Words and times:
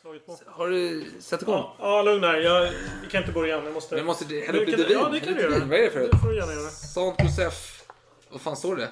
slagit 0.00 0.26
på. 0.26 0.38
Har 0.46 0.68
du 0.68 1.04
satt 1.20 1.42
igång? 1.42 1.54
Ja, 1.54 1.76
ja 1.78 2.02
lugn 2.02 2.24
här. 2.24 2.36
Jag, 2.36 2.72
vi 3.02 3.08
kan 3.10 3.20
inte 3.20 3.32
börja 3.32 3.58
än. 3.58 3.64
Jag 3.64 3.74
måste... 3.74 3.94
Vi 3.96 4.02
måste 4.02 4.24
hälla 4.34 4.58
upp 4.60 4.66
lite 4.68 4.84
vin. 4.84 4.98
Ja, 5.00 5.08
det 5.08 5.20
kan 5.20 5.34
du 5.34 5.40
göra. 5.40 5.64
Vad 5.64 5.78
är 5.78 5.82
det 5.82 5.90
för 5.90 6.00
Det 6.00 6.18
får 6.18 6.28
du 6.28 6.36
gärna 6.36 6.52
göra. 6.52 6.70
Sant 6.70 7.22
Josef. 7.22 7.84
Vad 8.30 8.40
fan 8.40 8.56
står 8.56 8.76
det? 8.76 8.82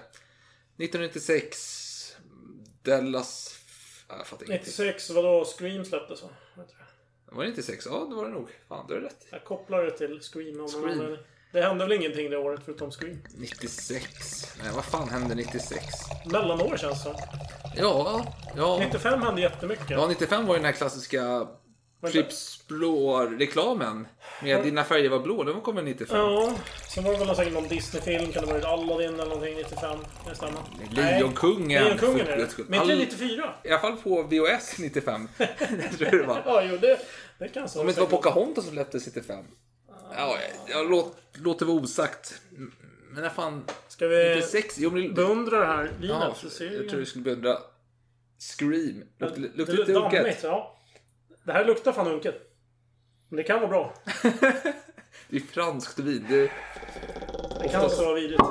1996. 0.78 2.16
Dallas... 2.82 3.54
Ja, 4.08 4.16
Jag 4.18 4.26
fattar 4.26 4.46
ingenting. 4.46 4.66
96, 4.66 5.10
vadå? 5.10 5.44
Scream 5.44 5.84
släpptes 5.84 6.22
va? 6.22 6.28
Var 7.30 7.44
det 7.44 7.50
96? 7.50 7.86
Ja, 7.86 8.06
det 8.10 8.14
var 8.16 8.24
det 8.24 8.30
nog. 8.30 8.48
Fan, 8.68 8.86
du 8.88 8.94
har 8.94 9.00
rätt. 9.00 9.26
Jag 9.30 9.44
kopplar 9.44 9.84
det 9.84 9.90
till 9.98 10.20
Scream. 10.20 10.58
någon 10.58 10.68
Scream. 10.68 10.84
anledning. 10.88 11.18
Det 11.52 11.62
hände 11.62 11.84
väl 11.84 11.92
ingenting 11.92 12.30
det 12.30 12.36
året 12.36 12.60
förutom 12.64 12.90
Scream? 12.90 13.18
96. 13.36 14.04
Nej, 14.62 14.72
vad 14.74 14.84
fan 14.84 15.08
hände 15.08 15.34
96? 15.34 15.84
Mellanår 16.32 16.76
känns 16.76 17.04
det. 17.04 17.14
Ja, 17.76 18.24
ja. 18.56 18.78
95 18.78 19.22
hände 19.22 19.40
jättemycket. 19.40 19.90
Ja, 19.90 20.06
95 20.08 20.46
var 20.46 20.54
ju 20.54 20.58
den 20.58 20.64
här 20.66 20.72
klassiska. 20.72 21.46
Pripps 22.12 22.66
blå-reklamen. 22.68 24.06
Med 24.42 24.62
Dina 24.64 24.84
färger 24.84 25.10
var 25.10 25.18
blå. 25.18 25.44
Den 25.44 25.60
kom 25.60 25.74
väl 25.76 25.84
95? 25.84 26.16
Ja, 26.18 26.52
sen 26.94 27.04
var 27.04 27.12
det 27.12 27.18
väl 27.24 27.36
säkert 27.36 27.52
någon 27.52 27.68
Disney-film. 27.68 28.32
Kan 28.32 28.46
det 28.46 28.52
varit 28.52 28.64
Aladdin 28.64 29.14
eller 29.14 29.24
någonting 29.24 29.54
95? 29.56 29.80
Kan 29.80 30.00
det 30.28 30.34
stämma? 30.34 30.58
Lejonkungen. 30.90 31.82
Är 31.86 32.36
det. 32.36 32.58
Men 32.68 32.80
inte 32.80 32.92
All- 32.92 32.98
94? 32.98 33.54
I 33.64 33.68
alla 33.70 33.78
fall 33.80 33.96
på 33.96 34.22
VHS 34.22 34.78
95. 34.78 35.28
det 35.38 35.46
tror 35.46 36.08
jag 36.08 36.12
det 36.20 36.26
var. 36.26 36.42
Ja, 36.46 36.62
jo 36.62 36.76
det, 36.76 36.98
det 37.38 37.48
kan 37.48 37.68
så 37.68 37.80
Om 37.80 37.86
det 37.86 37.90
inte 37.90 38.00
var 38.00 38.08
Pocahontas 38.08 38.64
som 38.64 38.72
släpptes 38.74 39.06
95. 39.06 39.44
Ja, 40.16 40.36
jag, 40.66 40.90
låt, 40.90 41.16
låter 41.32 41.66
vara 41.66 41.76
osagt. 41.76 42.40
Men 43.10 43.22
när 43.22 43.30
fan... 43.30 43.64
Ska 43.88 44.06
vi 44.08 44.34
96? 44.34 44.74
Jo, 44.78 44.90
men... 44.90 45.14
beundra 45.14 45.60
det 45.60 45.66
här 45.66 45.82
vinet? 46.00 46.16
Ja, 46.20 46.34
så 46.36 46.50
ser 46.50 46.64
jag 46.72 46.82
vi- 46.82 46.88
tror 46.88 47.00
du 47.00 47.06
skulle 47.06 47.24
beundra 47.24 47.58
Scream. 48.38 49.02
Luktar 49.18 49.36
luktar 49.36 49.72
är 49.74 49.76
lite 49.76 49.92
unket. 49.92 50.12
dammigt, 50.22 50.42
ja. 50.42 50.78
Det 51.44 51.52
här 51.52 51.64
luktar 51.64 51.92
fan 51.92 52.06
unket. 52.06 52.34
Men 53.28 53.36
det 53.36 53.42
kan 53.42 53.56
vara 53.60 53.68
bra. 53.68 53.94
Det 55.30 55.36
är 55.36 55.40
franskt 55.40 55.98
vin. 55.98 56.26
Det, 56.28 56.50
Det 57.62 57.68
kan 57.68 57.84
också 57.84 58.04
vara 58.04 58.14
vidrigt. 58.14 58.42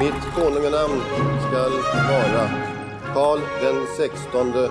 Mitt 0.00 0.34
konunganamn 0.34 1.00
skall 1.48 1.72
vara 2.10 2.50
Karl 3.14 3.40
den 3.62 3.86
sextonde 3.96 4.70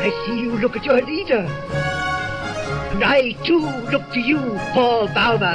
I 0.00 0.10
see 0.26 0.40
you 0.40 0.56
look 0.58 0.76
at 0.76 0.84
your 0.84 1.00
leader. 1.02 1.46
And 2.92 3.04
I 3.04 3.32
too 3.44 3.66
look 3.92 4.10
to 4.12 4.20
you, 4.20 4.38
Paul 4.72 5.08
Bauma. 5.08 5.54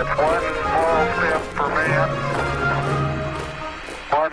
It's 0.00 0.14
one 0.18 0.46
small 0.62 1.06
step 1.16 1.42
for 1.56 1.68
man, 1.68 2.10
one 4.10 4.32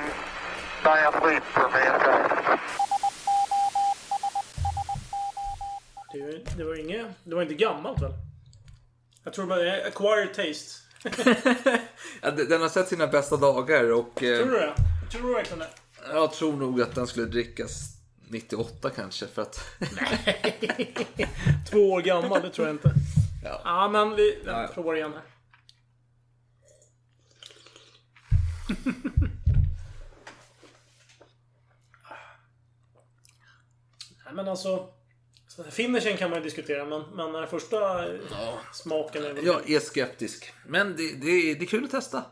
giant 0.84 1.26
leap 1.26 1.44
for 1.44 1.70
mankind. 1.70 2.60
Det, 6.14 6.58
det 6.58 6.64
var 6.64 6.80
inget... 6.80 7.06
Det 7.23 7.36
var 7.36 7.42
inte 7.42 7.54
gammalt 7.54 8.02
väl? 8.02 8.14
Jag 9.23 9.34
tror 9.34 9.45
bara 9.45 9.60
det 9.60 9.82
är 9.82 9.88
acquired 9.88 10.34
taste. 10.34 10.82
ja, 12.22 12.32
den 12.32 12.49
den 12.49 12.61
har 12.61 12.70
sett 12.70 12.88
sina 12.88 13.08
bästa 13.08 13.38
dagar 13.38 13.92
och 13.92 14.23
eh, 14.23 14.38
Tror 14.38 14.52
du 14.52 14.58
det? 14.60 14.73
Tror 15.11 15.28
du 15.28 15.34
verkligen 15.34 15.60
det? 15.60 15.70
Jag 16.14 16.34
tror 16.34 16.54
nog 16.58 16.82
att 16.82 16.95
den 16.95 17.08
skulle 17.08 17.26
drickas 17.26 17.98
98 18.30 18.90
kanske 18.90 19.28
för 19.28 19.42
att... 19.42 19.60
Två 21.72 21.92
år 21.92 22.02
gammal, 22.02 22.42
det 22.42 22.50
tror 22.50 22.68
jag 22.68 22.76
inte. 22.76 22.92
Ja. 23.44 23.62
Ja, 23.64 23.90
men 23.90 24.16
vi 24.16 24.42
Ja, 24.46 24.62
ja. 24.62 24.67
provar 24.67 24.96
igen 24.96 25.14
här. 25.14 25.23
Nej, 34.26 34.34
men 34.34 34.48
alltså... 34.48 34.90
Finishen 35.70 36.17
kan 36.17 36.30
man 36.30 36.40
ju 36.40 36.44
diskutera, 36.44 36.86
men, 36.86 37.02
men 37.02 37.34
den 37.34 37.48
första 37.48 38.06
smaken 38.73 39.26
är 39.26 39.34
väl... 39.34 39.46
Jag 39.46 39.70
är 39.70 39.80
skeptisk. 39.80 40.54
Men 40.66 40.96
det, 40.96 41.16
det, 41.22 41.28
är- 41.30 41.56
det 41.56 41.66
är 41.66 41.67
kul 41.67 41.84
att 41.86 41.92
testa. 41.92 42.23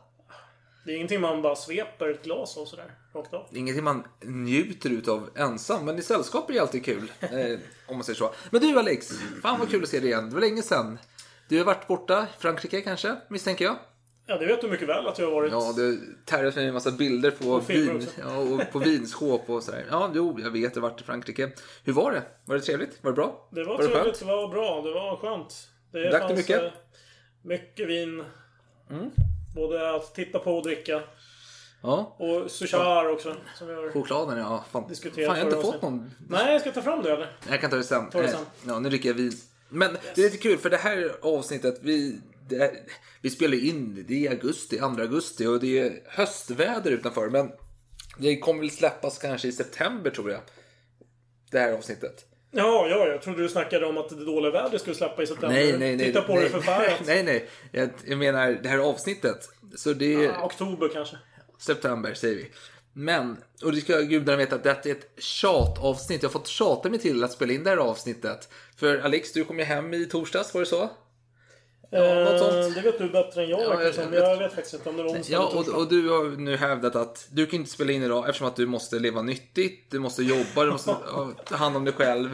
Det 0.85 0.91
är 0.91 0.95
ingenting 0.95 1.21
man 1.21 1.41
bara 1.41 1.55
sveper 1.55 2.09
ett 2.09 2.23
glas 2.23 2.57
av 2.57 2.65
sådär, 2.65 2.91
rakt 3.13 3.33
av. 3.33 3.47
Det 3.49 3.55
är 3.57 3.59
ingenting 3.59 3.83
man 3.83 4.03
njuter 4.21 4.89
utav 4.89 5.29
ensam, 5.35 5.85
men 5.85 5.99
i 5.99 6.01
sällskap 6.01 6.49
är 6.49 6.53
det 6.53 6.59
alltid 6.59 6.85
kul. 6.85 7.11
Eh, 7.19 7.59
om 7.87 7.95
man 7.95 8.03
säger 8.03 8.17
så. 8.17 8.33
Men 8.51 8.61
du 8.61 8.79
Alex, 8.79 9.11
fan 9.41 9.59
vad 9.59 9.69
kul 9.69 9.83
att 9.83 9.89
se 9.89 9.99
dig 9.99 10.09
igen. 10.09 10.29
Det 10.29 10.33
var 10.33 10.41
länge 10.41 10.61
sedan. 10.61 10.99
Du 11.49 11.57
har 11.57 11.65
varit 11.65 11.87
borta 11.87 12.27
i 12.37 12.41
Frankrike 12.41 12.81
kanske, 12.81 13.15
misstänker 13.29 13.65
jag? 13.65 13.75
Ja, 14.27 14.37
det 14.37 14.45
vet 14.45 14.61
du 14.61 14.67
mycket 14.67 14.87
väl 14.89 15.07
att 15.07 15.19
jag 15.19 15.25
har 15.25 15.33
varit. 15.33 15.51
Ja, 15.51 15.73
du 15.75 16.15
tärat 16.25 16.55
mig 16.55 16.67
en 16.67 16.73
massa 16.73 16.91
bilder 16.91 17.31
på, 17.31 17.49
Och 17.49 17.69
vin, 17.69 18.07
ja, 18.19 18.37
och 18.37 18.71
på 18.71 18.79
vinskåp 18.79 19.49
och 19.49 19.63
sådär. 19.63 19.85
Ja, 19.91 20.11
jo, 20.15 20.39
jag 20.39 20.51
vet, 20.51 20.75
jag 20.75 20.81
har 20.81 20.89
varit 20.89 21.01
i 21.01 21.03
Frankrike. 21.03 21.51
Hur 21.83 21.93
var 21.93 22.11
det? 22.11 22.23
Var 22.45 22.55
det 22.55 22.61
trevligt? 22.61 23.03
Var 23.03 23.11
det 23.11 23.15
bra? 23.15 23.49
Det 23.51 23.63
var, 23.63 23.77
det 23.77 23.83
trevligt, 23.83 24.03
skönt? 24.03 24.19
det 24.19 24.25
var 24.25 24.47
bra, 24.47 24.81
det 24.81 24.91
var 24.93 25.17
skönt. 25.17 25.69
Det 25.91 26.09
Drack 26.09 26.29
du 26.29 26.35
mycket? 26.35 26.59
Mm. 26.59 26.65
eh, 26.65 26.71
Mycket 27.41 27.89
vin. 27.89 28.23
Både 29.55 29.95
att 29.95 30.15
titta 30.15 30.39
på 30.39 30.57
och 30.57 30.63
dricka. 30.63 31.03
Ja. 31.81 32.15
Och 32.19 32.51
sushar 32.51 33.09
också. 33.09 33.35
Som 33.57 33.67
vi 33.67 33.73
har... 33.73 33.91
Chokladen, 33.91 34.37
ja. 34.37 34.65
Fan, 34.71 34.95
fan 34.95 35.11
jag 35.15 35.29
har 35.29 35.41
inte 35.41 35.61
fått 35.61 35.81
någon. 35.81 36.11
Nej, 36.29 36.51
jag 36.51 36.61
ska 36.61 36.71
ta 36.71 36.81
fram 36.81 37.03
det 37.03 37.11
eller? 37.11 37.37
Jag 37.49 37.61
kan 37.61 37.69
ta 37.69 37.75
det 37.75 37.83
sen. 37.83 38.09
Ta 38.09 38.21
det 38.21 38.25
Eh, 38.27 38.31
sen. 38.31 38.45
Ja, 38.67 38.79
nu 38.79 38.89
dricker 38.89 39.09
jag 39.09 39.13
vin. 39.13 39.33
Men 39.69 39.97
det 40.15 40.21
är 40.21 40.25
lite 40.25 40.37
kul 40.37 40.57
för 40.57 40.69
det 40.69 40.77
här 40.77 41.15
avsnittet, 41.21 41.79
vi, 41.81 42.19
det 42.49 42.71
vi 43.21 43.29
spelar 43.29 43.63
in, 43.65 44.05
det 44.07 44.27
är 44.27 44.31
augusti, 44.31 44.77
2 44.77 44.85
augusti 44.85 45.45
och 45.45 45.59
det 45.59 45.79
är 45.79 46.03
höstväder 46.05 46.91
utanför. 46.91 47.29
Men 47.29 47.51
det 48.17 48.39
kommer 48.39 48.59
väl 48.59 48.71
släppas 48.71 49.17
kanske 49.17 49.47
i 49.47 49.51
september 49.51 50.11
tror 50.11 50.31
jag. 50.31 50.41
Det 51.51 51.59
här 51.59 51.73
avsnittet. 51.73 52.25
Ja, 52.57 52.87
ja, 52.89 53.07
jag 53.07 53.21
trodde 53.21 53.41
du 53.41 53.49
snackade 53.49 53.85
om 53.85 53.97
att 53.97 54.09
det 54.09 54.25
dåliga 54.25 54.51
vädret 54.51 54.81
skulle 54.81 54.95
släppa 54.95 55.23
i 55.23 55.27
september. 55.27 55.55
Nej, 55.55 55.77
nej, 55.77 55.95
nej. 55.95 56.05
Titta 56.05 56.21
på 56.21 56.33
nej, 56.35 56.43
det 56.43 56.49
förfärat. 56.49 57.01
Nej, 57.05 57.23
nej. 57.23 57.49
Jag, 57.71 57.89
jag 58.05 58.17
menar 58.17 58.59
det 58.63 58.69
här 58.69 58.77
avsnittet. 58.77 59.49
Så 59.75 59.93
det 59.93 60.13
är 60.25 60.29
Ah, 60.29 60.45
oktober 60.45 60.89
kanske. 60.93 61.17
september 61.59 62.13
säger 62.13 62.35
vi. 62.35 62.51
Men, 62.93 63.37
och 63.63 63.71
det 63.71 63.81
ska 63.81 63.99
gudarna 64.01 64.37
veta 64.37 64.55
att 64.55 64.63
detta 64.63 64.89
är 64.89 64.93
ett 64.93 65.09
tjatavsnitt. 65.23 66.23
Jag 66.23 66.29
har 66.29 66.33
fått 66.33 66.47
tjata 66.47 66.89
mig 66.89 66.99
till 66.99 67.23
att 67.23 67.31
spela 67.31 67.53
in 67.53 67.63
det 67.63 67.69
här 67.69 67.77
avsnittet. 67.77 68.49
För 68.77 68.97
Alex, 68.97 69.33
du 69.33 69.43
kom 69.43 69.59
ju 69.59 69.65
hem 69.65 69.93
i 69.93 70.05
torsdags, 70.05 70.53
var 70.53 70.61
det 70.61 70.67
så? 70.67 70.89
Ja. 71.89 71.99
Eh, 71.99 72.69
det 72.75 72.81
vet 72.81 72.97
du 72.97 73.09
bättre 73.09 73.43
än 73.43 73.49
jag, 73.49 73.61
Ja, 73.61 73.77
det 73.77 73.83
jag 73.85 73.95
som. 73.95 74.11
vet. 74.11 74.23
Jag 74.23 74.37
vet 74.37 74.53
faktiskt 74.53 74.73
inte 74.73 74.89
om 74.89 74.97
det 74.97 75.03
var 75.03 75.09
onsdag 75.09 75.33
Ja, 75.33 75.45
och, 75.47 75.67
och 75.67 75.87
du 75.89 76.09
har 76.09 76.37
nu 76.37 76.57
hävdat 76.57 76.95
att 76.95 77.27
du 77.31 77.45
kan 77.45 77.59
inte 77.59 77.71
spela 77.71 77.91
in 77.91 78.03
idag 78.03 78.29
eftersom 78.29 78.47
att 78.47 78.55
du 78.55 78.65
måste 78.65 78.99
leva 78.99 79.21
nyttigt, 79.21 79.91
du 79.91 79.99
måste 79.99 80.23
jobba, 80.23 80.63
du 80.63 80.71
måste 80.71 80.95
ta 81.45 81.55
hand 81.55 81.75
om 81.77 81.85
dig 81.85 81.93
själv 81.93 82.29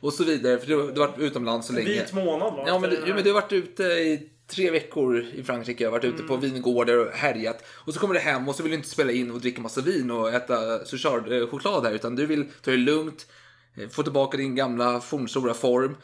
och 0.00 0.12
så 0.12 0.24
vidare. 0.24 0.58
För 0.58 0.66
du, 0.66 0.92
du 0.92 1.00
har 1.00 1.08
varit 1.08 1.18
utomlands 1.18 1.66
så 1.66 1.72
länge. 1.72 1.88
Vit 1.88 2.12
månad 2.12 2.52
va? 2.54 2.64
Ja, 2.66 2.78
men, 2.78 2.90
du, 2.90 2.96
ja, 3.06 3.14
men 3.14 3.24
du 3.24 3.30
har 3.32 3.40
varit 3.40 3.52
ute 3.52 3.82
i 3.82 4.30
tre 4.46 4.70
veckor 4.70 5.24
i 5.34 5.42
Frankrike. 5.42 5.84
Jag 5.84 5.90
har 5.90 5.98
varit 5.98 6.04
ute 6.14 6.22
på 6.22 6.34
Mm. 6.34 6.50
vingårdar 6.52 6.96
och 7.06 7.12
härjat. 7.12 7.64
Och 7.68 7.94
så 7.94 8.00
kommer 8.00 8.14
du 8.14 8.20
hem 8.20 8.48
och 8.48 8.54
så 8.54 8.62
vill 8.62 8.70
du 8.72 8.76
inte 8.76 8.88
spela 8.88 9.12
in 9.12 9.30
och 9.30 9.40
dricka 9.40 9.60
massa 9.60 9.80
vin 9.80 10.10
och 10.10 10.32
äta 10.34 10.78
choklad 11.50 11.84
här. 11.86 11.92
Utan 11.92 12.16
du 12.16 12.26
vill 12.26 12.44
ta 12.62 12.70
det 12.70 12.76
lugnt, 12.76 13.26
få 13.90 14.02
tillbaka 14.02 14.36
din 14.36 14.54
gamla 14.54 15.00
fornstora 15.00 15.54
form. 15.54 15.96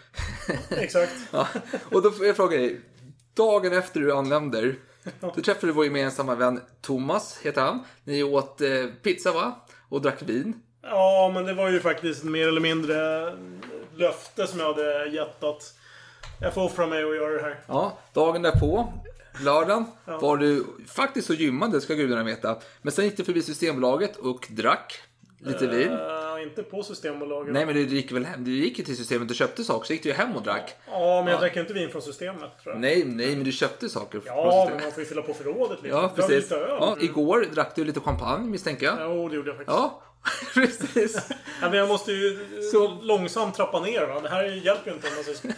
Exakt. 0.71 1.13
ja. 1.31 1.49
Och 1.93 2.03
då 2.03 2.11
får 2.11 2.27
jag 2.27 2.37
fråga 2.37 2.57
dig. 2.57 2.81
Dagen 3.35 3.73
efter 3.73 4.01
du 4.01 4.13
anländer, 4.13 4.75
då 5.21 5.43
träffade 5.43 5.67
du 5.67 5.73
vår 5.73 5.85
gemensamma 5.85 6.35
vän 6.35 6.61
Thomas, 6.81 7.39
heter 7.43 7.63
han. 7.63 7.85
Ni 8.05 8.23
åt 8.23 8.61
eh, 8.61 8.87
pizza 9.03 9.33
va? 9.33 9.67
Och 9.89 10.03
drack 10.03 10.23
vin. 10.23 10.63
Ja, 10.83 11.31
men 11.35 11.45
det 11.45 11.55
var 11.55 11.71
ju 11.71 11.81
faktiskt 11.81 12.25
mer 12.25 12.49
eller 12.49 12.61
mindre 12.61 13.33
löfte 13.97 14.47
som 14.47 14.61
jag 14.61 14.67
hade 14.67 15.09
gett 15.09 15.45
att 15.45 15.75
jag 16.41 16.55
får 16.55 16.65
offra 16.65 16.87
mig 16.87 17.05
och 17.05 17.17
göra 17.17 17.33
det 17.33 17.43
här. 17.43 17.61
Ja, 17.67 17.99
dagen 18.13 18.43
därpå, 18.43 18.93
lördagen, 19.45 19.85
var 20.05 20.37
du 20.37 20.67
faktiskt 20.87 21.27
så 21.27 21.35
gymmande 21.35 21.81
ska 21.81 21.95
gudarna 21.95 22.25
veta. 22.25 22.57
Men 22.83 22.93
sen 22.93 23.05
gick 23.05 23.17
du 23.17 23.25
förbi 23.25 23.43
Systembolaget 23.43 24.17
och 24.17 24.47
drack 24.51 25.03
lite 25.39 25.67
vin. 25.67 25.93
Eh, 25.93 26.43
inte 26.43 26.63
på 26.63 26.83
Systembolaget. 26.83 27.53
Nej 27.53 27.67
men 27.67 27.75
du 27.75 27.81
gick 27.83 28.13
väl 28.13 28.25
hem, 28.25 28.45
du 28.45 28.51
gick 28.51 28.79
ju 28.79 28.85
till 28.85 28.97
systemet 28.97 29.31
och 29.31 29.37
köpte 29.37 29.65
saker, 29.65 29.87
så 29.87 29.93
gick 29.93 30.03
du 30.03 30.09
ju 30.09 30.15
hem 30.15 30.37
och 30.37 30.43
drack. 30.43 30.75
Ja, 30.91 31.23
men 31.25 31.33
jag 31.33 31.41
drack 31.41 31.57
inte 31.57 31.73
vin 31.73 31.91
från 31.91 32.03
systemet 32.03 32.51
tror 32.63 32.75
jag. 32.75 32.81
Nej, 32.81 33.05
nej 33.07 33.37
men 33.37 33.45
du 33.45 33.53
köpte 33.53 33.89
saker 33.89 34.21
Ja, 34.27 34.67
men 34.71 34.83
man 34.83 34.93
får 34.93 35.03
ju 35.03 35.09
fylla 35.09 35.23
på 35.23 35.35
förrådet 35.35 35.83
lite. 35.83 35.95
Ja, 35.97 36.13
precis. 36.17 36.31
lite 36.43 36.57
öl. 36.57 36.77
Ja, 36.81 36.97
igår 37.01 37.47
drack 37.55 37.73
du 37.75 37.85
lite 37.85 38.01
champagne 38.01 38.51
misstänker 38.51 38.87
jag. 38.87 38.97
Jo, 39.01 39.29
det 39.29 39.37
gjorde 39.37 39.49
jag 39.51 39.57
faktiskt. 39.57 39.77
Ja, 39.79 40.03
Precis. 40.55 41.29
Ja, 41.63 41.69
men 41.71 41.79
jag 41.79 41.89
måste 41.89 42.13
ju 42.13 42.39
Så- 42.73 42.99
långsamt 43.03 43.55
trappa 43.55 43.81
ner 43.81 44.07
va. 44.07 44.21
Det 44.21 44.29
här 44.29 44.45
hjälper 44.45 44.91
ju 44.91 44.97
inte 44.97 45.09
om 45.09 45.15
man. 45.45 45.53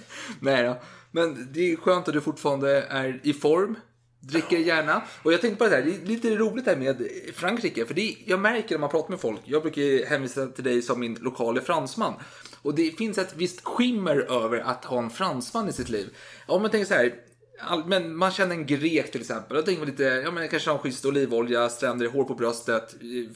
Nej 0.40 0.64
då. 0.64 0.76
Men 1.10 1.48
det 1.52 1.72
är 1.72 1.76
skönt 1.76 2.08
att 2.08 2.14
du 2.14 2.20
fortfarande 2.20 2.82
är 2.82 3.20
i 3.22 3.32
form. 3.32 3.76
Dricker 4.24 4.58
gärna. 4.58 5.02
Och 5.22 5.32
jag 5.32 5.40
tänkte 5.40 5.64
på 5.64 5.70
det 5.70 5.76
här, 5.76 5.82
det 5.82 5.90
är 5.90 6.06
lite 6.06 6.36
roligt 6.36 6.66
här 6.66 6.76
med 6.76 7.08
Frankrike. 7.34 7.86
För 7.86 7.94
det 7.94 8.00
är, 8.00 8.14
jag 8.26 8.40
märker 8.40 8.74
när 8.74 8.80
man 8.80 8.90
pratar 8.90 9.10
med 9.10 9.20
folk, 9.20 9.40
jag 9.44 9.62
brukar 9.62 10.06
hänvisa 10.06 10.46
till 10.46 10.64
dig 10.64 10.82
som 10.82 11.00
min 11.00 11.18
lokale 11.20 11.60
fransman. 11.60 12.14
Och 12.62 12.74
det 12.74 12.98
finns 12.98 13.18
ett 13.18 13.34
visst 13.36 13.64
skimmer 13.64 14.16
över 14.16 14.58
att 14.58 14.84
ha 14.84 14.98
en 14.98 15.10
fransman 15.10 15.68
i 15.68 15.72
sitt 15.72 15.88
liv. 15.88 16.16
Om 16.46 16.62
man 16.62 16.70
tänker 16.70 16.86
så 16.86 16.94
här, 16.94 17.14
all, 17.60 17.84
men 17.84 18.16
man 18.16 18.30
känner 18.30 18.54
en 18.54 18.66
grek 18.66 19.12
till 19.12 19.20
exempel. 19.20 19.56
Då 19.56 19.62
tänker 19.62 19.80
man 19.80 19.90
lite, 19.90 20.02
ja 20.02 20.30
men 20.30 20.48
kanske 20.48 20.70
har 20.70 20.76
en 20.76 20.82
schysst 20.82 21.04
olivolja, 21.04 21.68
stränder, 21.68 22.06
hår 22.06 22.24
på 22.24 22.34
bröstet, 22.34 22.94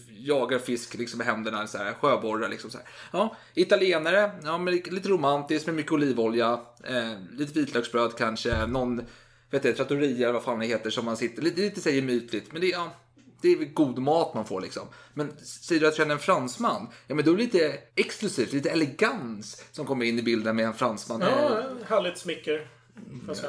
jagar 0.09 0.59
fisk 0.59 0.95
liksom 0.95 1.19
med 1.19 1.27
händerna, 1.27 1.67
så 1.67 1.79
här, 1.79 1.93
sjöborrar 1.93 2.49
liksom 2.49 2.71
så 2.71 2.79
här. 2.79 2.87
Ja, 3.13 3.37
italienare, 3.55 4.31
ja 4.45 4.59
men 4.59 4.75
lite 4.75 5.09
romantiskt 5.09 5.67
med 5.67 5.75
mycket 5.75 5.93
olivolja, 5.93 6.61
eh, 6.85 7.13
lite 7.33 7.59
vitlöksbröd 7.59 8.17
kanske, 8.19 8.67
någon, 8.67 9.03
vet 9.51 9.63
du, 9.63 9.73
trattoria 9.73 10.29
eller 10.29 10.33
vad 10.33 10.43
fan 10.43 10.59
det 10.59 10.67
heter 10.67 10.91
som 10.91 11.05
man 11.05 11.17
sitter, 11.17 11.43
lite, 11.43 11.61
lite 11.61 11.81
så 11.81 11.89
här 11.89 11.97
gemytligt, 11.97 12.53
men 12.53 12.61
det, 12.61 12.67
är, 12.67 12.73
ja, 12.73 12.91
det 13.43 13.49
är 13.49 13.57
god 13.57 13.99
mat 13.99 14.35
man 14.35 14.47
får 14.47 14.61
liksom. 14.61 14.89
Men 15.15 15.33
säger 15.39 15.81
du 15.81 15.87
att 15.87 15.95
du 15.95 15.97
känner 15.97 16.15
en 16.15 16.21
fransman, 16.21 16.89
ja 17.07 17.15
men 17.15 17.25
då 17.25 17.33
är 17.33 17.37
det 17.37 17.43
lite 17.43 17.79
exklusivt, 17.95 18.53
lite 18.53 18.71
elegans 18.71 19.65
som 19.73 19.87
kommer 19.87 20.05
in 20.05 20.19
i 20.19 20.23
bilden 20.23 20.57
med 20.57 20.65
en 20.65 20.75
fransman. 20.75 21.21
Ja, 21.21 21.63
härligt 21.89 22.19
smicker. 22.19 22.69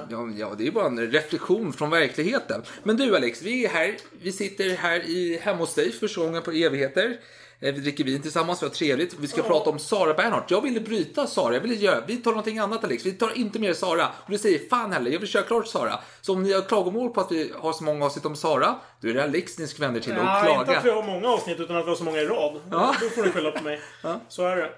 Ja, 0.10 0.30
ja, 0.38 0.56
det 0.58 0.68
är 0.68 0.72
bara 0.72 0.88
en 0.88 1.12
reflektion 1.12 1.74
från 1.74 1.90
verkligheten. 1.90 2.62
Men 2.84 2.98
du 2.98 3.16
Alex, 3.16 3.42
vi 3.42 3.66
är 3.66 3.70
här. 3.70 3.98
Vi 4.22 4.32
sitter 4.32 4.70
här 4.70 5.00
i, 5.00 5.40
hemma 5.42 5.58
hos 5.58 5.76
dig 5.76 5.92
första 5.92 6.22
gången 6.22 6.42
på 6.42 6.52
evigheter. 6.52 7.18
Eh, 7.60 7.74
Vi 7.74 7.80
dricker 7.82 8.04
vin 8.04 8.22
tillsammans, 8.22 8.62
vi 8.64 8.66
har 8.68 8.74
trevligt. 8.74 9.16
Vi 9.20 9.28
ska 9.28 9.42
prata 9.44 9.70
om 9.70 9.80
Sara 9.80 10.14
Bernhardt. 10.14 10.52
Jag 10.52 10.62
ville 10.62 10.80
bryta 10.80 11.28
Sara, 11.28 11.54
jag 11.54 11.62
ville 11.62 11.76
göra, 11.76 12.04
vi 12.08 12.18
tar 12.18 12.32
någonting 12.32 12.60
annat 12.60 12.84
Alex. 12.84 13.06
Vi 13.06 13.12
tar 13.12 13.38
inte 13.38 13.60
mer 13.60 13.74
Sara. 13.74 14.06
Och 14.26 14.32
du 14.32 14.38
säger, 14.38 14.70
fan 14.70 14.92
heller, 14.94 15.12
jag 15.12 15.20
vill 15.20 15.30
köra 15.30 15.44
klart 15.44 15.68
Sara. 15.68 16.00
Så 16.22 16.34
om 16.34 16.44
ni 16.44 16.54
har 16.54 16.62
klagomål 16.62 17.10
på 17.10 17.22
att 17.22 17.32
vi 17.32 17.54
har 17.60 17.74
så 17.74 17.84
många 17.84 18.06
avsnitt 18.06 18.26
om 18.26 18.36
Sara, 18.36 18.76
då 19.02 19.10
är 19.10 19.14
det 19.14 19.24
Alex 19.24 19.58
ni 19.60 19.68
ska 19.68 19.82
vända 19.84 20.00
er 20.00 20.04
till 20.04 20.12
och 20.18 20.18
Ja, 20.24 20.40
inte 20.50 20.62
att 20.62 20.70
vi 20.70 20.82
klaga. 20.82 20.96
har 20.96 21.04
många 21.04 21.28
avsnitt 21.30 21.60
utan 21.60 21.76
att 21.76 21.86
vi 21.86 21.90
har 21.90 21.96
så 21.96 22.04
många 22.04 22.18
i 22.22 22.26
rad. 22.26 22.62
Ja. 22.72 22.96
Då 23.02 23.10
får 23.10 23.24
ni 23.24 23.32
skylla 23.32 23.52
på 23.52 23.64
mig. 23.64 23.80
Så 24.30 24.46
är 24.48 24.56
det. 24.56 24.70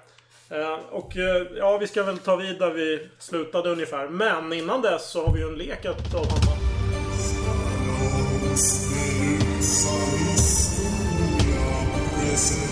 Eh, 0.62 0.74
Och 0.92 1.18
eh, 1.18 1.48
ja, 1.58 1.78
vi 1.78 1.88
ska 1.88 2.04
väl 2.04 2.18
ta 2.18 2.36
vid 2.36 2.60
där 2.60 2.72
vi 2.72 3.10
slutade 3.20 3.70
ungefär. 3.70 4.08
Men 4.08 4.54
innan 4.54 4.82
dess 4.82 5.12
så 5.12 5.26
har 5.26 5.34
vi 5.34 5.40
ju 5.40 5.48
en 5.48 5.56
lek 5.58 5.86
att 5.86 6.16
avhandla. 6.16 6.52
Är 12.22 12.69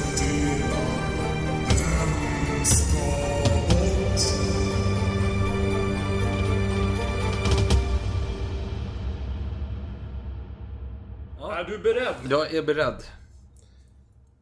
du 11.68 11.78
beredd? 11.78 12.16
Jag 12.30 12.54
är 12.54 12.64
beredd. 12.64 13.04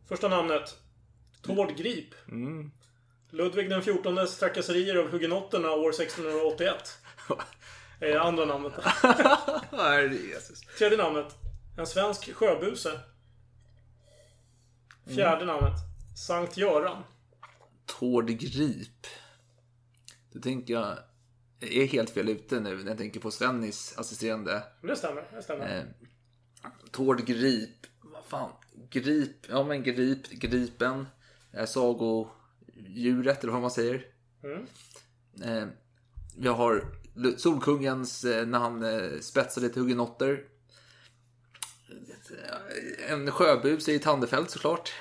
Första 0.08 0.28
namnet. 0.28 0.78
Tord 1.42 1.78
Grip. 1.78 2.14
Mm. 2.32 2.72
Ludvig 3.30 3.70
den 3.70 3.82
XIVs 3.82 4.38
trakasserier 4.38 4.96
av 4.96 5.12
hugenotterna 5.12 5.72
år 5.72 5.90
1681. 5.90 6.98
Är 8.00 8.16
andra 8.16 8.46
namnet. 8.46 8.74
Tredje 10.78 10.98
namnet. 10.98 11.36
En 11.78 11.88
svensk 11.88 12.34
sjöbuse. 12.34 13.00
Fjärde 15.06 15.46
namnet. 15.46 15.74
Sankt 16.18 16.58
Göran. 16.58 17.04
Tord 17.86 18.28
Grip. 18.28 19.08
Då 20.32 20.40
tänker 20.40 20.74
jag, 20.74 20.98
jag 21.60 21.72
är 21.72 21.88
helt 21.88 22.10
fel 22.10 22.30
ute 22.30 22.60
nu 22.60 22.78
när 22.78 22.88
jag 22.88 22.98
tänker 22.98 23.20
på 23.20 23.32
Svennis 23.32 23.98
assisterande. 23.98 24.64
Det 24.82 24.96
stämmer. 24.96 25.24
Det 25.36 25.42
stämmer. 25.42 25.78
Eh, 25.78 25.84
Tord 26.92 27.26
Grip. 27.26 27.88
Vad 28.02 28.26
fan? 28.26 28.52
Grip. 28.90 29.46
Ja 29.50 29.64
men 29.64 29.84
Grip. 29.84 30.30
Gripen. 30.30 31.08
Eh, 31.54 31.66
sagodjuret 31.66 33.44
eller 33.44 33.54
vad 33.54 33.62
man 33.62 33.72
säger. 33.72 34.06
Mm. 34.44 34.68
Eh, 35.44 35.68
vi 36.38 36.48
har 36.48 36.86
Lu- 37.16 37.38
Solkungens 37.38 38.24
eh, 38.24 38.46
när 38.46 38.60
han 38.60 38.84
eh, 38.84 39.20
spetsade 39.20 39.70
till 39.70 39.82
hugenotter. 39.82 40.44
En 43.10 43.32
sjöbus 43.32 43.90
i 43.90 44.00
Tandefält 44.00 44.50
såklart. 44.50 44.94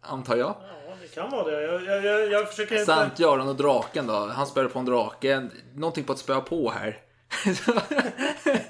Antar 0.00 0.36
jag. 0.36 0.56
Ja, 0.60 0.96
det 1.02 1.08
kan 1.14 1.30
vara 1.30 1.50
det. 1.50 1.62
Jag, 1.62 1.84
jag, 1.84 2.04
jag, 2.04 2.32
jag 2.32 2.48
försöker 2.48 2.74
inte... 2.74 2.86
Sankt 2.86 3.20
Göran 3.20 3.48
och 3.48 3.56
draken 3.56 4.06
då. 4.06 4.26
Han 4.26 4.46
spöade 4.46 4.68
på 4.68 4.78
en 4.78 4.84
drake. 4.84 5.48
Någonting 5.74 6.04
på 6.04 6.12
att 6.12 6.18
spöa 6.18 6.40
på 6.40 6.70
här. 6.70 7.00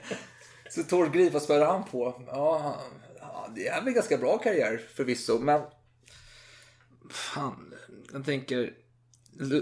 Så 0.74 0.82
Tord 0.82 1.12
Grip, 1.12 1.32
vad 1.32 1.42
spöade 1.42 1.64
han 1.64 1.84
på? 1.84 2.22
Ja, 2.26 2.80
det 3.54 3.68
är 3.68 3.78
väl 3.78 3.88
en 3.88 3.94
ganska 3.94 4.18
bra 4.18 4.38
karriär 4.38 4.80
förvisso, 4.94 5.38
men... 5.38 5.62
Fan, 7.10 7.74
jag 8.12 8.24
tänker... 8.24 8.74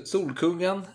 Solkungen. 0.04 0.86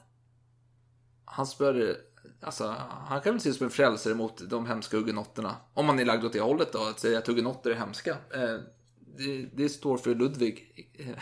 Han 1.25 1.47
spöade... 1.47 1.97
Alltså, 2.41 2.75
han 2.89 3.21
kan 3.21 3.33
väl 3.33 3.37
ses 3.37 3.57
som 3.57 3.65
en 3.65 3.71
frälsare 3.71 4.13
mot 4.13 4.49
de 4.49 4.65
hemska 4.65 4.97
hugenotterna. 4.97 5.55
Om 5.73 5.85
man 5.85 5.99
är 5.99 6.05
lagd 6.05 6.25
åt 6.25 6.33
det 6.33 6.39
hållet 6.39 6.71
då, 6.73 6.79
att 6.79 6.99
säga 6.99 7.17
att 7.17 7.27
hugenotter 7.27 7.71
är 7.71 7.75
hemska. 7.75 8.17
Eh, 8.33 8.57
det, 9.17 9.49
det 9.53 9.69
står 9.69 9.97
för 9.97 10.15
Ludvig. 10.15 10.73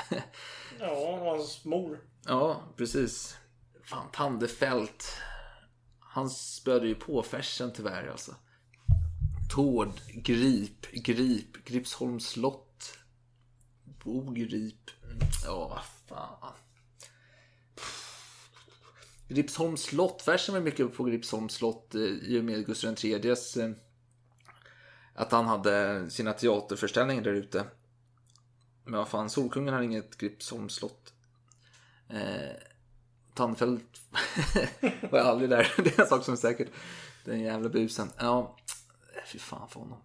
Ja, 0.80 1.20
hans 1.22 1.66
mor. 1.66 2.00
Ja, 2.26 2.62
precis. 2.78 3.38
Fan, 3.84 4.08
Tandefält. 4.14 5.06
Han 6.00 6.30
spöade 6.30 6.88
ju 6.88 6.96
på 6.96 7.24
färsen 7.24 7.72
tyvärr 7.74 8.08
alltså. 8.08 8.36
Tord, 9.50 9.92
Grip, 10.14 10.92
Grip, 10.92 11.66
Gripsholms 11.66 12.28
slott. 12.28 12.98
Bogrip. 14.04 14.92
Ja, 15.46 15.68
vad 15.68 16.18
fan. 16.20 16.54
Gripsholms 19.28 19.82
slott. 19.84 20.28
versen 20.28 20.56
var 20.56 20.62
mycket 20.62 20.94
på 20.94 21.04
Gripsholms 21.04 21.54
slott 21.54 21.96
eh, 21.96 22.02
i 22.02 22.40
och 22.40 22.44
med 22.44 22.66
Gustav 22.66 22.96
IIIs 23.04 23.58
eh, 23.58 23.72
att 25.14 25.32
han 25.32 25.46
hade 25.46 26.06
sina 26.10 26.34
teaterföreställningar 26.34 27.22
där 27.22 27.34
ute. 27.34 27.66
Men 28.84 29.00
vad 29.00 29.08
fan, 29.08 29.30
Solkungen 29.30 29.74
har 29.74 29.82
inget 29.82 30.18
Gripsholms 30.18 30.74
slott. 30.74 31.14
Eh, 32.10 32.56
Tandfält 33.34 34.02
var 35.12 35.20
jag 35.20 35.28
aldrig 35.28 35.50
där. 35.50 35.74
Det 35.84 35.98
är 35.98 36.02
en 36.02 36.08
sak 36.08 36.24
som 36.24 36.32
är 36.32 36.38
säkert. 36.38 36.68
Den 37.26 37.40
jävla 37.40 37.70
busen. 37.70 38.12
Ja, 38.18 38.58
fy 39.26 39.40
fan 39.40 39.70
för 39.70 39.80
honom. 39.80 40.02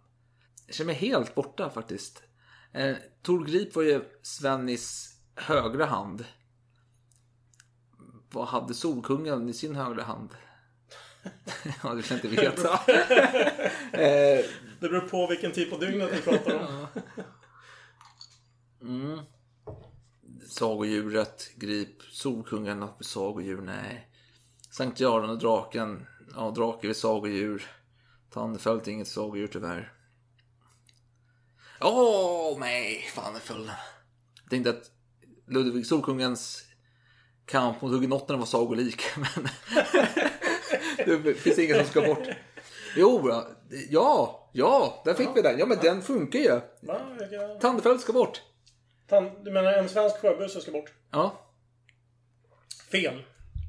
Jag 0.67 0.75
känner 0.75 0.87
mig 0.87 0.97
helt 0.97 1.35
borta 1.35 1.71
faktiskt. 1.71 2.23
Eh, 2.73 2.97
Tor 3.23 3.45
Grip 3.45 3.75
var 3.75 3.83
ju 3.83 4.05
Svennis 4.23 5.17
högra 5.35 5.87
hand. 5.87 6.25
Vad 8.33 8.49
hade 8.49 8.75
Solkungen 8.75 9.49
i 9.49 9.53
sin 9.53 9.77
högra 9.77 10.03
hand? 10.03 10.31
ja, 11.83 11.95
det 11.95 12.03
kan 12.03 12.17
jag 12.17 12.25
inte 12.25 12.29
veta. 12.29 12.73
eh, 13.93 14.45
Det 14.81 14.89
beror 14.89 15.01
på 15.01 15.27
vilken 15.27 15.53
typ 15.53 15.73
av 15.73 15.81
dygnet 15.81 16.11
vi 16.13 16.23
pratar 16.23 16.59
om. 16.59 16.87
Mm. 18.83 19.21
Sagodjuret, 20.49 21.51
Grip, 21.57 22.03
Solkungen, 22.03 22.81
något 22.81 22.99
med 22.99 23.07
sagodjur, 23.07 23.61
nej. 23.61 24.11
Sankt 24.71 25.01
Göran 25.01 25.31
och 25.31 25.39
draken, 25.39 26.07
ja 26.35 26.51
drake 26.51 26.89
är 26.89 26.93
sagodjur. 26.93 27.80
Tandefält 28.31 28.89
är 28.89 28.93
inget 28.93 29.09
sagodjur 29.09 29.47
tyvärr. 29.47 29.93
Åh, 31.81 32.59
nej, 32.59 33.03
fan 33.15 33.37
är 33.37 33.41
full. 33.41 33.71
Jag 34.43 34.51
tänkte 34.51 34.71
att 34.71 34.91
Ludvig 35.47 35.87
Solkungens 35.87 36.65
kamp 37.47 37.83
mot 37.83 37.93
hugenotterna 37.93 38.39
var 38.39 38.47
sagolik, 38.47 39.03
men 39.17 39.49
det 41.23 41.35
finns 41.35 41.59
inget 41.59 41.77
som 41.77 41.87
ska 41.87 42.01
bort. 42.15 42.29
Jo, 42.97 43.31
ja, 43.91 44.51
ja, 44.53 45.03
där 45.05 45.15
fick 45.15 45.29
vi 45.35 45.43
den. 45.43 45.59
Ja, 45.59 45.67
men 45.67 45.79
den 45.79 46.03
funkar 46.03 46.39
ju. 46.39 46.61
Va? 46.83 47.17
Vilka- 47.19 47.59
Tandefält 47.61 48.01
ska 48.01 48.13
bort. 48.13 48.43
Tan- 49.09 49.45
Du 49.45 49.51
menar 49.53 49.73
en 49.73 49.89
svensk 49.89 50.17
sjöbuse 50.17 50.61
ska 50.61 50.73
bort? 50.73 50.93
Ja. 51.11 51.47
Fel. 52.93 53.23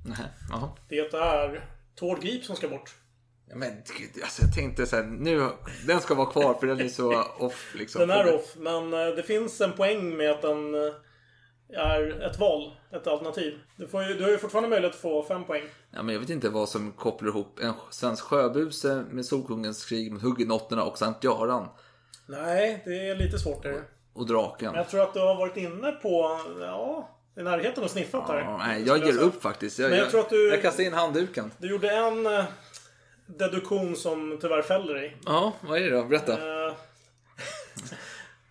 Nähä, 0.05 0.29
jaha. 0.49 0.69
Det 0.89 0.99
är 0.99 1.69
Tord 1.95 2.21
Grip 2.21 2.45
som 2.45 2.55
ska 2.55 2.67
bort. 2.69 2.95
Men 3.55 3.69
gud, 3.99 4.23
alltså, 4.23 4.41
jag 4.41 4.53
tänkte 4.53 4.85
så 4.85 4.95
här, 4.95 5.03
nu, 5.03 5.49
den 5.87 5.99
ska 6.01 6.15
vara 6.15 6.31
kvar 6.31 6.53
för 6.53 6.67
den 6.67 6.79
är 6.79 6.87
så 6.87 7.23
off 7.37 7.71
liksom. 7.75 7.99
Den 8.07 8.09
är 8.09 8.35
off, 8.35 8.55
men 8.57 8.93
eh, 8.93 9.07
det 9.15 9.23
finns 9.23 9.61
en 9.61 9.73
poäng 9.73 10.17
med 10.17 10.31
att 10.31 10.41
den 10.41 10.75
eh, 10.75 10.93
är 11.73 12.21
ett 12.29 12.39
val, 12.39 12.71
ett 12.91 13.07
alternativ. 13.07 13.59
Du, 13.75 13.87
får 13.87 14.03
ju, 14.03 14.13
du 14.13 14.23
har 14.23 14.31
ju 14.31 14.37
fortfarande 14.37 14.69
möjlighet 14.69 14.95
att 14.95 15.01
få 15.01 15.23
fem 15.23 15.43
poäng. 15.45 15.63
Ja, 15.91 16.03
men 16.03 16.13
jag 16.15 16.19
vet 16.19 16.29
inte 16.29 16.49
vad 16.49 16.69
som 16.69 16.91
kopplar 16.91 17.29
ihop 17.29 17.59
en 17.59 17.73
svensk 17.89 18.23
sjöbuse 18.23 19.03
med 19.11 19.25
Solkungens 19.25 19.85
krig 19.85 20.11
mot 20.11 20.21
hugenotterna 20.23 20.83
och 20.83 20.97
Sankt 20.97 21.23
Göran. 21.23 21.67
Nej, 22.27 22.81
det 22.85 23.07
är 23.09 23.15
lite 23.15 23.39
svårt. 23.39 23.63
Det. 23.63 23.81
och 24.13 24.27
draken. 24.27 24.67
Men 24.71 24.77
jag 24.77 24.89
tror 24.89 25.01
att 25.03 25.13
du 25.13 25.19
har 25.19 25.35
varit 25.35 25.57
inne 25.57 25.91
på, 25.91 26.39
ja, 26.61 27.09
i 27.37 27.43
närheten 27.43 27.83
och 27.83 27.91
sniffat. 27.91 28.23
Ja, 28.27 28.57
nej, 28.57 28.85
skulle 28.85 28.97
jag 29.05 29.13
ger 29.13 29.21
upp 29.21 29.41
faktiskt. 29.41 29.79
Jag, 29.79 29.89
Men 29.89 29.99
jag 29.99 30.09
tror 30.09 30.19
att 30.19 30.29
du- 30.29 30.49
jag 30.49 30.61
kastar 30.61 30.83
in 30.83 30.93
handduken. 30.93 31.51
Du 31.57 31.69
gjorde 31.69 31.91
en 31.91 32.25
eh, 32.25 32.43
deduktion 33.37 33.95
som 33.95 34.37
tyvärr 34.41 34.61
fäller 34.61 34.93
dig. 34.93 35.17
Ja, 35.25 35.53
vad 35.61 35.77
är 35.79 35.83
det 35.83 35.89
då? 35.97 36.03
Berätta. 36.03 36.33
Eh, 36.33 36.73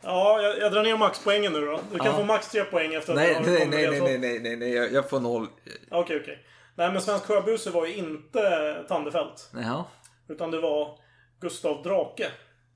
Ja, 0.03 0.43
jag, 0.43 0.59
jag 0.59 0.73
drar 0.73 0.83
ner 0.83 0.97
maxpoängen 0.97 1.53
nu 1.53 1.61
då. 1.67 1.81
Du 1.93 1.99
kan 1.99 2.07
Ja. 2.07 2.13
få 2.17 2.25
max 2.25 2.49
tre 2.51 2.65
poäng 2.65 2.95
efter 2.95 3.13
att 3.13 3.17
Nej, 3.17 3.29
du 3.29 3.35
har 3.35 3.43
nej, 3.43 3.67
nej, 3.67 3.91
nej, 3.91 4.01
nej, 4.01 4.19
nej, 4.19 4.39
nej, 4.41 4.57
nej, 4.57 4.73
jag, 4.75 4.93
jag 4.93 5.11
får 5.11 5.21
noll. 5.21 5.47
Okej, 5.91 6.21
okej. 6.23 6.47
Nej, 6.75 6.93
men 6.93 7.03
Svensk 7.03 7.25
Sjöbuse 7.25 7.71
var 7.71 7.87
ju 7.87 7.95
inte 7.95 8.85
Tandefelt. 8.89 9.51
Jaha. 9.55 9.85
Utan 10.29 10.51
det 10.51 10.61
var 10.61 10.99
Gustav 11.41 11.83
Drake. 11.83 12.27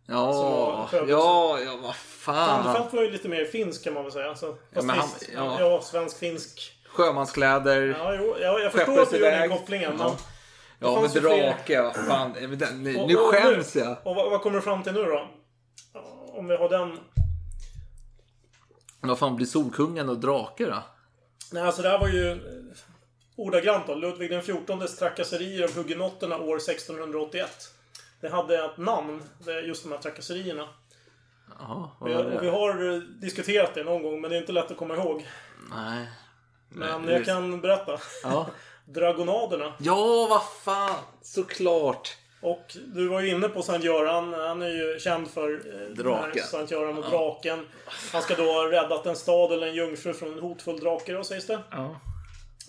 Ja, 0.07 0.89
ja, 1.09 1.59
ja, 1.65 1.79
vad 1.83 1.97
fan. 1.97 2.65
Tandefelt 2.65 2.93
var 2.95 3.03
ju 3.03 3.11
lite 3.11 3.29
mer 3.29 3.45
finsk 3.45 3.85
kan 3.85 3.95
man 3.95 4.03
väl 4.03 4.13
säga. 4.13 4.35
Så, 4.35 4.57
fast 4.75 4.87
men 4.87 4.97
han- 4.99 5.09
ja. 5.35 5.57
ja. 5.61 5.81
svensk-finsk. 5.83 6.73
Sjömanskläder. 6.89 7.97
Ja, 7.99 8.15
jo, 8.15 8.37
jag, 8.41 8.61
jag 8.61 8.73
förstår 8.73 9.03
att 9.03 9.11
du 9.11 9.19
gör 9.19 9.31
den 9.31 9.49
kopplingen. 9.51 9.97
Ja. 9.99 10.05
Men 10.05 10.13
Ja, 10.85 11.01
men 11.01 11.23
drake, 11.23 11.83
vad 11.83 11.95
fan. 11.97 12.33
Men 12.41 12.83
Nu, 12.83 12.97
Och- 12.97 13.09
nu 13.09 13.17
och 13.17 13.27
skäms 13.35 13.77
jag. 13.77 13.97
Och 14.05 14.15
vad, 14.17 14.31
vad 14.31 14.41
kommer 14.43 14.57
du 14.57 14.63
fram 14.63 14.83
till 14.83 14.93
nu 14.93 15.05
då? 15.05 15.29
Om 16.33 16.47
vi 16.49 16.57
har 16.57 16.69
den. 16.69 16.99
Vad 19.01 19.19
fan 19.19 19.37
blir 19.37 19.47
Solkungen 19.47 20.09
och 20.09 20.19
drake 20.19 20.65
då? 20.67 20.83
Nej, 21.53 21.63
alltså 21.63 21.83
det 21.83 21.89
här 21.89 21.99
var 21.99 22.09
ju 22.09 22.31
eh, 22.31 22.37
ordagrant 23.37 23.87
då. 23.87 23.95
Ludvig 23.95 24.31
den 24.31 24.43
XIVs 24.43 24.97
trakasserier 24.99 25.65
av 25.65 25.75
hugenotterna 25.75 26.39
år 26.39 26.57
1681. 26.57 27.51
Det 28.21 28.29
hade 28.29 28.65
ett 28.65 28.77
namn, 28.79 29.23
det- 29.39 29.61
just 29.61 29.83
de 29.83 29.93
här 29.93 29.99
trakasserierna. 29.99 30.69
Jaha, 31.59 31.91
vad 31.99 32.09
Vi, 32.11 32.15
var 32.17 32.25
och 32.25 32.43
vi 32.43 32.47
det? 32.47 32.53
har 32.53 32.93
eh, 32.95 32.99
diskuterat 33.01 33.75
det 33.75 33.85
någon 33.85 34.03
gång, 34.03 34.21
men 34.21 34.31
det 34.31 34.37
är 34.37 34.41
inte 34.41 34.53
lätt 34.53 34.71
att 34.71 34.77
komma 34.77 34.95
ihåg. 34.95 35.27
Nej. 35.71 36.09
Men 36.69 37.03
Nej, 37.03 37.11
jag 37.13 37.21
det- 37.21 37.25
kan 37.25 37.61
berätta. 37.61 37.99
Ja. 38.23 38.47
Dragonaderna. 38.85 39.73
Ja, 39.79 40.27
vad 40.31 40.43
fan. 40.65 40.99
Såklart. 41.23 42.17
Och 42.41 42.77
du 42.95 43.09
var 43.09 43.21
ju 43.21 43.31
inne 43.31 43.49
på 43.49 43.63
Sankt 43.63 43.85
Göran. 43.85 44.33
Han 44.35 44.63
är 44.63 44.69
ju 44.69 44.99
känd 45.01 45.29
för 45.31 45.53
eh, 45.53 45.95
Draken. 45.97 46.45
Sankt 46.45 46.71
Göran 46.73 46.99
och 46.99 47.05
Ja. 47.05 47.11
draken. 47.11 47.67
Han 48.13 48.23
ska 48.23 48.35
då 48.35 48.43
ha 48.43 48.71
räddat 48.71 49.07
en 49.07 49.17
stad 49.17 49.53
eller 49.53 49.67
en 49.67 49.75
jungfru 49.75 50.13
från 50.15 50.33
en 50.33 50.39
hotfull 50.39 50.81
drake 50.81 51.13
då, 51.13 51.25
sägs 51.25 51.47
det. 51.47 51.59
Ja. 51.71 52.01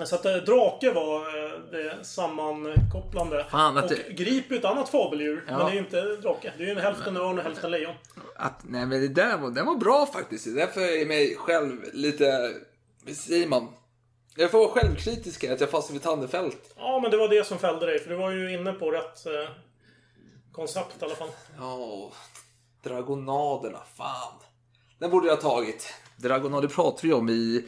Så 0.06 0.16
att 0.16 0.26
eh, 0.26 0.36
drake 0.36 0.92
var 0.92 1.44
eh, 1.46 1.52
det 1.72 2.06
sammankopplande. 2.06 3.46
Fan, 3.52 3.78
att 3.78 3.84
och 3.84 3.90
det- 3.90 4.14
grip 4.14 4.52
är 4.52 4.56
ett 4.56 4.66
annat 4.66 4.90
fabelddjur. 4.90 5.44
Ja. 5.48 5.58
Men 5.58 5.66
det 5.66 5.72
är 5.72 5.74
ju 5.74 5.80
inte 5.80 6.02
drake. 6.02 6.54
Det 6.58 6.64
är 6.64 6.68
ju 6.68 6.72
en 6.74 6.78
hälften 6.82 7.18
örn 7.18 7.38
och 7.38 7.44
hälften 7.44 7.72
lejon. 7.72 7.96
Att, 8.36 8.62
nej 8.64 8.86
men 8.86 9.02
det 9.02 9.08
där 9.08 9.38
var, 9.38 9.50
den 9.50 9.66
var 9.66 9.76
bra 9.76 10.06
faktiskt. 10.06 10.56
Därför 10.56 10.82
är 10.82 10.98
jag 11.00 11.08
mig 11.08 11.36
själv 11.36 11.72
lite, 11.94 12.52
vad 13.06 13.16
säger 13.16 13.48
man? 13.48 13.68
Jag 14.38 14.52
får 14.52 14.60
vara 14.60 14.70
självkritisk 14.70 15.44
här, 15.44 15.54
att 15.54 15.60
jag 15.62 15.70
fastnade 15.70 15.94
vid 15.94 16.04
Tandefelt. 16.04 16.74
Ja, 16.78 17.00
men 17.02 17.12
det 17.12 17.18
var 17.18 17.30
det 17.30 17.48
som 17.48 17.58
fällde 17.60 17.86
dig. 17.86 18.00
För 18.00 18.10
du 18.10 18.16
var 18.16 18.32
ju 18.32 18.54
inne 18.54 18.74
på 18.74 18.92
rätt 18.92 19.26
eh, 19.26 19.50
koncept 20.52 21.02
i 21.02 21.06
alla 21.06 21.16
fall. 21.16 21.30
Ja, 21.58 22.12
Dragonaderna, 22.84 23.80
fan. 23.96 24.34
Den 25.00 25.12
borde 25.12 25.28
jag 25.28 25.36
ha 25.36 25.42
tagit. 25.42 25.94
Dragonader 26.18 26.68
pratar 26.68 27.08
vi 27.08 27.14
om 27.14 27.30
i, 27.30 27.66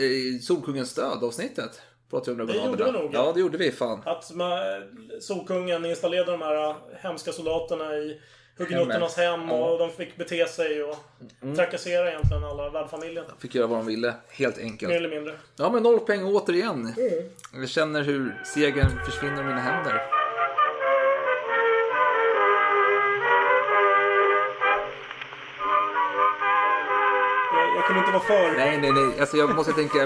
i 0.00 0.38
Solkungens 0.38 0.94
död 0.94 1.24
avsnittet. 1.24 1.80
Pratar 2.10 2.32
vi 2.32 2.40
om 2.40 2.46
Det 2.46 2.54
gjorde 2.54 2.76
Dragonaderna. 2.76 2.98
vi 2.98 3.04
nog, 3.04 3.14
Ja, 3.14 3.32
det 3.32 3.40
gjorde 3.40 3.58
vi 3.58 3.70
fan. 3.72 4.02
Att 4.06 4.30
med, 4.30 4.82
Solkungen 5.20 5.84
installerade 5.84 6.32
de 6.32 6.42
här 6.42 6.68
eh, 6.70 6.76
hemska 7.00 7.32
soldaterna 7.32 7.94
i 7.96 8.20
hugenotternas 8.58 9.16
hem 9.16 9.50
och 9.52 9.78
de 9.78 9.90
fick 9.90 10.16
bete 10.16 10.46
sig 10.48 10.82
och 10.82 10.96
Mm. 11.42 11.56
trakassera 11.56 12.10
egentligen 12.10 12.44
alla 12.44 12.70
värdfamiljen. 12.70 13.24
Fick 13.38 13.54
göra 13.54 13.66
vad 13.66 13.78
de 13.78 13.86
ville, 13.86 14.14
helt 14.30 14.56
Mer 14.56 14.62
enkelt. 14.64 14.92
eller 14.92 15.08
mindre. 15.08 15.34
Ja, 15.56 15.70
men 15.70 15.82
noll 15.82 16.00
poäng 16.00 16.24
återigen. 16.24 16.94
Mm. 16.96 17.30
Jag 17.60 17.68
känner 17.68 18.02
hur 18.02 18.40
segern 18.54 19.04
försvinner 19.06 19.40
ur 19.42 19.46
mina 19.46 19.60
händer. 19.60 20.02
Jag, 27.52 27.76
jag 27.76 27.84
kunde 27.86 28.00
inte 28.00 28.12
vara 28.12 28.22
för... 28.22 28.56
Nej, 28.58 28.78
nej, 28.78 28.92
nej. 28.92 29.20
Alltså 29.20 29.36
jag 29.36 29.54
måste 29.56 29.72
tänka 29.72 29.98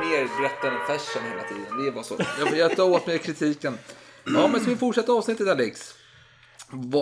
mer 0.00 0.28
berättande 0.40 0.80
än 0.80 0.86
fashion 0.86 1.22
hela 1.30 1.42
tiden. 1.42 1.82
Det 1.82 1.86
är 1.88 1.92
bara 1.92 2.04
så. 2.04 2.16
Jag, 2.38 2.56
jag 2.58 2.76
tar 2.76 2.84
åt 2.84 3.06
mig 3.06 3.18
kritiken. 3.18 3.78
Ja, 4.24 4.48
men 4.48 4.60
ska 4.60 4.70
vi 4.70 4.76
fortsätta 4.76 5.12
avsnittet 5.12 5.48
Alex? 5.48 5.94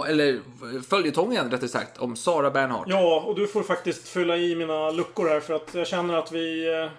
Eller 0.08 0.40
följetongen 0.88 1.50
rättare 1.50 1.68
sagt, 1.68 1.98
om 1.98 2.16
Sara 2.16 2.50
Bernhardt. 2.50 2.90
Ja, 2.90 3.20
och 3.26 3.34
du 3.34 3.46
får 3.46 3.62
faktiskt 3.62 4.08
fylla 4.08 4.36
i 4.36 4.56
mina 4.56 4.90
luckor 4.90 5.28
här 5.28 5.40
för 5.40 5.54
att 5.54 5.74
jag 5.74 5.86
känner 5.86 6.14
att 6.14 6.32
vi 6.32 6.74
eh, 6.74 6.90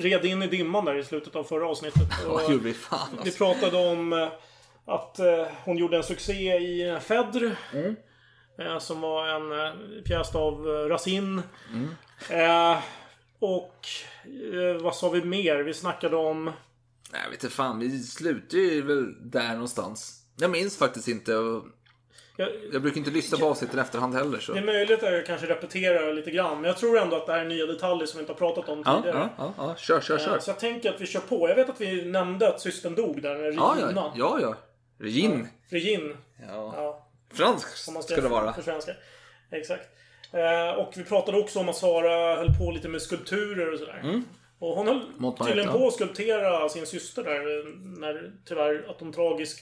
red 0.00 0.24
in 0.24 0.42
i 0.42 0.46
dimman 0.46 0.84
där 0.84 0.94
i 0.98 1.04
slutet 1.04 1.36
av 1.36 1.44
förra 1.44 1.68
avsnittet. 1.68 2.08
Vad 2.26 2.50
gjorde 2.50 2.64
vi 2.64 2.74
fan 2.74 3.08
vi 3.12 3.18
alltså. 3.18 3.44
pratade 3.44 3.90
om 3.90 4.12
eh, 4.12 4.28
att 4.86 5.18
eh, 5.18 5.46
hon 5.64 5.78
gjorde 5.78 5.96
en 5.96 6.02
succé 6.02 6.56
i 6.56 6.98
Fedr. 7.00 7.56
Mm. 7.74 7.94
Som 8.80 9.00
var 9.00 9.28
en 9.28 9.72
pjäs 10.04 10.34
av 10.34 10.66
Racine. 10.66 11.42
Mm. 11.72 12.78
Och 13.38 13.86
vad 14.80 14.96
sa 14.96 15.08
vi 15.08 15.24
mer? 15.24 15.58
Vi 15.58 15.74
snackade 15.74 16.16
om... 16.16 16.44
Nej, 16.44 17.20
jag 17.24 17.30
vet 17.30 17.44
inte 17.44 17.54
fan. 17.54 17.78
Vi 17.78 18.02
slutar 18.02 18.58
ju 18.58 18.82
väl 18.82 19.30
där 19.30 19.52
någonstans. 19.52 20.17
Jag 20.40 20.50
minns 20.50 20.78
faktiskt 20.78 21.08
inte. 21.08 21.32
Jag, 22.40 22.48
jag 22.72 22.82
brukar 22.82 22.98
inte 22.98 23.10
lyssna 23.10 23.38
på 23.38 23.46
avsnitten 23.46 23.78
i 23.78 23.82
efterhand 23.82 24.14
heller. 24.14 24.38
Så. 24.38 24.52
det 24.52 24.58
är 24.58 24.64
möjligt 24.64 25.02
att 25.02 25.12
jag 25.12 25.26
kanske 25.26 25.46
repeterar 25.46 26.12
lite 26.12 26.30
grann. 26.30 26.60
Men 26.60 26.64
jag 26.64 26.76
tror 26.76 26.98
ändå 26.98 27.16
att 27.16 27.26
det 27.26 27.32
här 27.32 27.40
är 27.40 27.44
nya 27.44 27.66
detaljer 27.66 28.06
som 28.06 28.18
vi 28.18 28.22
inte 28.22 28.32
har 28.32 28.38
pratat 28.38 28.68
om 28.68 28.82
Ja, 28.86 28.96
tidigare. 28.96 29.28
ja, 29.38 29.54
ja, 29.58 29.64
ja. 29.68 29.76
Kör, 29.76 30.00
kör, 30.00 30.18
kör. 30.18 30.34
Eh, 30.34 30.40
Så 30.40 30.50
jag 30.50 30.58
tänker 30.58 30.94
att 30.94 31.00
vi 31.00 31.06
kör 31.06 31.20
på. 31.20 31.48
Jag 31.48 31.56
vet 31.56 31.68
att 31.70 31.80
vi 31.80 32.04
nämnde 32.04 32.48
att 32.48 32.60
systern 32.60 32.94
dog 32.94 33.22
där, 33.22 33.34
Ja, 33.36 33.44
Regina. 33.44 33.92
ja, 33.94 34.12
ja. 34.16 34.38
ja. 34.42 34.54
Regin. 34.98 35.48
Regin. 35.68 36.16
Ja. 36.48 36.72
Ja, 36.76 37.08
Fransk 37.32 37.92
man 37.92 38.02
ska 38.02 38.20
det 38.20 38.28
vara. 38.28 38.52
För 38.52 38.62
svenska. 38.62 38.92
Exakt. 39.50 39.88
Eh, 40.32 40.70
och 40.78 40.92
vi 40.96 41.04
pratade 41.04 41.38
också 41.38 41.58
om 41.58 41.68
att 41.68 41.76
Sara 41.76 42.36
höll 42.36 42.54
på 42.58 42.70
lite 42.70 42.88
med 42.88 43.02
skulpturer 43.02 43.72
och 43.72 43.78
sådär. 43.78 44.00
Mm. 44.04 44.24
Och 44.58 44.68
hon 44.76 44.86
höll 44.86 45.00
tydligen 45.46 45.72
på 45.72 45.86
att 45.86 45.94
skulptera 45.94 46.68
sin 46.68 46.86
syster 46.86 47.22
där. 47.24 47.64
När 48.00 48.32
tyvärr 48.48 48.86
att 48.90 49.00
hon 49.00 49.12
tragiskt 49.12 49.60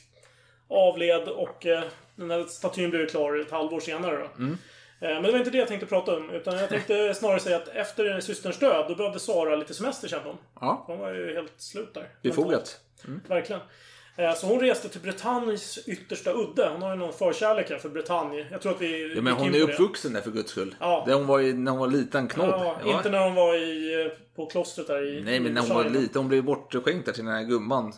avled 0.69 1.29
och 1.29 1.67
eh, 1.67 1.83
den 2.17 2.31
här 2.31 2.45
statyn 2.45 2.91
blev 2.91 3.09
klar 3.09 3.37
ett 3.41 3.51
halvår 3.51 3.81
senare 3.81 4.17
då. 4.19 4.43
Mm. 4.43 4.59
Eh, 5.01 5.09
Men 5.09 5.23
det 5.23 5.33
var 5.33 5.39
inte 5.39 5.51
det 5.51 5.59
jag 5.59 5.69
tänkte 5.69 5.87
prata 5.87 6.17
om. 6.17 6.31
Utan 6.31 6.57
jag 6.59 6.69
tänkte 6.69 7.15
snarare 7.15 7.41
säga 7.41 7.57
att 7.57 7.69
efter 7.69 8.21
systerns 8.21 8.59
död, 8.59 8.85
då 8.89 8.95
behövde 8.95 9.19
Sara 9.21 9.57
lite 9.57 9.75
semester 9.75 10.09
kände 10.09 10.29
hon. 10.29 10.39
Ja, 10.61 10.85
Hon 10.87 10.99
var 10.99 11.13
ju 11.15 11.35
helt 11.35 11.53
slut 11.57 11.95
där. 11.95 12.09
befogat. 12.23 12.81
Verkligen. 13.29 13.63
Eh, 14.17 14.35
Så 14.35 14.47
hon 14.47 14.61
reste 14.61 14.89
till 14.89 15.01
Bretagnes 15.01 15.89
yttersta 15.89 16.33
udde. 16.33 16.69
Hon 16.73 16.83
har 16.83 16.91
ju 16.91 16.97
någon 16.97 17.13
förkärlek 17.13 17.71
här 17.71 17.79
för 17.79 17.89
Bretagne. 17.89 18.47
Jag 18.51 18.61
tror 18.63 18.73
att 18.73 18.81
vi 18.81 19.15
Ja, 19.15 19.23
men 19.23 19.33
hon 19.33 19.55
är 19.55 19.61
uppvuxen 19.61 20.13
där 20.13 20.21
för 20.21 20.31
guds 20.31 20.51
skull. 20.51 20.75
Ja. 20.81 21.05
Där 21.07 21.15
hon 21.15 21.27
var 21.27 21.41
i, 21.41 21.53
när 21.53 21.71
hon 21.71 21.81
var 21.81 21.89
liten 21.89 22.29
knodd. 22.29 22.49
Ja, 22.51 22.77
Ja. 22.85 22.97
inte 22.97 23.11
när 23.11 23.25
hon 23.25 23.35
var 23.35 23.55
i, 23.55 24.11
på 24.37 24.47
klostret 24.47 24.87
där 24.87 25.07
i 25.19 25.23
Nej, 25.23 25.41
men 25.41 25.55
när 25.55 25.61
hon 25.61 25.71
var 25.71 25.85
liten. 25.85 26.23
Hon 26.23 26.29
blev 26.29 26.45
bortskänkt 26.45 27.07
där 27.07 27.13
till 27.13 27.25
den 27.25 27.35
här 27.35 27.43
gumman. 27.43 27.93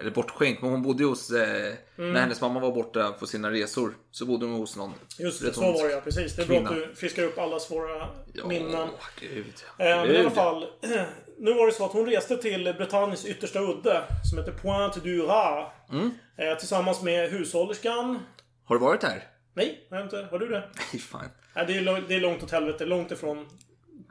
Eller 0.00 0.10
bortskänkt, 0.10 0.62
men 0.62 0.70
hon 0.70 0.82
bodde 0.82 1.04
hos... 1.04 1.30
Eh, 1.30 1.74
När 1.96 2.20
hennes 2.20 2.40
mamma 2.40 2.60
var 2.60 2.72
borta 2.72 3.12
på 3.12 3.26
sina 3.26 3.50
resor 3.50 3.94
så 4.10 4.26
bodde 4.26 4.46
hon 4.46 4.54
hos 4.54 4.76
någon. 4.76 4.86
Mm. 4.88 4.98
Just 5.18 5.42
det, 5.42 5.52
så 5.52 5.60
var 5.60 5.84
det 5.88 5.92
ja. 5.92 6.00
Precis. 6.00 6.36
Det 6.36 6.42
är 6.42 6.46
bra 6.46 6.56
att 6.58 6.68
kvinna. 6.68 6.86
du 6.86 6.94
friskar 6.94 7.22
upp 7.22 7.38
allas 7.38 7.70
våra 7.70 8.08
minnen. 8.44 8.74
Åh, 8.74 9.04
gud. 9.20 9.44
Eh, 9.78 9.84
Men 9.86 10.10
i 10.10 10.18
alla 10.18 10.30
fall. 10.30 10.66
Nu 11.40 11.54
var 11.54 11.66
det 11.66 11.72
så 11.72 11.84
att 11.84 11.92
hon 11.92 12.06
reste 12.06 12.36
till 12.36 12.74
Bretagnes 12.78 13.26
yttersta 13.26 13.60
udde. 13.60 14.02
Som 14.30 14.38
heter 14.38 14.52
Pointe 14.52 15.00
du 15.00 15.22
Rat. 15.22 15.72
Mm. 15.92 16.10
Eh, 16.36 16.58
tillsammans 16.58 17.02
med 17.02 17.30
hushållerskan. 17.30 18.18
Har 18.64 18.74
du 18.74 18.80
varit 18.80 19.02
här? 19.02 19.22
Nej, 19.54 19.86
jag 19.90 19.96
har 19.96 20.04
inte. 20.04 20.28
Har 20.30 20.38
du 20.38 20.48
det? 20.48 20.68
Nej, 20.92 21.00
fan. 21.02 21.24
Nej, 21.56 21.64
det 21.66 21.76
är, 21.78 22.04
det 22.08 22.14
är 22.14 22.20
långt 22.20 22.42
åt 22.42 22.50
helvete. 22.50 22.84
Långt 22.84 23.12
ifrån 23.12 23.46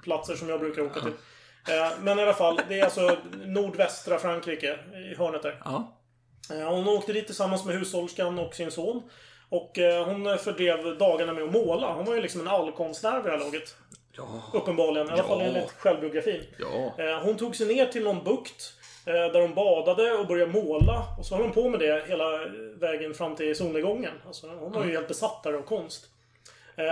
platser 0.04 0.36
som 0.36 0.50
jag 0.50 0.60
brukar 0.60 0.82
åka 0.82 1.00
till. 1.02 1.12
Eh, 1.70 1.92
Men 2.02 2.20
i 2.20 2.22
alla 2.24 2.34
fall, 2.34 2.60
det 2.70 2.80
är 2.80 2.84
alltså 2.84 3.18
nordvästra 3.46 4.20
Frankrike. 4.20 4.80
I 5.12 5.16
hörnet 5.16 5.44
där. 5.44 5.62
Ja. 5.66 5.98
Eh, 6.52 6.70
Hon 6.70 6.88
åkte 6.88 7.14
dit 7.14 7.26
tillsammans 7.26 7.66
med 7.66 7.76
hushållerskan 7.76 8.40
och 8.40 8.54
sin 8.56 8.72
son. 8.72 9.02
Och 9.50 9.78
eh, 9.80 10.06
hon 10.06 10.38
fördrev 10.38 10.98
dagarna 10.98 11.34
med 11.34 11.44
att 11.44 11.52
måla. 11.52 11.94
Hon 11.94 12.06
var 12.06 12.16
ju 12.16 12.22
liksom 12.22 12.42
en 12.42 12.48
allkonstnär 12.48 13.16
vid 13.16 13.26
det 13.26 13.32
här 13.38 13.46
laget. 13.46 13.76
Ja. 14.12 14.42
Uppenbarligen. 14.54 15.08
I 15.08 15.12
alla 15.12 15.24
fall 15.24 15.40
Ja. 15.42 15.46
enligt 15.46 15.72
självbiografin. 15.72 16.44
Ja. 16.60 17.20
Hon 17.24 17.38
tog 17.38 17.56
sig 17.56 17.68
ner 17.68 17.86
till 17.86 18.04
någon 18.04 18.24
bukt. 18.24 18.74
Där 19.06 19.42
hon 19.42 19.54
badade 19.54 20.12
och 20.14 20.28
började 20.28 20.52
måla. 20.52 21.04
Och 21.20 21.26
så 21.26 21.36
höll 21.36 21.44
hon 21.44 21.54
på 21.54 21.70
med 21.70 21.80
det 21.80 22.06
hela 22.08 22.26
vägen 22.80 23.14
fram 23.14 23.36
till 23.36 23.56
solnedgången. 23.56 24.12
Alltså, 24.28 24.48
hon 24.48 24.72
var 24.72 24.86
ju 24.86 24.92
helt 24.92 25.08
besatt 25.08 25.44
där 25.44 25.54
av 25.54 25.62
konst. 25.62 26.06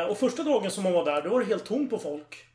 Och 0.10 0.18
första 0.18 0.44
dagen 0.44 0.72
som 0.72 0.84
hon 0.86 0.94
var 0.94 1.06
där, 1.06 1.22
då 1.22 1.30
var 1.30 1.40
det 1.40 1.46
helt 1.46 1.66
tomt 1.66 1.90
på 1.90 1.98
folk. 1.98 2.46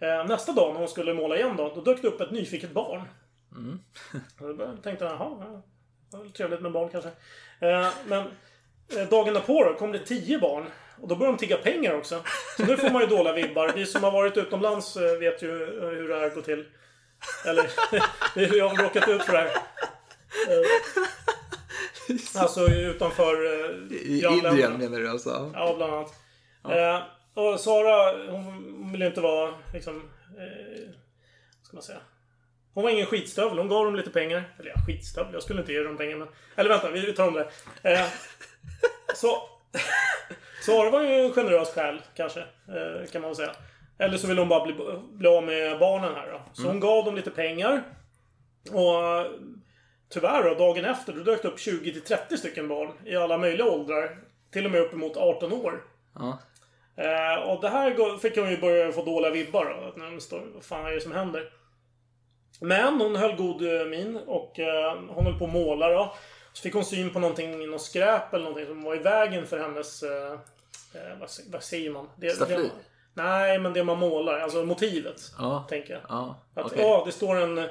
Eh, 0.00 0.26
Nästa 0.26 0.52
dag 0.52 0.72
när 0.72 0.78
hon 0.80 0.88
skulle 0.88 1.14
måla 1.14 1.36
igen 1.36 1.56
då, 1.56 1.72
då 1.74 1.80
dök 1.80 2.02
det 2.02 2.08
upp 2.08 2.20
ett 2.20 2.30
nyfiket 2.30 2.70
barn. 2.72 3.02
Och 4.40 4.56
då 4.56 4.76
tänkte 4.82 5.04
jag, 5.04 5.14
jaha, 5.14 5.36
ja, 5.40 5.62
det 6.10 6.16
var 6.16 6.24
trevligt 6.32 6.60
med 6.60 6.72
barn 6.72 6.88
kanske. 6.88 7.10
Eh, 7.60 7.88
Men 8.06 8.20
eh, 8.96 9.08
dagen 9.10 9.34
därpå 9.34 9.64
då 9.64 9.74
kom 9.74 9.92
det 9.92 9.98
tio 9.98 10.38
barn. 10.38 10.66
Och 11.02 11.08
då 11.08 11.16
börjar 11.16 11.32
de 11.32 11.38
tigga 11.38 11.56
pengar 11.56 11.94
också. 11.94 12.22
Så 12.56 12.64
nu 12.66 12.76
får 12.76 12.90
man 12.90 13.02
ju 13.02 13.08
dåliga 13.08 13.32
vibbar. 13.32 13.72
Vi 13.74 13.86
som 13.86 14.04
har 14.04 14.10
varit 14.10 14.36
utomlands 14.36 14.96
vet 14.96 15.42
ju 15.42 15.48
hur 15.96 16.08
det 16.08 16.14
här 16.20 16.30
går 16.30 16.42
till. 16.42 16.66
Eller, 17.46 17.70
jag 18.58 18.68
har 18.68 18.82
råkat 18.82 19.08
ut 19.08 19.22
för 19.22 19.32
det 19.32 19.38
här. 19.38 19.50
Alltså 22.36 22.66
utanför 22.66 23.44
I. 23.92 24.24
Indien 24.24 24.78
menar 24.78 24.98
du 25.00 25.08
alltså? 25.10 25.50
Ja, 25.54 25.74
bland 25.76 25.92
annat. 25.94 26.14
Eh, 26.64 27.02
och 27.34 27.60
Sara, 27.60 28.30
hon 28.30 28.92
ville 28.92 29.06
inte 29.06 29.20
vara 29.20 29.54
liksom... 29.72 29.96
Eh, 30.38 30.88
vad 31.58 31.66
ska 31.66 31.76
man 31.76 31.82
säga? 31.82 32.00
Hon 32.74 32.84
var 32.84 32.90
ingen 32.90 33.06
skitstövel. 33.06 33.58
Hon 33.58 33.68
gav 33.68 33.84
dem 33.84 33.96
lite 33.96 34.10
pengar. 34.10 34.54
Eller 34.58 34.70
ja, 34.70 34.76
skitstövel. 34.86 35.32
Jag 35.32 35.42
skulle 35.42 35.60
inte 35.60 35.72
ge 35.72 35.82
dem 35.82 35.96
pengar 35.96 36.16
men... 36.16 36.28
Eller 36.56 36.70
vänta, 36.70 36.90
vi 36.90 37.12
tar 37.12 37.28
om 37.28 37.34
det. 37.34 37.50
Eh, 37.82 38.06
så... 39.14 39.42
Sara 40.66 40.90
var 40.90 41.02
ju 41.02 41.08
en 41.08 41.32
generös 41.32 41.74
själ, 41.74 42.02
kanske. 42.16 42.40
Eh, 42.40 43.10
kan 43.12 43.22
man 43.22 43.30
väl 43.30 43.36
säga. 43.36 43.52
Eller 43.98 44.18
så 44.18 44.26
ville 44.26 44.40
hon 44.40 44.48
bara 44.48 44.64
bli, 44.64 44.74
bli 45.12 45.28
av 45.28 45.42
med 45.44 45.78
barnen 45.78 46.14
här 46.14 46.32
då. 46.32 46.40
Så 46.52 46.68
hon 46.68 46.80
gav 46.80 47.04
dem 47.04 47.16
lite 47.16 47.30
pengar. 47.30 47.82
Och 48.70 49.26
tyvärr 50.08 50.44
då, 50.44 50.54
dagen 50.54 50.84
efter, 50.84 51.12
då 51.12 51.22
dök 51.22 51.42
det 51.42 51.48
upp 51.48 51.58
20-30 51.58 52.36
stycken 52.36 52.68
barn 52.68 52.92
i 53.04 53.16
alla 53.16 53.38
möjliga 53.38 53.66
åldrar. 53.66 54.18
Till 54.50 54.64
och 54.64 54.70
med 54.70 54.80
uppemot 54.80 55.16
18 55.16 55.52
år. 55.52 55.82
Ja. 56.14 56.38
Eh, 56.96 57.42
och 57.42 57.60
det 57.60 57.68
här 57.68 58.18
fick 58.18 58.36
hon 58.36 58.50
ju 58.50 58.60
börja 58.60 58.92
få 58.92 59.04
dåliga 59.04 59.30
vibbar. 59.30 59.92
Att 59.96 60.22
står, 60.22 60.42
vad 60.54 60.64
fan 60.64 60.86
är 60.86 60.90
det 60.90 61.00
som 61.00 61.12
händer? 61.12 61.52
Men 62.60 63.00
hon 63.00 63.16
höll 63.16 63.36
god 63.36 63.80
eh, 63.80 63.86
min 63.86 64.16
och 64.16 64.58
eh, 64.58 64.98
hon 65.08 65.26
höll 65.26 65.38
på 65.38 65.44
att 65.44 65.52
måla 65.52 65.88
då. 65.88 66.14
Så 66.52 66.62
fick 66.62 66.74
hon 66.74 66.84
syn 66.84 67.10
på 67.12 67.18
någonting, 67.18 67.70
något 67.70 67.82
skräp 67.82 68.34
eller 68.34 68.44
någonting 68.44 68.66
som 68.66 68.82
var 68.82 68.96
i 68.96 68.98
vägen 68.98 69.46
för 69.46 69.58
hennes... 69.58 70.02
Eh, 70.02 70.32
eh, 70.94 71.18
vad, 71.20 71.30
vad 71.52 71.62
säger 71.62 71.90
man? 71.90 72.08
Det, 72.16 72.30
Staffli? 72.30 72.54
det, 72.54 72.70
nej, 73.14 73.58
men 73.58 73.72
det 73.72 73.84
man 73.84 73.98
målar. 73.98 74.38
Alltså 74.38 74.64
motivet. 74.64 75.20
Ja. 75.38 75.66
Tänker 75.68 75.92
jag. 75.92 76.02
Ja, 76.08 76.42
Att, 76.54 76.66
okej. 76.66 76.82
ja, 76.82 77.02
det 77.06 77.12
står 77.12 77.36
en... 77.36 77.68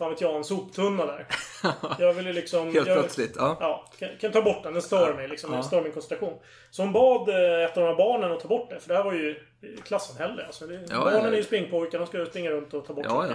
Fan 0.00 0.10
vet 0.10 0.20
jag, 0.20 0.36
en 0.36 0.44
soptunna 0.44 1.06
där. 1.06 1.26
Jag 1.98 2.12
ville 2.12 2.32
liksom... 2.32 2.72
Helt 2.74 2.88
jag, 2.88 2.98
plötsligt. 2.98 3.34
Ja. 3.36 3.56
Ja, 3.60 3.84
kan, 3.98 4.08
kan 4.20 4.32
ta 4.32 4.42
bort 4.42 4.62
den. 4.62 4.72
Den 4.72 4.82
stör 4.82 5.14
mig 5.14 5.28
liksom. 5.28 5.50
Den 5.50 5.58
Ja. 5.58 5.62
stör 5.62 5.82
min 5.82 5.92
koncentration. 5.92 6.38
Så 6.70 6.82
hon 6.82 6.92
bad 6.92 7.28
eh, 7.28 7.64
ett 7.64 7.76
av 7.76 7.82
de 7.82 7.88
här 7.88 7.96
barnen 7.96 8.32
att 8.32 8.40
ta 8.40 8.48
bort 8.48 8.70
det. 8.70 8.80
För 8.80 8.88
det 8.88 8.94
här 8.96 9.04
var 9.04 9.12
ju 9.12 9.36
klassamhälle. 9.84 10.46
Alltså, 10.46 10.66
det, 10.66 10.74
ja, 10.90 10.98
barnen 11.04 11.22
ja. 11.24 11.28
är 11.28 11.36
ju 11.36 11.42
springpojkar. 11.42 11.98
De 11.98 12.06
ska 12.06 12.26
springa 12.26 12.50
runt 12.50 12.74
och 12.74 12.86
ta 12.86 12.92
bort 12.94 13.04
Ja, 13.08 13.26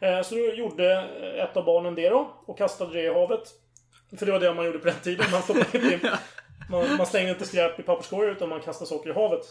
saker. 0.00 0.16
Eh, 0.18 0.22
Så 0.22 0.34
då 0.34 0.40
gjorde 0.40 0.92
ett 1.48 1.56
av 1.56 1.64
barnen 1.64 1.94
det 1.94 2.08
då. 2.08 2.30
Och 2.46 2.58
kastade 2.58 2.92
det 2.92 3.02
i 3.02 3.14
havet. 3.14 3.42
För 4.18 4.26
det 4.26 4.32
var 4.32 4.40
det 4.40 4.54
man 4.54 4.66
gjorde 4.66 4.78
på 4.78 4.86
den 4.86 5.00
tiden. 5.02 5.26
Man, 5.32 5.42
stoppade 5.42 5.66
inte 5.78 5.94
in, 5.94 6.00
man, 6.70 6.96
man 6.96 7.06
slängde 7.06 7.30
inte 7.30 7.46
skräp 7.46 7.80
i 7.80 7.82
papperskorgar 7.82 8.32
utan 8.32 8.48
man 8.48 8.60
kastade 8.60 8.88
saker 8.88 9.10
i 9.10 9.12
havet. 9.12 9.42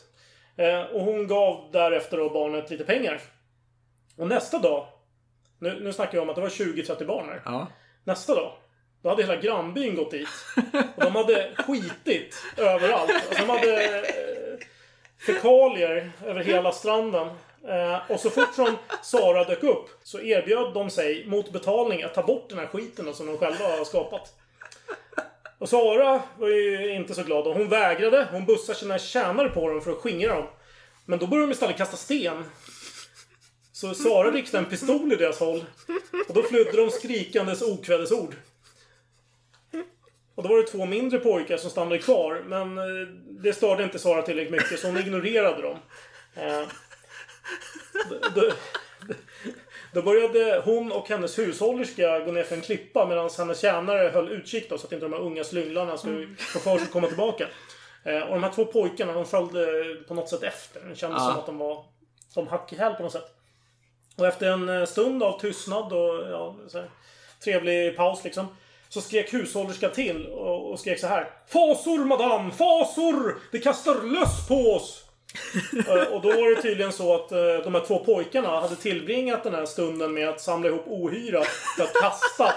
Eh, 0.57 0.81
Och 0.81 1.01
hon 1.01 1.27
gav 1.27 1.69
därefter 1.71 2.17
då 2.17 2.29
barnet 2.29 2.69
lite 2.69 2.83
pengar. 2.83 3.21
Och 4.17 4.27
nästa 4.27 4.59
dag. 4.59 4.87
Nu, 5.65 5.79
nu 5.79 5.93
snackar 5.93 6.11
vi 6.11 6.19
om 6.19 6.29
att 6.29 6.35
det 6.35 6.41
var 6.41 6.49
20-30 6.49 7.05
barn 7.05 7.29
här. 7.29 7.41
Ja. 7.45 7.67
Nästa 8.03 8.35
dag. 8.35 8.53
Då 9.01 9.09
hade 9.09 9.23
hela 9.23 9.35
grannbyn 9.35 9.95
gått 9.95 10.11
dit. 10.11 10.27
Och 10.95 11.03
de 11.03 11.15
hade 11.15 11.51
skitit 11.57 12.43
överallt. 12.57 13.11
Alltså 13.11 13.45
de 13.45 13.49
hade 13.49 13.95
eh, 13.95 14.03
fekalier 15.25 16.11
över 16.25 16.43
hela 16.43 16.71
stranden. 16.71 17.27
Eh, 17.67 18.11
och 18.11 18.19
så 18.19 18.29
fort 18.29 18.53
som 18.55 18.77
Sara 19.03 19.43
dök 19.43 19.63
upp 19.63 19.89
så 20.03 20.19
erbjöd 20.19 20.73
de 20.73 20.89
sig 20.89 21.25
mot 21.27 21.51
betalning 21.51 22.03
att 22.03 22.13
ta 22.13 22.23
bort 22.23 22.49
den 22.49 22.59
här 22.59 22.67
skiten 22.67 23.05
då, 23.05 23.13
som 23.13 23.27
de 23.27 23.37
själva 23.37 23.65
har 23.77 23.85
skapat. 23.85 24.33
Och 25.57 25.69
Sara 25.69 26.21
var 26.37 26.47
ju 26.47 26.95
inte 26.95 27.13
så 27.13 27.23
glad. 27.23 27.47
Och 27.47 27.53
hon 27.53 27.69
vägrade. 27.69 28.27
Hon 28.31 28.45
bussade 28.45 28.79
sina 28.79 28.99
tjänare 28.99 29.49
på 29.49 29.69
dem 29.69 29.81
för 29.81 29.91
att 29.91 29.97
skingra 29.97 30.35
dem. 30.35 30.47
Men 31.05 31.19
då 31.19 31.27
började 31.27 31.47
de 31.47 31.51
istället 31.51 31.77
kasta 31.77 31.97
sten. 31.97 32.45
Så 33.75 33.93
Sara 33.93 34.31
riktade 34.31 34.63
en 34.63 34.69
pistol 34.69 35.13
i 35.13 35.15
deras 35.15 35.39
håll. 35.39 35.65
Och 36.27 36.33
då 36.33 36.43
flydde 36.43 36.71
de 36.71 36.89
skrikandes 36.91 37.61
okvädesord. 37.61 38.35
Och 40.35 40.43
då 40.43 40.49
var 40.49 40.57
det 40.57 40.63
två 40.67 40.85
mindre 40.85 41.19
pojkar 41.19 41.57
som 41.57 41.69
stannade 41.69 41.97
kvar. 41.97 42.43
Men 42.45 42.77
eh, 42.77 43.07
det 43.43 43.53
störde 43.53 43.83
inte 43.83 43.99
Sara 43.99 44.21
tillräckligt 44.21 44.51
mycket 44.61 44.79
så 44.79 44.87
hon 44.87 44.97
ignorerade 44.97 45.61
dem. 45.61 45.77
Eh, 46.35 46.61
då- 48.09 48.29
då, 48.41 48.51
då 49.93 50.01
började 50.01 50.61
hon 50.65 50.91
och 50.91 51.09
hennes 51.09 51.39
hushållerska 51.39 52.19
gå 52.19 52.31
ner 52.31 52.43
för 52.43 52.55
en 52.55 52.61
klippa 52.61 53.05
medan 53.07 53.29
hennes 53.37 53.59
tjänare 53.61 54.09
höll 54.09 54.31
utkik 54.31 54.69
då, 54.69 54.77
så 54.77 54.87
att 54.87 54.93
inte 54.93 55.05
de 55.05 55.13
här 55.13 55.19
unga 55.21 55.43
slynglarna 55.43 55.97
skulle 55.97 56.27
få 56.37 56.59
för 56.59 56.77
sig 56.77 56.85
att 56.85 56.91
komma 56.91 57.07
tillbaka. 57.07 57.47
Eh, 58.03 58.19
och 58.21 58.33
de 58.33 58.43
här 58.43 58.51
två 58.51 58.65
pojkarna 58.65 59.13
de 59.13 59.25
följde 59.25 59.95
på 60.07 60.13
något 60.13 60.29
sätt 60.29 60.43
efter. 60.43 60.79
Det 60.81 60.95
kändes 60.95 61.21
Ja. 61.21 61.29
som 61.29 61.39
att 61.39 61.45
de 61.45 61.57
var 61.57 61.85
som 62.29 62.47
hack 62.47 62.73
i 62.73 62.75
häl 62.75 62.93
på 62.93 63.03
något 63.03 63.11
sätt. 63.11 63.34
Och 64.15 64.27
efter 64.27 64.51
en 64.51 64.69
eh, 64.69 64.85
stund 64.85 65.23
av 65.23 65.39
tystnad 65.39 65.93
och 65.93 66.31
ja, 66.31 66.55
så 66.67 66.77
här, 66.77 66.89
trevlig 67.43 67.97
paus 67.97 68.23
liksom. 68.23 68.47
Så 68.89 69.01
skrek 69.01 69.33
hushållerskan 69.33 69.91
till 69.91 70.27
och, 70.27 70.71
och 70.71 70.79
skrek 70.79 70.99
så 70.99 71.07
här. 71.07 71.29
Fasor 71.47 72.05
madam! 72.05 72.51
Fasor! 72.51 73.39
Det 73.51 73.59
kastar 73.59 74.03
löss 74.03 74.47
på 74.47 74.55
oss! 74.55 75.04
Eh, 75.87 76.13
och 76.13 76.21
då 76.21 76.29
var 76.29 76.55
det 76.55 76.61
tydligen 76.61 76.91
så 76.91 77.15
att 77.15 77.31
eh, 77.31 77.37
de 77.63 77.75
här 77.75 77.85
två 77.87 77.99
pojkarna 77.99 78.59
hade 78.59 78.75
tillbringat 78.75 79.43
den 79.43 79.53
här 79.53 79.65
stunden 79.65 80.13
med 80.13 80.29
att 80.29 80.41
samla 80.41 80.69
ihop 80.69 80.83
ohyra 80.87 81.43
för 81.77 81.83
att 81.83 81.93
kasta 81.93 82.53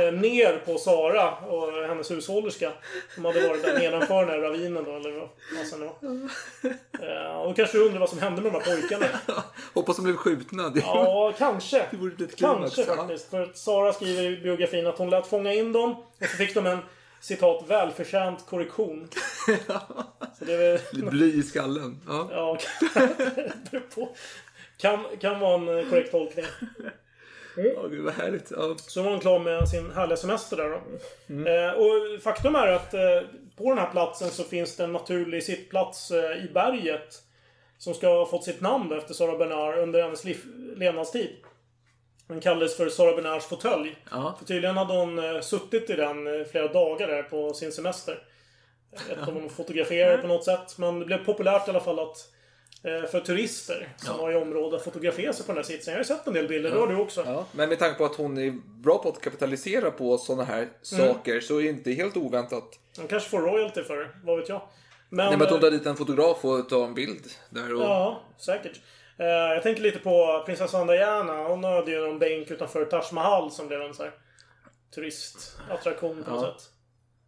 eh, 0.00 0.12
ner 0.12 0.62
på 0.66 0.78
Sara 0.78 1.34
och 1.34 1.72
hennes 1.88 2.10
hushållerska. 2.10 2.72
Som 3.14 3.24
hade 3.24 3.48
varit 3.48 3.62
där 3.62 3.78
nedanför 3.78 4.20
den 4.20 4.28
här 4.28 4.38
ravinen 4.38 4.84
då, 4.84 4.96
eller 4.96 5.10
vad 5.10 5.80
det 5.80 5.86
var. 5.86 7.40
Och 7.40 7.48
då 7.48 7.54
kanske 7.54 7.78
du 7.78 7.84
undrar 7.84 8.00
vad 8.00 8.10
som 8.10 8.18
hände 8.18 8.42
med 8.42 8.52
de 8.52 8.58
här 8.58 8.76
pojkarna. 8.76 9.06
Hoppas 9.74 9.96
de 9.96 10.02
blev 10.02 10.16
skjutna. 10.16 10.72
Ja, 10.74 11.32
kanske. 11.38 11.86
Det 11.90 11.96
vore 11.96 12.26
klimax, 12.26 12.74
Kanske 12.74 12.96
faktiskt. 12.96 13.30
För 13.30 13.50
Sara 13.54 13.92
skriver 13.92 14.22
i 14.22 14.36
biografin 14.36 14.86
att 14.86 14.98
hon 14.98 15.10
lät 15.10 15.26
fånga 15.26 15.52
in 15.52 15.72
dem 15.72 15.90
och 15.92 16.26
så 16.30 16.36
fick 16.36 16.54
de 16.54 16.66
en 16.66 16.78
citat 17.22 17.64
välförtjänt 17.68 18.46
korrektion. 18.46 19.08
Så 20.38 20.44
det 20.44 20.52
är 20.52 20.58
väl... 20.58 21.10
Bly 21.10 21.38
i 21.38 21.42
skallen. 21.42 22.00
Ja. 22.06 22.28
Ja. 22.30 22.58
Kan, 24.76 25.04
kan 25.20 25.40
vara 25.40 25.54
en 25.54 25.78
eh, 25.78 25.90
korrekt 25.90 26.10
tolkning. 26.10 26.44
Åh, 27.56 27.88
gud 27.88 28.04
vad 28.04 28.14
härligt. 28.14 28.50
Ja. 28.50 28.74
Så 28.78 29.02
var 29.02 29.10
hon 29.10 29.20
klar 29.20 29.38
med 29.38 29.68
sin 29.68 29.90
härliga 29.92 30.16
semester 30.16 30.56
där 30.56 30.70
då. 30.70 30.80
Mm. 31.34 31.46
Eh, 31.46 31.72
och 31.72 32.22
faktum 32.22 32.54
är 32.54 32.66
att 32.66 32.94
eh, 32.94 33.20
på 33.56 33.68
den 33.68 33.78
här 33.78 33.90
platsen 33.90 34.30
så 34.30 34.44
finns 34.44 34.76
det 34.76 34.84
en 34.84 34.92
naturlig 34.92 35.42
sittplats 35.42 36.10
eh, 36.10 36.44
i 36.44 36.50
berget. 36.54 37.22
Som 37.78 37.94
ska 37.94 38.08
ha 38.08 38.26
fått 38.26 38.44
sitt 38.44 38.60
namn 38.60 38.92
efter 38.92 39.14
Sara 39.14 39.38
Bernard 39.38 39.78
under 39.78 40.02
hennes 40.02 40.24
levnadstid. 40.76 41.30
Den 42.32 42.40
kallades 42.40 42.76
för 42.76 42.88
Sara 42.88 43.16
Bernards 43.16 43.46
fåtölj. 43.46 43.96
Ja. 44.10 44.34
För 44.38 44.44
tydligen 44.44 44.76
hade 44.76 44.92
hon 44.92 45.18
eh, 45.18 45.40
suttit 45.40 45.90
i 45.90 45.96
den 45.96 46.26
eh, 46.26 46.46
flera 46.46 46.68
dagar 46.68 47.08
där 47.08 47.22
på 47.22 47.54
sin 47.54 47.72
semester. 47.72 48.18
Jag 48.90 49.00
vet 49.08 49.18
inte 49.18 49.30
om 49.30 49.36
hon 49.36 49.50
fotograferade 49.50 50.18
på 50.18 50.28
något 50.28 50.44
sätt. 50.44 50.78
Men 50.78 50.98
det 50.98 51.06
blev 51.06 51.24
populärt 51.24 51.68
i 51.68 51.70
alla 51.70 51.80
fall 51.80 51.98
att 51.98 52.28
eh, 52.82 53.10
för 53.10 53.20
turister 53.20 53.88
som 53.96 54.18
var 54.18 54.32
i 54.32 54.34
området 54.34 54.84
fotografera 54.84 55.32
sig 55.32 55.46
på 55.46 55.52
den 55.52 55.56
här 55.56 55.62
sitsen. 55.62 55.92
Jag 55.92 55.98
har 55.98 56.00
ju 56.00 56.04
sett 56.04 56.26
en 56.26 56.32
del 56.32 56.48
bilder, 56.48 56.70
det 56.70 56.78
har 56.78 56.86
du 56.86 56.96
också. 56.96 57.22
Ja. 57.26 57.46
Men 57.52 57.68
med 57.68 57.78
tanke 57.78 57.98
på 57.98 58.04
att 58.04 58.16
hon 58.16 58.38
är 58.38 58.50
bra 58.82 58.98
på 58.98 59.08
att 59.08 59.20
kapitalisera 59.20 59.90
på 59.90 60.18
sådana 60.18 60.44
här 60.44 60.68
saker 60.82 61.40
så 61.40 61.58
är 61.58 61.62
det 61.62 61.68
inte 61.68 61.92
helt 61.92 62.16
oväntat. 62.16 62.78
De 62.96 63.08
kanske 63.08 63.30
får 63.30 63.40
royalty 63.40 63.82
för 63.82 63.96
det, 63.96 64.08
vad 64.24 64.38
vet 64.38 64.48
jag. 64.48 64.62
Men, 65.08 65.26
Nej, 65.26 65.36
men 65.36 65.46
att 65.46 65.52
hon 65.52 65.60
tar 65.60 65.70
dit 65.70 65.86
en 65.86 65.96
fotograf 65.96 66.44
och 66.44 66.68
tar 66.68 66.84
en 66.84 66.94
bild 66.94 67.24
där. 67.50 67.74
Och... 67.74 67.82
Ja, 67.82 68.22
säkert. 68.38 68.80
Eh, 69.18 69.26
jag 69.26 69.62
tänker 69.62 69.82
lite 69.82 69.98
på 69.98 70.42
prinsessan 70.46 70.86
Diana. 70.86 71.32
Hon 71.48 71.64
hade 71.64 71.90
ju 71.90 72.00
någon 72.00 72.18
bänk 72.18 72.50
utanför 72.50 72.84
Taj 72.84 73.02
Mahal 73.12 73.50
som 73.50 73.68
blev 73.68 73.82
en 73.82 73.94
så 73.94 74.02
här 74.02 74.12
turistattraktion 74.94 76.24
på 76.24 76.30
något 76.30 76.42
Ja. 76.42 76.52
sätt. 76.58 76.70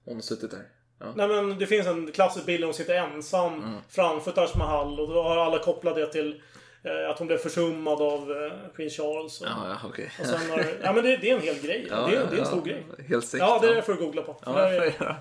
Hon 0.04 0.14
har 0.14 0.22
suttit 0.22 0.50
där. 0.50 0.62
Ja. 1.00 1.06
Nej 1.16 1.28
men 1.28 1.58
det 1.58 1.66
finns 1.66 1.86
en 1.86 2.12
klassisk 2.12 2.46
bild 2.46 2.60
där 2.62 2.66
hon 2.66 2.74
sitter 2.74 2.94
ensam 2.94 3.54
Mm. 3.54 3.74
framför 3.88 4.32
Taj 4.32 4.48
Mahal 4.56 5.00
och 5.00 5.08
då 5.14 5.22
har 5.22 5.36
alla 5.36 5.58
kopplat 5.58 5.94
det 5.94 6.12
till 6.12 6.42
eh, 6.84 7.10
att 7.10 7.18
hon 7.18 7.26
blev 7.26 7.38
försummad 7.38 8.02
av 8.02 8.30
eh, 8.32 8.52
prins 8.76 8.96
Charles. 8.96 9.40
Och, 9.40 9.46
Ja, 9.46 9.68
ja, 9.82 9.88
okej. 9.88 10.10
och 10.20 10.26
sen 10.26 10.50
har, 10.50 10.64
ja 10.82 10.92
men 10.92 11.04
det, 11.04 11.16
det 11.16 11.30
är 11.30 11.34
en 11.36 11.42
hel 11.42 11.58
grej. 11.62 11.86
Ja, 11.90 11.96
det, 12.10 12.16
är, 12.16 12.26
det 12.30 12.36
är 12.36 12.40
en 12.40 12.46
stor 12.46 12.62
grej. 12.62 12.86
Helt 13.08 13.26
säkert. 13.28 13.48
Ja, 13.48 13.58
det 13.62 13.68
är 13.68 13.74
det 13.74 13.82
för 13.82 13.92
att 13.92 13.98
googla 13.98 14.22
på. 14.22 14.36
Ja, 14.46 14.52
det 14.52 14.60
är 14.76 14.94
jag 15.00 15.16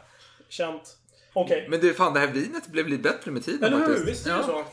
känt. 0.50 0.98
Okej. 1.34 1.68
Men 1.70 1.80
du, 1.80 1.94
fan 1.94 2.14
det 2.14 2.20
här 2.20 2.28
vinet 2.28 2.68
blev 2.68 2.88
lite 2.88 3.04
bättre 3.04 3.32
med 3.32 3.44
tiden 3.46 3.64
Eller 3.64 3.78
hur? 3.78 3.86
faktiskt. 3.86 4.08
Visst 4.08 4.28
är 4.28 4.38
det 4.38 4.44
så? 4.44 4.66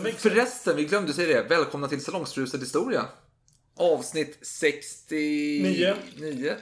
Förresten, 0.00 0.76
vi 0.76 0.84
glömde 0.84 1.12
säga 1.12 1.42
det. 1.42 1.48
Välkomna 1.48 1.88
till 1.88 2.04
Salongsrusad 2.04 2.60
historia. 2.60 3.04
Avsnitt 3.76 4.38
69. 4.42 5.94
Nio. 6.16 6.54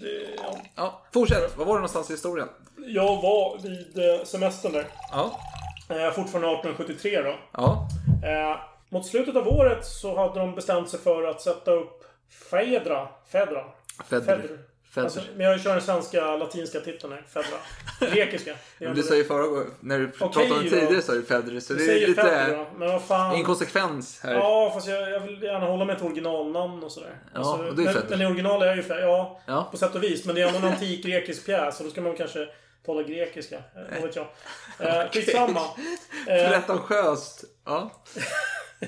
Det, 0.00 0.28
ja. 0.36 0.58
Ja, 0.74 1.06
fortsätt. 1.12 1.56
Var 1.56 1.64
var 1.64 1.74
du 1.74 1.78
någonstans 1.78 2.10
i 2.10 2.12
historien? 2.12 2.48
Jag 2.86 3.22
var 3.22 3.58
vid 3.62 3.98
eh, 3.98 4.24
semestern 4.24 4.72
där. 4.72 4.86
Ja. 5.10 5.40
Eh, 5.88 6.12
fortfarande 6.12 6.48
1873 6.48 7.22
då. 7.22 7.38
Ja. 7.52 7.88
Eh, 8.24 8.60
mot 8.88 9.06
slutet 9.06 9.36
av 9.36 9.48
året 9.48 9.86
så 9.86 10.16
hade 10.16 10.40
de 10.40 10.54
bestämt 10.54 10.90
sig 10.90 11.00
för 11.00 11.22
att 11.22 11.40
sätta 11.40 11.70
upp 11.70 12.04
Fedra. 12.50 13.08
Fedra. 13.32 13.64
Fedr. 14.08 14.24
Fedra. 14.24 14.58
Alltså, 15.04 15.20
men 15.36 15.46
jag 15.46 15.60
kör 15.60 15.72
den 15.72 15.80
svenska, 15.82 16.36
latinska 16.36 16.80
titeln 16.80 17.12
här. 17.12 17.22
Fedra. 17.28 18.14
Grekiska. 18.14 18.54
Men 18.78 18.94
du 18.94 19.02
sa 19.02 19.14
ju 19.14 19.24
förra 19.24 19.64
när 19.80 19.98
du 19.98 20.04
Okej 20.06 20.18
pratade 20.18 20.50
om 20.54 20.64
det 20.64 20.70
tidigare 20.70 21.02
sa 21.02 21.12
du 21.12 21.22
Fedra. 21.22 21.60
Så 21.60 21.72
Du 21.74 21.86
det 21.86 22.02
är 22.02 22.06
lite 22.08 22.22
Fedra, 22.22 22.66
men 22.78 22.88
vad 22.88 23.04
fan. 23.04 23.36
inkonsekvens 23.36 24.20
här. 24.22 24.34
Ja, 24.34 24.70
fast 24.74 24.88
jag, 24.88 25.10
jag 25.10 25.20
vill 25.20 25.42
gärna 25.42 25.66
hålla 25.66 25.84
mig 25.84 25.96
till 25.96 26.06
originalnamn 26.06 26.82
och 26.84 26.92
sådär. 26.92 27.18
Alltså, 27.34 27.62
Ja, 27.64 27.68
och 27.68 27.76
det 27.76 27.82
är 27.82 27.94
men, 27.94 28.02
men 28.10 28.20
i 28.22 28.26
original 28.26 28.62
är 28.62 28.76
ju 28.76 28.82
Fedra. 28.82 29.00
Ja, 29.00 29.40
Ja. 29.46 29.68
på 29.70 29.76
sätt 29.76 29.94
och 29.94 30.02
vis. 30.02 30.24
Men 30.24 30.34
det 30.34 30.42
är 30.42 30.46
ändå 30.46 30.58
en 30.58 30.64
antik 30.72 31.04
grekisk 31.04 31.46
pjäs. 31.46 31.78
Och 31.78 31.84
då 31.84 31.90
ska 31.90 32.00
man 32.00 32.16
kanske 32.16 32.48
tala 32.86 33.02
grekiska. 33.02 33.56
Eh, 33.56 33.62
Vad 33.92 34.02
vet 34.02 34.16
jag. 34.16 34.26
Eh, 34.78 35.10
skitsamma. 35.10 35.60
Eh, 36.28 36.50
Pretentiöst. 36.50 37.44
Ja. 37.64 37.90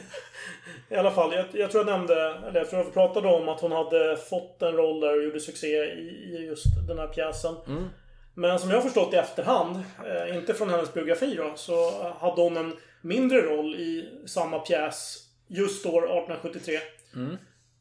I 0.89 0.95
alla 0.97 1.11
fall, 1.11 1.33
jag, 1.33 1.45
jag 1.53 1.71
tror 1.71 1.87
jag 1.87 1.99
nämnde, 1.99 2.35
eller 2.49 2.61
jag 2.61 2.71
tror 2.71 2.83
jag 2.83 2.95
pratade 2.95 3.29
om 3.29 3.49
att 3.49 3.61
hon 3.61 3.73
hade 3.73 4.17
fått 4.17 4.63
en 4.63 4.73
roll 4.73 5.01
där 5.01 5.17
och 5.17 5.25
gjorde 5.25 5.41
succé 5.41 5.85
i, 5.85 6.37
i 6.39 6.47
just 6.47 6.65
den 6.89 6.99
här 6.99 7.07
pjäsen. 7.07 7.55
Men 8.35 8.59
som 8.59 8.71
jag 8.71 8.77
har 8.77 8.83
förstått 8.83 9.15
i 9.15 9.17
efterhand, 9.17 9.83
eh, 10.07 10.37
inte 10.37 10.55
från 10.55 10.69
hennes 10.71 10.95
biografi 10.95 11.35
då, 11.35 11.53
så 11.55 11.91
hade 12.21 12.43
hon 12.43 12.57
en 12.57 12.77
mindre 13.01 13.41
roll 13.43 13.75
i 13.75 14.09
samma 14.27 14.59
pjäs 14.59 15.25
just 15.47 15.87
år 15.87 16.03
1873. 16.03 16.79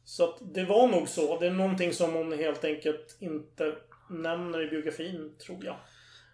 Så 0.04 0.24
att 0.24 0.38
det 0.40 0.64
var 0.64 0.88
nog 0.88 1.08
så. 1.08 1.38
Det 1.38 1.46
är 1.46 1.50
någonting 1.50 1.92
som 1.92 2.14
hon 2.14 2.38
helt 2.38 2.64
enkelt 2.64 3.16
inte 3.20 3.72
nämner 4.10 4.62
i 4.62 4.66
biografin, 4.70 5.34
tror 5.46 5.64
jag. 5.64 5.76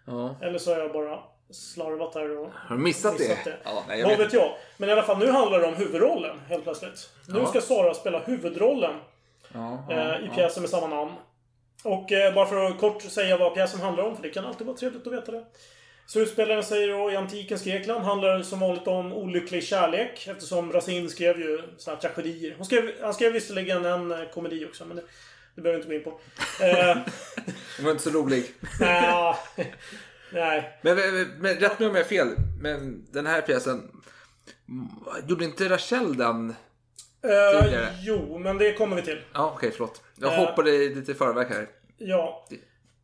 ja. 0.07 0.35
Eller 0.41 0.59
så 0.59 0.73
har 0.73 0.79
jag 0.79 0.93
bara 0.93 1.19
slarvat 1.51 2.15
här 2.15 2.37
och 2.37 2.49
Har 2.53 2.75
du 2.75 2.81
missat, 2.83 3.19
missat 3.19 3.37
det? 3.43 3.49
det. 3.51 3.57
Ja, 3.63 3.83
nej, 3.87 3.99
jag 3.99 4.07
Vad 4.09 4.17
vet. 4.17 4.33
jag. 4.33 4.51
Men 4.77 4.89
i 4.89 4.91
alla 4.91 5.03
fall, 5.03 5.17
nu 5.19 5.31
handlar 5.31 5.59
det 5.59 5.67
om 5.67 5.75
huvudrollen 5.75 6.39
helt 6.49 6.63
plötsligt. 6.63 7.09
Nu 7.27 7.39
Ja. 7.39 7.45
ska 7.45 7.61
Sara 7.61 7.93
spela 7.93 8.19
huvudrollen 8.19 8.95
Ja, 9.53 9.85
eh, 9.89 9.97
ja, 9.97 10.19
i 10.19 10.25
ja. 10.25 10.33
pjäsen 10.35 10.61
med 10.61 10.69
samma 10.69 10.87
namn. 10.87 11.11
Och 11.83 12.11
eh, 12.11 12.33
bara 12.33 12.45
för 12.45 12.65
att 12.65 12.79
kort 12.79 13.01
säga 13.01 13.37
vad 13.37 13.53
pjäsen 13.53 13.81
handlar 13.81 14.03
om, 14.03 14.15
för 14.15 14.23
det 14.23 14.29
kan 14.29 14.45
alltid 14.45 14.67
vara 14.67 14.77
trevligt 14.77 15.07
att 15.07 15.13
veta 15.13 15.31
det. 15.31 15.45
Så 16.07 16.19
utspelaren 16.19 16.63
säger 16.63 16.87
då 16.87 17.11
i 17.11 17.15
antikens 17.15 17.63
Grekland 17.63 18.03
handlar 18.05 18.41
som 18.41 18.59
vanligt 18.59 18.87
om 18.87 19.13
olycklig 19.13 19.63
kärlek. 19.63 20.27
Eftersom 20.27 20.71
Racine 20.73 21.09
skrev 21.09 21.39
ju 21.39 21.61
såna 21.77 21.95
här 21.97 22.01
tragedier. 22.09 22.53
Hon 22.57 22.65
skrev, 22.65 22.91
han 23.01 23.13
skrev 23.13 23.33
visserligen 23.33 23.85
en 23.85 24.11
eh, 24.11 24.29
komedi 24.33 24.65
också, 24.65 24.85
men 24.85 24.97
det, 24.97 25.03
det 25.55 25.61
behöver 25.61 25.83
vi 25.85 25.95
inte 25.95 26.09
gå 26.09 26.11
in 26.11 26.19
på. 26.59 26.63
Eh, 26.65 26.97
Den 27.77 27.85
var 27.85 27.91
inte 27.91 28.03
så 28.03 28.09
rolig. 28.09 28.43
nja, 28.79 29.37
nej. 30.33 30.79
Men, 30.81 30.95
men, 30.95 31.27
men 31.39 31.55
rätt 31.55 31.79
mig 31.79 31.89
om 31.89 31.95
jag 31.95 32.03
har 32.03 32.09
fel. 32.09 32.35
Men 32.61 33.05
den 33.11 33.25
här 33.25 33.41
pjäsen. 33.41 33.91
Gjorde 35.27 35.45
inte 35.45 35.69
Rachel 35.69 36.17
den? 36.17 36.49
Eh, 37.23 37.61
Tidigare. 37.63 37.87
jo, 38.01 38.37
men 38.37 38.57
det 38.57 38.73
kommer 38.73 38.95
vi 38.95 39.01
till. 39.01 39.21
Ja, 39.33 39.51
okej, 39.55 39.71
förlåt. 39.71 40.01
Jag 40.15 40.33
Eh. 40.33 40.39
hoppade 40.39 40.71
lite 40.71 41.11
i 41.11 41.15
förväg 41.15 41.47
här. 41.47 41.67
Ja. 41.97 42.45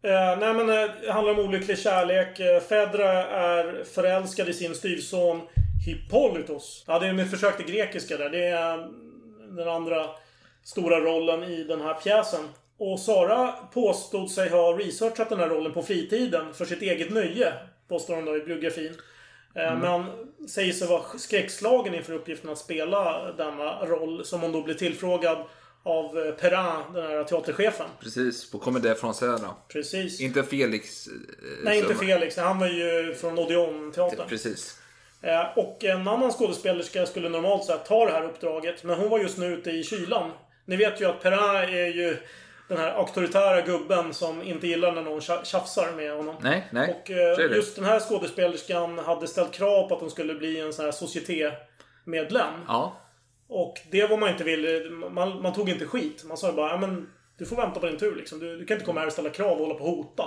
Eh, 0.03 0.39
nej 0.39 0.53
men 0.53 0.67
det 0.67 1.11
handlar 1.11 1.33
om 1.33 1.39
olycklig 1.39 1.79
kärlek. 1.79 2.37
Fedra 2.69 3.11
är 3.25 3.83
förälskad 3.83 4.49
i 4.49 4.53
sin 4.53 4.75
styvson 4.75 5.41
Hippolytos. 5.85 6.83
Ja, 6.87 6.99
det 6.99 7.07
är 7.07 7.13
mitt 7.13 7.31
försök 7.31 7.57
till 7.57 7.65
grekiska 7.75 8.17
där. 8.17 8.29
Det 8.29 8.45
är 8.47 8.77
den 9.57 9.67
andra 9.69 10.05
stora 10.63 10.99
rollen 10.99 11.43
i 11.43 11.63
den 11.63 11.81
här 11.81 11.93
pjäsen. 11.93 12.47
Och 12.83 12.99
Sara 12.99 13.51
påstod 13.73 14.31
sig 14.31 14.49
ha 14.49 14.77
researchat 14.77 15.29
den 15.29 15.39
här 15.39 15.49
rollen 15.49 15.73
på 15.73 15.81
fritiden 15.83 16.53
för 16.53 16.65
sitt 16.65 16.81
eget 16.81 17.11
nöje. 17.13 17.53
Påstår 17.89 18.15
hon 18.15 18.25
då 18.25 18.37
i 18.37 18.39
biografin. 18.39 18.93
Eh, 19.55 19.77
Men 19.79 20.05
säger 20.49 20.73
sig 20.73 20.87
vara 20.87 21.01
skräckslagen 21.17 21.95
inför 21.95 22.13
uppgiften 22.13 22.49
att 22.49 22.57
spela 22.57 23.31
denna 23.31 23.85
roll. 23.85 24.25
Som 24.25 24.41
hon 24.41 24.51
då 24.51 24.61
blir 24.63 24.75
tillfrågad 24.75 25.37
av 25.83 26.19
eh, 26.19 26.31
Perrin, 26.33 26.93
den 26.93 27.03
här 27.03 27.23
teaterchefen. 27.23 27.85
Precis, 27.99 28.51
på 28.51 28.57
Comédie 28.59 28.93
Française 28.93 29.37
då. 29.41 29.57
Precis. 29.67 30.21
Inte 30.21 30.43
Felix. 30.43 31.07
eh, 31.07 31.13
Nej, 31.63 31.79
inte 31.79 31.95
Felix. 31.95 32.37
Han 32.37 32.59
var 32.59 32.67
ju 32.67 33.13
från 33.13 33.39
Odeon-teatern. 33.39 34.27
Precis. 34.27 34.77
Eh, 35.21 35.57
Och 35.57 35.83
en 35.83 36.07
annan 36.07 36.31
skådespelerska 36.31 37.05
skulle 37.05 37.29
normalt 37.29 37.65
sett 37.65 37.85
ta 37.85 38.05
det 38.05 38.11
här 38.11 38.25
uppdraget. 38.25 38.83
Men 38.83 38.99
hon 38.99 39.09
var 39.09 39.19
just 39.19 39.37
nu 39.37 39.45
ute 39.53 39.71
i 39.71 39.83
kylan. 39.83 40.31
Ni 40.65 40.75
vet 40.75 41.01
ju 41.01 41.05
att 41.05 41.21
Perrin 41.23 41.73
är 41.75 41.87
ju 41.87 42.17
den 42.71 42.79
här 42.79 42.91
auktoritära 42.91 43.61
gubben 43.61 44.13
som 44.13 44.43
inte 44.43 44.67
gillar 44.67 44.91
när 44.91 45.01
någon 45.01 45.19
tja- 45.19 45.43
tjafsar 45.43 45.91
med 45.95 46.15
honom. 46.15 46.35
Nej, 46.41 46.67
nej. 46.71 47.01
Och 47.01 47.11
eh, 47.11 47.55
just 47.55 47.75
den 47.75 47.85
här 47.85 47.99
skådespelerskan 47.99 48.99
hade 48.99 49.27
ställt 49.27 49.51
krav 49.51 49.87
på 49.87 49.95
att 49.95 50.01
hon 50.01 50.11
skulle 50.11 50.33
bli 50.33 50.59
en 50.59 50.73
sån 50.73 50.85
här 50.85 50.91
societé-medlem. 50.91 52.53
Ja. 52.67 52.97
Och 53.47 53.79
det 53.91 54.07
var 54.07 54.17
man 54.17 54.29
inte 54.29 54.43
villig... 54.43 54.91
Man, 54.91 55.41
man 55.41 55.53
tog 55.53 55.69
inte 55.69 55.85
skit. 55.85 56.23
Man 56.23 56.37
sa 56.37 56.51
bara, 56.51 56.71
ja 56.71 56.77
men... 56.77 57.09
Du 57.37 57.45
får 57.45 57.55
vänta 57.55 57.79
på 57.79 57.85
din 57.85 57.97
tur 57.97 58.15
liksom. 58.15 58.39
Du, 58.39 58.57
du 58.57 58.65
kan 58.65 58.75
inte 58.75 58.85
komma 58.85 58.99
här 58.99 59.07
och 59.07 59.13
ställa 59.13 59.29
krav 59.29 59.51
och 59.51 59.67
hålla 59.67 59.73
på 59.73 59.83
och 59.83 59.95
hota. 59.95 60.23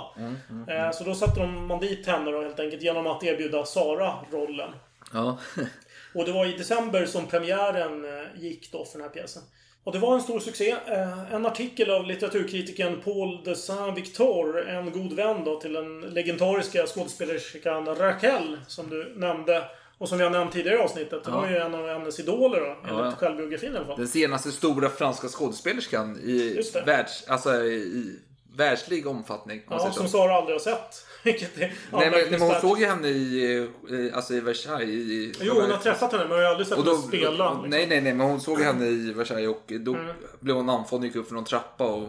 Eh, 0.67 0.91
så 0.91 1.03
då 1.03 1.15
satte 1.15 1.39
de, 1.39 1.67
man 1.67 1.79
dit 1.79 2.07
henne 2.07 2.31
då 2.31 2.41
helt 2.41 2.59
enkelt 2.59 2.81
genom 2.81 3.07
att 3.07 3.23
erbjuda 3.23 3.65
Sara 3.65 4.13
rollen. 4.31 4.69
Ja. 5.13 5.37
Och 6.15 6.25
det 6.25 6.31
var 6.31 6.45
i 6.45 6.57
december 6.57 7.05
som 7.05 7.27
premiären 7.27 8.05
eh, 8.05 8.25
gick 8.35 8.71
då 8.71 8.85
för 8.85 8.97
den 8.97 9.01
här 9.07 9.13
pjäsen. 9.13 9.43
Och 9.85 9.91
det 9.91 9.99
var 9.99 10.13
en 10.15 10.21
stor 10.21 10.39
succé. 10.39 10.75
Eh, 10.87 11.33
En 11.33 11.45
artikel 11.45 11.89
av 11.91 12.05
litteraturkritiken 12.05 13.01
Paul 13.03 13.43
de 13.43 13.55
Saint-Victor, 13.55 14.67
en 14.69 14.91
god 14.91 15.13
vän 15.13 15.43
då 15.45 15.59
till 15.59 15.73
den 15.73 16.01
legendariska 16.01 16.87
skådespelerskan 16.87 17.85
Raquel, 17.95 18.59
som 18.67 18.89
du 18.89 19.13
nämnde. 19.15 19.63
Och 19.97 20.09
som 20.09 20.17
vi 20.17 20.23
har 20.23 20.31
nämnt 20.31 20.53
tidigare 20.53 20.77
i 20.77 20.81
avsnittet. 20.81 21.23
Det 21.23 21.31
Ja. 21.31 21.37
var 21.41 21.49
ju 21.49 21.57
en 21.57 21.75
av 21.75 21.87
hennes 21.87 22.19
idoler 22.19 22.59
då, 22.59 22.65
enligt 22.65 23.05
ja. 23.05 23.11
självbiografin 23.17 23.73
i 23.73 23.77
alla 23.77 23.85
fall. 23.85 23.97
Den 23.97 24.07
senaste 24.07 24.51
stora 24.51 24.89
franska 24.89 25.27
skådespelerskan 25.27 26.17
i, 26.19 26.61
världs, 26.85 27.27
alltså, 27.27 27.55
i 27.63 28.19
världslig 28.57 29.07
omfattning. 29.07 29.61
Ja, 29.69 29.91
som. 29.91 30.07
Sara 30.07 30.33
aldrig 30.35 30.55
har 30.55 30.59
sett. 30.59 31.05
Vilket 31.23 31.57
är 31.57 31.73
Nej, 31.91 32.11
men, 32.11 32.31
men 32.31 32.41
hon 32.41 32.61
såg 32.61 32.79
ju 32.79 32.85
henne 32.85 33.07
i, 33.07 33.55
eh, 33.89 34.15
alltså, 34.17 34.33
i 34.33 34.39
Versailles. 34.39 34.89
I, 34.89 35.33
Jo, 35.41 35.53
hon 35.61 35.71
har 35.71 35.77
träffat 35.77 36.11
henne 36.11 36.25
men 36.25 36.37
jag 36.37 36.43
har 36.45 36.51
aldrig 36.51 36.67
sett 36.67 36.77
henne 36.77 36.97
spela. 36.97 37.29
liksom. 37.53 37.69
Nej, 37.69 37.87
nej, 37.87 38.01
nej, 38.01 38.13
men 38.13 38.27
hon 38.27 38.41
såg 38.41 38.61
henne 38.61 38.85
i 38.85 39.13
Versailles 39.13 39.49
och 39.49 39.71
då 39.79 39.93
Mm. 39.93 40.15
blev 40.39 40.55
hon 40.55 40.69
andfådd 40.69 40.99
och 40.99 41.05
gick 41.05 41.15
upp 41.15 41.27
för 41.27 41.35
någon 41.35 41.45
trappa 41.45 41.85
och, 41.85 42.07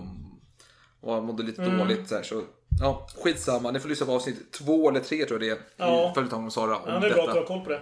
och 1.01 1.25
mådde 1.25 1.43
lite 1.43 1.63
Mm. 1.63 1.79
dåligt. 1.79 2.09
Så, 2.09 2.15
här, 2.15 2.23
så 2.23 2.43
ja, 2.81 3.07
skitsamma. 3.23 3.71
Ni 3.71 3.81
får 3.81 3.89
lyssna 3.89 4.07
på 4.07 4.13
avsnitt 4.13 4.53
två 4.53 4.89
eller 4.91 5.01
tre 5.01 5.25
tror 5.25 5.45
jag 5.45 5.59
det 5.59 5.63
är. 5.63 5.87
Ja. 5.87 6.11
I 6.11 6.15
följetongen 6.15 6.45
om 6.45 6.51
Sara. 6.51 6.77
Om 6.77 6.83
Ja, 6.87 6.99
det 7.01 7.07
är 7.07 7.15
bra 7.15 7.25
att 7.25 7.33
du 7.33 7.39
har 7.39 7.47
koll 7.47 7.61
på 7.65 7.71
det. 7.71 7.81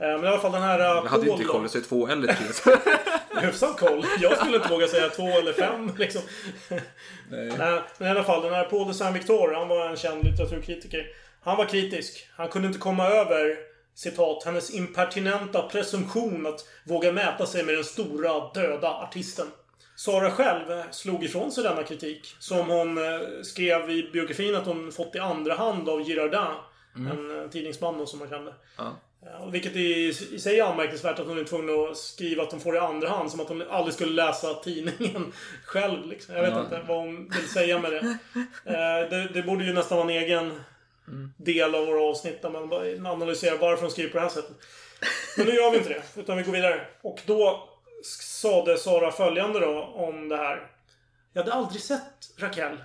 Eh, 0.00 0.08
Men 0.08 0.24
i 0.24 0.28
alla 0.28 0.38
fall 0.38 0.52
den 0.52 0.62
här... 0.62 0.78
Jag 0.78 1.02
hade 1.02 1.30
inte 1.30 1.44
koll, 1.44 1.64
är 1.64 1.88
två 1.88 2.08
eller 2.08 2.32
tre. 2.52 2.76
Hyfsad 3.40 3.76
koll. 3.78 4.04
Jag 4.20 4.38
skulle 4.38 4.56
inte 4.56 4.68
våga 4.68 4.88
säga 4.88 5.08
två 5.08 5.28
eller 5.28 5.52
fem 5.52 5.92
liksom. 5.98 6.22
Nej. 6.68 7.52
Nej, 7.58 7.82
men 7.98 8.08
i 8.08 8.10
alla 8.10 8.24
fall, 8.24 8.42
den 8.42 8.54
här 8.54 8.64
Paul 8.64 8.86
de 8.86 8.94
Saint-Victor, 8.94 9.54
han 9.54 9.68
var 9.68 9.88
en 9.88 9.96
känd 9.96 10.24
litteraturkritiker. 10.24 11.06
Han 11.42 11.56
var 11.56 11.64
kritisk. 11.64 12.28
Han 12.36 12.48
kunde 12.48 12.68
inte 12.68 12.80
komma 12.80 13.06
över, 13.06 13.56
citat, 13.94 14.44
hennes 14.44 14.74
impertinenta 14.74 15.62
presumtion 15.62 16.46
att 16.46 16.60
våga 16.84 17.12
mäta 17.12 17.46
sig 17.46 17.64
med 17.64 17.74
den 17.74 17.84
stora, 17.84 18.48
döda 18.54 18.88
artisten. 18.88 19.46
Sara 19.96 20.30
själv 20.30 20.72
eh, 20.72 20.84
slog 20.90 21.24
ifrån 21.24 21.52
sig 21.52 21.64
denna 21.64 21.82
kritik. 21.82 22.34
Som 22.38 22.70
hon 22.70 22.98
eh, 22.98 23.20
skrev 23.42 23.90
i 23.90 24.10
biografin 24.12 24.56
att 24.56 24.66
hon 24.66 24.92
fått 24.92 25.14
i 25.14 25.18
andra 25.18 25.54
hand 25.54 25.88
av 25.88 26.04
Girardin. 26.04 26.54
En 26.96 27.42
eh, 27.42 27.48
tidningsman 27.50 28.06
som 28.06 28.18
man 28.18 28.28
kände. 28.28 28.54
Ja. 28.76 28.96
Ja, 29.32 29.46
Vilket 29.46 29.76
i, 29.76 30.08
i 30.32 30.38
sig 30.38 30.60
är 30.60 30.64
anmärkningsvärt 30.64 31.18
att 31.18 31.26
hon 31.26 31.38
är 31.38 31.44
tvungen 31.44 31.90
att 31.90 31.96
skriva 31.96 32.42
att 32.42 32.50
hon 32.52 32.60
får 32.60 32.72
det 32.72 32.78
i 32.78 32.80
andra 32.80 33.08
hand. 33.08 33.30
Som 33.30 33.40
att 33.40 33.48
hon 33.48 33.62
aldrig 33.70 33.94
skulle 33.94 34.12
läsa 34.12 34.54
tidningen 34.54 35.32
själv. 35.64 36.06
Liksom. 36.06 36.34
Jag 36.34 36.42
vet 36.42 36.52
Ja. 36.52 36.60
inte 36.60 36.82
vad 36.88 36.96
hon 36.98 37.28
vill 37.28 37.48
säga 37.48 37.78
med 37.78 37.92
det. 37.92 37.98
Eh, 38.64 39.10
det. 39.10 39.28
Det 39.34 39.42
borde 39.42 39.64
ju 39.64 39.72
nästan 39.72 39.98
vara 39.98 40.10
en 40.12 40.22
egen 40.24 40.60
del 41.36 41.74
av 41.74 41.86
våra 41.86 42.02
avsnitt 42.02 42.42
där 42.42 42.50
man 42.50 43.06
analyserar 43.06 43.58
varför 43.58 43.82
hon 43.82 43.90
skriver 43.90 44.10
på 44.10 44.16
det 44.16 44.22
här 44.22 44.28
sättet. 44.30 44.56
Men 45.36 45.46
nu 45.46 45.52
gör 45.52 45.70
vi 45.70 45.76
inte 45.76 45.88
det, 45.88 46.02
utan 46.20 46.36
vi 46.36 46.42
går 46.42 46.52
vidare. 46.52 46.80
Och 47.02 47.20
då 47.26 47.68
sade 48.20 48.76
Sara 48.78 49.10
följande 49.12 49.60
då 49.60 49.82
om 49.94 50.28
det 50.28 50.36
här. 50.36 50.66
Jag 51.32 51.42
hade 51.42 51.54
aldrig 51.54 51.82
sett 51.82 52.02
Raquel. 52.38 52.76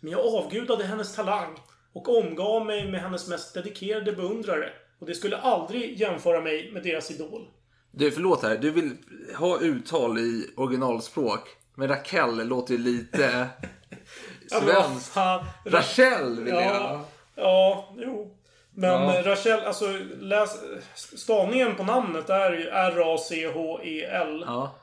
Men 0.00 0.12
jag 0.12 0.20
avgudade 0.34 0.84
hennes 0.84 1.16
talang 1.16 1.58
och 1.92 2.18
omgav 2.18 2.66
mig 2.66 2.88
med 2.90 3.00
hennes 3.00 3.28
mest 3.28 3.54
dedikerade 3.54 4.12
beundrare. 4.12 4.72
Och 5.00 5.06
det 5.06 5.14
skulle 5.14 5.36
aldrig 5.36 6.00
jämföra 6.00 6.40
mig 6.40 6.70
med 6.72 6.82
deras 6.82 7.10
idol. 7.10 7.46
Du, 7.90 8.10
förlåt 8.10 8.42
här. 8.42 8.56
Du 8.58 8.70
vill 8.70 8.96
ha 9.36 9.60
uttal 9.60 10.18
i 10.18 10.46
originalspråk. 10.56 11.48
Men 11.74 11.88
Raquel 11.88 12.48
låter 12.48 12.74
ju 12.74 12.78
lite 12.78 13.48
Ja, 14.50 14.60
svenskt. 14.60 15.08
fan. 15.12 15.44
Rachel 15.66 16.36
vill 16.44 16.54
Ja, 16.54 16.62
jag. 16.62 17.00
ja, 17.44 17.94
jo. 17.98 18.34
Men 18.74 18.90
Ja. 18.90 19.22
Rachel, 19.24 19.60
alltså 19.60 19.86
läs, 20.20 20.50
stavningen 20.94 21.74
på 21.76 21.82
namnet 21.84 22.30
är 22.30 22.52
ju 22.52 22.68
R-A-C-H-E-L. 22.68 24.44
Ja. 24.46 24.74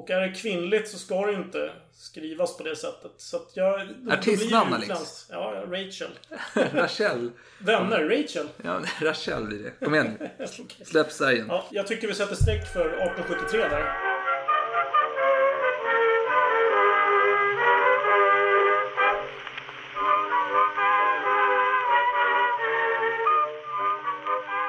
Och 0.00 0.10
är 0.10 0.20
det 0.20 0.32
kvinnligt 0.32 0.88
så 0.88 0.98
ska 0.98 1.26
det 1.26 1.32
inte 1.32 1.72
skrivas 1.92 2.56
på 2.56 2.62
det 2.62 2.76
sättet. 2.76 3.12
Så 3.16 3.36
att 3.36 3.50
jag... 3.54 3.88
Artistnamn 4.10 4.74
Alex? 4.74 5.26
Ja, 5.30 5.64
Rachel. 5.66 6.10
Rachel. 6.72 7.30
Vänner, 7.58 8.04
Rachel. 8.04 8.48
Ja, 8.64 8.80
Rachel 9.00 9.44
blir 9.44 9.58
det. 9.58 9.84
Kom 9.84 9.94
igen 9.94 10.16
nu. 10.20 10.44
okay. 10.44 10.84
Släpp 10.84 11.12
sargen. 11.12 11.46
Ja, 11.48 11.64
jag 11.70 11.86
tycker 11.86 12.08
vi 12.08 12.14
sätter 12.14 12.34
streck 12.34 12.72
för 12.72 12.88
1873 12.88 13.60
där. 13.60 13.80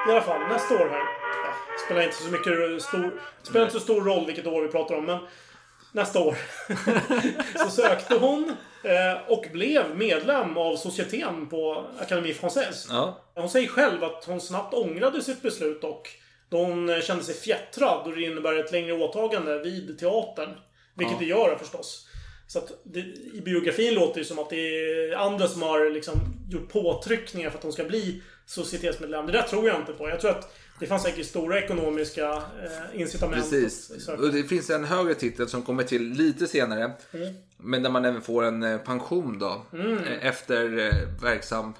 I 0.08 0.10
alla 0.10 0.22
fall, 0.22 0.40
nästa 0.48 0.74
år 0.74 0.88
här. 0.88 1.21
Spelar 1.84 2.02
inte 2.02 2.16
så 2.16 2.28
mycket 2.30 2.82
stor, 2.82 3.20
spelar 3.42 3.66
inte 3.66 3.78
så 3.78 3.84
stor 3.84 4.04
roll 4.04 4.26
vilket 4.26 4.46
år 4.46 4.62
vi 4.62 4.68
pratar 4.68 4.94
om, 4.94 5.04
men 5.04 5.18
nästa 5.92 6.20
år. 6.20 6.36
så 7.58 7.70
sökte 7.70 8.14
hon 8.14 8.52
eh, 8.84 9.30
och 9.32 9.44
blev 9.52 9.96
medlem 9.96 10.56
av 10.56 10.76
societeten 10.76 11.48
på 11.48 11.84
Académie 12.00 12.32
Française. 12.34 12.86
Ja. 12.90 13.18
Hon 13.34 13.50
säger 13.50 13.68
själv 13.68 14.04
att 14.04 14.24
hon 14.24 14.40
snabbt 14.40 14.74
ångrade 14.74 15.22
sitt 15.22 15.42
beslut 15.42 15.84
och 15.84 16.08
då 16.48 16.64
hon 16.64 17.00
kände 17.02 17.24
sig 17.24 17.34
fjättrad 17.34 18.06
och 18.06 18.16
det 18.16 18.22
innebär 18.22 18.58
ett 18.64 18.72
längre 18.72 18.92
åtagande 18.92 19.58
vid 19.58 19.98
teatern. 19.98 20.50
Vilket 20.94 21.14
Ja. 21.14 21.18
det 21.20 21.26
gör 21.26 21.56
förstås. 21.56 22.08
Så 22.52 22.58
att 22.58 22.80
det, 22.84 23.00
I 23.34 23.42
biografin 23.44 23.94
låter 23.94 24.20
det 24.20 24.26
som 24.26 24.38
att 24.38 24.50
det 24.50 24.56
är 24.56 25.16
andra 25.16 25.48
som 25.48 25.62
har 25.62 25.90
liksom 25.90 26.14
gjort 26.50 26.68
påtryckningar 26.68 27.50
för 27.50 27.58
att 27.58 27.64
hon 27.64 27.72
ska 27.72 27.84
bli 27.84 28.22
societetsmedlem. 28.46 29.26
Det 29.26 29.32
där 29.32 29.42
tror 29.42 29.68
jag 29.68 29.80
inte 29.80 29.92
på. 29.92 30.08
Jag 30.08 30.20
tror 30.20 30.30
att 30.30 30.56
det 30.80 30.86
fanns 30.86 31.02
säkert 31.02 31.26
stora 31.26 31.58
ekonomiska 31.58 32.32
eh, 32.32 33.00
incitament. 33.00 33.50
Precis. 33.50 34.08
Och 34.08 34.32
det 34.32 34.42
finns 34.42 34.70
en 34.70 34.84
högre 34.84 35.14
titel 35.14 35.48
som 35.48 35.62
kommer 35.62 35.82
till 35.82 36.08
lite 36.08 36.46
senare. 36.46 36.92
Mm. 37.12 37.34
Men 37.56 37.82
där 37.82 37.90
man 37.90 38.04
även 38.04 38.22
får 38.22 38.42
en 38.42 38.62
eh, 38.62 38.78
pension 38.78 39.38
då. 39.38 39.66
Mm. 39.72 39.98
eh, 39.98 40.26
Efter 40.26 40.78
eh, 40.78 41.22
verksam... 41.22 41.74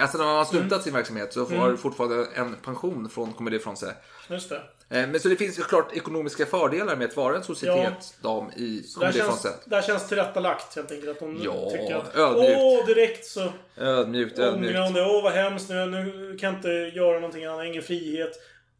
Alltså 0.00 0.18
när 0.18 0.24
man 0.24 0.36
har 0.36 0.44
slutat 0.44 0.72
Mm. 0.72 0.82
sin 0.82 0.92
verksamhet 0.92 1.32
så 1.32 1.46
får 1.46 1.54
Mm. 1.54 1.78
fortfarande 1.78 2.26
en 2.34 2.54
pension 2.64 3.08
från 3.10 3.32
Comédie 3.32 3.58
Française. 3.60 3.92
Just 4.28 4.48
det. 4.48 4.56
Eh, 4.90 5.08
Men 5.08 5.20
så 5.20 5.28
det 5.28 5.36
finns 5.36 5.58
ju 5.58 5.62
klart 5.62 5.92
ekonomiska 5.96 6.46
fördelar 6.46 6.96
med 6.96 7.08
att 7.08 7.16
vara 7.16 7.36
en 7.36 7.42
societetsdam 7.44 8.50
i 8.56 8.82
Så 8.82 9.00
där 9.00 9.12
Comédie 9.12 9.22
känns, 9.42 9.64
där 9.64 9.82
känns 9.82 10.08
tillrättalagt 10.08 10.76
helt 10.76 10.92
enkelt. 10.92 11.10
Att 11.10 11.20
hon 11.20 11.40
Ja, 11.42 11.70
tycker 11.70 11.96
att... 11.96 12.16
ödmjukt. 12.16 12.56
Åh, 12.60 12.86
direkt 12.86 13.26
så... 13.26 13.52
Ödmjukt, 13.76 14.38
Ångrar 14.38 14.50
hon 14.52 14.64
ödmjukt. 14.64 14.94
det. 14.94 15.06
Åh, 15.06 15.22
vad 15.22 15.32
hemskt 15.32 15.68
nu. 15.68 15.86
Nu 15.86 16.36
kan 16.40 16.50
jag 16.50 16.58
inte 16.58 16.68
göra 16.98 17.14
någonting 17.14 17.44
annat. 17.44 17.66
Ingen 17.66 17.82
frihet. 17.82 18.30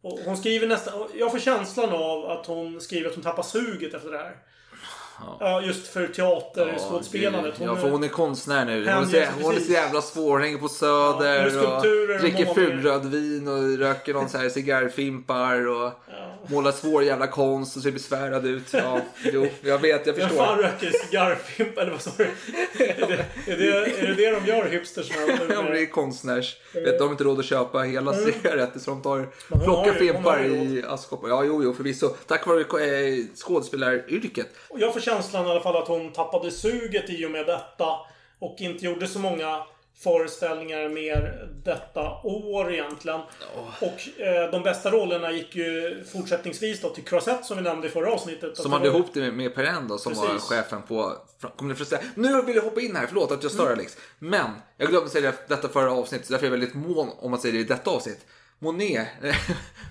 Och 0.01 0.19
hon 0.25 0.37
skriver 0.37 0.67
nästan... 0.67 1.07
Jag 1.15 1.31
får 1.31 1.39
känslan 1.39 1.89
av 1.89 2.25
att 2.25 2.45
hon 2.45 2.81
skriver 2.81 3.09
att 3.09 3.15
hon 3.15 3.23
tappar 3.23 3.43
suget 3.43 3.93
efter 3.93 4.11
det 4.11 4.17
här. 4.17 4.35
Ja, 5.39 5.61
just 5.61 5.87
för 5.87 6.07
teaterskådespelandet. 6.07 7.53
Ja, 7.59 7.75
för 7.75 7.89
hon 7.89 8.03
är 8.03 8.07
konstnär 8.07 8.65
nu. 8.65 8.79
Hon 8.93 9.03
är, 9.03 9.25
så, 9.25 9.31
hon 9.41 9.55
är 9.55 9.59
så 9.59 9.71
jävla 9.71 10.01
svår. 10.01 10.31
Hon 10.31 10.41
hänger 10.41 10.57
på 10.57 10.65
Ja, 10.65 10.69
Söder 10.69 11.49
skulpturer 11.49 12.15
och 12.15 12.21
dricker 12.21 12.45
fulrödvin 12.53 13.47
och 13.47 13.77
röker 13.77 14.13
någon 14.13 14.29
så 14.29 14.37
här 14.37 14.49
cigarrfimpar 14.49 15.67
och 15.67 15.91
målar 16.47 16.71
svår 16.71 17.03
jävla 17.03 17.27
konst 17.27 17.75
och 17.77 17.83
ser 17.83 17.91
besvärad 17.91 18.45
ut. 18.45 18.73
Ja, 18.73 18.99
jo, 19.33 19.47
jag 19.61 19.79
vet, 19.79 20.07
jag 20.07 20.13
Vem 20.13 20.29
fan 20.29 20.37
förstår. 20.57 20.63
röker 20.63 20.91
cigarrfimp? 21.05 21.77
Eller 21.77 21.91
vad 21.91 22.01
sa 22.01 22.11
du? 22.17 22.23
är, 22.23 23.07
det, 23.07 23.51
är, 23.51 23.57
det, 23.57 23.99
är 23.99 24.13
det 24.15 24.31
de 24.39 24.45
gör, 24.51 24.65
hipstersna? 24.69 25.15
Ja, 25.49 25.61
det 25.61 25.79
är 25.81 25.85
konstnärs. 25.85 26.57
Vet, 26.73 26.97
de 26.99 27.03
har 27.03 27.11
inte 27.11 27.23
råd 27.23 27.39
att 27.39 27.45
köpa 27.45 27.79
hela 27.79 28.13
Mm. 28.13 28.25
cigaretter 28.25 28.79
så 28.79 28.89
de 28.91 29.01
tar 29.01 29.27
plockar 29.63 29.93
fimpar 29.93 30.43
i 30.45 30.83
askkoppar. 30.87 31.29
Ja, 31.29 31.43
jo, 31.43 31.63
jo, 31.63 31.73
förvisso. 31.73 32.09
Tack 32.27 32.47
vare 32.47 32.59
eh, 32.61 33.25
skådespelaryrket. 33.35 34.47
Jag 34.75 34.93
får 34.93 34.99
känslan 35.13 35.47
i 35.47 35.49
alla 35.49 35.61
fall 35.61 35.77
att 35.77 35.87
hon 35.87 36.11
tappade 36.11 36.51
suget 36.51 37.09
i 37.09 37.25
och 37.25 37.31
med 37.31 37.45
detta. 37.45 37.85
Och 38.39 38.55
inte 38.57 38.85
gjorde 38.85 39.07
så 39.07 39.19
många 39.19 39.63
föreställningar 40.03 40.89
mer 40.89 41.47
detta 41.65 42.11
år 42.23 42.73
egentligen. 42.73 43.21
Och 43.81 44.21
eh, 44.21 44.51
de 44.51 44.63
bästa 44.63 44.91
rollerna 44.91 45.31
gick 45.31 45.55
ju 45.55 46.03
fortsättningsvis 46.13 46.81
då 46.81 46.89
till 46.89 47.03
Croisette 47.03 47.43
som 47.43 47.57
vi 47.57 47.63
nämnde 47.63 47.87
i 47.87 47.89
förra 47.89 48.11
avsnittet. 48.11 48.57
Som 48.57 48.71
hade 48.73 48.89
var- 48.89 48.95
ihop 48.99 49.09
det 49.13 49.19
med, 49.19 49.33
med 49.33 49.55
Perrin 49.55 49.87
då, 49.87 49.97
som 49.97 50.13
var 50.13 50.27
Precis. 50.27 50.49
chefen 50.49 50.81
på... 50.81 51.13
Kommer 51.55 51.73
ni 51.73 51.77
förstå? 51.77 51.97
Nu 52.15 52.41
vill 52.41 52.55
jag 52.55 52.63
hoppa 52.63 52.81
in 52.81 52.95
här, 52.95 53.05
förlåt 53.07 53.31
att 53.31 53.43
jag 53.43 53.51
stör 53.51 53.71
Alex. 53.71 53.97
Men, 54.19 54.49
jag 54.77 54.89
glömde 54.89 55.09
säga 55.09 55.31
det- 55.31 55.55
detta 55.55 55.69
förra 55.69 55.91
avsnittet, 55.91 56.27
så 56.27 56.33
därför 56.33 56.47
är 56.47 56.51
jag 56.51 56.57
väldigt 56.59 56.75
mån 56.75 57.09
om 57.19 57.33
att 57.33 57.41
säga 57.41 57.51
det 57.53 57.59
i 57.59 57.63
detta 57.63 57.91
avsnitt. 57.91 58.25
Monet. 58.63 59.07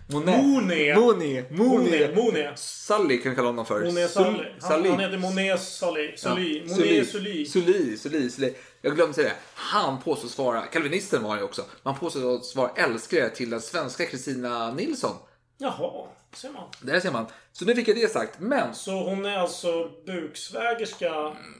Monet. 0.07 0.45
Monet. 0.45 0.99
Monet. 0.99 1.51
Monet. 1.51 2.17
Monet. 2.17 2.59
Sully 2.59 3.19
kan 3.23 3.31
vi 3.33 3.37
kalla 3.37 3.49
honom 3.49 3.67
för. 3.67 3.81
Monet 3.85 4.11
Sul- 4.11 4.25
Sully. 4.25 4.51
Han, 4.61 4.91
han 4.91 5.01
heter 5.01 5.19
Monet 5.19 5.61
Sully. 5.63 6.17
Sully. 6.17 6.59
Ja. 6.67 6.75
Monet 6.77 7.09
Sully. 7.09 7.47
Sully, 7.47 7.97
Sully, 7.97 8.31
Sully. 8.31 8.55
Jag 8.83 8.95
glömde 8.95 9.15
säga 9.15 9.29
det. 9.29 9.35
Han 9.55 10.01
påstås 10.03 10.39
vara, 10.39 10.61
kalvinisten 10.63 11.23
var 11.23 11.31
han 11.31 11.39
ju 11.39 11.45
också, 11.45 11.63
men 11.83 11.93
han 11.93 12.01
påstås 12.01 12.57
vara 12.57 12.71
älskare 12.77 13.29
till 13.31 13.51
den 13.51 13.61
svenska 13.61 14.07
Kristina 14.07 14.71
Nilsson. 14.75 15.17
Jaha, 15.59 16.07
ser 16.35 16.51
man. 16.51 16.65
Där 16.81 17.01
ser 17.01 17.11
man. 17.13 17.27
Så 17.53 17.65
nu 17.65 17.75
fick 17.75 17.89
jag 17.89 17.97
det 17.97 18.13
sagt. 18.13 18.41
Men 18.41 18.75
Så 18.75 18.91
hon 18.93 19.25
är 19.27 19.39
alltså 19.39 19.91
buksvägerska? 20.07 21.11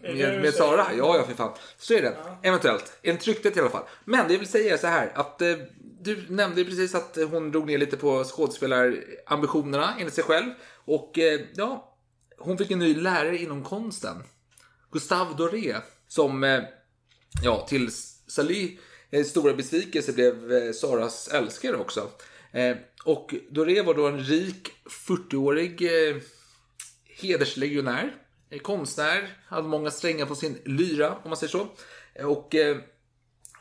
Är 0.03 0.15
Med, 0.15 0.43
med? 0.43 0.55
Sara? 0.55 0.87
Ja, 0.99 1.17
ja 1.17 1.25
för 1.27 1.35
fan. 1.35 1.53
Så 1.79 1.95
är 1.95 2.03
det. 2.03 2.17
Eventuellt. 2.43 2.99
En 3.03 3.19
ryktet 3.19 3.57
i 3.57 3.61
alla 3.61 3.71
fall. 3.71 3.85
Men 4.05 4.29
det 4.29 4.37
vill 4.39 4.49
säga 4.49 4.79
så 4.79 4.87
här 4.87 5.13
att 5.15 5.43
eh, 5.43 5.49
du 6.05 6.27
nämnde 6.29 6.61
ju 6.61 6.67
precis 6.67 6.95
att 6.95 7.19
hon 7.31 7.51
drog 7.51 7.67
ner 7.67 7.79
lite 7.79 7.97
på 7.97 8.25
skådespelarambitionerna 8.25 9.95
enligt 9.99 10.15
sig 10.15 10.25
själv. 10.25 10.51
Och 10.85 11.19
eh, 11.19 11.41
ja, 11.55 11.97
hon 12.39 12.59
fick 12.59 12.71
en 12.71 12.79
ny 12.79 12.95
lärare 12.95 13.39
inom 13.39 13.65
konsten. 13.65 14.17
Gustave 14.93 15.35
Doré. 15.35 15.77
Som, 16.09 16.45
eh, 16.45 16.63
ja, 17.43 17.67
till 17.69 17.91
Sally 18.27 18.79
eh, 19.11 19.25
stora 19.25 19.55
besvikelse 19.55 20.13
blev 20.13 20.73
Saras 20.73 21.29
älskare 21.29 21.77
också. 21.77 22.11
Och 23.05 23.35
Doré 23.51 23.83
var 23.83 23.95
då 23.95 24.07
en 24.07 24.25
rik 24.25 24.71
40-årig 25.07 25.91
hederslegionär, 27.05 28.15
konstnär, 28.63 29.39
hade 29.47 29.69
många 29.69 29.91
strängar 29.91 30.27
på 30.27 30.35
sin 30.35 30.59
lyra 30.65 31.11
om 31.11 31.31
man 31.31 31.37
säger 31.37 31.51
så. 31.51 31.69
Och 32.27 32.55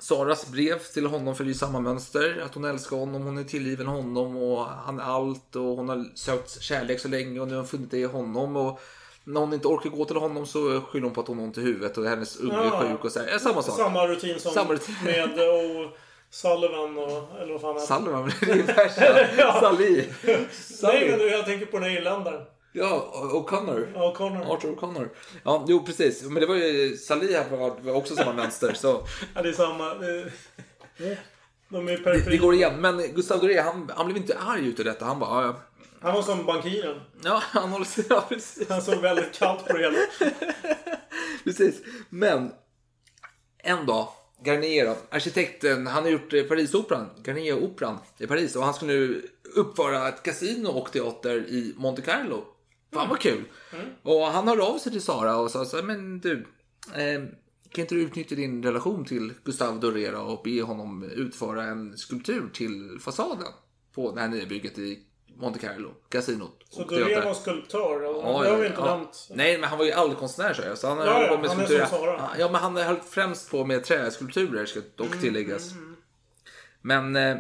Saras 0.02 0.48
brev 0.52 0.80
till 0.80 1.06
honom 1.06 1.36
följer 1.36 1.54
samma 1.54 1.80
mönster. 1.80 2.42
Att 2.46 2.54
hon 2.56 2.66
älskar 2.66 2.98
honom, 2.98 3.22
hon 3.24 3.38
är 3.38 3.44
tillgiven 3.44 3.88
honom 3.88 4.38
och 4.38 4.66
han 4.66 5.00
är 5.00 5.04
allt 5.04 5.56
och 5.56 5.62
hon 5.64 5.90
har 5.90 6.06
sökt 6.16 6.62
kärlek 6.62 7.00
så 7.00 7.08
länge 7.08 7.40
och 7.40 7.48
nu 7.48 7.54
har 7.54 7.60
hon 7.62 7.68
funnit 7.68 7.92
det 7.92 7.98
i 7.98 8.04
honom. 8.04 8.56
Och 8.56 8.80
när 9.24 9.40
hon 9.40 9.54
inte 9.54 9.68
orkar 9.68 9.90
gå 9.90 10.06
till 10.06 10.16
honom 10.16 10.46
så 10.46 10.82
skyller 10.82 11.04
hon 11.06 11.14
på 11.14 11.22
att 11.22 11.28
hon 11.28 11.38
har 11.38 11.46
ont 11.46 11.58
i 11.58 11.62
huvudet 11.62 11.98
och 11.98 12.06
hennes 12.06 12.40
unge 12.40 12.54
är 12.58 12.70
sjuk 12.70 13.06
och 13.06 13.12
så 13.12 13.20
här. 13.20 13.28
Ja, 13.32 13.40
samma 13.40 13.62
sak. 13.62 13.78
Samma 13.78 14.08
rutin 14.08 14.40
som 14.40 14.52
Samma 14.52 14.74
rutin. 14.74 14.96
med 15.06 15.40
O. 15.40 15.90
Sullivan 16.30 16.98
och... 16.98 17.42
Eller 17.42 17.58
vad 17.60 17.62
fan 17.62 18.00
Sullivan, 18.00 18.32
det 18.42 18.52
är 18.52 18.64
värsta. 18.64 19.36
Ja. 19.38 19.60
Sally. 19.62 20.04
Nej, 20.24 20.48
Sally. 20.52 21.18
men 21.18 21.28
jag 21.28 21.46
tänker 21.46 21.66
på 21.66 21.80
den 21.80 21.90
här 21.90 21.98
irländaren. 21.98 22.42
Ja, 22.74 23.12
O'Connor. 23.34 23.92
Ja, 23.96 24.14
Connor. 24.14 24.54
Arthur 24.54 24.76
O'Connor. 24.76 25.10
Ja, 25.44 25.66
jo 25.68 25.86
precis. 25.86 26.24
Men 26.24 26.36
det 26.36 26.46
var 26.46 26.56
ju 26.56 26.98
Sally 26.98 27.34
här 27.34 27.50
var, 27.50 27.96
också 27.96 28.16
samma 28.16 28.34
mönster. 28.34 28.74
Så 28.74 29.08
Ja, 29.36 29.42
det 29.42 29.50
är 29.50 29.54
samma. 29.54 29.94
De 31.70 31.88
är 31.88 31.98
det, 31.98 32.30
det 32.30 32.38
går 32.38 32.54
igen. 32.54 32.82
Men 32.82 33.14
Gustav 33.14 33.40
Doré, 33.40 33.62
han, 33.62 33.92
han 33.96 34.06
blev 34.06 34.18
inte 34.18 34.38
arg 34.38 34.68
utav 34.68 34.86
detta. 34.86 35.06
Han 35.06 35.20
bara, 35.20 35.44
ja, 35.44 35.62
Han 36.02 36.14
var 36.14 36.22
som 36.22 36.46
bankiren. 36.46 37.02
ja, 37.24 37.44
han 37.46 37.70
håller 37.70 37.86
sig, 37.86 38.06
ja 38.10 38.26
precis. 38.30 38.70
Han 38.70 38.82
såg 38.82 39.02
väldigt 39.02 39.34
kallt 39.34 39.66
på 39.66 39.74
det 39.78 39.80
hela. 39.80 39.98
precis. 41.44 41.82
Men 42.10 42.52
en 43.58 43.86
dag, 43.86 44.08
Garnier 44.44 44.86
då, 44.86 44.96
arkitekten, 45.10 45.88
han 45.88 46.04
har 46.04 46.10
gjort 46.10 46.34
eh, 46.34 46.44
Parisoperan, 46.44 47.10
Garnier-operan 47.24 47.98
i 48.18 48.28
Paris. 48.28 48.56
Och 48.56 48.64
han 48.64 48.74
ska 48.74 48.86
nu 48.86 49.30
uppföra 49.56 50.08
ett 50.10 50.24
kasino 50.24 50.70
och 50.70 50.92
teater 50.92 51.38
i 51.38 51.74
Monte 51.78 52.02
Carlo. 52.02 52.46
Fan 52.94 53.10
vad 53.10 53.20
kul! 53.20 53.44
Och 54.04 54.22
han 54.26 54.48
hörde 54.48 54.64
av 54.64 54.78
sig 54.78 54.92
till 54.92 55.02
Sara 55.02 55.38
och 55.38 55.52
sa 55.52 55.66
så 55.66 55.76
här, 55.78 55.84
men 55.84 56.20
du, 56.20 56.34
eh, 56.96 57.22
kan 57.72 57.82
inte 57.82 57.96
du 57.96 58.02
utnyttja 58.02 58.36
din 58.36 58.64
relation 58.64 59.06
till 59.06 59.34
Gustave 59.44 59.80
Doré 59.80 60.12
då 60.12 60.20
och 60.20 60.42
be 60.44 60.62
honom 60.62 61.04
utföra 61.04 61.64
en 61.64 61.98
skulptur 61.98 62.50
till 62.54 62.98
fasaden 63.02 63.48
på 63.96 64.12
det 64.12 64.22
här 64.22 64.28
nya 64.28 64.46
bygget 64.46 64.78
i 64.78 65.00
Monte 65.36 65.60
Carlo, 65.60 65.90
kasinot. 66.10 66.64
Så 66.70 66.84
teater. 66.84 67.26
var 67.26 67.34
skulptör. 67.34 68.04
och 68.04 68.24
Ja, 68.24 68.44
det 68.44 68.50
har 68.50 68.58
vi 68.58 68.68
inte 68.68 68.80
ja. 68.82 68.86
nämnt. 68.98 69.28
Nej, 69.30 69.58
men 69.58 69.70
han 69.70 69.78
var 69.78 69.86
ju 69.86 69.92
allkonstnär 69.92 70.54
så 70.54 70.62
jag. 70.62 70.78
Så 70.78 70.88
han 70.88 70.98
Ja, 70.98 71.04
höll 71.14 71.22
ja, 71.22 71.28
på 71.28 71.42
med 71.42 71.50
han 71.50 71.60
är 71.62 71.66
som 71.68 71.88
Sara. 72.00 72.30
Ja, 72.40 72.52
men 72.52 72.62
han 72.62 72.78
höll 72.78 73.00
främst 73.10 73.52
på 73.52 73.66
med 73.66 73.84
träskulpturer 73.84 74.66
ska 74.66 74.80
dock 74.96 75.08
Mm, 75.08 75.20
tilläggas. 75.20 75.72
Men 76.82 77.16
eh, 77.16 77.38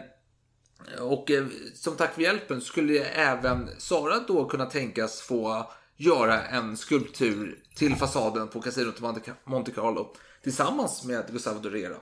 och 0.99 1.31
eh, 1.31 1.45
som 1.75 1.95
tack 1.95 2.13
för 2.13 2.21
hjälpen 2.21 2.61
skulle 2.61 2.99
även 3.05 3.69
Sara 3.77 4.19
då 4.27 4.45
kunna 4.45 4.65
tänkas 4.65 5.21
få 5.21 5.71
göra 5.97 6.43
en 6.43 6.77
skulptur 6.77 7.63
till 7.75 7.95
fasaden 7.95 8.47
på 8.47 8.61
kasinot 8.61 8.99
i 8.99 9.01
Monte- 9.45 9.71
Carlo 9.75 10.13
tillsammans 10.43 11.03
med 11.03 11.25
Gustavo 11.31 11.59
Doré. 11.59 11.87
då. 11.87 11.95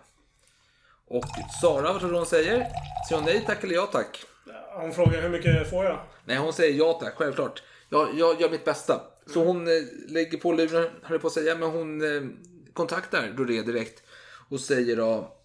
Och 1.08 1.26
Sara, 1.62 1.92
vad 1.92 2.00
tror 2.00 2.12
du 2.12 2.18
hon 2.18 2.26
säger? 2.26 2.58
Säger 3.10 3.22
hon 3.22 3.26
nej 3.26 3.44
tack 3.46 3.64
eller 3.64 3.76
ja 3.76 3.86
tack? 3.86 4.24
Han 4.74 4.92
frågar 4.94 5.22
hur 5.22 5.30
mycket 5.30 5.70
får 5.70 5.86
jag? 5.86 6.00
Nej, 6.26 6.38
hon 6.38 6.54
säger 6.54 6.78
ja 6.78 6.94
tack, 6.94 7.14
självklart. 7.16 7.64
Jag, 7.90 8.10
jag 8.20 8.42
gör 8.42 8.50
mitt 8.50 8.66
bästa. 8.66 9.02
Så 9.34 9.44
hon 9.46 9.68
eh, 9.68 9.74
lägger 10.08 10.38
på 10.38 10.52
luren, 10.54 10.84
höll 10.84 10.92
jag 11.12 11.22
på 11.22 11.28
att 11.28 11.34
säga, 11.34 11.56
men 11.56 11.70
hon 11.70 12.16
eh, 12.16 12.22
kontaktar 12.74 13.28
Doré 13.38 13.62
direkt 13.62 14.04
och 14.50 14.60
säger 14.60 14.96
då, 14.96 15.36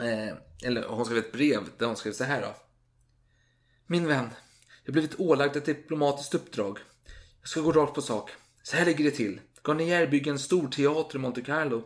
eh, 0.00 0.36
eller 0.68 0.82
hon 0.88 1.04
skrev 1.04 1.18
ett 1.18 1.32
brev 1.32 1.60
där 1.78 1.86
hon 1.86 1.96
skrev 1.96 2.12
så 2.12 2.24
här 2.24 2.40
då. 2.40 2.54
Min 3.90 4.06
vän, 4.06 4.30
jag 4.84 4.90
har 4.90 4.92
blivit 4.92 5.20
ålagd 5.20 5.56
ett 5.56 5.64
diplomatiskt 5.64 6.34
uppdrag. 6.34 6.78
Jag 7.40 7.48
ska 7.48 7.60
gå 7.60 7.72
rakt 7.72 7.94
på 7.94 8.02
sak. 8.02 8.30
Så 8.62 8.76
här 8.76 8.86
ligger 8.86 9.04
det 9.04 9.10
till. 9.10 9.40
Garnier 9.66 10.06
bygger 10.06 10.32
en 10.32 10.38
stor 10.38 10.68
teater 10.68 11.16
i 11.16 11.18
Monte 11.18 11.42
Carlo. 11.42 11.82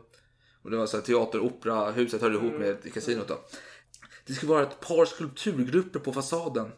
Och 0.63 0.71
det 0.71 0.77
var 0.77 0.87
så 0.87 0.97
här 0.97 1.05
teater, 1.05 1.41
opera, 1.41 1.91
huset 1.91 2.21
hörde 2.21 2.35
ihop 2.35 2.61
med 2.61 2.95
kasinot 2.95 3.29
då. 3.29 3.41
Det 4.27 4.33
ska 4.33 4.47
vara 4.47 4.63
ett 4.63 4.81
par 4.81 5.05
skulpturgrupper 5.05 5.99
på 6.01 6.13
fasaden. 6.13 6.73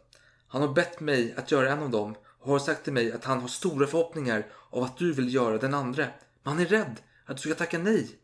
Han 0.49 0.63
har 0.63 0.75
bett 0.75 1.01
mig 1.01 1.35
att 1.37 1.51
göra 1.51 1.73
en 1.73 1.83
av 1.83 1.91
dem 1.91 2.15
och 2.41 2.53
har 2.53 2.59
sagt 2.59 2.85
till 2.85 2.93
mig 2.93 3.13
att 3.13 3.25
han 3.25 3.41
har 3.41 3.49
stora 3.49 3.87
förhoppningar 3.87 4.47
av 4.71 4.83
att 4.83 4.99
du 4.99 5.13
vill 5.13 5.35
göra 5.35 5.59
den 5.59 5.75
andra. 5.75 6.07
Men 6.43 6.53
han 6.53 6.61
är 6.61 6.67
rädd 6.67 7.01
att 7.27 7.37
du 7.37 7.41
ska 7.41 7.55
tacka 7.55 7.79
nej. 7.79 8.19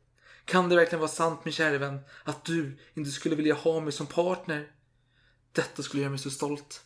Kan 0.45 0.69
det 0.69 0.77
verkligen 0.77 1.01
vara 1.01 1.11
sant 1.11 1.45
min 1.45 1.53
kära 1.53 1.79
vän 1.79 1.99
att 2.25 2.45
du 2.45 2.79
inte 2.95 3.11
skulle 3.11 3.37
vilja 3.37 3.55
ha 3.55 3.81
mig 3.81 3.93
som 3.93 4.07
partner? 4.07 4.71
Detta 5.53 5.83
skulle 5.83 6.03
göra 6.03 6.11
mig 6.11 6.19
så 6.19 6.31
stolt. 6.31 6.85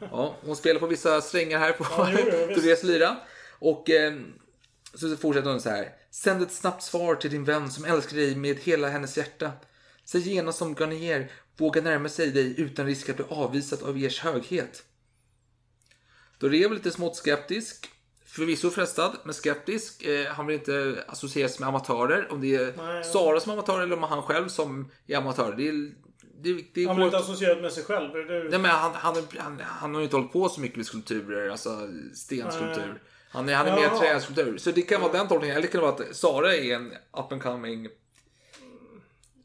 Ja, 0.00 0.36
hon 0.40 0.56
spelar 0.56 0.80
på 0.80 0.86
vissa 0.86 1.20
strängar 1.20 1.58
här 1.58 1.72
på 1.72 1.84
Ja, 1.90 2.10
jo. 2.12 2.60
Therese 2.60 2.82
lyra. 2.82 3.16
Och 3.58 3.90
eh, 3.90 4.14
så 4.94 5.16
fortsätter 5.16 5.50
hon 5.50 5.60
så 5.60 5.70
här. 5.70 5.92
Sänd 6.10 6.42
ett 6.42 6.52
snabbt 6.52 6.82
svar 6.82 7.14
till 7.14 7.30
din 7.30 7.44
vän 7.44 7.70
som 7.70 7.84
älskar 7.84 8.16
dig 8.16 8.36
med 8.36 8.56
hela 8.56 8.88
hennes 8.88 9.16
hjärta. 9.16 9.52
Säg 10.04 10.20
genast 10.20 10.62
om 10.62 10.74
Garnier 10.74 11.30
vågar 11.56 11.82
närma 11.82 12.08
sig 12.08 12.30
dig 12.30 12.60
utan 12.60 12.86
risk 12.86 13.08
att 13.08 13.16
bli 13.16 13.24
avvisad 13.28 13.82
av 13.82 13.98
ers 13.98 14.20
höghet. 14.20 14.82
Då 16.38 16.46
är 16.46 16.68
väl 16.68 16.74
lite 16.74 16.90
smått 16.90 17.16
skeptisk. 17.16 17.90
Förvisso 18.24 18.70
frestad, 18.70 19.16
men 19.24 19.34
skeptisk. 19.34 20.02
Eh, 20.02 20.26
han 20.26 20.46
vill 20.46 20.56
inte 20.56 21.04
associeras 21.08 21.58
med 21.58 21.68
amatörer. 21.68 22.32
Om 22.32 22.40
det 22.40 22.54
är 22.54 22.74
Nej. 22.76 23.04
Sara 23.04 23.40
som 23.40 23.50
är 23.50 23.54
amatör 23.54 23.80
eller 23.80 23.96
om 23.96 24.02
han 24.02 24.22
själv 24.22 24.48
som 24.48 24.90
är 25.06 25.16
amatör. 25.16 25.54
Det 25.56 25.68
är, 25.68 25.92
det, 26.54 26.64
det 26.74 26.86
Han 26.86 26.96
blir 26.96 27.06
inte 27.06 27.18
associerad 27.18 27.62
med 27.62 27.72
sig 27.72 27.84
själv. 27.84 28.12
det- 28.14 28.44
Nej, 28.50 28.58
men 28.58 28.64
han, 28.70 28.92
han, 28.94 29.14
han, 29.38 29.60
han 29.64 29.94
har 29.94 30.00
ju 30.00 30.04
inte 30.04 30.16
hållit 30.16 30.32
på 30.32 30.48
så 30.48 30.60
mycket 30.60 30.76
med 30.76 30.86
skulpturer, 30.86 31.50
alltså 31.50 31.88
stenskulptur. 32.14 33.02
Han 33.30 33.48
är, 33.48 33.54
han 33.54 33.66
är 33.66 33.76
mer 33.76 33.82
Jaha. 33.82 33.98
träskulptur. 33.98 34.58
Så 34.58 34.70
det 34.70 34.82
kan 34.82 35.00
vara 35.00 35.12
den 35.12 35.28
tolkningen. 35.28 35.56
Eller 35.56 35.66
det 35.66 35.72
kan 35.72 35.80
vara 35.80 35.92
att 35.92 36.16
Sara 36.16 36.54
är 36.56 36.74
en 36.74 36.92
up 36.92 37.32
and 37.32 37.42
coming 37.42 37.88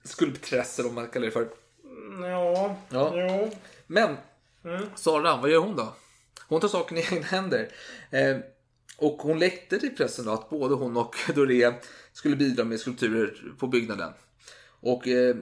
skulptress 0.03 0.79
eller 0.79 0.89
vad 0.89 0.95
man 0.95 1.07
kallar 1.07 1.25
det 1.25 1.31
för. 1.31 1.47
Ja, 2.21 2.75
Ja. 2.89 3.11
jo. 3.15 3.51
Men 3.87 4.17
Mm. 4.63 4.85
Sara, 4.95 5.35
vad 5.37 5.49
gör 5.51 5.59
hon 5.59 5.75
då? 5.75 5.93
Hon 6.47 6.61
tar 6.61 6.67
saken 6.67 6.97
i 6.97 6.99
egna 7.11 7.25
händer. 7.25 7.69
Eh, 8.11 8.37
och 8.97 9.17
hon 9.21 9.39
läckte 9.39 9.79
till 9.79 9.95
pressen 9.95 10.25
då 10.25 10.31
att 10.31 10.49
både 10.49 10.75
hon 10.75 10.97
och 10.97 11.15
Doré 11.35 11.73
skulle 12.13 12.35
bidra 12.35 12.63
med 12.63 12.79
skulpturer 12.79 13.33
på 13.59 13.67
byggnaden. 13.67 14.13
Och 14.81 15.07
eh, 15.07 15.35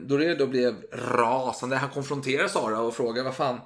blev 0.46 0.84
rasande. 0.92 1.76
Han 1.76 1.90
konfronterar 1.90 2.48
Sara 2.48 2.80
och 2.80 2.94
frågar 2.94 3.24
vad 3.24 3.34
fan, 3.34 3.60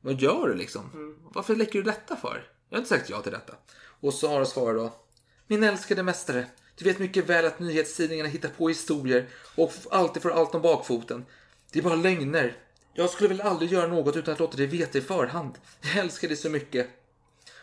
vad 0.00 0.20
gör 0.20 0.48
du 0.48 0.54
liksom? 0.54 1.16
Varför 1.34 1.56
läcker 1.56 1.72
du 1.72 1.82
detta 1.82 2.16
för? 2.16 2.48
Jag 2.68 2.76
har 2.76 2.82
inte 2.82 2.96
sagt 2.96 3.10
ja 3.10 3.22
till 3.22 3.32
detta. 3.32 3.54
Och 4.00 4.14
Sara 4.14 4.44
svarar 4.44 4.74
då, 4.74 4.92
min 5.46 5.62
älskade 5.62 6.02
mästare. 6.02 6.46
Du 6.76 6.84
vet 6.84 6.98
mycket 6.98 7.28
väl 7.28 7.44
att 7.44 7.60
nyhetstidningarna 7.60 8.28
hittar 8.28 8.48
på 8.48 8.68
historier 8.68 9.26
och 9.56 9.72
alltid 9.90 10.22
får 10.22 10.30
allt 10.30 10.54
om 10.54 10.62
bakfoten. 10.62 11.24
Det 11.72 11.78
är 11.78 11.82
bara 11.82 11.94
lögner. 11.94 12.56
Jag 12.94 13.10
skulle 13.10 13.28
väl 13.28 13.40
aldrig 13.40 13.72
göra 13.72 13.86
något 13.86 14.16
utan 14.16 14.34
att 14.34 14.40
låta 14.40 14.56
dig 14.56 14.66
veta 14.66 14.98
i 14.98 15.00
förhand. 15.00 15.58
Jag 15.80 15.96
älskar 15.96 16.28
dig 16.28 16.36
så 16.36 16.50
mycket. 16.50 16.88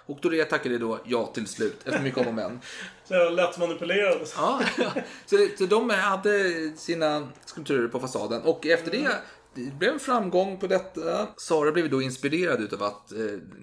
Och 0.10 0.20
Doré 0.22 0.46
tackade 0.46 0.78
då 0.78 1.00
ja 1.06 1.26
till 1.34 1.48
slut, 1.48 1.78
efter 1.86 2.02
mycket 2.02 2.20
om 2.20 2.28
och 2.28 2.34
men. 2.34 2.60
Så 3.10 3.16
jag 3.16 3.34
lätt 3.34 3.58
manipulerad. 3.58 4.18
Ja, 4.36 4.62
så, 5.26 5.48
så 5.58 5.66
de 5.66 5.90
hade 5.90 6.54
sina 6.78 7.28
skulpturer 7.46 7.88
på 7.88 8.00
fasaden 8.00 8.42
och 8.42 8.66
efter 8.66 8.92
det 8.92 9.10
det 9.54 9.78
blev 9.78 9.94
en 9.94 10.00
framgång 10.00 10.58
på 10.58 10.68
detta. 10.68 11.28
Sara 11.38 11.72
blev 11.72 11.90
då 11.90 12.02
inspirerad 12.02 12.62
utav 12.62 12.84
att 12.84 13.12
eh, 13.12 13.18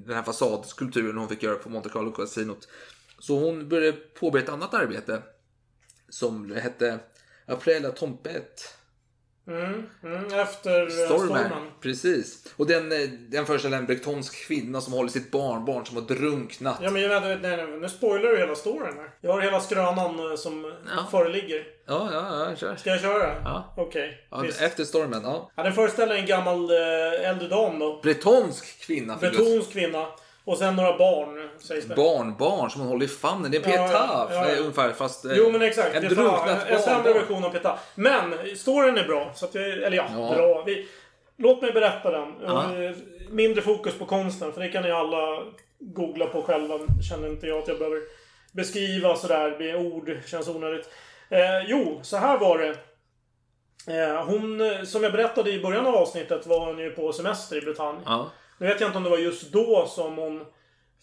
den 0.06 0.14
här 0.14 0.22
fasadskulpturen 0.22 1.18
hon 1.18 1.28
fick 1.28 1.42
göra 1.42 1.54
på 1.54 1.68
Monte 1.68 1.88
Carlo 1.88 2.12
Casinot. 2.12 2.68
Så 3.18 3.38
hon 3.38 3.68
började 3.68 3.92
påbörja 3.92 4.44
ett 4.44 4.50
annat 4.50 4.74
arbete 4.74 5.22
som 6.08 6.52
hette 6.52 6.98
Aprella 7.46 7.90
Tompet. 7.90 8.74
Mm, 9.48 9.86
mm, 10.02 10.40
efter 10.40 10.82
eh, 10.82 10.88
Stormer. 10.88 11.26
stormen. 11.26 11.50
Precis. 11.80 12.54
Och 12.56 12.66
den, 12.66 12.92
eh, 12.92 12.98
den 13.28 13.46
föreställer 13.46 13.78
en 13.78 13.86
brektonsk 13.86 14.46
kvinna 14.46 14.80
som 14.80 14.92
håller 14.92 15.10
sitt 15.10 15.30
barnbarn 15.30 15.86
som 15.86 15.96
har 15.96 16.04
drunknat. 16.04 16.78
Ja 16.82 16.90
men 16.90 17.02
jag 17.02 17.20
vet, 17.20 17.42
nej, 17.42 17.56
nej, 17.56 17.66
nu 17.66 17.88
spoilar 17.88 18.28
du 18.30 18.38
hela 18.38 18.54
storyn 18.54 18.96
här. 18.96 19.10
Jag 19.20 19.32
har 19.32 19.40
hela 19.40 19.60
skrönan 19.60 20.30
eh, 20.30 20.36
som 20.36 20.72
föreligger. 21.10 21.64
Ja, 21.86 22.08
ja, 22.12 22.48
ja, 22.50 22.56
kör. 22.56 22.76
Ska 22.76 22.90
jag 22.90 23.00
köra? 23.00 23.42
Ja. 23.44 23.74
Okej. 23.76 24.26
Ja, 24.30 24.40
visst. 24.40 24.62
efter 24.62 24.84
stormen, 24.84 25.22
ja. 25.24 25.50
Ja, 25.56 25.62
den 25.62 25.72
föreställer 25.72 26.14
en 26.14 26.26
gammal 26.26 26.70
äldre 27.24 27.48
dam 27.48 27.78
då. 27.78 28.00
Bretonsk 28.02 28.80
kvinna. 28.80 29.16
Betonsk 29.16 29.72
kvinna. 29.72 30.06
Och 30.44 30.58
sen 30.58 30.76
några 30.76 30.98
barn. 30.98 31.45
Barnbarn 31.96 32.70
som 32.70 32.80
hon 32.80 32.90
håller 32.90 33.04
i 33.04 33.08
famnen. 33.08 33.50
Det 33.50 33.56
är 33.56 33.64
en 33.68 33.70
Ja, 33.90 34.28
ja, 34.30 34.34
ja, 34.34 34.50
eh, 34.50 34.60
ungefär 34.60 34.92
fast 34.92 35.24
eh, 35.24 35.32
Jo 35.34 35.50
men 35.50 35.62
exakt. 35.62 35.94
en 35.94 36.02
drunknat 36.02 36.66
en 36.68 36.80
sämre 36.80 37.12
version 37.12 37.44
av 37.44 37.50
Pietà. 37.50 37.78
Men 37.94 38.34
storyn 38.56 38.98
är 38.98 39.04
bra. 39.04 39.30
Så 39.34 39.44
att 39.44 39.54
jag, 39.54 39.64
eller 39.64 39.96
ja, 39.96 40.06
Ja. 40.12 40.34
bra. 40.34 40.62
Vi, 40.66 40.88
låt 41.36 41.62
mig 41.62 41.72
berätta 41.72 42.10
den. 42.10 42.34
Ja. 42.46 42.82
Eh, 42.82 42.96
Mindre 43.30 43.62
fokus 43.62 43.98
på 43.98 44.04
konsten. 44.06 44.52
För 44.52 44.60
det 44.60 44.68
kan 44.68 44.82
ni 44.82 44.90
alla 44.90 45.42
googla 45.78 46.26
på 46.26 46.42
själva. 46.42 46.78
Känner 47.10 47.28
inte 47.28 47.46
jag 47.46 47.58
att 47.58 47.68
jag 47.68 47.78
behöver 47.78 48.00
beskriva 48.52 49.16
sådär 49.16 49.56
med 49.58 49.76
ord. 49.76 50.16
Känns 50.26 50.48
onödigt. 50.48 50.88
Eh, 51.28 51.64
jo, 51.66 52.00
så 52.02 52.16
här 52.16 52.38
var 52.38 52.58
det. 52.58 52.76
Eh, 53.88 54.24
hon, 54.24 54.60
som 54.86 55.02
jag 55.02 55.12
berättade 55.12 55.50
i 55.50 55.60
början 55.60 55.86
av 55.86 55.94
avsnittet, 55.96 56.46
var 56.46 56.66
hon 56.66 56.78
ju 56.78 56.90
på 56.90 57.12
semester 57.12 57.56
i 57.56 57.60
Bretagne. 57.60 58.00
Ja. 58.06 58.30
Nu 58.58 58.66
vet 58.66 58.80
jag 58.80 58.88
inte 58.88 58.98
om 58.98 59.04
det 59.04 59.10
var 59.10 59.18
just 59.18 59.52
då 59.52 59.86
som 59.88 60.16
hon 60.18 60.44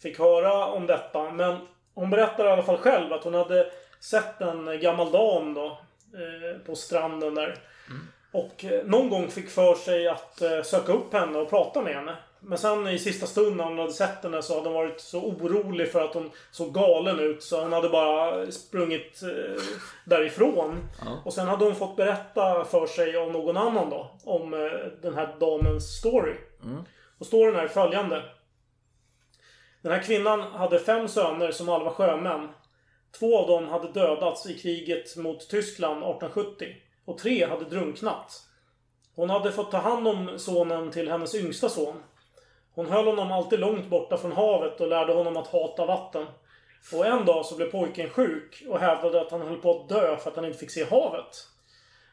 fick 0.01 0.19
höra 0.19 0.65
om 0.65 0.87
detta. 0.87 1.31
Men 1.31 1.57
hon 1.93 2.09
berättar 2.09 2.45
i 2.45 2.49
alla 2.51 2.63
fall 2.63 2.77
själv 2.77 3.13
att 3.13 3.23
hon 3.23 3.33
hade 3.33 3.71
sett 3.99 4.41
en 4.41 4.79
gammal 4.81 5.11
dam 5.11 5.53
då. 5.53 5.77
Eh, 6.13 6.59
på 6.65 6.75
stranden 6.75 7.35
där. 7.35 7.57
Och 8.31 8.65
eh, 8.65 8.85
någon 8.85 9.09
gång 9.09 9.27
fick 9.27 9.49
för 9.49 9.75
sig 9.75 10.07
att 10.07 10.41
eh, 10.41 10.61
söka 10.61 10.93
upp 10.93 11.13
henne 11.13 11.37
och 11.37 11.49
prata 11.49 11.81
med 11.81 11.95
henne. 11.95 12.15
Men 12.39 12.57
sen 12.57 12.87
i 12.87 12.99
sista 12.99 13.25
stund 13.25 13.55
när 13.55 13.63
hon 13.63 13.79
hade 13.79 13.93
sett 13.93 14.23
henne 14.23 14.41
så 14.41 14.55
hade 14.55 14.69
hon 14.69 14.73
varit 14.73 15.01
så 15.01 15.21
orolig 15.21 15.91
för 15.91 16.03
att 16.03 16.13
hon 16.13 16.31
såg 16.51 16.73
galen 16.73 17.19
ut. 17.19 17.43
Så 17.43 17.61
hon 17.61 17.73
hade 17.73 17.89
bara 17.89 18.51
sprungit 18.51 19.21
därifrån. 20.05 20.89
Och 21.25 21.33
sen 21.33 21.47
hade 21.47 21.65
hon 21.65 21.75
fått 21.75 21.95
berätta 21.95 22.65
för 22.65 22.87
sig 22.87 23.17
av 23.17 23.31
någon 23.31 23.57
annan 23.57 23.89
då. 23.89 24.11
Om 24.23 24.51
den 25.01 25.13
här 25.15 25.35
damens 25.39 25.97
story. 25.97 26.33
Och 27.19 27.25
storyn 27.25 27.55
är 27.55 27.67
följande. 27.67 28.23
Den 29.83 29.91
här 29.91 30.03
kvinnan 30.03 30.41
hade 30.41 30.79
fem 30.79 31.07
söner 31.07 31.51
som 31.51 31.69
alla 31.69 31.83
var 31.83 31.91
sjömän. 31.91 32.49
Två 33.19 33.37
av 33.37 33.47
dem 33.47 33.67
hade 33.67 33.91
dödats 33.91 34.45
i 34.45 34.59
kriget 34.59 35.17
mot 35.17 35.49
Tyskland 35.49 35.97
1870. 35.97 36.75
Och 37.05 37.17
tre 37.17 37.45
hade 37.45 37.65
drunknat. 37.65 38.41
Hon 39.15 39.29
hade 39.29 39.51
fått 39.51 39.71
ta 39.71 39.77
hand 39.77 40.07
om 40.07 40.39
sonen 40.39 40.91
till 40.91 41.09
hennes 41.11 41.35
yngsta 41.35 41.69
son. 41.69 42.03
Hon 42.73 42.85
höll 42.85 43.05
honom 43.05 43.31
alltid 43.31 43.59
långt 43.59 43.89
borta 43.89 44.17
från 44.17 44.31
havet 44.31 44.81
och 44.81 44.87
lärde 44.87 45.13
honom 45.13 45.37
att 45.37 45.47
hata 45.47 45.85
vatten. 45.85 46.25
Och 46.93 47.05
en 47.05 47.25
dag 47.25 47.45
så 47.45 47.55
blev 47.55 47.71
pojken 47.71 48.09
sjuk 48.09 48.63
och 48.69 48.79
hävdade 48.79 49.21
att 49.21 49.31
han 49.31 49.41
höll 49.41 49.61
på 49.61 49.71
att 49.71 49.89
dö 49.89 50.17
för 50.17 50.29
att 50.29 50.35
han 50.35 50.45
inte 50.45 50.59
fick 50.59 50.71
se 50.71 50.83
havet. 50.83 51.47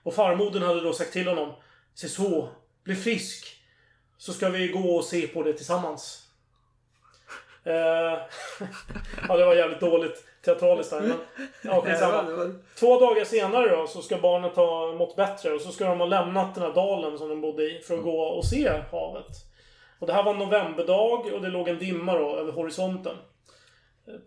Och 0.02 0.14
farmodern 0.14 0.62
hade 0.62 0.80
då 0.80 0.92
sagt 0.92 1.12
till 1.12 1.28
honom 1.28 1.52
Se 1.94 2.08
så, 2.08 2.48
bli 2.84 2.96
frisk. 2.96 3.56
Så 4.18 4.32
ska 4.32 4.48
vi 4.48 4.68
gå 4.68 4.96
och 4.96 5.04
se 5.04 5.26
på 5.26 5.42
det 5.42 5.52
tillsammans. 5.52 6.19
Eh, 7.64 7.72
ja, 9.28 9.36
det 9.36 9.44
var 9.44 9.54
jävligt 9.54 9.80
dåligt 9.80 10.24
teatraliskt 10.44 10.90
där. 10.90 11.00
Men, 11.00 11.18
ja, 11.62 11.82
skitsamma. 11.82 12.54
Två 12.78 13.00
dagar 13.00 13.24
senare 13.24 13.76
då 13.76 13.86
så 13.86 14.02
ska 14.02 14.16
barnet 14.18 14.56
ha 14.56 14.92
mått 14.92 15.16
bättre 15.16 15.52
och 15.52 15.60
så 15.60 15.72
ska 15.72 15.84
de 15.84 16.00
ha 16.00 16.06
lämnat 16.06 16.54
den 16.54 16.64
här 16.64 16.72
dalen 16.72 17.18
som 17.18 17.28
de 17.28 17.40
bodde 17.40 17.62
i 17.62 17.82
för 17.86 17.94
att 17.94 18.02
gå 18.02 18.20
och 18.20 18.44
se 18.44 18.68
havet. 18.92 19.26
Och 19.98 20.06
det 20.06 20.12
här 20.12 20.22
var 20.22 20.32
en 20.32 20.38
novemberdag 20.38 21.32
och 21.34 21.42
det 21.42 21.48
låg 21.48 21.68
en 21.68 21.78
dimma 21.78 22.14
då 22.14 22.36
över 22.36 22.52
horisonten. 22.52 23.16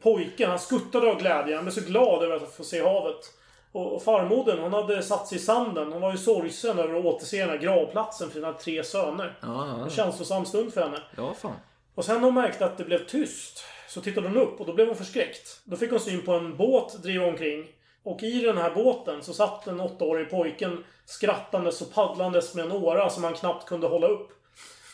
Pojken, 0.04 0.50
han 0.50 0.60
skuttade 0.60 1.12
av 1.12 1.20
glädje. 1.20 1.56
Han 1.56 1.66
blev 1.66 1.74
så 1.74 1.82
glad 1.82 2.24
över 2.24 2.36
att 2.36 2.54
få 2.54 2.64
se 2.64 2.84
havet. 2.84 3.34
Och 3.72 4.04
farmodern, 4.04 4.60
hon 4.60 4.74
hade 4.74 5.04
satt 5.04 5.28
sig 5.28 5.38
i 5.38 5.42
sanden. 5.42 5.92
Hon 5.94 6.02
var 6.02 6.12
ju 6.12 6.18
sorgsen 6.18 6.80
över 6.80 7.00
att 7.00 7.06
återse 7.06 7.38
den 7.38 7.50
här 7.50 7.58
gravplatsen 7.58 8.28
för 8.28 8.34
sina 8.36 8.54
tre 8.54 8.84
söner. 8.84 9.38
Ja, 9.42 9.66
En 9.74 9.80
ja, 9.80 9.90
känslosam 9.90 10.46
stund 10.46 10.74
för 10.74 10.82
henne. 10.82 10.98
ja, 11.18 11.34
fan. 11.34 11.56
Och 11.96 12.06
sen 12.06 12.16
när 12.16 12.26
hon 12.26 12.34
märkte 12.34 12.66
att 12.66 12.78
det 12.78 12.84
blev 12.84 13.06
tyst 13.06 13.64
så 13.88 14.02
tittade 14.02 14.28
hon 14.28 14.38
upp 14.38 14.60
och 14.60 14.66
då 14.66 14.74
blev 14.74 14.88
hon 14.88 14.96
förskräckt. 14.96 15.62
Då 15.64 15.76
fick 15.76 15.92
hon 15.92 16.00
syn 16.00 16.26
på 16.26 16.34
en 16.34 16.58
båt 16.58 17.04
driva 17.04 17.26
omkring. 17.26 17.68
Och 18.04 18.24
i 18.24 18.42
den 18.42 18.58
här 18.58 18.76
båten 18.76 19.24
så 19.24 19.34
satt 19.34 19.66
den 19.66 19.80
åttaårige 19.82 20.26
pojken 20.26 20.84
skrattandes 21.06 21.82
och 21.82 21.94
paddlandes 21.94 22.56
med 22.56 22.66
en 22.66 22.72
åra 22.72 23.10
som 23.10 23.24
han 23.24 23.34
knappt 23.34 23.68
kunde 23.68 23.88
hålla 23.88 24.08
upp. 24.08 24.30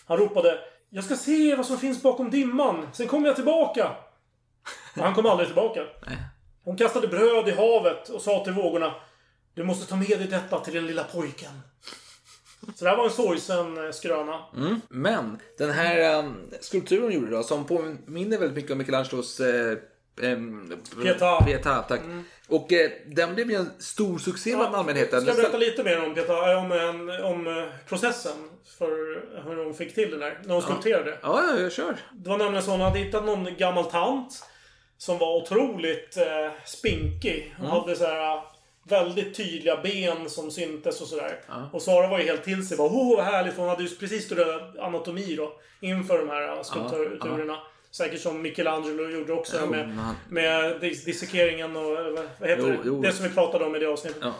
Han 0.06 0.18
ropade 0.18 0.60
Jag 0.90 1.04
ska 1.04 1.16
se 1.16 1.56
vad 1.56 1.66
som 1.66 1.78
finns 1.78 2.04
bakom 2.04 2.32
dimman, 2.32 2.88
sen 2.94 3.08
kommer 3.08 3.28
jag 3.28 3.36
tillbaka. 3.36 3.96
Och 4.96 5.04
han 5.04 5.14
kom 5.14 5.26
aldrig 5.26 5.48
tillbaka. 5.48 5.82
Hon 6.64 6.78
kastade 6.78 7.08
bröd 7.08 7.48
i 7.48 7.52
havet 7.52 8.10
och 8.10 8.22
sa 8.22 8.44
till 8.44 8.54
vågorna 8.54 8.96
Du 9.54 9.64
måste 9.64 9.90
ta 9.90 9.96
med 9.96 10.20
dig 10.20 10.28
detta 10.28 10.60
till 10.60 10.74
den 10.74 10.88
lilla 10.88 11.04
pojken. 11.04 11.62
Så 12.76 12.84
det 12.84 12.90
här 12.90 12.98
var 12.98 13.06
en 13.06 13.12
sorgsen 13.12 13.86
eh, 13.86 13.92
skröna. 13.92 14.40
Men 14.90 15.40
den 15.58 15.70
här 15.70 16.20
um, 16.20 16.50
skulpturen 16.62 17.04
hon 17.04 17.12
gjorde 17.12 17.32
då, 17.32 17.44
som 17.44 17.66
påminner 17.66 18.38
väldigt 18.38 18.56
mycket 18.56 18.72
om 18.72 18.78
Michelangelos 18.78 19.40
eh, 19.40 19.78
Pietà. 21.02 21.44
Pietà, 21.46 21.82
tack. 21.82 22.02
Och 22.48 22.74
eh, 22.74 22.92
den 23.06 23.36
blev 23.36 23.52
ju 23.52 23.56
en 23.56 23.70
stor 23.80 24.18
succé 24.18 24.56
bland 24.56 24.76
allmänheten. 24.76 25.22
Ska 25.22 25.30
jag 25.30 25.38
berätta 25.38 25.58
lite 25.58 25.84
mer 25.84 26.04
om, 26.04 26.12
om, 26.58 26.72
en, 26.72 27.24
om 27.24 27.48
eh, 27.48 27.64
processen 27.88 28.50
för 28.78 28.90
hur 29.46 29.64
hon 29.64 29.74
fick 29.74 29.96
till 29.96 30.12
det 30.12 30.18
där. 30.18 30.40
När 30.46 30.54
hon 30.54 30.64
skulpterade. 30.64 31.18
Ja, 31.22 31.44
ja, 31.48 31.60
jag 31.60 31.72
kör. 31.72 31.98
Det 32.14 32.30
var 32.30 32.38
nämligen 32.38 32.64
så 32.64 32.72
att 32.72 32.78
hon 32.78 32.86
hade 32.88 33.00
hittat 33.00 33.26
någon 33.26 33.56
gammal 33.58 33.86
tant. 33.86 34.46
Som 34.98 35.18
var 35.18 35.36
otroligt 35.36 36.18
eh, 36.18 36.52
spinkig. 36.66 37.56
Hon 37.58 37.68
hade 37.68 37.96
så 37.96 38.06
här 38.06 38.36
eh, 38.36 38.44
väldigt 38.92 39.36
tydliga 39.36 39.78
ben 39.84 40.30
som 40.30 40.52
syntes 40.52 41.02
och 41.02 41.08
sådär. 41.08 41.40
Och 41.74 41.82
Sara 41.82 42.08
var 42.08 42.20
ju 42.20 42.26
helt 42.26 42.44
till 42.44 42.68
sig. 42.68 42.78
Bara, 42.78 42.88
oh, 42.88 43.16
vad 43.18 43.26
härligt. 43.26 43.58
Hon 43.58 43.70
hade 43.70 43.84
ju 43.84 43.90
precis 43.96 44.26
studerat 44.26 44.78
anatomi 44.80 45.36
då. 45.36 45.54
Inför 45.82 46.18
de 46.18 46.30
här 46.30 46.48
eh, 46.58 46.62
skulpturerna. 46.64 47.58
Säkert 47.92 48.22
som 48.22 48.42
Michelangelo 48.42 49.10
gjorde 49.10 49.34
också. 49.34 49.58
Jo, 49.62 49.70
med, 49.72 49.90
han- 49.96 50.16
med 50.30 50.76
dis- 50.82 51.06
dissekeringen 51.06 51.76
och 51.76 52.00
eh, 52.00 52.06
vad- 52.40 52.50
heter 52.50 52.64
Jo, 52.64 52.68
det? 52.68 52.78
jo. 52.86 53.02
Det 53.02 53.12
som 53.14 53.26
vi 53.28 53.32
pratade 53.34 53.66
om 53.66 53.76
i 53.76 53.80
det 53.80 53.86
avsnittet. 53.88 54.22
Ja, 54.22 54.34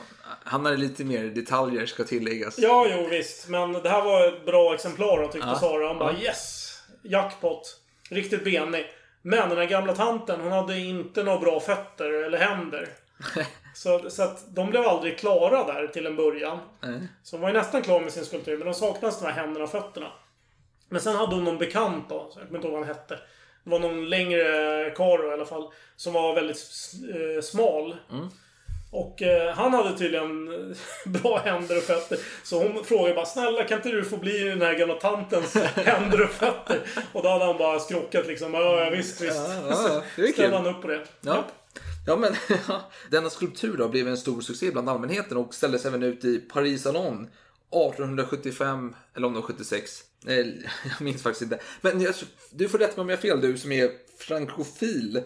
han 0.44 0.66
hade 0.66 0.78
lite 0.78 1.04
mer 1.04 1.24
detaljer 1.24 1.86
ska 1.86 2.04
tilläggas. 2.04 2.56
Ja, 2.60 2.88
jo 2.96 3.08
visst. 3.08 3.48
Men 3.48 3.74
det 3.74 3.90
här 3.90 4.02
var 4.02 4.28
ett 4.28 4.46
bra 4.46 4.74
exemplar 4.74 5.24
tyckte 5.28 5.48
Ja. 5.48 5.56
Sara. 5.56 5.88
Hon 5.88 5.98
bara 6.00 6.12
Ja. 6.14 6.20
yes! 6.24 6.66
Jackpot. 7.04 7.78
Riktigt 8.10 8.44
benig. 8.44 8.86
Men 9.22 9.50
den 9.50 9.58
här 9.58 9.66
gamla 9.66 9.96
tanten, 9.96 10.40
hon 10.42 10.52
hade 10.52 10.78
inte 10.80 11.24
några 11.24 11.40
bra 11.40 11.60
fötter 11.60 12.24
eller 12.24 12.38
händer. 12.38 12.88
så, 13.80 14.10
så 14.10 14.24
att 14.24 14.56
de 14.56 14.70
blev 14.70 14.84
aldrig 14.84 15.20
klara 15.20 15.64
där 15.64 15.88
till 15.88 16.06
en 16.06 16.16
början. 16.16 16.60
Nej. 16.82 17.00
Så 17.24 17.36
hon 17.36 17.42
var 17.42 17.50
ju 17.50 17.54
nästan 17.54 17.82
klar 17.82 18.02
med 18.02 18.14
sin 18.14 18.26
skulptur, 18.26 18.58
men 18.58 18.68
de 18.68 18.74
saknades 18.74 19.20
de 19.20 19.26
här 19.26 19.34
händerna 19.34 19.64
och 19.64 19.72
fötterna. 19.72 20.12
Men 20.90 21.02
sen 21.02 21.16
hade 21.16 21.36
hon 21.36 21.44
någon 21.44 21.58
bekant 21.58 22.10
då, 22.10 22.30
så 22.32 22.40
jag 22.40 22.48
kommer 22.48 22.60
inte 22.60 22.68
ihåg 22.68 22.78
vad 22.78 22.88
han 22.88 22.96
hette. 22.96 23.20
Det 23.64 23.70
var 23.70 23.80
någon 23.80 24.10
längre 24.10 24.44
karl 24.96 25.30
i 25.30 25.34
alla 25.34 25.46
fall. 25.46 25.72
Som 25.96 26.14
var 26.14 26.36
väldigt 26.36 26.58
eh, 27.16 27.42
smal. 27.42 27.96
Och 28.92 29.22
eh, 29.22 29.54
han 29.54 29.74
hade 29.74 29.98
tydligen 29.98 30.48
eh, 30.48 30.78
bra 31.22 31.38
händer 31.38 31.78
och 31.78 31.84
fötter. 31.84 32.18
Så 32.44 32.64
hon 32.64 32.86
frågade 32.86 33.16
bara 33.16 33.26
Snälla 33.26 33.64
kan 33.64 33.78
inte 33.78 33.90
du 33.90 34.06
få 34.06 34.18
bli 34.18 34.44
den 34.44 34.62
här 34.62 34.74
gamla 34.74 34.96
tantens 34.96 35.56
händer 35.76 36.24
och 36.24 36.30
fötter? 36.30 36.80
Och 37.14 37.24
då 37.24 37.30
hade 37.30 37.46
han 37.46 37.58
bara 37.58 37.80
skrockat 37.80 38.28
liksom. 38.28 38.54
Ja, 38.54 38.90
visst, 38.90 39.22
visst. 39.22 39.36
Ja, 39.36 39.54
ja, 39.70 40.04
det 40.16 40.22
är. 40.22 40.34
Ställde 40.34 40.58
han 40.58 40.68
upp 40.68 40.82
på 40.82 40.88
det. 40.88 41.06
Ja. 41.22 41.44
Ja, 42.10 42.16
men 42.16 42.36
denna 43.12 43.30
skulptur 43.30 43.78
då 43.78 43.88
blev 43.88 44.08
en 44.08 44.18
stor 44.18 44.42
succé 44.42 44.72
bland 44.72 44.90
allmänheten 44.90 45.38
och 45.38 45.54
ställdes 45.54 45.86
även 45.86 46.04
ut 46.04 46.26
i 46.26 46.38
Paris 46.38 46.82
Salon 46.82 47.24
1875 47.72 48.96
eller 49.16 49.28
om 49.28 49.34
det 49.34 49.40
var 49.40 49.48
76. 49.48 50.04
Eh, 50.28 50.36
Jag 50.84 51.02
minns 51.02 51.24
faktiskt 51.24 51.42
inte. 51.42 51.60
Men 51.82 52.02
jag, 52.02 52.14
du 52.52 52.70
får 52.70 52.78
rätta 52.78 52.96
mig 52.96 53.02
om 53.02 53.10
jag 53.10 53.18
har 53.18 53.22
fel 53.22 53.42
du 53.42 53.58
som 53.58 53.72
är 53.72 53.92
frankofil. 54.18 55.22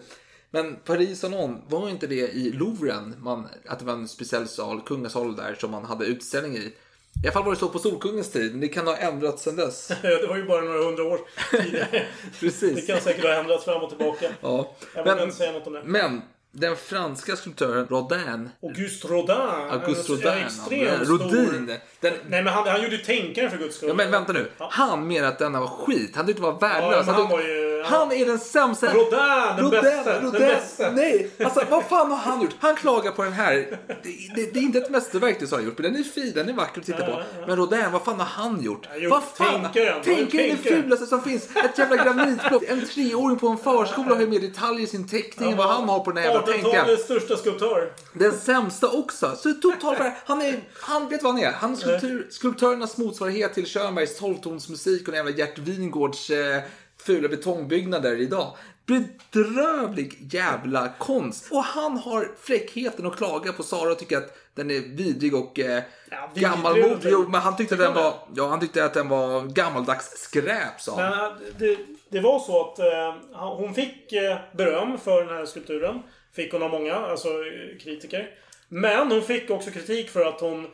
Men 0.50 0.76
Paris 0.84 1.20
Salon, 1.20 1.62
var 1.68 1.88
inte 1.88 2.06
det 2.06 2.28
i 2.28 2.50
Louvren? 2.52 3.14
Man, 3.18 3.48
att 3.66 3.78
det 3.78 3.84
var 3.84 3.92
en 3.92 4.08
speciell 4.08 4.48
sal, 4.48 4.80
kungasal 4.86 5.36
där 5.36 5.54
som 5.54 5.70
man 5.70 5.84
hade 5.84 6.04
utställning 6.04 6.56
i. 6.56 6.60
I 6.60 7.26
alla 7.26 7.32
fall 7.32 7.44
var 7.44 7.50
det 7.52 7.58
så 7.58 7.68
på 7.68 7.78
Solkungens 7.78 8.30
tid, 8.30 8.50
men 8.50 8.60
det 8.60 8.68
kan 8.68 8.86
ha 8.86 8.96
ändrats 8.96 9.42
sedan 9.42 9.56
dess. 9.56 9.88
Det 10.02 10.26
var 10.26 10.36
ju 10.36 10.44
bara 10.44 10.60
några 10.60 10.84
hundra 10.84 11.04
år 11.04 11.20
tidigare. 11.50 12.06
Precis. 12.40 12.74
Det 12.74 12.92
kan 12.92 13.00
säkert 13.00 13.24
ha 13.24 13.34
ändrats 13.34 13.64
fram 13.64 13.82
och 13.82 13.88
tillbaka. 13.88 14.30
Ja. 14.40 14.74
Jag 14.94 15.06
Men, 15.06 15.18
inte 15.18 15.36
säga 15.36 15.52
något 15.52 15.66
om 15.66 15.72
det. 15.72 15.82
men 15.84 16.22
den 16.56 16.76
franska 16.76 17.36
skulptören 17.36 17.86
Rodin 17.86 18.50
Auguste 18.62 19.08
Rodin. 19.08 19.36
Auguste 19.70 20.12
En- 20.12 20.16
Rodin. 20.18 20.28
en 20.32 20.46
extremt 20.46 20.98
ja, 21.00 21.04
stor... 21.04 21.18
Rodin. 21.18 21.66
Den, 22.00 22.12
Nej 22.28 22.42
men 22.42 22.52
han, 22.52 22.68
han 22.68 22.82
gjorde 22.82 22.96
ju 22.96 23.02
tänkaren 23.02 23.50
för 23.50 23.58
guds 23.58 23.76
skull. 23.76 23.88
ja, 23.88 23.94
men 23.94 24.10
vänta 24.10 24.32
nu. 24.32 24.50
Han 24.58 25.08
menar 25.08 25.28
att 25.28 25.38
denna 25.38 25.60
var 25.60 25.66
skit. 25.68 26.16
Han 26.16 26.26
tyckte 26.26 26.42
det 26.42 26.46
var 26.46 26.60
värdelös. 26.60 27.06
Ja, 27.06 27.12
han 27.12 27.22
tyckte- 27.22 27.36
var 27.36 27.42
ju- 27.42 27.63
han 27.84 28.12
är 28.12 28.26
den 28.26 28.38
sämsta. 28.38 28.86
Rodin, 28.94 29.18
den 29.56 29.70
bästa, 29.70 30.12
den 30.12 30.24
Rodin. 30.24 30.40
bästa. 30.40 30.90
Nej, 30.90 31.30
alltså 31.44 31.62
vad 31.70 31.84
fan 31.84 32.10
har 32.10 32.18
han 32.18 32.42
gjort? 32.42 32.54
Han 32.60 32.76
klagar 32.76 33.12
på 33.12 33.24
den 33.24 33.32
här. 33.32 33.54
Det, 33.86 33.96
det, 34.36 34.54
det 34.54 34.58
är 34.58 34.62
inte 34.62 34.78
ett 34.78 34.90
mästerverk 34.90 35.40
det 35.40 35.50
har 35.50 35.60
gjort, 35.60 35.78
men 35.78 35.92
den 35.92 36.00
är 36.00 36.04
fin, 36.04 36.32
den 36.34 36.48
är 36.48 36.52
vacker 36.52 36.80
att 36.80 36.86
titta 36.86 37.04
på. 37.06 37.22
Men 37.46 37.56
Rodin, 37.56 37.92
vad 37.92 38.02
fan 38.02 38.18
har 38.18 38.26
han 38.26 38.62
gjort? 38.62 38.88
gjort 38.98 39.10
vad 39.10 39.22
fan? 39.22 39.72
Tänkaren 40.04 40.44
är 40.44 40.50
det 40.50 40.56
fulaste 40.56 41.06
som 41.06 41.22
finns. 41.22 41.48
Ett 41.56 41.78
jävla 41.78 41.96
granitblock. 41.96 42.62
En 42.68 42.86
treåring 42.86 43.38
på 43.38 43.48
en 43.48 43.58
förskola 43.58 44.14
har 44.14 44.20
ju 44.20 44.26
mer 44.26 44.40
detaljer 44.40 44.84
i 44.84 44.86
sin 44.86 45.08
teckning 45.08 45.50
än 45.50 45.56
vad 45.56 45.68
han 45.68 45.88
har 45.88 46.00
på 46.00 46.10
den 46.12 46.22
här 46.22 46.30
jävla 46.30 46.46
tänkaren. 46.46 46.74
1800-talets 46.74 47.04
största 47.04 47.36
skulptör. 47.36 47.92
Den 48.12 48.32
sämsta 48.32 48.88
också. 48.88 49.36
Så 49.36 49.52
totalt 49.52 49.98
Han 50.24 50.42
är, 50.42 50.60
han 50.80 51.08
vet 51.08 51.22
vad 51.22 51.32
han 51.32 51.42
är. 51.42 51.52
Han 51.52 51.72
är 51.72 51.76
skulptur, 51.76 52.26
skulptörernas 52.30 52.96
motsvarighet 52.96 53.54
till 53.54 53.66
Schönbergs 53.66 54.18
tolvtonsmusik 54.18 55.08
och 55.08 55.14
den 55.14 55.26
jävla 55.26 55.44
Gert 55.44 55.58
Wingårds 55.58 56.30
eh, 56.30 56.62
fula 57.06 57.28
betongbyggnader 57.28 58.16
idag. 58.16 58.56
Bedrövlig 58.86 60.18
jävla 60.32 60.88
konst. 60.98 61.52
Och 61.52 61.64
han 61.64 61.96
har 61.98 62.28
fräckheten 62.40 63.06
att 63.06 63.16
klaga 63.16 63.52
på 63.52 63.62
Sara 63.62 63.92
och 63.92 63.98
tycka 63.98 64.18
att 64.18 64.38
den 64.54 64.70
är 64.70 64.80
vidrig 64.80 65.34
och 65.34 65.58
eh, 65.60 65.82
Ja, 66.10 66.30
gammalmodig. 66.34 67.10
Jo, 67.12 67.28
Men 67.28 67.40
han 67.40 67.56
tyckte 67.56 67.74
att 67.74 67.80
den 67.80 67.94
var, 67.94 68.14
ja, 68.34 68.48
han 68.48 68.60
tyckte 68.60 68.84
att 68.84 68.94
den 68.94 69.08
var 69.08 69.42
gammaldags 69.42 70.10
skräp 70.16 70.80
sa 70.80 71.00
han. 71.00 71.10
Men 71.10 71.24
äh, 71.24 71.32
det, 71.58 71.78
det 72.08 72.20
var 72.20 72.38
så 72.38 72.60
att 72.60 72.78
eh, 72.78 73.14
hon 73.32 73.74
fick 73.74 74.12
eh, 74.12 74.38
beröm 74.52 74.98
för 74.98 75.24
den 75.24 75.36
här 75.36 75.46
skulpturen. 75.46 76.02
Fick 76.32 76.52
hon 76.52 76.62
av 76.62 76.70
många, 76.70 76.94
alltså 76.94 77.28
eh, 77.28 77.78
kritiker. 77.80 78.30
Men 78.68 79.10
hon 79.12 79.22
fick 79.22 79.50
också 79.50 79.70
kritik 79.70 80.10
för 80.10 80.24
att 80.24 80.40
hon 80.40 80.66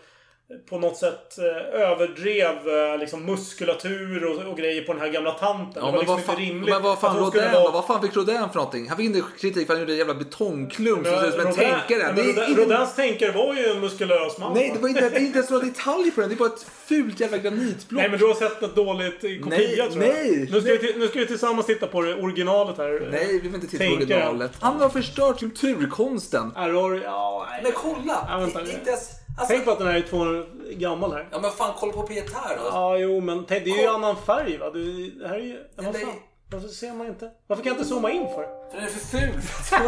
på 0.70 0.78
något 0.78 0.96
sätt 0.96 1.38
eh, 1.38 1.80
överdrev 1.80 2.68
eh, 2.92 2.98
liksom 2.98 3.24
muskulatur 3.24 4.24
och, 4.24 4.51
och 4.51 4.57
grejer 4.57 4.82
på 4.82 4.92
den 4.92 5.03
här 5.03 5.09
gamla 5.09 5.30
tanten. 5.30 5.82
Ja, 5.84 5.86
det 5.86 5.86
var 5.86 5.90
men, 5.92 5.98
liksom 6.01 6.16
vad 6.16 6.24
fan, 6.24 6.40
inte 6.40 6.51
rimligt. 6.53 6.70
men 6.74 6.82
vad 6.82 7.01
fan, 7.01 7.16
Rodin, 7.18 7.42
vara- 7.53 7.70
vad 7.72 7.86
fan 7.86 8.03
fick 8.03 8.16
Rodin 8.16 8.36
för 8.48 8.55
någonting? 8.55 8.88
Han 8.88 8.96
fick 8.96 9.07
inte 9.07 9.22
kritik 9.40 9.66
för 9.66 9.72
att 9.72 9.78
han 9.78 9.80
gjorde 9.80 9.92
en 9.92 9.98
jävla 9.98 10.14
betongklump 10.14 11.07
som 11.07 11.16
ser 11.16 11.26
ut 11.28 11.32
som 11.34 11.40
en 11.40 11.46
Rodin- 11.46 11.57
tänkare. 11.88 12.03
men 12.07 12.16
Det 12.16 12.22
är 12.22 12.26
Rodin- 12.34 12.48
inte- 12.48 12.62
Rodins 12.62 12.94
tänkare 12.94 13.32
var 13.32 13.55
ju 13.55 13.66
en 13.66 13.80
muskulös 13.80 14.38
man. 14.38 14.55
Nej, 14.55 14.70
det 14.74 14.80
var 14.82 14.88
inte, 14.88 15.01
det 15.11 15.16
är 15.16 15.20
inte 15.20 15.38
ens 15.38 15.51
några 15.51 15.64
detaljer 15.64 16.11
på 16.11 16.20
den. 16.20 16.30
Det 16.30 16.34
är 16.34 16.38
bara 16.38 16.48
ett 16.48 16.66
fult 16.86 17.20
jävla 17.20 17.38
granitblock. 17.38 18.01
Nej 18.01 18.11
men 18.11 18.18
du 18.18 18.26
har 18.26 18.34
sett 18.34 18.62
ett 18.62 18.74
dåligt 18.76 19.20
kopia 19.20 19.46
Nej, 19.59 19.76
tror 19.76 20.05
jag. 20.05 20.14
nej. 20.14 20.48
Nu 20.53 20.61
ska, 20.61 20.72
vi, 20.72 20.78
ti- 20.78 20.98
nu 20.98 21.09
ska 21.09 21.18
vi 21.18 21.26
tillsammans 21.26 21.66
titta 21.66 21.86
på 21.86 22.03
det 22.03 22.14
originalet 22.14 22.76
här. 22.78 23.09
Nej, 23.12 23.26
vi 23.32 23.38
vill 23.38 23.55
inte 23.55 23.66
titta 23.66 23.84
på 23.84 23.90
Tänkaren. 23.90 24.22
originalet. 24.22 24.53
Han 24.61 24.80
har 24.80 24.88
förstört 24.88 25.38
kulturkonsten. 25.40 26.53
Error, 26.57 27.01
ja, 27.05 27.46
nej. 27.51 27.61
Men 27.62 27.72
kolla! 27.72 28.26
Ja, 28.30 28.38
vänta. 28.38 28.61
inte 28.61 28.90
ens, 28.90 29.11
alltså, 29.41 29.55
Tänk 29.55 29.64
på 29.64 29.70
att 29.70 29.78
den 29.78 29.88
här 29.88 29.95
är 29.95 30.03
200 30.03 30.41
år 30.41 30.47
gammal 30.72 31.12
här. 31.12 31.28
ja, 31.32 31.38
men 31.41 31.51
fan, 31.51 31.72
kolla 31.78 31.93
på 31.93 32.03
Pietà 32.03 32.41
då. 32.57 32.62
Ja, 32.64 32.99
jo, 32.99 33.20
men 33.20 33.45
tänk, 33.49 33.64
det 33.64 33.70
är 33.70 33.74
ju 33.74 33.86
Kolla. 33.86 33.95
annan 33.95 34.16
färg 34.26 34.59
va? 34.59 34.70
Det, 34.70 35.11
det 35.20 35.28
här 35.28 35.34
är 35.34 35.41
ju... 35.41 35.59
Ja, 35.76 35.82
vad 35.82 35.97
fan? 35.97 36.14
Varför 36.51 36.68
ser 36.68 36.93
man 36.93 37.07
inte? 37.07 37.30
Varför 37.47 37.62
kan 37.62 37.72
jag 37.72 37.78
inte 37.78 37.88
zooma 37.88 38.11
in 38.11 38.26
för? 38.26 38.43
För 38.70 38.76
den 38.76 38.84
är 38.84 38.91
för 38.91 39.18
ful. 39.18 39.41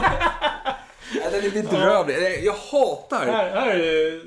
ja, 1.14 1.30
den 1.30 1.44
är 1.44 1.50
bedrövlig. 1.50 2.44
Jag 2.44 2.52
hatar. 2.52 3.26
Här, 3.26 3.50
här 3.50 3.70
är 3.70 3.78
det... 3.78 4.20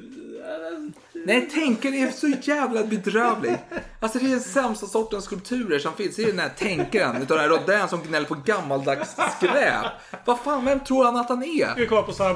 Nej, 1.25 1.49
tänkaren 1.49 1.95
är 1.95 2.11
så 2.11 2.27
jävla 2.27 2.83
bedrövlig. 2.83 3.57
Alltså 3.99 4.19
det 4.19 4.25
är 4.25 4.29
den 4.29 4.39
sämsta 4.39 4.85
sortens 4.85 5.25
skulpturer 5.25 5.79
som 5.79 5.93
finns. 5.93 6.15
Det 6.15 6.23
är 6.23 6.27
den 6.27 6.39
här 6.39 6.51
tänkaren 6.57 7.21
utav 7.21 7.37
den 7.37 7.51
här 7.51 7.57
Rodin 7.57 7.87
som 7.87 8.01
gnäller 8.01 8.27
på 8.27 8.35
gammaldags 8.45 9.15
skräp. 9.37 9.85
Vad 10.25 10.39
fan, 10.39 10.65
vem 10.65 10.79
tror 10.79 11.05
han 11.05 11.15
att 11.15 11.29
han 11.29 11.43
är? 11.43 11.75
Vi 11.75 11.87
kollar 11.87 12.03
på 12.03 12.13
Sarah 12.13 12.35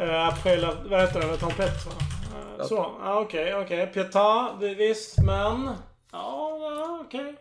Äh, 0.00 0.28
Apfela, 0.28 0.72
vad 0.84 1.00
heter 1.00 1.20
det? 1.20 1.36
Trompett 1.36 1.86
va? 1.86 1.92
Äh, 2.60 2.66
så. 2.66 2.86
Ja, 3.00 3.18
Okej, 3.20 3.54
okej. 3.54 3.86
Pietà, 3.86 4.56
visst, 4.60 5.18
men... 5.18 5.70
Ja, 6.12 6.98
okej. 7.06 7.34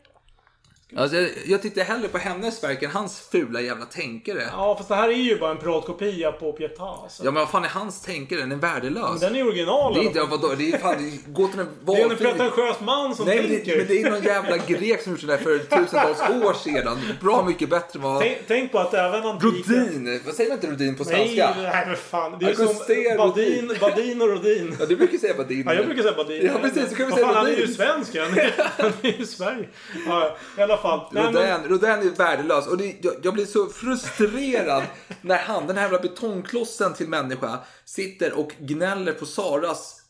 Alltså, 0.96 1.18
jag, 1.18 1.30
jag 1.46 1.62
tittar 1.62 1.82
hellre 1.84 2.08
på 2.08 2.18
hennes 2.18 2.64
verk 2.64 2.84
än 2.84 2.92
hans 2.92 3.20
fula 3.32 3.62
jävla 3.62 3.86
tänkare. 3.86 4.44
Ja, 4.52 4.76
fast 4.78 4.90
det 4.90 4.96
här 4.96 5.10
är 5.10 5.14
ju 5.14 5.40
bara 5.40 5.52
en 5.52 5.58
piratkopia 5.58 6.32
på 6.32 6.54
Pietà. 6.54 6.84
Alltså. 6.84 7.24
Ja 7.26 7.32
men 7.32 7.40
vad 7.40 7.50
fan 7.50 7.64
är 7.64 7.70
hans 7.70 8.02
tänkare? 8.02 8.40
Den 8.40 8.52
är 8.52 8.56
värdelös. 8.56 9.10
Men 9.10 9.20
den 9.20 9.36
är 9.36 9.48
original. 9.48 9.94
Det 9.94 10.00
är 10.00 10.04
inte, 10.04 10.22
vadå? 10.24 10.56
Det 10.58 10.72
är 10.72 10.78
fan, 10.78 11.20
gå 11.28 11.48
till 11.48 11.60
en 11.60 11.68
det 11.86 11.92
är 11.92 12.10
en 12.12 12.18
pretentiös 12.18 12.80
man 12.80 13.16
som 13.16 13.26
Nej 13.26 13.38
men 13.42 13.48
tänker. 13.48 13.72
det, 13.72 13.78
men 13.78 13.88
det 13.88 14.02
är 14.02 14.10
någon 14.12 14.24
jävla 14.24 14.58
grek 14.58 15.02
som 15.02 15.12
gjort 15.12 15.22
sådär 15.22 15.38
för 15.38 15.58
tusentals 15.58 16.20
år 16.46 16.54
sedan. 16.54 16.98
Bra 17.22 17.44
mycket 17.46 17.70
bättre 17.70 17.98
än 18.00 18.02
vad... 18.02 18.22
Tänk, 18.22 18.38
tänk 18.48 18.72
på 18.72 18.80
att 18.80 18.94
även 18.94 19.24
antika... 19.26 19.48
Rodin! 19.48 20.22
Vad 20.26 20.36
säger 20.36 20.50
man 20.50 20.58
inte 20.58 20.68
Rodin 20.72 20.96
på 20.96 21.04
Nej, 21.04 21.16
svenska? 21.16 21.54
nej 21.62 21.84
men 21.88 21.96
fan. 21.96 22.38
Det 22.40 22.46
är 22.46 22.50
Auguste 22.50 22.96
som 22.96 23.18
Badin, 23.18 23.72
Badin 23.82 24.22
och 24.22 24.28
Rodin. 24.30 24.76
Ja, 24.80 24.86
du 24.86 24.96
brukar 24.96 25.18
säga 25.18 25.34
Badin. 25.34 25.64
Ja, 25.66 25.74
jag 25.74 25.86
brukar 25.86 26.02
säga 26.02 26.16
Badin. 26.16 26.46
Ja, 26.46 26.60
precis. 26.62 26.90
Så 26.90 26.96
kan 26.96 27.06
vi 27.06 27.12
säga 27.12 27.26
fan, 27.26 27.36
han 27.36 27.46
är 27.46 27.50
Badin. 27.52 27.68
ju 27.68 27.74
svensk. 27.74 28.16
Han 28.18 28.38
är, 28.38 28.54
han 28.78 28.92
är 29.02 29.08
ju 29.08 29.24
i 29.24 29.26
Sverige. 29.26 29.68
Ja, 30.08 30.38
fall. 30.82 31.10
Men, 31.12 31.26
Rodin, 31.26 31.70
Rodin 31.70 31.90
är 31.90 32.18
värdelös 32.18 32.68
och 32.68 32.78
det, 32.78 32.96
jag, 33.02 33.14
jag 33.22 33.34
blir 33.34 33.46
så 33.46 33.68
frustrerad 33.68 34.84
när 35.22 35.38
han, 35.38 35.68
den 35.68 35.76
här 35.76 35.84
jävla 35.84 36.00
betongklossen 36.00 36.94
till 36.94 37.10
människa, 37.10 37.60
sitter 37.86 38.40
och 38.40 38.54
gnäller 38.60 39.14
på 39.14 39.26
Saras 39.26 40.02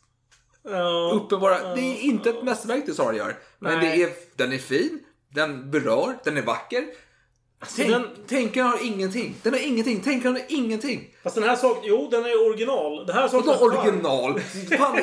ja, 0.63 1.11
uppenbara... 1.15 1.76
Det 1.76 1.82
är 1.82 2.01
inte 2.01 2.30
ett 2.30 2.43
mästerverk 2.43 2.84
det 2.86 2.93
Sara 2.93 3.15
gör. 3.15 3.38
Men 3.59 3.80
Nej. 3.80 3.97
det 3.97 4.03
är, 4.03 4.09
den 4.36 4.53
är 4.53 4.57
fin, 4.57 4.99
den 5.30 5.72
berör, 5.72 6.17
den 6.24 6.38
är 6.38 6.41
vacker. 6.41 6.86
Tänk, 7.76 7.89
den- 7.89 8.07
Tänkaren 8.28 8.68
har 8.68 8.86
ingenting. 8.86 9.36
Den 9.43 9.53
har 9.53 9.60
ingenting. 9.68 10.01
Tänkaren 10.01 10.36
har 10.36 10.41
ingenting. 10.47 11.10
Fast 11.24 11.36
den 11.36 11.43
här 11.43 11.55
sak... 11.55 11.78
Jo, 11.84 12.07
den 12.12 12.26
är 12.26 12.47
original. 12.49 13.05
Det 13.05 13.14
här 13.14 13.28
saknar 13.28 13.57
Vadå 13.60 13.66
original? 13.82 14.39
Fan, 14.78 14.99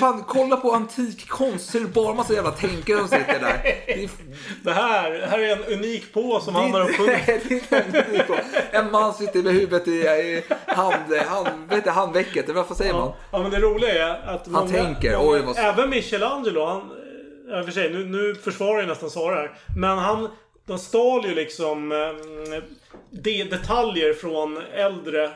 fan, 0.00 0.24
kolla 0.28 0.56
på 0.56 0.72
antik 0.72 1.28
konst 1.28 1.70
så 1.70 1.78
är 1.78 1.82
det 1.82 1.88
bara 1.88 2.14
massa 2.14 2.34
jävla 2.34 2.50
tänkare 2.50 2.98
som 2.98 3.08
sitter 3.08 3.40
där. 3.40 3.60
Det 3.86 3.92
är, 4.04 4.10
Det 4.64 4.72
här, 4.72 5.10
det 5.10 5.26
här 5.26 5.38
är 5.38 5.56
en 5.56 5.64
unik 5.78 6.12
på 6.12 6.40
som 6.40 6.54
han 6.54 6.70
har 6.72 6.80
det 6.84 6.86
uppfunnit. 6.90 7.70
det 7.70 8.76
en 8.76 8.90
man 8.90 9.14
sitter 9.14 9.42
med 9.42 9.52
huvudet 9.52 9.88
i, 9.88 9.90
i 10.00 10.42
hand, 10.66 11.14
hand, 11.28 11.68
vet 11.70 11.84
du, 11.84 11.90
handvecket. 11.90 12.48
Eller 12.48 12.62
vad 12.68 12.76
säger 12.76 12.92
man? 12.92 13.12
Ja, 13.30 13.38
men 13.42 13.50
det 13.50 13.60
roliga 13.60 14.08
är 14.08 14.34
att 14.34 14.46
många, 14.46 14.68
tänker, 14.68 15.16
många, 15.16 15.30
oj, 15.32 15.42
vad- 15.46 15.58
Även 15.58 15.90
Michelangelo, 15.90 16.66
han... 16.66 16.90
Ja, 17.50 17.62
för 17.62 17.72
sig, 17.72 17.90
nu, 17.90 18.04
nu 18.04 18.34
försvarar 18.34 18.78
jag 18.78 18.88
nästan 18.88 19.10
Sara 19.10 19.34
här. 19.34 19.50
Men 19.76 19.98
han... 19.98 20.28
De 20.70 20.78
stal 20.78 21.26
ju 21.26 21.34
liksom 21.34 21.92
eh, 21.92 22.62
de, 23.10 23.44
detaljer 23.44 24.14
från 24.14 24.56
äldre 24.74 25.30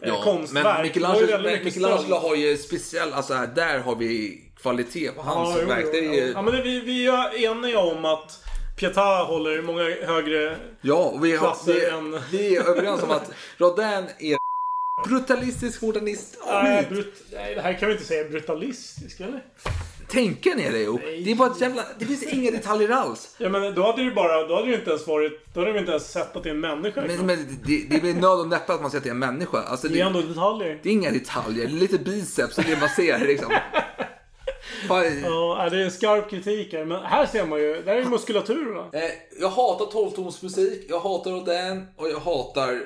eh, 0.00 0.22
konstverk. 0.24 0.64
men 0.64 0.82
Michelangelo, 0.82 1.42
men 1.42 1.64
Michelangelo 1.64 2.16
har 2.16 2.34
ju 2.34 2.56
speciell, 2.56 3.12
alltså 3.12 3.34
här, 3.34 3.46
där 3.46 3.78
har 3.78 3.96
vi 3.96 4.40
kvalitet 4.62 5.10
på 5.10 5.22
hans 5.22 5.56
Ja, 5.56 5.58
jo, 5.62 5.68
verk. 5.68 5.84
jo, 5.84 5.90
Det 5.92 5.98
är 5.98 6.02
ju, 6.14 6.20
ja. 6.20 6.32
ja, 6.34 6.42
men 6.42 6.54
det, 6.54 6.62
vi, 6.62 6.80
vi 6.80 7.06
är 7.06 7.44
eniga 7.50 7.78
om 7.78 8.04
att 8.04 8.44
Pietà 8.78 9.24
håller 9.24 9.62
många 9.62 9.82
högre... 9.82 10.56
Ja, 10.80 10.94
och 10.94 11.24
vi, 11.24 11.36
har, 11.36 11.46
klasser 11.46 11.72
vi, 11.74 11.84
än- 11.88 12.20
vi 12.30 12.56
är 12.56 12.68
överens 12.68 13.02
om 13.02 13.10
att 13.10 13.30
Rodin 13.56 14.06
är 14.18 14.38
brutalistisk 15.08 15.82
modernist. 15.82 16.38
Nej, 16.46 16.86
brut, 16.88 17.14
nej, 17.32 17.54
det 17.54 17.60
här 17.60 17.72
kan 17.72 17.88
vi 17.88 17.92
inte 17.94 18.06
säga 18.06 18.28
brutalistisk, 18.28 19.20
eller? 19.20 19.42
Tänker 20.08 20.54
ni 20.54 20.70
det 20.70 20.78
ihop? 20.82 21.00
Det 21.24 21.30
är 21.30 21.34
bara 21.34 21.50
ett 21.50 21.60
jävla... 21.60 21.82
Det 21.98 22.04
finns 22.06 22.22
inga 22.22 22.50
detaljer 22.50 22.88
alls. 22.88 23.34
Ja, 23.38 23.48
men 23.48 23.74
då 23.74 23.82
hade 23.82 24.02
ju 24.02 24.14
bara... 24.14 24.46
Då 24.46 24.54
hade 24.56 24.68
ju 24.68 24.74
inte 24.74 24.90
ens 24.90 25.06
varit... 25.06 25.54
Då 25.54 25.60
hade 25.60 25.72
vi 25.72 25.78
inte 25.78 25.90
ens 25.90 26.12
sett 26.12 26.36
att 26.36 26.42
det 26.42 26.48
är 26.48 26.54
en 26.54 26.60
människa. 26.60 27.04
Men, 27.06 27.26
men 27.26 27.58
det, 27.66 27.86
det 27.90 28.00
blir 28.00 28.14
nöd 28.14 28.40
och 28.40 28.48
näppe 28.48 28.72
att 28.74 28.82
man 28.82 28.90
säger 28.90 29.00
att 29.00 29.04
det 29.04 29.10
är 29.10 29.14
en 29.14 29.18
människa. 29.18 29.62
Alltså, 29.62 29.88
det 29.88 30.00
är 30.00 30.06
ändå 30.06 30.20
detaljer. 30.22 30.80
det 30.82 30.88
är 30.88 30.92
inga 30.92 31.10
detaljer. 31.10 31.66
Det 31.66 31.72
är 31.72 31.78
lite 31.78 31.98
biceps 31.98 32.58
och 32.58 32.64
det 32.64 32.80
man 32.80 32.88
ser 32.88 33.18
liksom. 33.18 33.52
Ja, 34.88 35.68
det 35.70 35.76
är 35.76 35.84
en 35.84 35.90
skarp 35.90 36.30
kritik 36.30 36.72
här. 36.72 36.84
Men 36.84 37.02
här 37.02 37.26
ser 37.26 37.46
man 37.46 37.58
ju... 37.60 37.82
Där 37.82 37.92
är 37.92 37.98
ju 38.02 38.04
muskulatur, 38.08 38.74
va? 38.74 38.90
eh, 38.92 39.00
Jag 39.40 39.48
hatar 39.48 39.86
tolvtonsmusik, 39.86 40.86
jag 40.88 41.00
hatar 41.00 41.30
Rodin 41.30 41.86
och 41.96 42.08
jag 42.10 42.18
hatar 42.20 42.80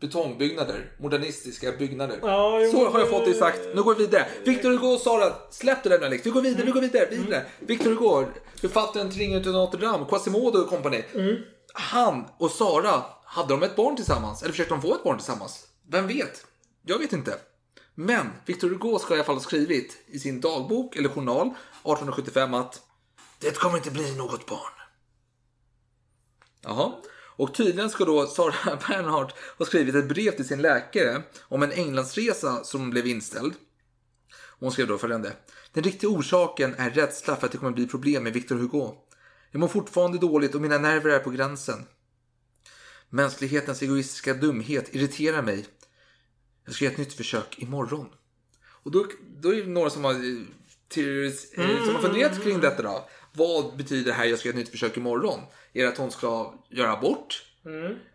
betongbyggnader. 0.00 0.92
Modernistiska 0.98 1.72
byggnader. 1.72 2.18
Ja, 2.22 2.60
jo, 2.60 2.70
Så 2.70 2.88
har 2.88 3.00
jag 3.00 3.10
fått 3.10 3.24
det 3.24 3.34
sagt. 3.34 3.60
Nu 3.74 3.82
går 3.82 3.94
vi 3.94 4.06
vidare. 4.06 4.26
Victor 4.44 4.70
Hugo 4.70 4.86
och 4.86 5.00
Sara, 5.00 5.34
släpp 5.50 5.82
det 5.82 5.88
där 5.88 5.98
nu 5.98 6.06
Alex. 6.06 6.26
Vi 6.26 6.30
går 6.30 6.42
vidare, 6.42 6.64
vi 6.66 6.70
går 6.70 6.80
vidare, 6.80 7.06
vidare. 7.10 7.46
Victor 7.58 7.90
Hugo, 7.90 8.26
författaren 8.60 9.10
till 9.10 9.18
Ringen 9.18 9.42
till 9.42 9.52
Notre 9.52 9.80
Dame, 9.80 10.06
Quasimodo 10.08 10.58
och 10.58 10.68
kompani. 10.68 11.04
Han 11.74 12.24
och 12.38 12.50
Sara, 12.50 13.02
hade 13.24 13.48
de 13.48 13.62
ett 13.62 13.76
barn 13.76 13.96
tillsammans? 13.96 14.42
Eller 14.42 14.52
försökte 14.52 14.74
de 14.74 14.82
få 14.82 14.94
ett 14.94 15.04
barn 15.04 15.18
tillsammans? 15.18 15.66
Vem 15.88 16.06
vet? 16.06 16.46
Jag 16.86 16.98
vet 16.98 17.12
inte. 17.12 17.34
Men 17.94 18.30
Victor 18.46 18.68
Hugo 18.68 18.98
ska 18.98 19.14
i 19.14 19.16
alla 19.16 19.24
fall 19.24 19.34
ha 19.34 19.42
skrivit 19.42 19.96
i 20.06 20.18
sin 20.18 20.40
dagbok 20.40 20.96
eller 20.96 21.08
journal 21.08 21.46
1875 21.46 22.54
att 22.54 22.82
det 23.40 23.58
kommer 23.58 23.76
inte 23.76 23.90
bli 23.90 24.16
något 24.16 24.46
barn. 24.46 24.72
Jaha. 26.62 26.92
Och 27.36 27.54
tydligen 27.54 27.90
ska 27.90 28.04
då 28.04 28.26
Sara 28.26 28.54
Bernhardt 28.88 29.34
ha 29.58 29.66
skrivit 29.66 29.94
ett 29.94 30.08
brev 30.08 30.30
till 30.30 30.48
sin 30.48 30.62
läkare 30.62 31.22
om 31.42 31.62
en 31.62 31.72
Englandsresa 31.72 32.64
som 32.64 32.90
blev 32.90 33.06
inställd. 33.06 33.54
Hon 34.58 34.72
skrev 34.72 34.86
då 34.86 34.98
följande. 34.98 35.32
Den 35.72 35.84
riktiga 35.84 36.10
orsaken 36.10 36.74
är 36.78 36.90
rädsla 36.90 37.36
för 37.36 37.46
att 37.46 37.52
det 37.52 37.58
kommer 37.58 37.72
bli 37.72 37.86
problem 37.86 38.22
med 38.22 38.32
Victor 38.32 38.56
Hugo. 38.56 38.94
Jag 39.50 39.60
mår 39.60 39.68
fortfarande 39.68 40.18
dåligt 40.18 40.54
och 40.54 40.60
mina 40.60 40.78
nerver 40.78 41.10
är 41.10 41.18
på 41.18 41.30
gränsen. 41.30 41.86
Mänsklighetens 43.10 43.82
egoistiska 43.82 44.34
dumhet 44.34 44.94
irriterar 44.94 45.42
mig. 45.42 45.66
Jag 46.64 46.74
ska 46.74 46.84
göra 46.84 46.92
ett 46.92 46.98
nytt 46.98 47.12
försök 47.12 47.58
imorgon. 47.58 48.08
Och 48.66 48.90
då, 48.90 49.06
då 49.40 49.54
är 49.54 49.56
det 49.56 49.70
några 49.70 49.90
som 49.90 50.04
har, 50.04 50.12
eh, 50.12 50.42
teoris, 50.88 51.52
eh, 51.52 51.84
som 51.84 51.94
har 51.94 52.02
funderat 52.02 52.42
kring 52.42 52.60
detta 52.60 52.82
då. 52.82 53.08
Vad 53.36 53.76
betyder 53.76 54.04
det 54.04 54.12
här 54.16 54.24
jag 54.24 54.38
ska 54.38 54.48
göra 54.48 54.54
ett 54.58 54.64
nytt 54.64 54.68
försök 54.70 54.96
imorgon? 54.96 55.40
Är 55.72 55.82
det 55.82 55.88
att 55.88 55.98
hon 55.98 56.10
ska 56.10 56.54
göra 56.70 56.92
abort? 56.92 57.42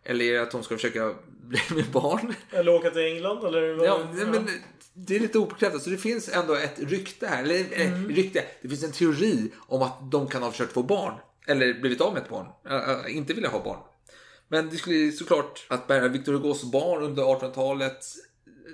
Eller 0.03 0.25
är 0.25 0.33
det 0.33 0.41
att 0.41 0.53
hon 0.53 0.63
ska 0.63 0.75
försöka 0.75 1.13
bli 1.43 1.59
med 1.75 1.85
barn? 1.85 2.33
Eller 2.51 2.73
åka 2.75 2.89
till 2.91 3.01
England, 3.05 3.45
eller... 3.45 3.73
vad- 3.73 3.87
Ja, 3.87 3.99
men 4.13 4.47
det 4.93 5.15
är 5.15 5.19
lite 5.19 5.37
obekräftat. 5.39 5.81
Så 5.81 5.89
det 5.89 5.97
finns 5.97 6.29
ändå 6.29 6.55
ett 6.55 6.79
rykte 6.79 7.27
här. 7.27 7.43
Eller 7.43 7.59
eh, 7.71 8.03
rykte. 8.07 8.43
Det 8.61 8.69
finns 8.69 8.83
en 8.83 8.91
teori 8.91 9.51
om 9.67 9.81
att 9.81 10.11
de 10.11 10.27
kan 10.27 10.43
ha 10.43 10.51
försökt 10.51 10.73
få 10.73 10.83
barn. 10.83 11.13
Eller 11.47 11.73
blivit 11.73 12.01
av 12.01 12.13
med 12.13 12.21
ett 12.23 12.29
barn. 12.29 12.45
Äh, 12.69 13.17
inte 13.17 13.33
vilja 13.33 13.49
ha 13.49 13.63
barn. 13.63 13.79
Men 14.47 14.69
det 14.69 14.75
skulle 14.77 15.11
såklart 15.11 15.65
att 15.69 15.87
bära 15.87 16.07
Victor 16.07 16.33
Hugos 16.33 16.63
barn 16.71 17.03
under 17.03 17.23
1800-talet 17.23 17.97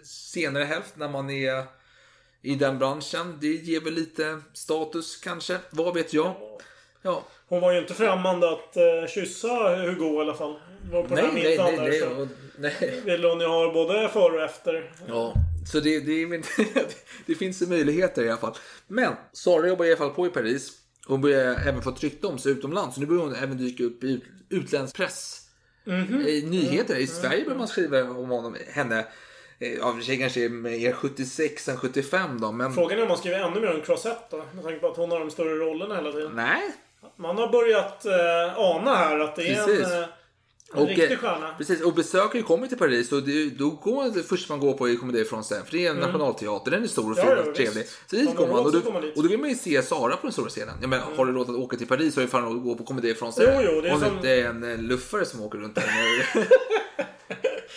senare 0.04 0.64
hälft 0.64 0.98
när 0.98 1.10
man 1.10 1.30
är 1.30 1.64
i 2.46 2.56
den 2.56 2.80
branschen. 2.80 3.38
Det 3.42 3.48
ger 3.48 3.82
väl 3.82 3.94
lite 3.94 4.42
status 4.54 5.18
kanske. 5.18 5.58
Vad 5.70 5.94
vet 5.94 6.14
jag? 6.14 6.36
Ja. 7.02 7.24
Hon 7.48 7.62
var 7.62 7.72
ju 7.72 7.80
inte 7.80 7.94
främmande 7.94 8.50
att 8.52 8.78
uh, 8.78 9.08
kyssa 9.08 9.76
Hugo 9.76 10.18
i 10.18 10.22
alla 10.22 10.34
fall. 10.34 10.60
Var 10.92 11.04
på 11.04 11.16
Nej, 11.16 11.24
den 11.24 11.34
nej, 11.34 11.58
nej, 11.58 11.78
där, 11.78 11.90
nej, 11.90 12.04
och- 12.04 12.28
nej. 12.60 13.02
Ville 13.06 13.28
hon 13.28 13.40
ju 13.40 13.48
ha 13.48 13.74
både 13.74 14.10
före 14.10 14.38
och 14.38 14.44
efter. 14.44 14.92
Ja, 15.08 15.34
så 15.72 15.80
det, 15.80 16.00
det, 16.00 16.26
det 17.26 17.36
finns 17.36 17.62
ju 17.62 17.68
möjligheter 17.68 18.24
i 18.24 18.30
alla 18.30 18.38
fall. 18.38 18.56
Men 18.88 19.14
Sara 19.34 19.68
jobbar 19.68 19.86
i 19.86 19.90
alla 19.90 19.98
fall 19.98 20.10
på 20.10 20.28
i 20.28 20.30
Paris. 20.30 20.72
Hon 21.08 21.22
börjar 21.22 21.56
även 21.68 21.82
få 21.82 21.90
ett 21.90 22.04
rykte 22.04 22.28
om 22.28 22.38
sig 22.38 22.52
utomlands. 22.52 22.96
Så 22.96 23.02
nu 23.02 23.08
börjar 23.08 23.22
hon 23.22 23.36
även 23.36 23.58
dyka 23.58 23.84
upp 23.84 24.04
i 24.04 24.08
ut, 24.12 24.24
utländsk 24.50 24.96
press. 24.96 25.42
I 26.28 26.42
nyheter. 26.50 26.96
I 26.96 27.08
Sverige 27.08 27.44
börjar 27.44 27.58
man 27.58 27.68
skriva 27.68 28.02
om 28.04 28.30
honom, 28.30 28.56
henne. 28.74 29.06
Eh, 29.60 29.74
Ja, 29.74 29.94
för 29.94 30.02
sig 30.02 30.18
kanske 30.20 30.46
är 30.46 30.50
mer 30.50 30.92
76 30.94 31.68
än 31.70 31.78
75 31.78 32.40
då. 32.42 32.52
Men 32.52 32.74
Frågan 32.74 32.98
är 32.98 33.02
om 33.02 33.08
man 33.08 33.18
skriver 33.18 33.40
ännu 33.40 33.60
mer 33.60 33.74
om 33.76 33.82
Crosette 33.82 34.20
då. 34.30 34.38
Med 34.54 34.64
tanke 34.64 34.80
på 34.80 34.88
att 34.88 34.98
hon 34.98 35.12
har 35.12 35.20
de 35.20 35.30
större 35.32 35.56
rollerna 35.56 35.96
hela 35.96 36.12
tiden. 36.12 36.32
nej. 36.36 36.62
Man 37.18 37.38
har 37.38 37.48
börjat 37.48 38.06
eh, 38.06 38.60
ana 38.60 38.96
här 38.96 39.20
att 39.20 39.36
det 39.36 39.48
är 39.48 39.66
Precis. 39.66 39.86
en, 39.86 39.92
eh, 40.02 40.08
en 40.74 40.82
Och, 40.82 40.88
riktig 40.88 41.12
eh, 41.12 41.18
stjärna. 41.18 41.54
Precis, 41.58 41.82
och 41.82 41.94
besökare 41.94 42.42
kommer 42.42 42.68
till 42.68 42.78
Paris 42.78 43.12
och 43.12 43.24
det, 43.24 43.50
då 43.50 43.70
går 43.70 44.10
det 44.16 44.24
först 44.24 44.50
man 44.50 44.60
går 44.60 44.74
på 44.74 44.90
är 44.90 44.96
Comédie 44.96 45.24
Française. 45.24 45.64
För 45.66 45.72
det 45.72 45.86
är 45.86 45.92
en 45.92 45.98
nationalteater, 45.98 46.72
den 46.72 46.84
är 46.84 46.88
stor 46.88 47.12
och 47.12 47.18
Ja, 47.18 47.22
fin 47.24 47.32
ja, 47.44 47.50
och 47.50 47.56
trevlig. 47.56 47.86
Så 48.10 48.16
dit 48.16 48.28
Har 48.28 48.34
man 48.36 48.44
går 48.46 48.48
man 48.48 48.64
råd 48.64 48.76
och 48.76 48.82
då, 48.84 48.92
man 48.92 49.04
och 49.16 49.24
då 49.24 49.30
vill 49.30 49.40
man 49.40 49.50
ju 49.50 49.56
se 49.56 49.82
Sara 49.82 50.16
på 50.16 50.22
den 50.22 50.32
stora 50.32 50.50
scenen. 50.50 50.76
Jag 50.82 50.90
menar, 50.90 51.06
har 51.18 51.26
du 51.26 51.32
råd 51.32 51.50
att 51.50 51.56
åka 51.56 51.78
till 51.78 51.88
Paris 51.88 52.14
så 52.14 52.20
är 52.20 52.26
det 52.26 52.32
fan 52.32 52.44
råd 52.46 52.58
att 52.58 52.64
gå 52.64 52.76
på 52.76 52.84
Comédie 52.84 53.14
Française. 53.14 53.62
Jo, 53.64 53.72
jo, 53.76 53.82
det 53.82 53.90
är 53.90 53.94
Om 53.94 54.00
det 54.00 54.06
som- 54.06 54.16
inte 54.16 54.30
är 54.30 54.46
en 54.46 54.64
eh, 54.72 54.78
luffare 54.78 55.26
som 55.26 55.42
åker 55.42 55.58
runt 55.58 55.76
där. 55.76 55.84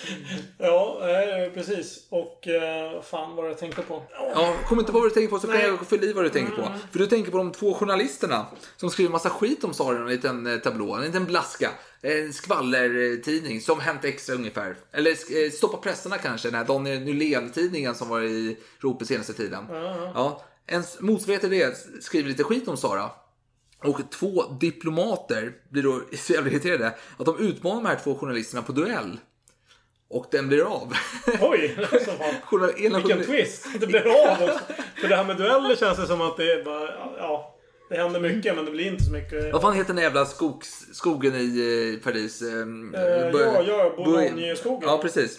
Ja, 0.58 1.00
eh, 1.02 1.52
precis. 1.52 2.06
Och 2.08 2.48
eh, 2.48 3.02
fan 3.02 3.36
vad 3.36 3.50
jag 3.50 3.58
tänkte 3.58 3.82
på. 3.82 4.02
Ja, 4.34 4.54
kom 4.66 4.78
inte 4.78 4.92
på 4.92 4.98
vad 4.98 5.06
du 5.06 5.14
tänker 5.14 5.30
på 5.30 5.38
så 5.38 5.46
kan 5.46 5.56
Nej. 5.56 5.66
jag 5.66 5.86
fylla 5.86 6.04
i 6.04 6.12
vad 6.12 6.24
du 6.24 6.28
tänker 6.28 6.52
på. 6.52 6.72
För 6.92 6.98
du 6.98 7.06
tänker 7.06 7.30
på 7.30 7.38
de 7.38 7.52
två 7.52 7.74
journalisterna 7.74 8.46
som 8.76 8.90
skriver 8.90 9.10
massa 9.10 9.30
skit 9.30 9.64
om 9.64 9.74
Sara 9.74 9.98
i 9.98 10.00
en 10.00 10.06
liten 10.06 10.46
eh, 10.46 10.58
tablå, 10.58 10.94
en 10.94 11.02
liten 11.02 11.24
blaska. 11.24 11.70
En 12.02 12.32
skvallertidning 12.32 13.60
som 13.60 13.80
Hänt 13.80 14.04
Extra 14.04 14.34
ungefär. 14.34 14.76
Eller 14.92 15.50
Stoppa 15.50 15.76
pressarna 15.76 16.18
kanske, 16.18 16.48
den 16.48 16.54
här 16.54 16.64
Daniel 16.64 17.00
Nylén-tidningen 17.00 17.94
som 17.94 18.08
var 18.08 18.20
i 18.20 18.56
ropet 18.78 19.08
senaste 19.08 19.32
tiden. 19.32 19.64
Ja, 20.14 20.44
en 20.66 20.82
motsvarighet 21.00 21.40
till 21.40 21.50
det 21.50 21.76
skriver 22.00 22.28
lite 22.28 22.44
skit 22.44 22.68
om 22.68 22.76
Sara. 22.76 23.10
Och 23.84 24.00
två 24.10 24.44
diplomater 24.60 25.52
blir 25.68 25.82
då 25.82 26.00
så 26.16 26.32
jävla 26.32 26.50
irriterade 26.50 26.94
att 27.16 27.26
de 27.26 27.38
utmanar 27.38 27.82
de 27.82 27.86
här 27.88 28.00
två 28.04 28.14
journalisterna 28.14 28.62
på 28.62 28.72
duell. 28.72 29.18
Och 30.10 30.26
den 30.30 30.48
blir 30.48 30.62
av. 30.62 30.92
Oj! 31.40 31.76
Så 31.90 32.10
fan. 32.12 32.70
Vilken 32.76 33.24
twist! 33.24 33.66
Det 33.80 33.86
blir 33.86 34.06
av 34.30 34.42
också. 34.42 34.60
För 35.00 35.08
det 35.08 35.16
här 35.16 35.24
med 35.24 35.36
dueller 35.36 35.76
känns 35.76 35.98
det 35.98 36.06
som 36.06 36.20
att 36.20 36.36
det 36.36 36.52
är 36.52 36.64
bara... 36.64 36.84
Ja. 37.18 37.54
Det 37.90 37.96
händer 37.96 38.20
mycket 38.20 38.56
men 38.56 38.64
det 38.64 38.70
blir 38.70 38.86
inte 38.86 39.04
så 39.04 39.12
mycket. 39.12 39.52
Vad 39.52 39.62
fan 39.62 39.74
heter 39.74 39.94
den 39.94 40.02
jävla 40.02 40.24
skogs, 40.26 40.86
skogen 40.92 41.34
i 41.34 41.94
eh, 41.98 42.04
Paris? 42.04 42.42
Eh, 42.42 42.48
ja, 43.32 43.62
ja, 43.66 43.92
Boulogne-skogen. 43.96 44.88
Ja, 44.88 44.98
precis. 45.02 45.38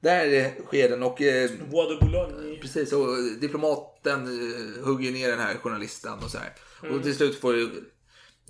Där 0.00 0.50
sker 0.66 0.88
den 0.88 1.02
och 1.02 1.22
eh, 1.22 1.50
Bois 1.70 1.88
de 1.88 2.06
Boulogne. 2.06 2.56
precis 2.62 2.92
och 2.92 3.06
diplomaten 3.40 4.22
eh, 4.22 4.84
hugger 4.86 5.12
ner 5.12 5.28
den 5.28 5.40
här 5.40 5.54
journalisten 5.54 6.12
och 6.24 6.30
så 6.30 6.38
här. 6.38 6.52
Och 6.96 7.02
till 7.02 7.14
slut 7.16 7.40
får. 7.40 7.54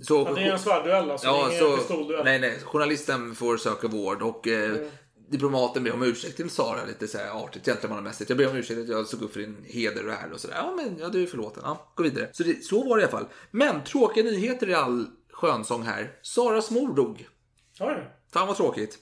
Så, 0.01 0.21
Mm. 0.27 0.33
Ja, 0.33 0.39
det 0.41 0.47
är 0.49 0.51
en 0.53 0.59
svärduell 0.59 1.11
alltså. 1.11 1.27
Ja, 1.27 1.47
det 1.49 1.55
är 1.55 1.61
ingen 1.61 1.71
så, 1.71 1.77
pistolduell. 1.77 2.25
nej, 2.25 2.39
nej. 2.39 2.59
Journalisten 2.63 3.35
får 3.35 3.57
söka 3.57 3.87
vård 3.87 4.21
och 4.21 4.47
eh, 4.47 4.69
Mm. 4.69 4.89
Diplomaten 5.29 5.83
ber 5.83 5.93
om 5.93 6.03
ursäkt 6.03 6.37
till 6.37 6.49
Sara 6.49 6.85
lite 6.85 7.07
så 7.07 7.17
här 7.17 7.43
artigt, 7.43 7.65
gentlemannamässigt. 7.65 8.29
Jag 8.29 8.37
ber 8.37 8.49
om 8.49 8.55
ursäkt 8.55 8.79
att 8.79 8.89
jag 8.89 9.07
såg 9.07 9.21
upp 9.21 9.33
för 9.33 9.39
din 9.39 9.57
heder 9.63 10.07
och 10.07 10.13
ära 10.13 10.33
och 10.33 10.39
sådär. 10.39 10.55
Ja, 10.55 10.73
men 10.75 10.97
ja, 10.99 11.09
du 11.09 11.23
är 11.23 11.27
förlåten. 11.27 11.63
Ja, 11.65 11.93
gå 11.95 12.03
vidare. 12.03 12.29
Så, 12.31 12.43
det, 12.43 12.65
så 12.65 12.89
var 12.89 12.97
det 12.97 13.01
i 13.01 13.05
alla 13.05 13.11
fall. 13.11 13.27
Men 13.51 13.83
tråkiga 13.83 14.23
nyheter 14.23 14.69
i 14.69 14.73
all 14.73 15.07
skönsång 15.31 15.83
här. 15.83 16.11
Saras 16.21 16.71
mor 16.71 16.95
dog. 16.95 17.27
Oj. 17.79 18.11
Fan 18.33 18.47
vad 18.47 18.57
tråkigt. 18.57 18.97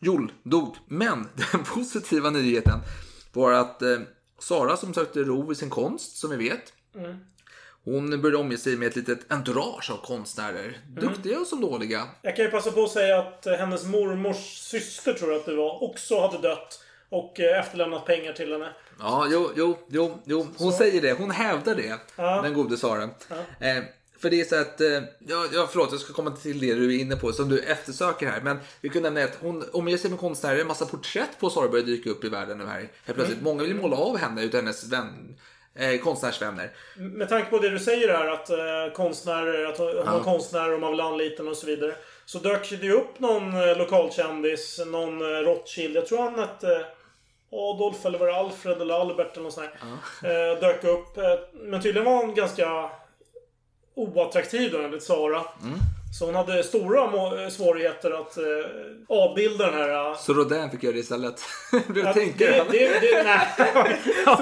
Joel 0.00 0.32
dog. 0.42 0.76
Men 0.88 1.28
den 1.52 1.64
positiva 1.64 2.30
nyheten 2.30 2.78
var 3.32 3.52
att 3.52 3.82
eh, 3.82 3.98
Sara 4.38 4.76
som 4.76 4.94
sökte 4.94 5.22
ro 5.22 5.52
i 5.52 5.54
sin 5.54 5.70
konst, 5.70 6.16
som 6.16 6.30
vi 6.30 6.36
vet. 6.36 6.72
Hon 7.84 8.22
började 8.22 8.36
omge 8.36 8.56
sig 8.56 8.76
med 8.76 8.88
ett 8.88 8.96
litet 8.96 9.32
entourage 9.32 9.90
av 9.90 9.96
konstnärer. 10.06 10.78
Duktiga 10.88 11.44
som 11.44 11.60
dåliga. 11.60 12.08
Jag 12.22 12.36
kan 12.36 12.44
ju 12.44 12.50
passa 12.50 12.70
på 12.70 12.84
att 12.84 12.90
säga 12.90 13.18
att 13.18 13.46
eh, 13.46 13.54
hennes 13.54 13.84
mormors 13.84 14.58
syster, 14.58 15.12
tror 15.12 15.30
jag 15.30 15.40
att 15.40 15.46
det 15.46 15.54
var, 15.54 15.82
också 15.82 16.20
hade 16.20 16.38
dött. 16.48 16.84
Och 17.08 17.40
eh, 17.40 17.60
efterlämnat 17.60 18.06
pengar 18.06 18.32
till 18.32 18.52
henne. 18.52 18.72
Ja, 18.98 19.26
jo, 19.30 19.50
jo, 19.56 19.78
jo, 19.88 20.18
jo. 20.24 20.46
Hon 20.58 20.72
säger 20.72 21.02
det. 21.02 21.12
Hon 21.12 21.30
hävdar 21.30 21.74
det. 21.74 21.98
Ja. 22.16 22.42
Den 22.42 22.54
gode 22.54 22.76
Sara. 22.76 23.02
Eh, 23.60 23.82
för 24.18 24.30
det 24.30 24.40
är 24.40 24.44
så 24.44 24.60
att, 24.60 24.80
eh, 24.80 24.88
ja, 25.18 25.46
ja, 25.52 25.68
förlåt, 25.70 25.88
jag 25.92 26.00
ska 26.00 26.12
komma 26.12 26.30
till 26.30 26.60
det 26.60 26.74
du 26.74 26.96
är 26.96 27.00
inne 27.00 27.16
på, 27.16 27.32
som 27.32 27.48
du 27.48 27.58
eftersöker 27.58 28.26
här. 28.26 28.40
Men 28.40 28.58
vi 28.80 28.88
kunde 28.88 29.10
nämna 29.10 29.30
att 29.30 29.38
hon 29.40 29.64
omger 29.72 29.96
sig 29.96 30.10
med 30.10 30.18
konstnärer, 30.18 30.60
en 30.60 30.66
massa 30.66 30.86
porträtt 30.86 31.38
på 31.40 31.50
Sara 31.50 31.68
börjar 31.68 31.86
dyka 31.86 32.10
upp 32.10 32.24
i 32.24 32.28
världen 32.28 32.58
nu 32.58 32.66
här. 32.66 32.78
Helt 32.78 32.90
plötsligt. 33.04 33.40
Mm. 33.40 33.44
Många 33.44 33.62
vill 33.62 33.74
måla 33.74 33.96
av 33.96 34.16
henne 34.16 34.42
utav 34.42 34.60
hennes 34.60 34.84
vän, 34.84 35.36
eh, 35.74 36.00
konstnärsvänner. 36.00 36.70
Med 36.96 37.28
tanke 37.28 37.50
på 37.50 37.58
det 37.58 37.70
du 37.70 37.78
säger 37.78 38.08
här 38.08 38.28
att 38.28 38.50
eh, 38.50 38.94
konstnärer, 38.94 39.66
att 39.66 39.78
hon 39.78 39.86
var 40.06 40.22
konstnär 40.22 40.72
och 40.72 40.80
man 40.80 40.90
vill 40.90 41.00
anlita 41.00 41.42
och 41.42 41.56
så 41.56 41.66
vidare. 41.66 41.94
Så 42.24 42.38
dök 42.38 42.70
det 42.70 42.76
ju 42.76 42.92
upp 42.92 43.18
någon 43.18 43.68
eh, 43.68 43.78
lokalkändis, 43.78 44.80
någon 44.86 45.20
eh, 45.22 45.38
Rothschild. 45.38 45.96
Jag 45.96 46.06
tror 46.06 46.18
han 46.22 46.38
hette 46.38 46.72
eh, 46.76 46.86
Adolf 47.54 48.06
eller 48.06 48.18
var 48.18 48.26
det 48.26 48.36
Alfred 48.36 48.80
eller 48.80 48.94
Albert 49.00 49.32
eller 49.32 49.44
något 49.44 49.52
sånt 49.52 49.66
här. 50.22 50.52
Eh, 50.52 50.60
dök 50.60 50.84
upp. 50.84 51.16
Eh, 51.16 51.38
men 51.52 51.82
tydligen 51.82 52.04
var 52.12 52.16
han 52.16 52.34
ganska 52.34 52.90
oattraktiv 53.94 54.72
då 54.72 54.78
enligt 54.78 55.02
Sara. 55.02 55.42
Så 56.18 56.24
hon 56.26 56.34
hade 56.34 56.62
stora 56.62 57.10
svårigheter 57.50 58.10
att 58.10 58.36
eh, 58.38 58.44
avbilda 59.08 59.66
den 59.70 59.74
här... 59.74 60.14
Så 60.14 60.32
Rodin 60.32 60.70
fick 60.70 60.82
göra 60.82 60.92
det 60.94 60.98
istället. 61.00 61.40
du 61.88 62.00
Ja, 62.00 62.12
tänker 62.12 62.46
det, 62.50 62.64
det, 62.70 63.00
det, 63.00 63.22
nej. 63.22 63.48
Så 64.24 64.30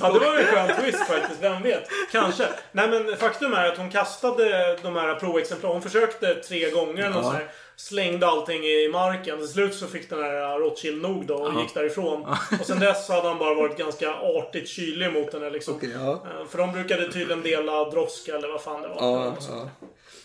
Ja, 0.00 0.12
det 0.12 0.18
var 0.26 0.38
en 0.38 0.44
skön 0.46 0.82
twist 0.82 1.06
faktiskt. 1.06 1.42
Vem 1.42 1.62
vet? 1.62 1.88
Kanske. 2.12 2.48
Nej, 2.72 2.88
men 2.88 3.16
faktum 3.16 3.52
är 3.52 3.68
att 3.68 3.78
hon 3.78 3.90
kastade 3.90 4.76
de 4.82 4.96
här 4.96 5.14
provexemplaren. 5.14 5.74
Hon 5.74 5.82
försökte 5.82 6.34
tre 6.34 6.70
gånger 6.70 7.02
Ja. 7.04 7.12
sånt 7.22 7.34
här. 7.34 7.48
Slängde 7.76 8.26
allting 8.26 8.64
i 8.64 8.88
marken. 8.92 9.38
Till 9.38 9.48
slut 9.48 9.74
så 9.74 9.86
fick 9.86 10.10
den 10.10 10.22
här 10.22 10.58
Rothschild 10.58 11.02
nog 11.02 11.26
då 11.26 11.34
och 11.34 11.60
gick 11.60 11.74
därifrån. 11.74 12.24
Och 12.60 12.66
sen 12.66 12.78
dess 12.80 13.08
hade 13.08 13.28
han 13.28 13.38
bara 13.38 13.54
varit 13.54 13.78
ganska 13.78 14.14
artigt 14.14 14.68
kylig 14.68 15.12
mot 15.12 15.32
henne 15.32 15.50
liksom. 15.50 15.74
Okej, 15.74 15.90
ja. 15.94 16.12
Eh, 16.12 16.46
För 16.50 16.58
de 16.58 16.72
brukade 16.72 17.12
tydligen 17.12 17.42
dela 17.42 17.90
droska 17.90 18.34
eller 18.36 18.48
vad 18.48 18.60
fan 18.62 18.82
det 18.82 18.88
var. 18.88 19.32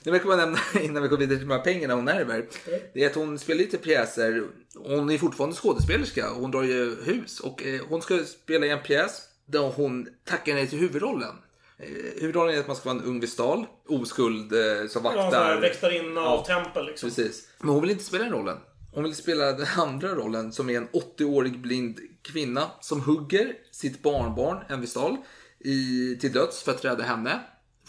Ja, 0.04 0.12
ja. 0.12 0.12
Det 0.12 0.20
kan 0.20 0.28
bara 0.28 0.38
nämna 0.38 0.60
innan 0.82 1.04
vi 1.04 1.10
går 1.10 1.18
vidare 1.18 1.38
till 1.39 1.47
de 1.47 1.54
här 1.54 1.62
pengarna 1.64 1.93
hon 1.93 2.08
ärver. 2.08 2.45
Det 2.93 3.04
är 3.04 3.10
att 3.10 3.16
hon 3.16 3.39
spelar 3.39 3.58
lite 3.60 3.78
pjäser. 3.78 4.43
Hon 4.76 5.10
är 5.12 5.18
fortfarande 5.18 5.56
skådespelerska 5.56 6.30
hon 6.30 6.52
drar 6.52 6.64
ju 6.64 7.04
hus. 7.04 7.39
Och 7.39 7.64
eh, 7.66 7.82
hon 7.89 8.02
ska 8.02 8.20
spela 8.26 8.66
i 8.66 8.70
en 8.70 8.84
pjäs 8.84 9.22
där 9.45 9.60
hon 9.60 10.08
tackar 10.26 10.54
nej 10.54 10.68
till 10.68 10.80
huvudrollen. 10.80 11.36
Eh, 11.78 11.88
huvudrollen 12.22 12.56
är 12.56 12.60
att 12.60 12.68
man 12.68 12.76
ska 12.76 12.89
vara 12.93 13.00
en 13.02 13.06
ung 13.08 13.20
vestal, 13.20 13.66
oskuld 13.88 14.54
eh, 14.54 14.88
som 14.89 15.06
Ja, 15.06 15.12
vaktar. 15.12 15.62
väktarinna 15.62 16.22
av 16.22 16.45
tempel 16.45 16.86
liksom. 16.86 17.10
Precis. 17.10 17.47
Men 17.60 17.70
hon 17.70 17.82
vill 17.82 17.91
inte 17.91 18.04
spela 18.04 18.24
den 18.24 18.34
rollen. 18.34 18.58
Hon 18.93 19.04
vill 19.04 19.16
spela 19.16 19.52
den 19.52 19.68
andra 19.78 20.16
rollen 20.16 20.52
som 20.52 20.70
är 20.70 20.78
en 20.78 20.88
80-årig 20.88 21.60
blind 21.60 22.00
kvinna 22.22 22.72
som 22.82 23.02
hugger 23.02 23.54
sitt 23.72 24.02
barnbarn, 24.02 24.58
en 24.70 24.82
vestal, 24.82 25.18
i, 25.60 26.16
till 26.22 26.32
döds 26.32 26.64
för 26.64 26.72
att 26.72 26.86
rädda 26.86 27.04
henne 27.04 27.39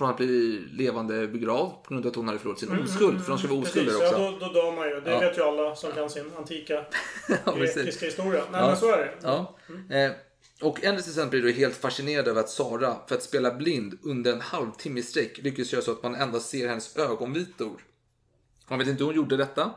från 0.00 0.10
att 0.10 0.16
bli 0.16 0.64
levande 0.72 1.28
begravd 1.28 1.72
på 1.84 1.94
grund 1.94 2.06
av 2.06 2.10
att 2.10 2.16
hon 2.16 2.26
hade 2.26 2.38
förlorat 2.38 2.58
sin 2.60 2.82
oskuld. 2.82 3.22
För 3.24 3.30
de 3.30 3.38
ska 3.38 3.48
vara 3.48 3.60
oskulder 3.60 3.92
Mm, 3.92 4.00
Precis, 4.00 4.12
också. 4.14 4.22
ja, 4.22 4.38
då, 4.40 4.46
då 4.46 4.52
dör 4.52 4.72
man 4.76 4.88
ju. 4.88 5.00
Det 5.00 5.10
Ja. 5.10 5.20
vet 5.20 5.38
ju 5.38 5.42
alla 5.42 5.76
som 5.76 5.92
kan 5.92 6.10
sin 6.10 6.30
antika 6.38 6.74
Ja, 7.46 7.52
grekiska 7.54 8.06
historia. 8.06 8.42
Nej 8.52 8.60
Ja. 8.60 8.66
men 8.66 8.76
så 8.76 8.92
är 8.92 8.98
det. 8.98 9.14
Ja. 9.22 9.56
Eh, 9.96 10.10
och 10.62 10.84
en 10.84 10.96
recensent 10.96 11.30
blir 11.30 11.42
då 11.42 11.48
helt 11.48 11.76
fascinerad 11.76 12.28
över 12.28 12.40
att 12.40 12.48
Sara, 12.50 12.96
för 13.08 13.14
att 13.14 13.22
spela 13.22 13.54
blind 13.54 13.98
under 14.02 14.32
en 14.32 14.40
halvtimme 14.40 15.00
i 15.00 15.02
sträck, 15.02 15.38
lyckas 15.38 15.72
göra 15.72 15.82
så 15.82 15.92
att 15.92 16.02
man 16.02 16.14
endast 16.14 16.48
ser 16.50 16.68
hennes 16.68 16.96
ögonvitor. 16.96 17.80
Han 18.64 18.78
vet 18.78 18.88
inte 18.88 18.98
hur 19.02 19.06
hon 19.06 19.16
gjorde 19.16 19.36
detta, 19.36 19.70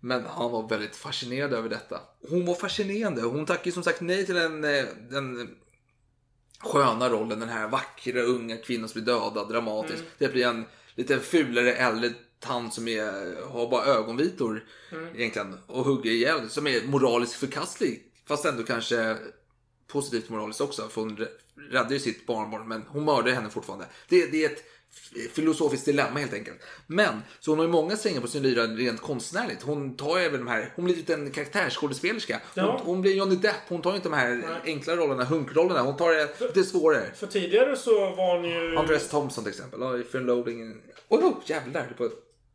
men 0.00 0.24
han 0.28 0.50
var 0.52 0.68
väldigt 0.68 0.96
fascinerad 0.96 1.52
över 1.52 1.68
detta. 1.68 2.00
Hon 2.30 2.46
var 2.46 2.54
fascinerande. 2.54 3.22
Hon 3.22 3.46
tackade 3.46 3.72
som 3.72 3.82
sagt 3.82 4.00
nej 4.00 4.26
till 4.26 4.34
den, 4.34 4.64
eh, 4.64 4.84
den 5.10 5.54
sköna 6.64 7.10
rollen, 7.10 7.40
den 7.40 7.48
här 7.48 7.68
vackra 7.68 8.22
unga 8.22 8.56
kvinnan 8.56 8.88
som 8.88 9.02
blir 9.02 9.14
dödad 9.14 9.48
dramatiskt. 9.48 10.04
Det 10.18 10.28
blir 10.32 10.46
en 10.46 10.64
lite 10.94 11.20
fulare 11.20 11.74
äldre 11.74 12.10
tant 12.40 12.74
som 12.74 12.88
är, 12.88 13.42
har 13.48 13.70
bara 13.70 13.84
ögonvitor 13.84 14.64
egentligen 15.14 15.58
och 15.66 15.84
hugger 15.84 16.10
ihjäl, 16.10 16.50
som 16.50 16.66
är 16.66 16.86
moraliskt 16.86 17.34
förkastlig. 17.34 18.02
Fast 18.26 18.44
ändå 18.44 18.62
kanske 18.62 19.16
positivt 19.86 20.28
moraliskt 20.28 20.60
också, 20.60 20.88
för 20.88 21.00
hon 21.00 21.26
räddar 21.70 21.90
ju 21.90 21.98
sitt 21.98 22.26
barnbarn, 22.26 22.68
men 22.68 22.82
hon 22.88 23.04
mördar 23.04 23.32
henne 23.32 23.50
fortfarande. 23.50 23.86
Det, 24.08 24.26
det 24.26 24.44
är 24.44 24.50
ett 24.50 24.64
filosofiskt 25.32 25.84
dilemma 25.86 26.18
helt 26.18 26.32
enkelt. 26.34 26.56
Men, 26.86 27.22
så 27.40 27.50
hon 27.50 27.58
har 27.58 27.66
ju 27.66 27.72
många 27.72 27.96
strängar 27.96 28.20
på 28.20 28.26
sin 28.26 28.42
lyra 28.42 28.62
rent 28.62 29.00
konstnärligt. 29.00 29.62
Hon 29.62 29.96
tar 29.96 30.18
ju 30.18 30.24
även 30.24 30.40
de 30.40 30.48
här, 30.48 30.72
hon 30.76 30.84
blir 30.84 30.96
lite 30.96 31.14
en 31.14 31.30
karaktärsskådespelerska. 31.30 32.40
Hon, 32.54 32.64
Ja. 32.64 32.80
hon 32.84 33.00
blir 33.02 33.14
Johnny 33.14 33.36
Depp, 33.36 33.54
hon 33.68 33.82
tar 33.82 33.94
inte 33.94 34.08
de 34.08 34.14
här 34.14 34.60
enkla 34.64 34.96
rollerna, 34.96 35.24
hunkrollerna. 35.24 35.80
Hon 35.82 35.96
tar 35.96 36.12
det 36.12 36.40
lite 36.40 36.62
svårare. 36.64 37.06
För 37.14 37.26
tidigare 37.26 37.76
så 37.76 38.00
var 38.10 38.36
hon 38.36 38.44
ju... 38.44 38.76
Andres 38.76 39.08
Thompson 39.08 39.44
till 39.44 39.52
exempel. 39.52 39.80
Ja, 39.80 39.98
i 39.98 40.02
Fear 40.02 40.18
and 40.20 40.26
Loading 40.26 40.60
in... 40.60 40.80
Oh, 41.08 41.32
jävlar! 41.46 41.86
Det 41.88 41.94
på 41.94 42.10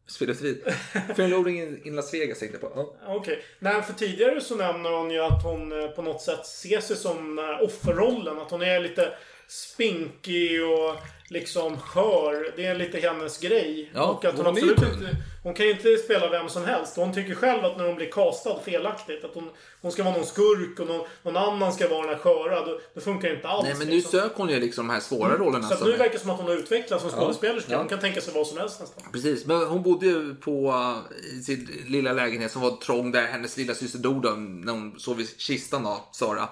spelet 0.08 0.42
vid. 0.42 0.64
Fear 0.94 1.20
and 1.22 1.30
Loading 1.30 1.60
in, 1.86 1.96
Las 1.96 2.14
Vegas 2.14 2.40
tänkte 2.40 2.58
jag 2.62 2.74
på. 2.74 2.96
Ja. 3.06 3.16
Okej. 3.16 3.44
Nej, 3.60 3.82
för 3.82 3.94
tidigare 3.94 4.42
så 4.42 4.56
nämner 4.56 4.90
hon 4.92 5.12
ju 5.12 5.20
att 5.20 5.44
hon 5.44 5.82
eh, 5.82 5.88
på 5.88 6.02
något 6.02 6.22
sätt 6.22 6.46
ser 6.46 6.80
sig 6.80 6.96
som 6.96 7.40
eh, 7.40 7.64
offerrollen. 7.64 8.40
Att 8.40 8.52
hon 8.52 8.62
är 8.62 8.80
lite 8.80 9.14
spinkig 9.48 10.64
och 10.66 10.96
liksom 11.30 11.78
skör. 11.78 12.54
Det 12.56 12.66
är 12.66 12.76
lite 12.76 13.00
hennes 13.00 13.40
grej. 13.40 13.92
Ja, 13.94 14.06
och 14.06 14.26
att 14.26 14.36
hon 14.36 14.46
hon 14.46 14.56
absolut 14.56 14.82
inte... 14.82 15.16
Hon 15.44 15.54
kan 15.54 15.66
ju 15.66 15.72
inte 15.72 15.98
spela 15.98 16.30
vem 16.30 16.50
som 16.50 16.66
helst. 16.66 16.96
Hon 16.96 17.14
tycker 17.14 17.36
själv 17.36 17.66
att 17.66 17.78
när 17.78 17.86
hon 17.86 17.96
blir 17.96 18.12
castad 18.12 18.60
felaktigt. 18.66 19.24
Att 19.24 19.36
hon, 19.36 19.50
hon 19.82 19.92
ska 19.92 20.04
vara 20.04 20.16
någon 20.16 20.26
skurk 20.26 20.80
och 20.80 20.88
någon, 20.88 21.08
någon 21.24 21.38
annan 21.38 21.74
ska 21.74 21.88
vara 21.88 22.02
den 22.02 22.10
här 22.10 22.18
sköra. 22.18 22.66
Det, 22.66 22.80
det 22.94 23.02
funkar 23.02 23.36
inte 23.36 23.48
alls. 23.48 23.64
Nej, 23.64 23.76
men 23.78 23.88
nu 23.88 23.94
liksom. 23.94 24.12
söker 24.12 24.38
hon 24.38 24.50
ju 24.50 24.60
liksom 24.60 24.88
de 24.88 24.94
här 24.94 25.00
svåra 25.00 25.38
rollerna. 25.38 25.68
Så 25.68 25.74
att 25.74 25.86
nu 25.86 25.92
verkar 25.92 26.14
det 26.14 26.20
som 26.20 26.30
att 26.30 26.38
hon 26.38 26.46
har 26.46 26.56
utvecklats 26.56 27.04
som 27.04 27.12
skådespelerska. 27.12 27.72
Ja. 27.72 27.78
Hon 27.78 27.88
kan 27.88 28.00
tänka 28.00 28.22
sig 28.22 28.34
vad 28.34 28.48
som 28.48 28.58
helst 28.58 28.80
nästan. 28.80 29.12
Precis, 29.12 29.46
men 29.46 29.68
hon 29.68 29.84
bodde 29.84 30.06
ju 30.06 30.36
på 30.36 30.70
uh, 30.70 31.18
i 31.38 31.42
sin 31.42 31.70
lilla 31.88 32.14
lägenhet 32.14 32.52
som 32.52 32.62
var 32.62 32.78
trång 32.78 33.12
där 33.12 33.26
hennes 33.26 33.58
lilla 33.58 33.74
syster 33.74 34.00
dog 34.00 34.22
då, 34.22 34.30
när 34.30 34.74
hon 34.74 35.00
sov 35.00 35.22
i 35.22 35.28
kistan 35.28 35.84
då, 35.84 36.08
Sara. 36.12 36.50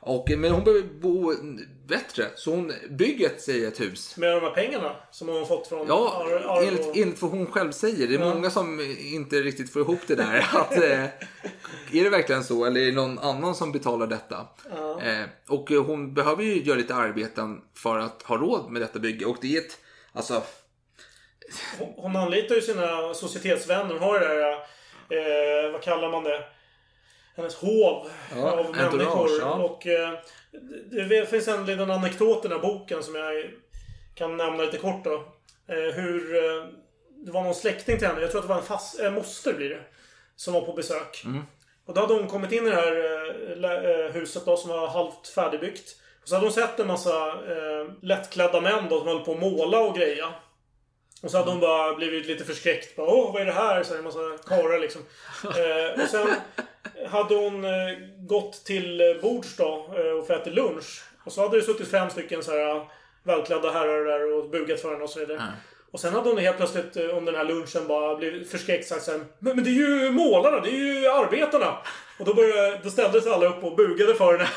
Och, 0.00 0.30
men 0.36 0.50
hon 0.52 0.64
behöver 0.64 0.82
bo 1.00 1.32
bättre, 1.88 2.24
så 2.34 2.50
hon 2.50 2.72
bygger 2.90 3.36
sig 3.38 3.64
ett 3.64 3.80
hus. 3.80 4.16
Med 4.16 4.32
de 4.34 4.40
här 4.40 4.50
pengarna 4.50 4.96
som 5.10 5.28
hon 5.28 5.36
har 5.38 5.44
fått 5.44 5.66
från 5.66 5.86
Ja, 5.88 6.24
Ar- 6.46 6.62
enligt, 6.62 6.96
enligt 6.96 7.22
vad 7.22 7.30
hon 7.30 7.46
själv 7.46 7.72
säger. 7.72 8.06
Det 8.08 8.14
är 8.14 8.18
Ja. 8.18 8.34
många 8.34 8.50
som 8.50 8.80
inte 9.00 9.36
riktigt 9.36 9.72
får 9.72 9.82
ihop 9.82 9.98
det 10.06 10.14
där. 10.14 10.46
Att, 10.54 10.76
eh, 10.76 11.02
är 11.92 12.04
det 12.04 12.10
verkligen 12.10 12.44
så 12.44 12.64
eller 12.64 12.80
är 12.80 12.86
det 12.86 12.92
någon 12.92 13.18
annan 13.18 13.54
som 13.54 13.72
betalar 13.72 14.06
detta? 14.06 14.46
Ja. 14.76 15.00
Eh, 15.02 15.24
och 15.48 15.72
eh, 15.72 15.84
hon 15.84 16.14
behöver 16.14 16.42
ju 16.42 16.62
göra 16.62 16.76
lite 16.78 16.94
arbeten 16.94 17.60
för 17.74 17.98
att 17.98 18.22
ha 18.22 18.36
råd 18.36 18.70
med 18.70 18.82
detta 18.82 18.98
bygge. 18.98 19.24
Och 19.26 19.36
det 19.40 19.56
är 19.56 19.60
ett, 19.60 19.78
alltså, 20.12 20.42
Hon- 21.78 21.94
Hon 21.96 22.16
anlitar 22.16 22.54
ju 22.54 22.60
sina 22.60 23.14
societetsvänner. 23.14 23.92
Hon 23.94 24.02
har 24.02 24.20
det 24.20 24.28
där, 24.28 24.52
eh, 25.66 25.72
vad 25.72 25.82
kallar 25.82 26.10
man 26.10 26.24
det? 26.24 26.44
Hennes 27.38 27.54
hov 27.54 28.10
Ja, 28.36 28.50
av 28.52 28.70
människor. 28.70 29.30
ja. 29.40 29.54
Och 29.54 29.86
eh, 29.86 30.12
det, 31.08 31.30
finns 31.30 31.48
en 31.48 31.66
liten 31.66 31.90
anekdot 31.90 32.44
i 32.44 32.48
den 32.48 32.60
här 32.60 32.68
boken 32.68 33.02
som 33.02 33.14
jag 33.14 33.50
kan 34.14 34.36
nämna 34.36 34.62
lite 34.62 34.78
kort 34.78 35.04
då. 35.04 35.14
Eh, 35.68 35.94
hur 35.94 36.36
eh, 36.36 36.66
det 37.24 37.32
var 37.32 37.42
någon 37.42 37.54
släkting 37.54 37.98
till 37.98 38.06
henne. 38.06 38.20
Jag 38.20 38.30
tror 38.30 38.40
att 38.40 38.46
det 38.46 38.54
var 38.54 38.60
en 38.60 38.66
fast, 38.66 39.00
eh, 39.00 39.10
moster 39.10 39.52
blir 39.52 39.68
det. 39.70 39.80
Som 40.36 40.54
var 40.54 40.60
på 40.60 40.72
besök. 40.72 41.22
Mm. 41.24 41.42
Och 41.86 41.94
då 41.94 42.00
hade 42.00 42.14
hon 42.14 42.26
kommit 42.26 42.52
in 42.52 42.66
i 42.66 42.70
det 42.70 42.76
här 42.76 44.12
huset 44.12 44.44
då 44.46 44.56
som 44.56 44.70
var 44.70 44.88
halvt 44.88 45.28
färdigbyggt. 45.28 45.96
Och 46.22 46.28
så 46.28 46.34
hade 46.34 46.46
hon 46.46 46.52
sett 46.52 46.80
en 46.80 46.86
massa 46.86 47.34
lättklädda 48.02 48.60
män 48.60 48.84
då 48.90 48.98
som 48.98 49.08
höll 49.08 49.24
på 49.24 49.32
att 49.32 49.40
måla 49.40 49.80
och 49.80 49.96
greja. 49.96 50.34
Och 51.22 51.30
så 51.30 51.38
hade 51.38 51.50
hon 51.50 51.60
bara 51.60 51.94
blivit 51.94 52.26
lite 52.26 52.44
förskräckt. 52.44 52.96
Bara, 52.96 53.06
Åh, 53.06 53.32
vad 53.32 53.42
är 53.42 53.46
det 53.46 53.52
här? 53.52 53.82
Så 53.82 53.90
här, 53.90 53.98
en 53.98 54.04
massa 54.04 54.38
karlar 54.46 54.78
liksom. 54.78 55.02
Eh, 55.44 56.02
och 56.02 56.08
sen 56.08 56.28
hade 57.06 57.34
hon 57.34 57.64
eh, 57.64 57.70
gått 58.18 58.64
till 58.64 59.00
eh, 59.00 59.06
bords 59.22 59.56
då 59.56 59.86
eh, 59.96 60.18
och 60.18 60.26
fått 60.26 60.36
äta 60.36 60.50
lunch. 60.50 61.02
Och 61.24 61.32
så 61.32 61.42
hade 61.42 61.56
det 61.56 61.62
suttit 61.62 61.88
fem 61.90 62.10
stycken 62.10 62.42
så 62.42 62.50
här 62.50 62.86
välklädda 63.22 63.70
herrar 63.70 64.04
där 64.04 64.32
och 64.34 64.50
bugat 64.50 64.80
för 64.80 64.90
henne 64.92 65.04
och 65.04 65.10
så 65.10 65.18
vidare. 65.18 65.42
Och 65.90 66.00
sen 66.00 66.14
hade 66.14 66.28
hon 66.28 66.38
helt 66.38 66.56
plötsligt 66.56 66.96
under 66.96 67.32
den 67.32 67.34
här 67.34 67.44
lunchen 67.44 67.86
bara 67.88 68.16
blivit 68.16 68.50
förskräckt 68.50 68.88
sagt 68.88 69.02
sen 69.02 69.24
men, 69.38 69.54
men 69.56 69.64
det 69.64 69.70
är 69.70 69.74
ju 69.74 70.10
målarna, 70.10 70.60
det 70.60 70.68
är 70.68 71.00
ju 71.00 71.08
arbetarna! 71.08 71.76
Och 72.18 72.24
då, 72.24 72.34
började, 72.34 72.80
då 72.84 72.90
ställde 72.90 73.20
sig 73.20 73.32
alla 73.32 73.46
upp 73.46 73.64
och 73.64 73.76
bugade 73.76 74.14
för 74.14 74.38
henne. 74.38 74.48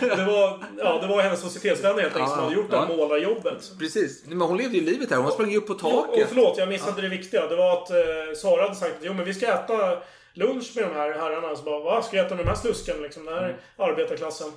det, 0.16 0.24
var, 0.24 0.64
ja, 0.78 0.98
det 1.02 1.06
var 1.06 1.22
hennes 1.22 1.40
societetsvänner 1.40 2.02
helt 2.02 2.16
enkelt 2.16 2.30
som 2.30 2.38
Ja, 2.38 2.44
hade 2.44 2.56
gjort 2.56 2.70
det 2.70 2.76
ja. 2.76 2.88
målarjobbet. 2.96 3.70
precis. 3.78 4.24
Men 4.26 4.40
hon 4.40 4.56
levde 4.56 4.76
ju 4.78 4.84
livet 4.84 5.10
här. 5.10 5.16
Hon 5.16 5.32
sprang 5.32 5.50
ju 5.50 5.56
upp 5.58 5.66
på 5.66 5.72
Och 5.72 5.78
taket. 5.80 6.28
förlåt, 6.28 6.58
jag 6.58 6.68
missade 6.68 7.02
det 7.02 7.08
viktiga. 7.08 7.46
Det 7.46 7.56
var 7.56 7.72
att 7.72 7.90
eh, 7.90 7.96
Sara 8.36 8.62
hade 8.62 8.74
sagt 8.74 8.92
att 8.92 9.04
jo, 9.04 9.12
men 9.14 9.24
vi 9.24 9.34
ska 9.34 9.46
äta 9.46 9.98
lunch 10.34 10.72
med 10.76 10.84
de 10.84 10.94
här 10.94 11.12
herrarna. 11.12 11.56
Så 11.56 11.62
bara, 11.62 11.80
vad 11.80 12.04
ska 12.04 12.16
jag 12.16 12.26
äta 12.26 12.34
med 12.34 12.44
de 12.44 12.48
här 12.48 12.56
sluskarna 12.56 13.00
liksom? 13.00 13.24
Den 13.24 13.34
här 13.34 13.56
arbetarklassen. 13.76 14.52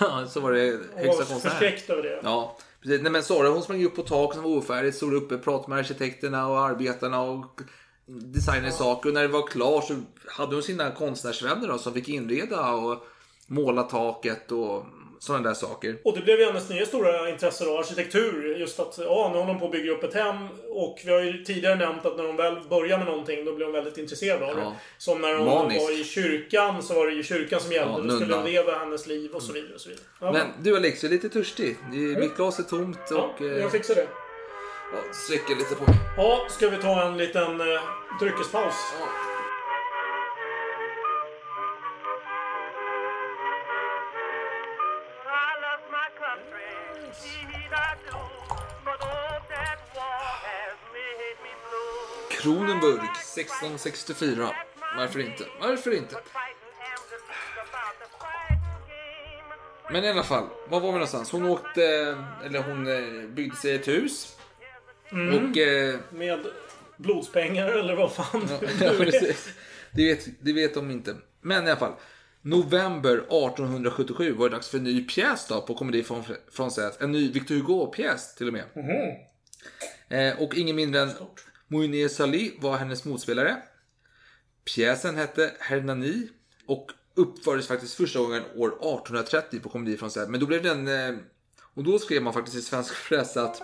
Ja, 0.00 0.26
så 0.28 0.40
var 0.40 0.52
det 0.52 0.74
Och 0.74 0.80
högsta 1.00 1.24
konstnär. 1.24 1.50
förskräckt 1.50 1.90
över 1.90 2.02
det. 2.02 2.20
Ja, 2.22 2.56
precis. 2.82 3.02
Nej, 3.02 3.12
men 3.12 3.22
Sara 3.22 3.48
hon 3.48 3.62
sprang 3.62 3.84
upp 3.84 3.96
på 3.96 4.02
tak 4.02 4.34
som 4.34 4.42
var 4.42 4.50
ofärdigt, 4.50 4.96
stod 4.96 5.14
uppe, 5.14 5.38
pratade 5.38 5.68
med 5.70 5.78
arkitekterna 5.78 6.46
och 6.48 6.58
arbetarna 6.60 7.20
och 7.22 7.60
designade 8.06 8.72
saker. 8.72 9.08
Och 9.08 9.14
när 9.14 9.22
det 9.22 9.28
var 9.28 9.46
klart 9.46 9.84
så 9.84 9.94
hade 10.28 10.54
hon 10.54 10.62
sina 10.62 10.90
konstnärsvänner 10.90 11.68
då, 11.68 11.78
som 11.78 11.92
fick 11.94 12.08
inreda 12.08 12.72
och 12.72 13.04
måla 13.46 13.82
taket 13.82 14.52
och 14.52 14.84
sådana 15.24 15.48
där 15.48 15.54
saker. 15.54 15.96
Och 16.04 16.14
det 16.14 16.20
blev 16.20 16.38
ju 16.38 16.44
hennes 16.46 16.68
nya 16.70 16.86
stora 16.86 17.28
intresse 17.30 17.64
då, 17.64 17.78
arkitektur. 17.78 18.56
Just 18.56 18.80
att, 18.80 18.98
ja, 18.98 19.30
nu 19.32 19.38
håller 19.38 19.50
hon 19.52 19.58
på 19.58 19.64
att 19.66 19.72
bygga 19.72 19.92
upp 19.92 20.04
ett 20.04 20.14
hem. 20.14 20.48
Och 20.68 21.00
vi 21.04 21.12
har 21.12 21.20
ju 21.20 21.44
tidigare 21.44 21.74
nämnt 21.74 22.06
att 22.06 22.16
när 22.16 22.24
hon 22.24 22.36
väl 22.36 22.56
börjar 22.70 22.98
med 22.98 23.06
någonting, 23.06 23.44
då 23.44 23.52
blir 23.54 23.66
hon 23.66 23.74
väldigt 23.74 23.98
intresserad 23.98 24.42
av 24.42 24.56
det. 24.56 24.62
Ja. 24.62 24.76
Som 24.98 25.20
när 25.20 25.34
hon 25.36 25.44
Manisk. 25.46 25.82
var 25.82 26.00
i 26.00 26.04
kyrkan, 26.04 26.82
så 26.82 26.94
var 26.94 27.06
det 27.06 27.12
ju 27.12 27.22
kyrkan 27.22 27.60
som 27.60 27.72
gällde. 27.72 27.94
Ja, 27.98 28.04
då 28.14 28.16
skulle 28.16 28.44
leva 28.44 28.78
hennes 28.78 29.06
liv 29.06 29.30
och 29.34 29.42
så 29.42 29.52
vidare. 29.52 29.74
Och 29.74 29.80
så 29.80 29.88
vidare. 29.88 30.04
Ja, 30.20 30.32
Men 30.32 30.46
du 30.62 30.76
Alex, 30.76 31.02
jag 31.02 31.12
är 31.12 31.14
lite 31.14 31.28
törstig. 31.28 31.76
Det- 31.92 32.20
Mitt 32.20 32.36
glas 32.36 32.58
är 32.58 32.62
tomt 32.62 32.98
ja, 33.10 33.16
och... 33.34 33.42
eh, 33.44 33.58
jag 33.58 33.72
fixar 33.72 33.94
det. 33.94 34.06
ja, 34.92 35.54
lite 35.58 35.74
på. 35.74 35.84
Ja, 36.16 36.46
ska 36.50 36.68
vi 36.68 36.76
ta 36.76 37.02
en 37.02 37.16
liten 37.16 37.60
eh, 37.60 37.80
dryckespaus? 38.20 38.74
Kronenburg 52.44 53.00
1664. 53.36 54.50
Varför 54.96 55.20
inte? 55.20 55.44
Varför 55.60 55.94
inte? 55.96 56.16
Men 59.90 60.04
i 60.04 60.08
alla 60.08 60.22
fall, 60.22 60.44
var 60.68 60.80
var 60.80 60.88
vi 60.88 60.92
någonstans? 60.92 61.32
Hon 61.32 61.44
åkte, 61.46 61.82
eller 62.44 62.62
hon 62.62 62.86
eh, 62.86 63.28
byggde 63.28 63.56
sig 63.56 63.74
ett 63.74 63.88
hus. 63.88 64.36
Och... 65.10 65.58
Eh, 65.58 65.98
Med 66.10 66.46
blodspengar 66.96 67.68
eller 67.68 67.96
vad 67.96 68.12
fan 68.12 68.48
ja, 68.80 68.90
precis. 68.98 69.48
Det 69.92 70.04
vet, 70.04 70.26
det 70.40 70.52
vet 70.52 70.74
de 70.74 70.90
inte. 70.90 71.16
Men 71.40 71.66
i 71.66 71.70
alla 71.70 71.80
fall. 71.80 71.92
November 72.42 73.16
1877 73.16 74.32
var 74.32 74.48
det 74.48 74.54
dags 74.56 74.68
för 74.68 74.78
en 74.78 74.84
ny 74.84 75.04
pjäs 75.04 75.46
då 75.48 75.60
på 75.60 75.74
Comedy 75.74 76.02
Française. 76.02 76.92
En 77.00 77.12
ny 77.12 77.32
Victor 77.32 77.54
Hugo-pjäs 77.54 78.34
till 78.34 78.46
och 78.48 78.52
med. 78.52 78.64
Eh, 80.08 80.42
och 80.42 80.54
ingen 80.54 80.76
mindre 80.76 81.00
än 81.00 81.10
Mounier 81.74 82.08
Sally 82.08 82.52
var 82.58 82.76
hennes 82.76 83.04
motspelare. 83.04 83.56
Pjäsen 84.64 85.16
hette 85.16 85.52
Hernani 85.60 86.28
och 86.66 86.86
uppfördes 87.14 87.66
faktiskt 87.68 87.94
första 87.94 88.18
gången 88.18 88.42
år 88.54 88.68
1830 88.68 89.60
på 89.60 89.68
Komedi 89.68 89.96
från 89.96 90.10
Men 90.28 90.40
då 90.40 90.46
blev 90.46 90.62
den... 90.62 90.88
Eh, 90.88 91.14
och 91.76 91.84
då 91.84 91.98
skrev 91.98 92.22
man 92.22 92.32
faktiskt 92.32 92.56
i 92.56 92.62
svensk 92.62 92.92
press 93.08 93.36
att 93.36 93.56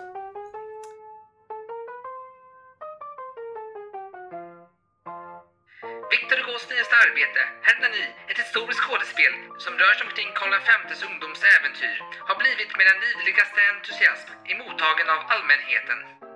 Victor 6.12 6.38
Hugos 6.44 6.64
nyaste 6.70 6.96
arbete, 7.04 7.40
Hernani, 7.66 8.04
ett 8.30 8.40
historiskt 8.44 8.82
skådespel 8.84 9.32
som 9.64 9.72
rör 9.80 9.94
sig 9.94 10.04
omkring 10.08 10.30
Karl 10.38 10.52
Vs 10.90 11.02
ungdomsäventyr, 11.10 11.98
har 12.28 12.36
blivit 12.42 12.72
med 12.78 12.86
den 12.90 12.98
livligaste 13.06 13.60
entusiasm 13.72 14.28
emottagen 14.52 15.08
av 15.14 15.20
allmänheten. 15.34 16.29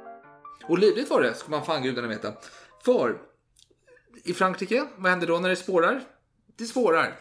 Och 0.68 0.78
livligt 0.78 1.10
var 1.10 1.22
det, 1.22 1.34
ska 1.34 1.50
man 1.50 1.64
fan 1.64 1.82
gudarna 1.82 2.08
veta. 2.08 2.32
För 2.84 3.18
i 4.24 4.34
Frankrike, 4.34 4.86
vad 4.96 5.10
händer 5.10 5.26
då 5.26 5.38
när 5.38 5.48
det 5.48 5.56
spårar? 5.56 6.02
Det 6.56 6.64
spårar. 6.64 7.18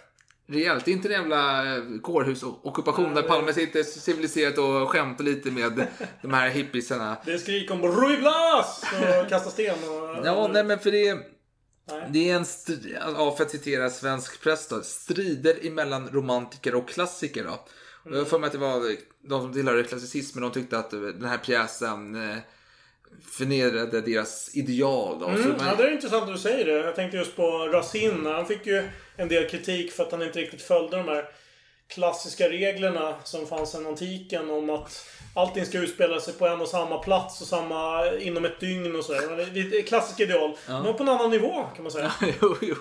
Rejält. 0.47 0.85
Det 0.85 0.91
är 0.91 0.93
inte 0.93 1.07
en 1.07 1.21
jävla 1.21 1.75
eh, 1.75 1.83
kårhusockupation 2.01 3.13
där 3.13 3.21
Palme 3.21 3.53
sitter 3.53 3.83
civiliserat 3.83 4.57
och 4.57 4.89
skämtar 4.89 5.23
lite 5.23 5.51
med 5.51 5.87
de 6.21 6.33
här 6.33 6.49
hippisarna. 6.49 7.17
Det 7.25 7.39
skrik 7.39 7.71
om 7.71 7.81
Rui 7.81 8.17
Blas! 8.17 8.83
Och 9.23 9.29
kasta 9.29 9.49
sten 9.49 9.75
och... 9.75 10.25
Ja, 10.25 10.49
nej 10.53 10.63
men 10.63 10.79
för 10.79 10.91
det... 10.91 11.13
Nej. 11.87 12.09
Det 12.09 12.29
är 12.29 12.35
en, 12.35 12.45
ja, 13.17 13.35
för 13.37 13.43
att 13.43 13.51
citera 13.51 13.89
svensk 13.89 14.41
press 14.41 14.67
då, 14.67 14.81
strider 14.81 15.67
emellan 15.67 16.09
romantiker 16.09 16.75
och 16.75 16.89
klassiker 16.89 17.43
då. 17.43 17.65
Och 18.03 18.11
jag 18.11 18.17
har 18.17 18.25
för 18.25 18.39
mig 18.39 18.47
att 18.47 18.53
det 18.53 18.59
var 18.59 18.95
de 19.29 19.41
som 19.41 19.53
tillhörde 19.53 19.83
klassicismen, 19.83 20.41
de 20.41 20.51
tyckte 20.51 20.77
att 20.77 20.91
den 20.91 21.25
här 21.25 21.37
pjäsen 21.37 22.15
eh, 22.29 22.37
förnedrade 23.31 24.01
deras 24.01 24.55
ideal. 24.55 25.19
Då. 25.19 25.25
Så 25.25 25.31
Mm, 25.31 25.49
man- 25.57 25.67
ja, 25.67 25.75
det 25.77 25.83
är 25.83 25.91
intressant 25.91 26.23
att 26.23 26.33
du 26.35 26.37
säger 26.37 26.65
det. 26.65 26.71
Jag 26.71 26.95
tänkte 26.95 27.17
just 27.17 27.35
på 27.35 27.67
Racine. 27.67 28.29
Han 28.29 28.45
fick 28.45 28.65
ju 28.65 28.83
en 29.17 29.27
del 29.27 29.49
kritik 29.49 29.91
för 29.91 30.03
att 30.03 30.11
han 30.11 30.21
inte 30.21 30.39
riktigt 30.39 30.61
följde 30.61 30.97
de 30.97 31.07
här 31.07 31.25
klassiska 31.87 32.49
reglerna 32.49 33.15
som 33.23 33.47
fanns 33.47 33.71
sedan 33.71 33.85
antiken 33.87 34.49
om 34.49 34.69
att 34.69 35.05
allting 35.35 35.65
ska 35.65 35.77
utspela 35.79 36.19
sig 36.19 36.33
på 36.33 36.47
en 36.47 36.61
och 36.61 36.67
samma 36.67 36.97
plats 36.97 37.41
och 37.41 37.47
samma 37.47 38.11
inom 38.19 38.45
ett 38.45 38.59
dygn 38.59 38.95
och 38.95 39.05
sådär. 39.05 39.81
Klassiskt 39.83 40.19
ideal. 40.19 40.57
Men 40.67 40.93
på 40.93 41.03
en 41.03 41.09
annan 41.09 41.31
nivå 41.31 41.63
kan 41.75 41.83
man 41.83 41.91
säga. 41.91 42.11
jo, 42.41 42.55
jo, 42.61 42.75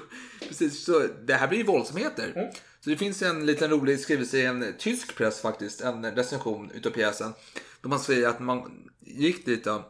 precis. 0.48 0.84
Så 0.84 1.06
det 1.24 1.34
här 1.34 1.48
blir 1.48 1.58
ju 1.58 1.64
våldsamheter. 1.64 2.32
Mm. 2.36 2.48
Så 2.80 2.90
det 2.90 2.96
finns 2.96 3.22
en 3.22 3.46
liten 3.46 3.70
rolig 3.70 4.00
skrivelse 4.00 4.38
i 4.38 4.44
en 4.44 4.74
tysk 4.78 5.16
press 5.16 5.40
faktiskt, 5.40 5.80
en 5.80 6.14
recension 6.14 6.70
utav 6.74 6.90
pjäsen. 6.90 7.32
Då 7.80 7.88
man 7.88 8.00
säger 8.00 8.28
att 8.28 8.40
man 8.40 8.88
gick 9.00 9.46
dit 9.46 9.64
då, 9.64 9.84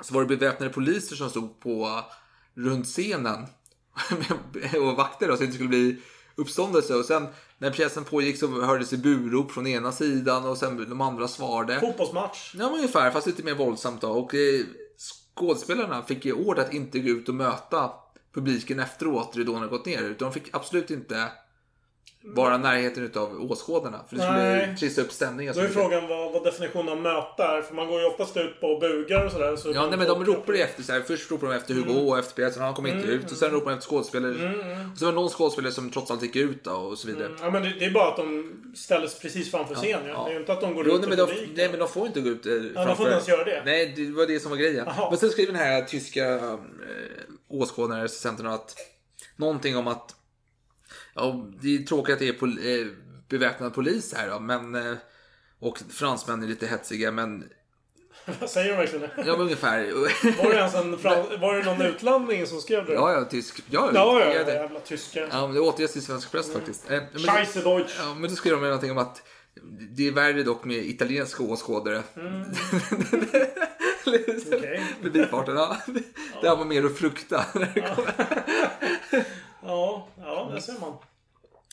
så 0.00 0.14
var 0.14 0.20
det 0.20 0.36
beväpnade 0.36 0.72
poliser 0.72 1.16
som 1.16 1.30
stod 1.30 1.60
på 1.60 2.04
runt 2.54 2.86
scenen 2.86 3.46
och 4.80 4.96
vakter 4.96 5.28
då, 5.28 5.34
så 5.34 5.38
det 5.38 5.44
inte 5.44 5.54
skulle 5.54 5.68
bli 5.68 5.96
uppståndelse. 6.34 6.94
Och 6.94 7.04
sen 7.04 7.26
när 7.58 7.70
pjäsen 7.70 8.04
pågick 8.04 8.38
så 8.38 8.62
hördes 8.62 8.90
det 8.90 8.96
burop 8.96 9.52
från 9.52 9.66
ena 9.66 9.92
sidan 9.92 10.44
och 10.44 10.58
sen 10.58 10.88
de 10.88 11.00
andra 11.00 11.28
svarade. 11.28 11.80
Fotbollsmatch. 11.80 12.54
Ja, 12.54 12.66
men 12.66 12.74
ungefär, 12.74 13.10
fast 13.10 13.26
lite 13.26 13.42
mer 13.42 13.54
våldsamt 13.54 14.00
då. 14.00 14.08
Och 14.08 14.34
eh, 14.34 14.64
skådespelarna 15.34 16.02
fick 16.02 16.24
ju 16.24 16.32
order 16.32 16.62
att 16.62 16.74
inte 16.74 16.98
gå 16.98 17.08
ut 17.08 17.28
och 17.28 17.34
möta 17.34 17.90
publiken 18.34 18.80
efteråt, 18.80 19.36
ridån 19.36 19.56
hade 19.56 19.68
gått 19.68 19.86
ner. 19.86 20.02
Utan 20.02 20.28
de 20.28 20.34
fick 20.34 20.54
absolut 20.54 20.90
inte 20.90 21.28
vara 22.22 22.58
närheten 22.58 23.02
utav 23.04 23.50
åskådarna. 23.50 24.04
För 24.08 24.16
det 24.16 24.22
skulle 24.22 24.76
trissa 24.78 25.00
upp 25.00 25.12
stämningen. 25.12 25.54
Då 25.54 25.60
är 25.60 25.68
frågan 25.68 26.08
vad, 26.08 26.32
vad 26.32 26.44
definitionen 26.44 26.88
av 26.88 26.96
möta 27.00 27.58
är. 27.58 27.62
För 27.62 27.74
man 27.74 27.88
går 27.88 28.00
ju 28.00 28.06
oftast 28.06 28.36
ut 28.36 28.60
på 28.60 28.78
bugar 28.78 29.24
och 29.26 29.32
sådär. 29.32 29.56
Så 29.56 29.72
Ja, 29.74 29.86
nej, 29.86 29.98
men 29.98 30.06
de 30.08 30.24
ropar 30.24 30.52
ju 30.52 30.60
efter 30.60 30.82
så 30.82 30.92
här. 30.92 31.00
Först 31.00 31.30
ropar 31.30 31.46
de 31.46 31.54
efter 31.56 31.74
Hugo 31.74 31.90
Mm. 31.92 32.08
och 32.08 32.18
efter 32.18 32.34
pjäsen, 32.34 32.62
han 32.62 32.74
kom 32.74 32.86
inte 32.86 33.08
ut. 33.08 33.30
Och 33.30 33.36
sen 33.36 33.50
ropar 33.50 33.70
de 33.70 33.76
efter 33.76 33.88
skådespelare. 33.90 34.32
Och 34.92 34.98
så 34.98 35.04
var 35.04 35.12
det 35.12 35.16
någon 35.20 35.28
skådespelare 35.30 35.72
som 35.72 35.90
trots 35.90 36.10
allt 36.10 36.22
gick 36.22 36.36
ut 36.36 36.64
då, 36.64 36.70
och 36.70 36.98
så 36.98 37.06
vidare. 37.06 37.30
Ja, 37.40 37.50
men 37.50 37.62
det, 37.62 37.72
det 37.78 37.84
är 37.84 37.90
bara 37.90 38.08
att 38.08 38.16
de 38.16 38.52
ställs 38.76 39.18
precis 39.18 39.50
framför 39.50 39.74
scenen. 39.74 40.06
Ja. 40.08 40.24
Det 40.24 40.30
är 40.30 40.34
ju 40.34 40.40
inte 40.40 40.52
att 40.52 40.60
de 40.60 40.74
går 40.74 40.84
Jo, 40.88 40.94
ut 40.94 41.00
nej, 41.00 41.08
men 41.08 41.18
de, 41.18 41.26
nej, 41.56 41.68
men 41.70 41.78
de 41.78 41.88
får 41.88 42.06
inte 42.06 42.20
gå 42.20 42.28
ut 42.28 42.46
eh, 42.46 42.52
Ja, 42.52 42.58
de 42.84 42.96
får 42.96 43.06
inte 43.06 43.12
ens 43.12 43.28
göra 43.28 43.44
det. 43.44 43.62
Nej, 43.64 43.92
det 43.96 44.10
var 44.10 44.26
det 44.26 44.40
som 44.40 44.50
var 44.50 44.58
grejen. 44.58 44.84
Jaha. 44.86 45.10
Men 45.10 45.18
sen 45.18 45.30
skriver 45.30 45.52
den 45.52 45.62
här 45.62 45.82
tyska 45.82 46.34
eh, 46.34 46.58
åskådaren, 47.48 48.02
recensenten, 48.02 48.46
att 48.46 48.74
någonting 49.36 49.76
om 49.76 49.86
att 49.86 50.14
ja, 51.20 51.46
det 51.62 51.76
är 51.76 51.82
tråkigt 51.82 52.12
att 52.12 52.18
det 52.18 52.28
är 52.28 52.32
pol, 52.32 52.50
eh, 52.50 52.86
beväpnad 53.28 53.74
polis 53.74 54.14
här 54.16 54.30
då, 54.30 54.40
men 54.40 54.74
eh, 54.74 54.96
och 55.58 55.78
fransmän 55.90 56.42
är 56.42 56.46
lite 56.46 56.66
hetsiga, 56.66 57.10
men 57.12 57.44
Säger 58.48 58.70
de 58.70 58.76
verkligen 58.76 59.00
det? 59.00 59.10
ja, 59.16 59.32
men 59.32 59.40
ungefär. 59.40 59.92
Var 60.42 60.50
det 60.50 60.56
ens 60.56 60.74
en 60.74 60.98
fran... 60.98 61.40
Var 61.40 61.54
det 61.54 61.64
någon 61.64 61.82
utlandning 61.82 62.46
som 62.46 62.60
skrev 62.60 62.86
det? 62.86 62.92
ja, 62.92 63.12
ja, 63.12 63.24
tysk. 63.24 63.62
Ja, 63.70 63.90
ja, 63.94 64.20
ja, 64.20 64.34
ja, 64.34 64.52
jävla 64.52 64.80
tyskar. 64.80 65.28
Ja, 65.32 65.46
men 65.46 65.54
det 65.54 65.60
återges 65.60 65.96
i 65.96 66.00
svensk 66.00 66.30
press 66.32 66.52
faktiskt. 66.52 66.90
Eh, 66.90 67.02
men- 67.12 67.22
Scheisse 67.22 67.60
Deutsch. 67.60 67.96
Ja, 67.98 68.14
men 68.14 68.30
då 68.30 68.36
skriver 68.36 68.56
de 68.56 68.62
någonting 68.64 68.90
om 68.90 68.98
att 68.98 69.22
det 69.90 70.08
är 70.08 70.12
värre 70.12 70.42
dock 70.42 70.64
med 70.64 70.76
italienska 70.76 71.42
åskådare. 71.42 72.02
Mm. 72.16 72.44
Förbifarten, 75.02 75.56
ja. 75.56 75.76
Det 76.42 76.48
här 76.48 76.56
var 76.56 76.64
mer 76.64 76.84
att 76.84 76.98
frukta. 76.98 77.44
kom. 77.52 78.04
Ja, 79.62 80.08
ja, 80.18 80.50
det 80.54 80.60
ser 80.60 80.80
man. 80.80 80.96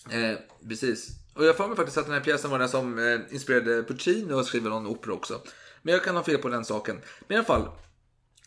Eh, 0.10 0.38
precis. 0.70 1.10
Och 1.34 1.46
jag 1.46 1.58
får 1.58 1.68
mig 1.68 1.78
faktiskt 1.78 1.98
att 1.98 2.06
den 2.06 2.14
här 2.14 2.22
pjäsen 2.22 2.52
var 2.52 2.60
den 2.60 2.70
som 2.70 3.00
eh, 3.00 3.34
inspirerade 3.34 3.84
Puccini 3.84 4.34
att 4.34 4.46
skriva 4.46 4.70
någon 4.70 4.88
opera 4.88 5.14
också. 5.14 5.42
Men 5.82 5.94
jag 5.94 6.04
kan 6.04 6.16
ha 6.16 6.24
fel 6.24 6.38
på 6.38 6.50
den 6.50 6.66
saken. 6.66 7.02
Men 7.28 7.36
i 7.36 7.38
alla 7.38 7.46
fall. 7.46 7.70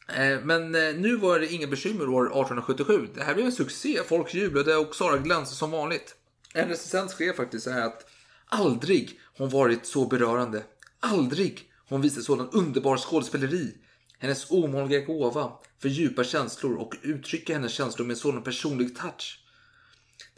Eh, 0.09 0.41
men 0.45 0.75
eh, 0.75 0.95
nu 0.95 1.17
var 1.17 1.41
det 1.41 1.53
inga 1.53 1.67
bekymmer 1.67 2.09
år 2.09 2.25
1877. 2.25 3.09
Det 3.15 3.23
här 3.23 3.35
blev 3.35 3.47
en 3.47 3.53
succé. 3.53 4.01
Folk 4.07 4.35
jublade 4.35 4.77
och 4.77 4.95
Sara 4.95 5.19
glänste 5.19 5.57
som 5.57 5.71
vanligt. 5.71 6.15
En 6.55 6.69
recensent 6.69 7.11
skrev 7.11 7.33
faktiskt 7.33 7.65
så 7.65 7.71
här 7.71 7.87
att 7.87 8.11
aldrig 8.47 9.21
har 9.39 9.45
hon 9.45 9.49
varit 9.49 9.87
så 9.87 10.07
berörande. 10.07 10.63
Aldrig 11.01 11.71
har 11.89 11.97
hon 11.97 12.03
visat 12.03 12.25
sådan 12.25 12.51
underbar 12.53 12.97
skådespeleri. 12.97 13.75
Hennes 14.19 14.51
omåliga 14.51 15.01
gåva 15.01 15.53
för 15.83 15.89
djupa 15.89 16.25
känslor 16.25 16.77
och 16.77 16.95
uttrycka 17.03 17.53
hennes 17.53 17.73
känslor 17.73 18.07
med 18.07 18.17
sådan 18.17 18.43
personlig 18.43 18.97
touch. 18.97 19.39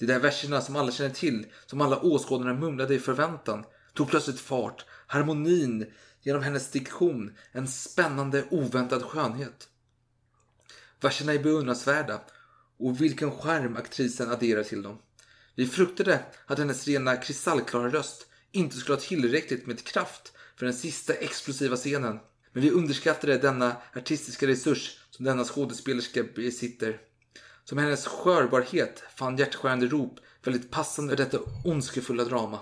De 0.02 0.06
där 0.06 0.18
verserna 0.18 0.60
som 0.60 0.76
alla 0.76 0.92
känner 0.92 1.10
till, 1.10 1.46
som 1.66 1.80
alla 1.80 2.00
åskådarna 2.00 2.54
mumlade 2.54 2.94
i 2.94 2.98
förväntan, 2.98 3.64
tog 3.94 4.08
plötsligt 4.08 4.40
fart. 4.40 4.84
Harmonin 5.06 5.86
genom 6.22 6.42
hennes 6.42 6.70
diktion, 6.70 7.32
en 7.52 7.68
spännande 7.68 8.44
oväntad 8.50 9.02
skönhet. 9.02 9.68
Verserna 11.00 11.32
är 11.32 11.38
beundransvärda 11.38 12.20
Och 12.78 13.00
vilken 13.00 13.30
skärm 13.30 13.76
aktrisen 13.76 14.30
adderar 14.30 14.62
till 14.62 14.82
dem. 14.82 14.98
Vi 15.54 15.66
fruktade 15.66 16.20
att 16.46 16.58
hennes 16.58 16.86
rena 16.86 17.16
kristallklara 17.16 17.88
röst 17.88 18.26
inte 18.52 18.76
skulle 18.76 18.96
ha 18.96 19.02
tillräckligt 19.02 19.66
med 19.66 19.84
kraft 19.84 20.32
för 20.56 20.66
den 20.66 20.74
sista 20.74 21.14
explosiva 21.14 21.76
scenen. 21.76 22.18
Men 22.52 22.62
vi 22.62 22.70
underskattade 22.70 23.38
denna 23.38 23.76
artistiska 23.94 24.46
resurs 24.46 24.98
som 25.10 25.24
denna 25.24 25.44
skådespelerska 25.44 26.22
besitter. 26.34 27.00
Som 27.64 27.78
hennes 27.78 28.06
skörbarhet 28.06 29.02
fann 29.16 29.36
hjärtskärande 29.36 29.86
rop 29.86 30.20
väldigt 30.44 30.70
passande 30.70 31.12
i 31.12 31.16
detta 31.16 31.38
ondskefulla 31.64 32.24
drama. 32.24 32.58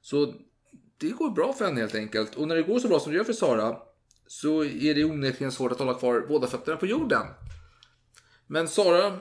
Så 0.00 0.34
det 0.98 1.10
går 1.10 1.30
bra 1.30 1.52
för 1.52 1.64
henne 1.64 1.80
helt 1.80 1.94
enkelt. 1.94 2.34
Och 2.34 2.48
när 2.48 2.56
det 2.56 2.62
går 2.62 2.78
så 2.78 2.88
bra 2.88 3.00
som 3.00 3.12
det 3.12 3.18
gör 3.18 3.24
för 3.24 3.32
Sara 3.32 3.76
så 4.26 4.64
är 4.64 4.94
det 4.94 5.04
onekligen 5.04 5.52
svårt 5.52 5.72
att 5.72 5.78
hålla 5.78 5.94
kvar 5.94 6.24
båda 6.28 6.46
fötterna 6.46 6.76
på 6.76 6.86
jorden. 6.86 7.26
Men 8.46 8.68
Sara 8.68 9.18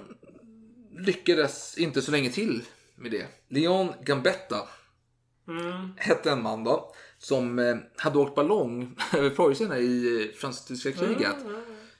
lyckades 0.97 1.77
inte 1.77 2.01
så 2.01 2.11
länge 2.11 2.29
till 2.29 2.63
med 2.95 3.11
det. 3.11 3.25
Leon 3.47 3.93
Gambetta 4.03 4.67
hette 5.97 6.31
en 6.31 6.41
man 6.41 6.63
då 6.63 6.93
som 7.17 7.59
eh, 7.59 7.75
hade 7.95 8.19
åkt 8.19 8.35
ballong 8.35 8.95
över 9.13 9.29
Preussen 9.29 9.73
i 9.73 10.21
eh, 10.21 10.39
fransk-tyska 10.39 10.91
kriget. 10.91 11.35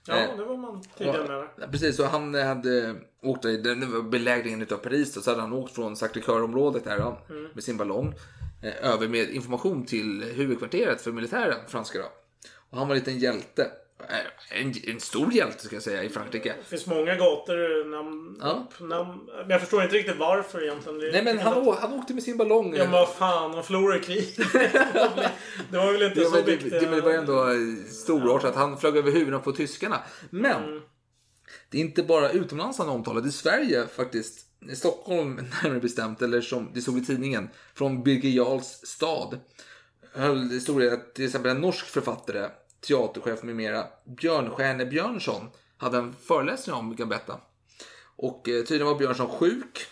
Ja, 0.08 0.16
det 0.38 0.44
var 0.44 0.58
man 0.58 0.82
tidigare 0.98 1.48
med. 1.58 1.72
Precis, 1.72 1.96
så 1.96 2.06
han 2.06 2.34
hade 2.34 2.96
åkt 3.24 3.46
i 3.46 3.64
belägringen 4.12 4.62
utav 4.62 4.78
Paris 4.78 5.14
då, 5.14 5.22
så 5.22 5.30
hade 5.30 5.42
han 5.42 5.54
åkt 5.54 5.76
från 5.76 5.96
Sacré-Cœur-området 5.96 6.84
där 6.84 7.00
då, 7.00 7.18
med 7.54 7.64
sin 7.64 7.78
ballong 7.78 8.14
eh, 8.62 8.92
över 8.92 9.08
med 9.08 9.30
information 9.30 9.86
till 9.86 10.24
huvudkvarteret 10.24 11.02
för 11.02 11.12
militären, 11.12 11.58
franska 11.68 12.00
då. 12.00 12.06
Och 12.70 12.78
han 12.78 12.88
var 12.88 12.96
en 12.96 13.00
liten 13.00 13.20
hjälte. 13.20 13.68
Eh, 14.10 14.62
En, 14.62 14.74
en 14.88 15.00
stor 15.00 15.34
hjälte 15.34 15.66
ska 15.66 15.76
jag 15.76 15.84
säga 15.84 16.04
i 16.04 16.10
Frankrike. 16.10 16.56
Det 16.60 16.70
finns 16.70 16.86
många 16.86 17.16
gator, 17.16 17.86
namn, 17.86 18.38
Ja. 18.42 18.68
upp, 18.80 18.90
namn. 18.90 19.20
Men 19.42 19.50
jag 19.50 19.60
förstår 19.60 19.84
inte 19.84 19.96
riktigt 19.96 20.18
varför 20.18 20.64
egentligen. 20.64 21.00
Det- 21.00 21.12
Nej 21.12 21.24
men 21.24 21.40
han, 21.40 21.58
å, 21.58 21.78
han 21.82 21.94
åkte 21.94 22.14
med 22.14 22.24
sin 22.24 22.38
ballong. 22.38 22.74
Ja 22.76 22.84
men 22.84 22.92
vad 22.92 23.10
fan, 23.10 23.54
han 23.54 23.64
förlorade 23.64 24.00
kriget. 24.00 24.36
det 25.72 25.78
var 25.78 25.92
väl 25.92 26.02
inte 26.04 26.20
Ja, 26.20 26.26
så 26.30 26.36
men 26.36 26.46
det, 26.46 26.52
viktigt. 26.52 26.72
det, 26.72 26.80
det 26.86 27.02
var 27.02 27.12
ändå 27.12 27.50
eh, 27.50 27.58
storartat. 27.90 28.56
Han 28.56 28.78
flög 28.78 28.98
över 28.98 29.12
huvudena 29.12 29.40
på 29.40 29.52
tyskarna. 29.52 30.00
Men 30.30 30.64
Mm. 30.64 30.82
det 31.70 31.78
är 31.78 31.82
inte 31.82 32.04
bara 32.04 32.30
utomlands 32.32 32.78
han 32.78 32.88
är 32.90 32.94
omtalad. 32.94 33.28
I 33.28 33.32
Sverige 33.32 33.88
faktiskt. 33.88 34.46
I 34.72 34.76
Stockholm 34.76 35.36
närmare 35.64 35.80
bestämt. 35.80 36.22
Eller 36.22 36.42
som 36.42 36.72
det 36.74 36.82
stod 36.82 36.98
i 36.98 37.06
tidningen. 37.06 37.50
Från 37.76 38.04
Birger 38.04 38.30
Jarls 38.30 38.66
stad. 38.84 39.40
Höll 40.14 40.50
det 40.50 40.60
det 40.80 40.94
att 40.94 41.16
till 41.16 41.26
exempel 41.26 41.52
en 41.52 41.62
norsk 41.62 41.86
författare, 41.86 42.48
teaterchef 42.88 43.44
med 43.44 43.56
mera, 43.56 43.86
Björnstjerne 44.18 44.86
Björnsson, 44.86 45.50
hade 45.78 45.98
en 45.98 46.14
föreläsning 46.28 46.76
om 46.76 46.96
Gambetta. 46.96 47.38
Och 48.16 48.50
eh, 48.50 48.64
tydligen 48.64 48.88
var 48.88 48.96
Björnsson 48.96 49.28
sjuk. 49.30 49.86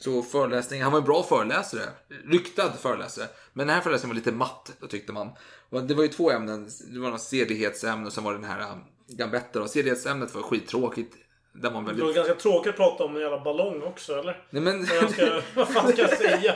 Så 0.00 0.22
föreläsningen, 0.22 0.84
han 0.84 0.92
var 0.92 0.98
en 1.00 1.04
bra 1.06 1.22
föreläsare. 1.22 1.82
Ryktad 2.24 2.72
föreläsare. 2.72 3.26
Men 3.52 3.66
den 3.66 3.74
här 3.76 3.82
föreläsningen 3.82 4.14
var 4.16 4.20
lite 4.20 4.32
matt, 4.32 4.72
då 4.80 4.86
tyckte 4.86 5.12
man. 5.12 5.30
Och 5.70 5.82
det 5.84 5.94
var 5.94 6.02
ju 6.02 6.08
två 6.08 6.30
ämnen. 6.30 6.68
Det 6.92 7.00
var 7.00 7.10
något 7.10 7.20
sedighetsämne 7.20 8.06
och 8.06 8.12
sen 8.12 8.24
var 8.24 8.32
det 8.32 8.38
den 8.38 8.50
här 8.50 8.60
um, 8.72 8.84
Gambetta. 9.08 9.62
Och 9.62 9.70
sedighetsämnet 9.70 10.34
var 10.34 10.42
skittråkigt. 10.42 11.14
Där 11.52 11.70
man 11.70 11.84
Det 11.84 11.90
var 11.92 11.96
väldigt... 11.98 12.16
ganska 12.16 12.34
tråkigt 12.34 12.70
att 12.70 12.76
prata 12.76 13.04
om 13.04 13.16
en 13.16 13.22
jävla 13.22 13.40
ballong 13.40 13.82
också 13.82 14.18
eller? 14.18 14.46
Nej, 14.50 14.62
men... 14.62 14.86
Vad, 15.00 15.10
ska, 15.10 15.40
vad 15.54 15.68
fan 15.68 15.92
ska 15.92 16.00
jag 16.02 16.18
säga? 16.18 16.54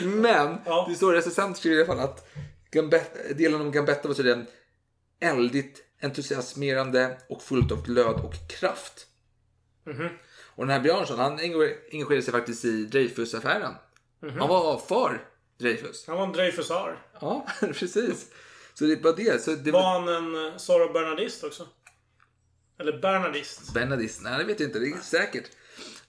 Men 0.04 0.58
Ja. 0.64 0.86
det 0.88 0.94
står 0.94 1.12
recensent 1.12 1.56
skriver 1.56 1.76
i 1.76 1.78
alla 1.80 1.86
fall 1.86 2.04
att 2.04 2.28
Gambetta, 2.70 3.34
delen 3.34 3.60
om 3.60 3.72
Gambetta 3.72 4.08
var 4.08 4.14
tydligen 4.14 4.46
eldigt, 5.20 5.82
entusiasmerande 6.02 7.18
och 7.28 7.42
fullt 7.42 7.72
av 7.72 7.82
glöd 7.86 8.14
och 8.24 8.34
kraft. 8.48 9.06
Mhm. 9.86 10.08
Och 10.56 10.66
den 10.66 10.70
här 10.70 10.80
Björnsson, 10.80 11.18
han 11.18 11.38
engager- 11.38 11.76
engagerade 11.92 12.22
sig 12.22 12.32
faktiskt 12.32 12.64
i 12.64 12.84
Dreyfusaffären. 12.84 13.72
Mhm. 14.22 14.38
Han 14.38 14.48
var 14.48 14.78
för 14.78 15.28
Dreyfus. 15.58 16.06
Han 16.06 16.16
var 16.16 16.24
en 16.26 16.32
Dreyfusar. 16.32 16.98
Ja, 17.20 17.46
precis. 17.60 18.26
Så 18.74 18.84
det 18.84 19.04
var 19.04 19.12
det. 19.16 19.42
Så 19.42 19.50
det 19.50 19.70
Var 19.70 19.82
han 20.00 20.08
en 20.08 20.46
eh, 20.52 20.56
Sara 20.56 20.92
Bernadist 20.92 21.44
också? 21.44 21.68
Eller 22.78 22.98
Bernadist? 22.98 23.74
Bernadist? 23.74 24.20
Nej, 24.22 24.38
det 24.38 24.44
vet 24.44 24.60
jag 24.60 24.68
inte. 24.68 24.78
Det 24.78 24.86
är 24.88 24.98
säkert. 24.98 25.50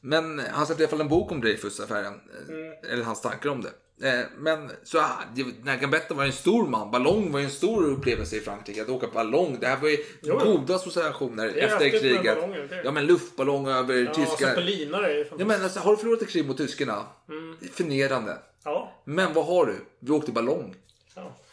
Men 0.02 0.40
han 0.40 0.68
satte 0.68 0.82
i 0.82 0.86
alla 0.86 0.90
fall 0.90 1.02
en 1.02 1.08
bok 1.10 1.32
om 1.32 1.42
Dreyfusaffären. 1.42 2.14
Mm. 2.50 2.74
Eller 2.84 3.04
hans 3.04 3.22
tankar 3.22 3.50
om 3.50 3.62
det. 3.62 3.72
Eh, 4.04 4.20
Men 4.38 4.72
så 4.84 5.00
ah, 5.00 5.20
här 5.66 5.78
Gambetta 5.78 6.14
var 6.14 6.26
en 6.26 6.32
stor 6.32 6.68
man. 6.68 6.92
Ballong 6.92 7.32
var 7.32 7.40
en 7.40 7.50
stor 7.50 7.84
upplevelse 7.86 8.36
i 8.36 8.40
Frankrike. 8.40 8.82
Att 8.82 8.90
åka 8.90 9.08
ballong. 9.08 9.58
Det 9.60 9.68
här 9.68 9.78
var 9.78 9.90
ju 9.90 9.98
Jo, 10.22 10.38
goda 10.38 10.76
associationer 10.76 11.48
efter 11.48 11.90
kriget. 11.90 12.36
ballonger. 12.36 12.82
Ja 12.84 12.92
men 12.92 13.06
luftballong 13.06 13.68
över 13.68 13.96
Ja, 13.96 14.14
tyska... 14.14 14.46
zeppelinare 14.48 15.12
är 15.14 15.18
ju 15.18 15.26
Ja 15.38 15.46
men 15.46 15.64
alltså, 15.64 15.80
har 15.80 15.92
du 15.92 15.98
förlorat 15.98 16.22
ett 16.22 16.30
krig 16.30 16.48
mot 16.48 16.58
tyskarna? 16.58 17.06
Mm. 17.30 17.58
Förnedrande. 17.74 18.38
Ja. 18.64 19.02
Men 19.06 19.34
vad 19.34 19.46
har 19.46 19.66
du? 19.66 19.76
Vi 20.00 20.12
åkte 20.12 20.32
ballong. 20.32 20.76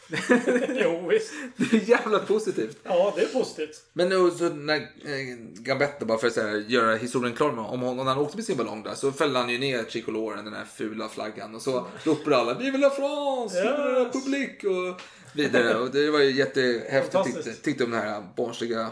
jo, 0.83 1.09
visst. 1.09 1.33
Det 1.57 1.77
är 1.77 1.91
jävla 1.91 2.19
positivt. 2.19 2.79
Ja, 2.83 3.13
det 3.17 3.23
är 3.23 3.27
positivt. 3.27 3.83
Men 3.93 4.09
nu 4.09 4.31
så 4.31 4.49
när 4.49 4.77
eh, 4.77 5.37
Gambetta, 5.55 6.05
bara 6.05 6.19
för 6.19 6.27
att 6.27 6.37
här, 6.37 6.65
göra 6.69 6.97
historien 6.97 7.37
klar 7.37 7.53
med 7.53 7.65
om 7.65 7.81
honom, 7.81 7.97
när 7.97 8.13
han 8.13 8.23
åkte 8.23 8.37
med 8.37 8.45
sin 8.45 8.57
ballong 8.57 8.83
där 8.83 8.95
så 8.95 9.13
fällde 9.13 9.39
han 9.39 9.51
ju 9.51 9.59
ner 9.59 9.83
tricoloren, 9.83 10.45
den 10.45 10.55
här 10.55 10.65
fula 10.65 11.09
flaggan 11.09 11.55
och 11.55 11.63
så 11.63 11.87
ropade 12.05 12.37
alla 12.37 12.55
Vive 12.55 12.79
la 12.79 12.91
France! 12.91 13.63
Vive 13.63 13.77
la 13.77 14.01
Yes. 14.01 14.15
Republik! 14.15 14.65
Och 14.65 15.01
vidare. 15.35 15.75
Och 15.75 15.91
det 15.91 16.11
var 16.11 16.21
ju 16.21 16.31
jättehäftigt 16.31 17.25
tyckte, 17.25 17.53
tyckte 17.55 17.85
de 17.85 17.93
här 17.93 18.23
barnsliga 18.37 18.91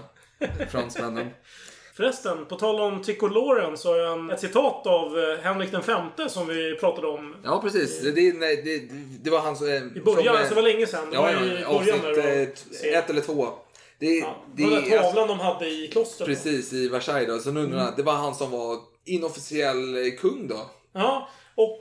fransmännen. 0.71 1.31
Förresten, 1.97 2.45
på 2.47 2.57
tal 2.57 2.81
om 2.81 3.03
tricoloren 3.03 3.77
så 3.79 3.89
har 3.93 3.97
jag 3.99 4.13
en, 4.19 4.31
ett 4.31 4.41
citat 4.41 4.87
av 4.87 5.19
eh, 5.19 5.39
Henrik 5.39 5.71
den 5.73 5.83
femte 5.83 6.29
som 6.29 6.47
vi 6.49 6.75
pratade 6.77 7.07
om 7.07 7.37
Ja 7.45 7.61
precis, 7.63 8.01
det, 8.03 8.11
det, 8.11 8.31
det, 8.63 8.83
det 9.23 9.31
var 9.31 9.39
hans... 9.39 9.63
eh, 9.63 9.69
i 9.69 10.01
början. 10.05 10.17
som, 10.17 10.27
eh, 10.27 10.33
alltså 10.41 10.49
det 10.55 10.63
var 10.63 10.69
länge 10.69 10.87
sedan. 10.87 11.11
Det 11.11 11.17
Ja, 11.17 11.23
var 11.23 11.31
ja, 11.31 11.37
i 11.37 11.49
början 11.49 11.65
avsnitt 11.65 12.03
när 12.03 12.11
det 12.13 12.33
eh, 12.33 12.39
var 12.39 12.47
t- 12.83 12.89
ett 12.95 13.11
eller 13.11 13.21
två. 13.21 13.49
Det, 13.99 14.07
Ja, 14.07 14.37
det, 14.55 14.63
den 14.63 14.71
där 14.71 14.79
alltså- 14.79 15.03
tavlan 15.03 15.29
de 15.29 15.41
hade 15.41 15.67
i 15.69 15.89
klostret. 15.93 16.27
Precis, 16.29 16.73
i 16.73 16.89
Versailles 16.89 17.29
då. 17.29 17.39
Så 17.39 17.51
nu 17.51 17.61
undrar 17.61 17.79
jag, 17.79 17.97
det 17.97 18.03
var 18.03 18.13
han 18.13 18.35
som 18.35 18.51
var 18.51 18.79
inofficiell 19.05 20.11
kung 20.21 20.49
då? 20.49 20.71
Ja, 20.93 21.29
och 21.55 21.81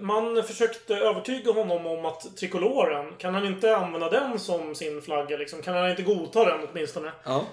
man 0.00 0.42
försökte 0.42 0.94
övertyga 0.96 1.52
honom 1.52 1.86
om 1.86 2.04
att 2.06 2.36
trikoloren, 2.36 3.12
kan 3.18 3.34
han 3.34 3.46
inte 3.46 3.76
använda 3.76 4.10
den 4.10 4.38
som 4.38 4.74
sin 4.74 5.02
flagga 5.02 5.36
liksom? 5.36 5.62
Kan 5.62 5.74
han 5.74 5.90
inte 5.90 6.02
godta 6.02 6.44
den 6.44 6.68
åtminstone? 6.72 7.12
Ja. 7.24 7.44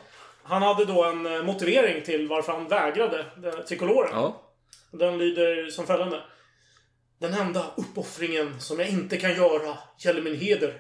Han 0.50 0.62
hade 0.62 0.86
då 0.86 1.04
en 1.04 1.26
eh, 1.26 1.44
motivering 1.44 2.04
till 2.04 2.28
varför 2.28 2.52
han 2.52 2.68
vägrade 2.68 3.26
trikoloren. 3.68 4.12
Ja. 4.14 4.42
Den 4.92 5.18
lyder 5.18 5.70
som 5.70 5.88
följande. 5.88 6.22
Den 7.20 7.34
enda 7.34 7.66
uppoffringen 7.78 8.62
som 8.62 8.80
jag 8.80 8.90
inte 8.90 9.18
kan 9.18 9.36
göra 9.36 9.78
gäller 10.00 10.22
min 10.22 10.36
heder. 10.36 10.74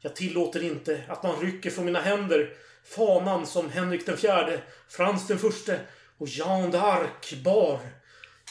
Jag 0.00 0.16
tillåter 0.16 0.62
inte 0.62 1.02
att 1.08 1.22
man 1.22 1.40
rycker 1.40 1.70
från 1.70 1.84
mina 1.84 2.00
händer 2.00 2.50
fanan 2.84 3.46
som 3.46 3.70
Henrik 3.70 4.06
den 4.06 4.16
fjärde, 4.16 4.60
Frans 4.88 5.26
den 5.26 5.38
förste 5.38 5.80
och 6.18 6.28
Jean 6.28 6.72
d'Arc 6.72 7.42
bar. 7.44 7.78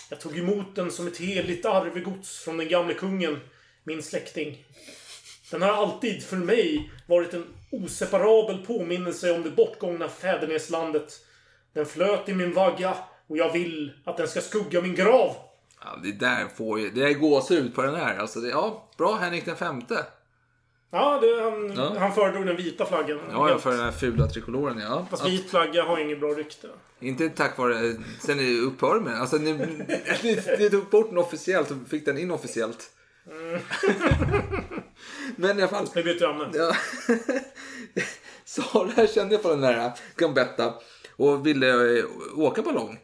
Jag 0.10 0.20
tog 0.20 0.38
emot 0.38 0.76
den 0.76 0.92
som 0.92 1.08
ett 1.08 1.18
heligt 1.18 1.66
arvegods 1.66 2.40
från 2.40 2.58
den 2.58 2.68
gamle 2.68 2.94
kungen, 2.94 3.40
min 3.84 4.04
släkting. 4.04 4.66
Den 5.52 5.62
har 5.62 5.70
alltid 5.70 6.24
för 6.24 6.38
mig 6.38 6.92
varit 7.08 7.34
en 7.34 7.57
oseparabel 7.72 8.58
påminnelse 8.66 9.32
om 9.32 9.44
det 9.44 9.50
bortgångna 9.50 10.10
fäderneslandet. 10.10 11.14
Den 11.74 11.86
flöt 11.86 12.30
i 12.30 12.34
min 12.34 12.54
vagga 12.54 12.96
och 13.28 13.38
jag 13.38 13.54
vill 13.54 13.92
att 14.06 14.18
den 14.18 14.28
ska 14.28 14.42
skugga 14.42 14.82
min 14.82 14.96
grav. 14.96 15.36
ja, 15.84 16.00
det 16.04 16.12
där 16.12 16.48
får 16.56 16.80
ju... 16.80 16.90
Det 16.90 17.00
där 17.02 17.08
är 17.08 17.14
gåshud 17.14 17.76
på 17.76 17.82
den 17.82 17.96
här. 17.96 18.18
Alltså, 18.18 18.40
det, 18.40 18.50
ja, 18.50 18.90
bra 18.98 19.16
Henrik 19.16 19.46
den 19.46 19.56
femte. 19.56 20.06
Ja, 20.92 21.20
det, 21.22 21.42
han, 21.42 21.74
Ja. 21.76 22.00
han 22.00 22.14
föredrog 22.14 22.46
den 22.46 22.56
vita 22.56 22.86
flaggan. 22.86 23.20
Ja, 23.32 23.50
ja, 23.50 23.58
för 23.58 23.72
den 23.72 23.80
här 23.80 23.92
fula 23.92 24.28
trikoloren, 24.28 24.80
ja. 24.80 25.08
Fast 25.10 25.26
vit 25.26 25.50
flagga 25.50 25.84
har 25.84 25.98
inget 26.00 26.20
bra 26.20 26.30
rykte. 26.30 26.68
inte 27.00 27.30
tack 27.30 27.58
vare... 27.58 27.96
Sen 28.20 28.38
ni 28.38 28.60
upphörde 28.60 29.02
med. 29.02 29.22
Alltså, 29.22 29.38
ni, 29.38 29.54
ni, 30.24 30.42
ni 30.60 30.70
tog 30.70 30.86
bort 30.90 31.10
den 31.10 31.18
officiellt 31.18 31.72
och 31.72 31.78
fick 31.90 32.06
den 32.06 32.18
inofficiellt. 32.18 32.92
Men 35.36 35.60
i 35.60 35.62
alla 35.62 35.72
fall. 35.72 35.88
Vi 35.96 36.04
byter 36.04 36.24
ämne. 36.30 36.50
Ja. 36.54 36.76
Sara 38.46 39.08
kände 39.08 39.38
på 39.38 39.50
den 39.50 39.62
där 39.62 39.92
Gambetta 40.16 40.74
och 41.16 41.48
ville 41.48 41.98
eh, 42.00 42.06
åka 42.36 42.62
ballong. 42.62 43.00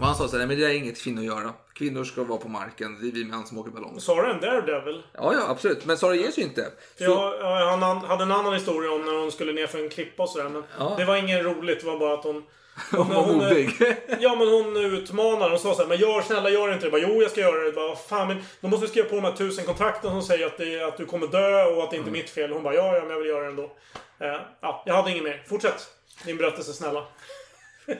Och 0.00 0.06
han 0.06 0.14
sa 0.16 0.28
så 0.28 0.32
här, 0.32 0.38
"Nej, 0.38 0.46
men 0.46 0.58
det 0.58 0.64
är 0.64 0.74
inget 0.74 1.02
kvinnor 1.02 1.20
att 1.20 1.26
göra. 1.26 1.52
Kvinnor 1.74 2.04
ska 2.04 2.24
vara 2.24 2.38
på 2.38 2.48
marken, 2.48 2.98
det 3.00 3.08
är 3.08 3.12
vi 3.12 3.24
män 3.24 3.46
som 3.46 3.58
åker 3.58 3.70
ballong. 3.70 4.00
Sara 4.00 4.34
en 4.34 4.40
daredevil. 4.40 5.02
Ja, 5.14 5.32
ja, 5.34 5.48
absolut. 5.48 5.84
Men 5.86 5.98
Sara 5.98 6.14
ger 6.14 6.30
sig 6.30 6.42
ju 6.42 6.48
inte. 6.48 6.66
Så, 6.98 7.04
jag 7.04 7.76
han 7.78 7.82
hade 7.98 8.22
en 8.22 8.32
annan 8.32 8.54
historia 8.54 8.92
om 8.92 9.04
när 9.04 9.12
hon 9.20 9.32
skulle 9.32 9.52
ner 9.52 9.66
för 9.66 9.78
en 9.78 9.88
klippa 9.88 10.22
och 10.22 10.28
sådär. 10.28 10.48
Men 10.48 10.64
Ja. 10.78 10.94
det 10.98 11.04
var 11.04 11.16
ingen 11.16 11.42
roligt. 11.42 11.80
Det 11.80 11.86
var 11.86 11.98
bara 11.98 12.14
att 12.14 12.24
hon... 12.24 12.42
hon 12.90 13.08
var 13.08 13.32
modig. 13.32 13.70
Ja 14.20 14.36
men 14.36 14.48
hon 14.48 14.76
utmanade 14.76 15.54
och 15.54 15.60
sa 15.60 15.74
såhär, 15.74 15.88
men 15.88 15.98
gör 15.98 16.22
snälla 16.22 16.50
gör 16.50 16.72
inte 16.72 16.90
det. 16.90 16.98
Jag 16.98 17.10
bara, 17.10 17.14
jo 17.14 17.22
jag 17.22 17.30
ska 17.30 17.40
göra 17.40 17.60
det. 17.60 17.64
Jag 17.64 17.74
bara, 17.74 17.96
fan 17.96 18.28
men 18.28 18.36
då 18.60 18.68
måste 18.68 18.88
skriva 18.88 19.08
på 19.08 19.14
de 19.14 19.24
här 19.24 19.32
tusen 19.32 19.64
kontrakten 19.64 20.10
som 20.10 20.22
säger 20.22 20.46
att, 20.46 20.58
det, 20.58 20.82
att 20.82 20.96
du 20.96 21.06
kommer 21.06 21.26
dö 21.26 21.64
och 21.64 21.82
att 21.84 21.90
det 21.90 21.96
inte 21.96 22.10
är 22.10 22.12
mitt 22.12 22.30
fel. 22.30 22.52
Hon 22.52 22.62
bara, 22.62 22.74
ja 22.74 22.94
ja 22.96 23.00
men 23.00 23.10
jag 23.10 23.18
vill 23.18 23.28
göra 23.28 23.42
det 23.42 23.50
ändå. 23.50 23.72
Eh, 24.18 24.40
ja, 24.60 24.82
jag 24.86 24.94
hade 24.94 25.10
inget 25.10 25.24
mer. 25.24 25.44
Fortsätt 25.48 25.90
din 26.24 26.36
berättelse 26.36 26.72
snälla. 26.72 27.04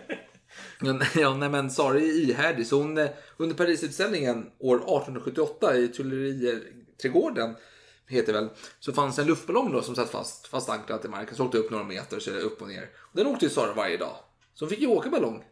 Ja, 1.14 1.34
nej, 1.34 1.48
men 1.48 1.70
Sara 1.70 1.96
är 1.98 2.30
ihärdig. 2.30 2.66
Så 2.66 2.76
hon, 2.76 2.98
eh, 2.98 3.08
under 3.36 3.56
Parisutställningen 3.56 4.50
år 4.58 4.76
1878 4.76 5.76
i 5.76 5.88
Tulleriträdgården 5.88 7.56
heter 8.08 8.32
väl, 8.32 8.48
så 8.80 8.92
fanns 8.92 9.18
en 9.18 9.26
luftballong 9.26 9.72
då 9.72 9.82
som 9.82 9.94
satt 9.94 10.10
fast, 10.10 10.46
fast 10.46 10.68
ankrad 10.68 11.00
till 11.00 11.10
marken. 11.10 11.36
Så 11.36 11.44
åkte 11.44 11.58
upp 11.58 11.70
några 11.70 11.84
meter 11.84 12.18
så 12.18 12.30
upp 12.30 12.62
och 12.62 12.68
ner. 12.68 12.88
Och 12.96 13.16
den 13.16 13.26
åkte 13.26 13.44
ju 13.44 13.50
Sara 13.50 13.72
varje 13.72 13.96
dag. 13.96 14.16
Så 14.58 14.64
hon 14.64 14.70
fick 14.70 14.78
ju 14.80 14.86
åka 14.86 15.10
ballong. 15.10 15.44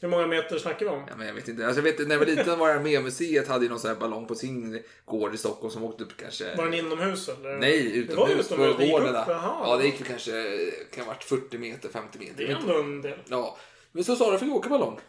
Hur 0.00 0.08
många 0.08 0.26
meter 0.26 0.58
snackar 0.58 0.86
vi 0.86 0.92
om? 0.92 1.04
Ja, 1.08 1.16
men 1.16 1.26
jag 1.26 1.34
vet 1.34 1.48
inte. 1.48 1.66
Alltså, 1.66 1.78
jag 1.78 1.84
vet, 1.92 1.98
när 2.08 2.14
jag 2.14 2.18
var 2.18 2.26
liten 2.26 2.58
var 2.58 2.68
Armémuseet 2.70 3.48
hade 3.48 3.64
ju 3.64 3.68
någon 3.70 3.78
sån 3.80 3.88
här 3.90 3.96
ballong 3.96 4.26
på 4.26 4.34
sin 4.34 4.82
gård 5.04 5.34
i 5.34 5.38
Stockholm 5.38 5.70
som 5.70 5.84
åkte 5.84 6.04
upp 6.04 6.16
kanske... 6.16 6.56
Var 6.56 6.64
den 6.64 6.74
inomhus 6.74 7.28
eller? 7.28 7.58
Nej, 7.58 8.06
Det 8.08 8.14
var 8.14 8.28
utomhus 8.28 8.48
på 8.48 8.54
utomhus, 8.54 8.90
gården. 8.90 9.12
där. 9.12 9.24
Ja, 9.28 9.76
det 9.80 9.84
gick 9.84 10.00
väl 10.00 10.08
kanske 10.08 10.56
kan 10.94 11.06
varit 11.06 11.24
40 11.24 11.58
meter, 11.58 11.88
50 11.88 12.18
meter. 12.18 12.34
Det 12.36 12.44
är 12.52 12.56
ändå 12.56 12.78
en 12.80 13.02
del. 13.02 13.18
Ja, 13.28 13.56
men 13.92 14.04
så 14.04 14.16
Sara 14.16 14.38
fick 14.38 14.52
åka 14.52 14.68
ballong. 14.68 15.00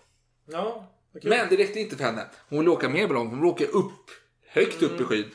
Ja, 0.51 0.87
kul. 1.21 1.29
Men 1.29 1.49
det 1.49 1.55
räckte 1.55 1.79
inte 1.79 1.95
för 1.97 2.03
henne. 2.03 2.25
Hon 2.49 2.59
ville 2.59 2.71
åka 2.71 2.89
mer 2.89 3.07
ballong. 3.07 3.27
Hon 3.27 3.35
ville 3.39 3.51
åka 3.51 3.65
upp. 3.65 4.09
Högt 4.47 4.83
upp 4.83 4.91
i 4.91 4.95
Mm. 4.95 5.05
skyn. 5.07 5.31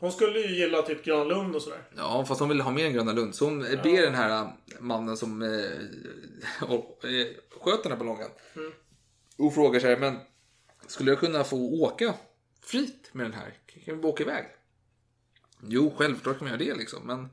Hon 0.00 0.12
skulle 0.12 0.38
ju 0.40 0.54
gilla 0.56 0.82
typ 0.82 1.04
Gröna 1.04 1.24
Lund 1.24 1.54
och 1.56 1.62
sådär. 1.62 1.82
Ja, 1.96 2.24
fast 2.28 2.40
hon 2.40 2.48
ville 2.48 2.62
ha 2.62 2.70
mer 2.70 2.86
än 2.86 2.92
Gröna 2.92 3.12
Lund. 3.12 3.34
Så 3.34 3.44
hon 3.44 3.64
eh, 3.66 3.82
ber 3.82 4.02
den 4.02 4.14
här 4.14 4.52
mannen 4.80 5.16
som 5.16 5.42
eh, 5.42 5.48
eh, 6.70 7.26
sköt 7.60 7.82
den 7.82 7.92
här 7.92 7.98
ballongen. 7.98 8.28
Mm. 8.56 8.72
Och 9.38 9.54
frågar 9.54 9.80
sig, 9.80 9.98
men 10.00 10.18
skulle 10.86 11.10
jag 11.10 11.20
kunna 11.20 11.44
få 11.44 11.56
åka 11.82 12.14
fritt 12.62 13.10
med 13.12 13.26
den 13.26 13.32
här? 13.32 13.54
Kan 13.84 14.00
vi 14.00 14.06
åka 14.06 14.22
iväg? 14.22 14.44
Jo, 15.68 15.94
självklart 15.98 16.38
kan 16.38 16.48
man 16.48 16.58
göra 16.60 16.72
det 16.72 16.78
liksom. 16.78 17.06
Men 17.06 17.28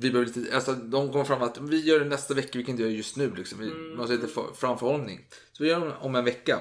vi 0.00 0.10
behöver 0.10 0.32
lite, 0.32 0.54
alltså, 0.54 0.72
de 0.72 1.12
kommer 1.12 1.24
fram 1.24 1.42
att 1.42 1.58
vi 1.60 1.80
gör 1.80 1.98
det 2.00 2.04
nästa 2.04 2.34
vecka, 2.34 2.58
vi 2.58 2.64
kan 2.64 2.70
inte 2.70 2.82
göra 2.82 2.90
det 2.92 2.96
just 2.96 3.16
nu. 3.16 3.34
Liksom. 3.36 3.58
Vi 3.58 3.70
Mm. 3.70 3.96
måste 3.96 4.12
ha 4.14 4.20
lite 4.20 4.32
för- 4.34 4.52
framförhållning. 4.54 5.26
Så 5.52 5.62
vi 5.62 5.68
gör 5.70 5.86
det 5.86 5.94
om 6.00 6.14
en 6.14 6.24
vecka. 6.24 6.60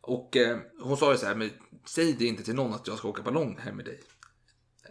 Och 0.00 0.36
eh, 0.36 0.58
hon 0.80 0.96
sa 0.96 1.12
ju 1.12 1.18
så 1.18 1.26
här, 1.26 1.34
men 1.34 1.50
säg 1.88 2.12
det 2.12 2.24
inte 2.26 2.42
till 2.42 2.54
någon 2.54 2.74
att 2.74 2.86
jag 2.88 2.98
ska 2.98 3.08
åka 3.08 3.22
ballong 3.22 3.58
här 3.60 3.72
med 3.72 3.84
dig. 3.84 4.00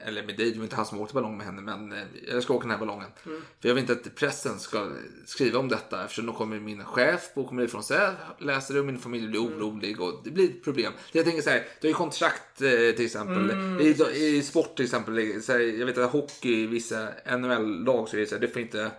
Eller 0.06 0.24
med 0.24 0.38
dig, 0.38 0.52
det 0.52 0.58
var 0.58 0.64
inte 0.64 0.76
han 0.76 0.86
som 0.86 1.00
åkte 1.02 1.14
ballong 1.14 1.38
med 1.38 1.46
henne, 1.46 1.62
men 1.62 1.92
eh, 1.92 2.04
jag 2.28 2.44
ska 2.44 2.54
åka 2.54 2.62
den 2.62 2.72
här 2.72 2.78
ballongen. 2.78 3.08
Mm. 3.26 3.42
För 3.62 3.68
jag 3.70 3.76
vill 3.76 3.82
inte 3.82 3.94
att 3.94 4.16
pressen 4.16 4.60
ska 4.60 4.92
skriva 5.26 5.60
om 5.60 5.70
detta 5.70 6.04
eftersom 6.04 6.26
då 6.26 6.34
kommer 6.34 6.60
min 6.60 6.86
chef 6.86 7.30
och 7.34 7.48
kommer 7.48 7.64
ifrån 7.64 7.84
sig, 7.84 8.10
läser 8.40 8.74
det 8.74 8.80
och 8.80 8.86
min 8.86 9.00
familj 9.00 9.28
blir 9.28 9.40
Mm. 9.48 9.54
orolig 9.58 10.02
och 10.02 10.22
det 10.24 10.32
blir 10.32 10.50
ett 10.50 10.64
problem. 10.64 10.94
Jag 11.12 11.26
tänker 11.26 11.42
så 11.42 11.50
här, 11.50 11.68
du 11.82 11.88
har 11.88 11.90
ju 11.90 11.94
kontrakt 11.94 12.62
eh, 12.62 12.70
till 12.70 13.06
exempel. 13.06 13.50
Mm, 13.50 13.80
I, 13.82 13.96
I 14.18 14.42
sport 14.42 14.76
till 14.76 14.86
exempel, 14.86 15.44
så 15.44 15.52
här, 15.52 15.60
jag 15.60 15.86
vet 15.86 15.98
att 15.98 16.12
hockey 16.12 16.64
i 16.64 16.68
vissa 16.68 17.08
NHL-lag 17.38 18.10
så 18.10 18.16
är 18.16 18.20
det 18.22 18.28
så 18.28 18.36
här, 18.36 18.42
du 18.42 18.48
får 18.48 18.62
inte 18.62 18.92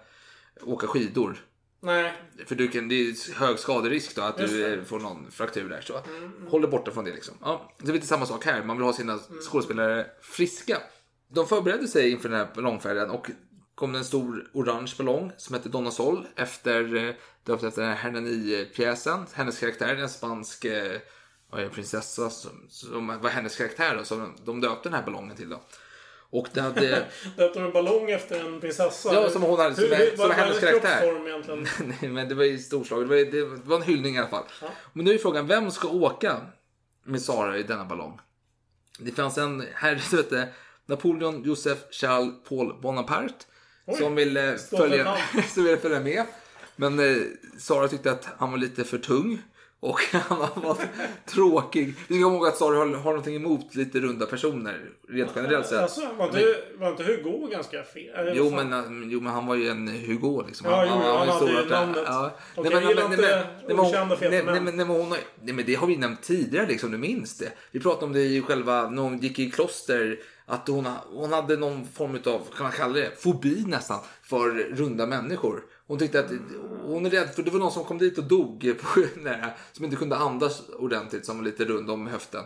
åka 0.63 0.87
skidor. 0.87 1.37
Nej. 1.81 2.13
För 2.47 2.55
du 2.55 2.69
kan, 2.69 2.89
det 2.89 2.95
är 2.95 3.35
hög 3.35 3.59
skaderisk 3.59 4.17
då 4.17 4.23
att 4.23 4.41
Just 4.41 4.53
du 4.53 4.61
det. 4.63 4.75
eh, 4.75 4.85
får 4.85 5.01
någon 5.01 5.31
fraktur 5.31 5.69
där. 5.69 5.81
Så 5.81 5.99
Mm. 6.17 6.31
håll 6.49 6.61
dig 6.63 6.71
borta 6.71 6.91
från 6.91 7.05
det 7.05 7.13
liksom. 7.13 7.35
Ja, 7.41 7.73
det 7.79 7.89
är 7.89 7.93
lite 7.93 8.07
samma 8.07 8.27
sak 8.27 8.45
här. 8.45 8.63
Man 8.63 8.77
vill 8.77 8.85
ha 8.87 8.93
sina 8.93 9.19
skådespelare 9.51 10.07
friska. 10.23 10.79
De 11.35 11.47
förberedde 11.47 11.89
sig 11.89 12.11
inför 12.11 12.29
den 12.29 12.39
här 12.39 12.49
ballongfärden 12.55 13.11
och 13.11 13.31
kom 13.75 13.93
det 13.93 13.99
en 13.99 14.05
stor 14.05 14.51
orange 14.53 14.95
ballong 14.99 15.33
som 15.37 15.55
hette 15.55 15.69
Donna 15.69 15.91
Sol 15.91 16.27
efter, 16.37 16.97
eh, 16.97 17.15
döpt 17.45 17.63
efter 17.63 17.83
den 17.83 17.91
här 17.91 17.97
Hernani-pjäsen. 17.97 19.27
Hennes 19.33 19.59
karaktär, 19.59 19.97
en 19.97 20.09
spansk 20.09 20.65
eh, 20.65 21.01
det, 21.53 21.69
prinsessa 21.69 22.31
som, 22.31 22.67
som 22.69 23.07
var 23.07 23.31
hennes 23.31 23.57
karaktär 23.57 23.97
då, 23.97 24.05
som 24.05 24.37
de 24.45 24.61
döpte 24.61 24.89
den 24.89 24.95
här 24.99 25.05
ballongen 25.05 25.37
till 25.37 25.49
då. 25.49 25.61
Och 26.31 26.49
det 26.53 26.61
hade... 26.61 26.89
Döpte 27.37 27.59
de 27.61 27.65
en 27.67 27.73
ballong 27.73 28.11
efter 28.11 28.45
en 28.45 28.61
prinsessa? 28.61 29.15
Ja, 29.15 29.31
som 29.31 29.43
hon 29.43 29.59
hade, 29.59 29.75
som 29.75 29.85
Hur- 29.85 29.97
hur- 29.97 30.17
som 30.17 30.29
var 30.29 30.35
hennes 30.35 30.61
karaktär. 30.61 31.29
egentligen? 31.29 31.67
Nej, 32.01 32.11
men 32.11 32.29
det 32.29 32.35
var 32.35 32.45
ju 32.45 32.59
storslaget. 32.59 33.09
Det 33.09 33.45
var, 33.45 33.57
det 33.57 33.69
var 33.69 33.77
en 33.77 33.83
hyllning 33.83 34.15
i 34.15 34.19
alla 34.19 34.29
fall. 34.29 34.45
Men 34.93 35.05
nu 35.05 35.15
är 35.15 35.19
frågan, 35.19 35.47
vem 35.47 35.71
ska 35.71 35.89
åka 35.89 36.41
med 37.05 37.23
Sara 37.23 37.59
i 37.59 37.63
denna 37.63 37.85
ballong? 37.85 38.21
Det 38.99 39.13
fanns 39.13 39.39
en 39.39 39.65
herre 39.75 40.01
som 40.01 40.19
hette 40.19 40.49
Napoleon 40.87 41.43
Joseph 41.43 41.81
Charles 41.91 42.35
Paul 42.49 42.81
Bonaparte. 42.81 43.45
Oj, 43.87 43.97
som, 43.97 44.15
ville 44.15 44.59
för 44.59 44.77
följa, 44.77 45.17
som 45.55 45.65
ville 45.65 45.77
följa 45.77 46.01
med. 46.01 46.25
Men 46.77 46.99
eh, 46.99 47.23
Sara 47.59 47.89
tyckte 47.89 48.11
att 48.11 48.29
han 48.39 48.51
var 48.51 48.59
lite 48.59 48.85
för 48.85 48.99
tung. 48.99 49.43
Och 49.85 50.01
han 50.13 50.39
var, 50.39 50.49
var 50.63 50.77
tråkig. 51.27 51.95
Vi 52.09 52.15
ska 52.15 52.25
komma 52.25 52.37
ihåg 52.37 52.47
att 52.47 52.57
Sara 52.57 52.77
har, 52.77 52.87
har 52.87 53.05
någonting 53.11 53.37
emot 53.37 53.75
lite 53.75 54.01
runda 54.01 54.27
personer. 54.27 54.81
Rent 55.09 55.31
generellt 55.37 55.67
sett. 55.67 55.81
Alltså, 55.81 56.01
var 56.19 56.25
inte, 56.27 56.57
var 56.79 56.91
inte 56.91 57.03
Hugo 57.05 57.47
ganska 57.53 57.83
fel? 57.83 58.33
Jo 58.35 58.51
men, 58.51 59.11
jo 59.11 59.21
men 59.21 59.33
han 59.33 59.47
var 59.47 59.55
ju 59.55 59.69
en 59.69 59.89
Hugo 59.89 60.45
liksom. 60.47 60.67
Ja, 60.71 60.85
jo, 60.85 60.91
han 60.93 61.27
var 61.27 61.35
hade 61.35 61.51
ju 61.53 61.69
namnet. 61.69 62.03
Ja. 62.07 62.37
Okej, 62.55 62.71
Nej, 62.75 62.95
men- 62.95 63.21
nej, 63.21 63.47
men- 63.69 63.81
okända 63.81 64.17
feta 64.17 64.45
män. 64.45 64.65
nej, 64.65 64.75
men 64.75 64.87
hon 64.87 65.11
har- 65.11 65.19
nej 65.43 65.55
men 65.55 65.65
det 65.67 65.75
har 65.75 65.87
vi 65.87 65.97
nämnt 65.97 66.23
tidigare 66.23 66.67
liksom, 66.67 66.91
du 66.91 66.99
minns 66.99 67.39
det. 67.39 67.53
Vi 67.71 67.81
pratade 67.81 68.07
om 68.07 68.13
det 68.13 68.21
i 68.23 68.43
själva, 68.43 68.91
när 68.91 69.03
hon 69.03 69.19
gick 69.19 69.39
i 69.39 69.51
kloster. 69.51 70.19
Att 70.47 70.69
hon, 70.69 70.87
hon 71.15 71.33
hade 71.33 71.57
någon 71.57 71.87
form 71.87 72.11
av, 72.15 72.39
kan 72.57 72.63
man 72.63 72.73
kalla 72.73 72.95
det, 72.95 73.23
fobi 73.23 73.65
nästan. 73.67 73.99
För 74.23 74.51
runda 74.77 75.07
människor. 75.07 75.63
Hon 75.87 75.99
tyckte 75.99 76.21
att, 76.21 76.31
hon 76.83 77.07
är 77.07 77.11
rädd 77.11 77.35
för 77.35 77.43
det 77.43 77.51
var 77.51 77.59
någon 77.59 77.73
som 77.73 77.85
kom 77.85 77.99
dit 77.99 78.19
och 78.19 78.25
dog. 78.25 78.75
På, 78.81 79.01
nej, 79.17 79.55
som 79.73 79.85
inte 79.85 79.97
kunde 79.97 80.17
andas 80.17 80.69
ordentligt, 80.69 81.27
som 81.27 81.37
var 81.37 81.45
lite 81.45 81.65
rund 81.65 81.91
om 81.91 82.07
höften. 82.07 82.45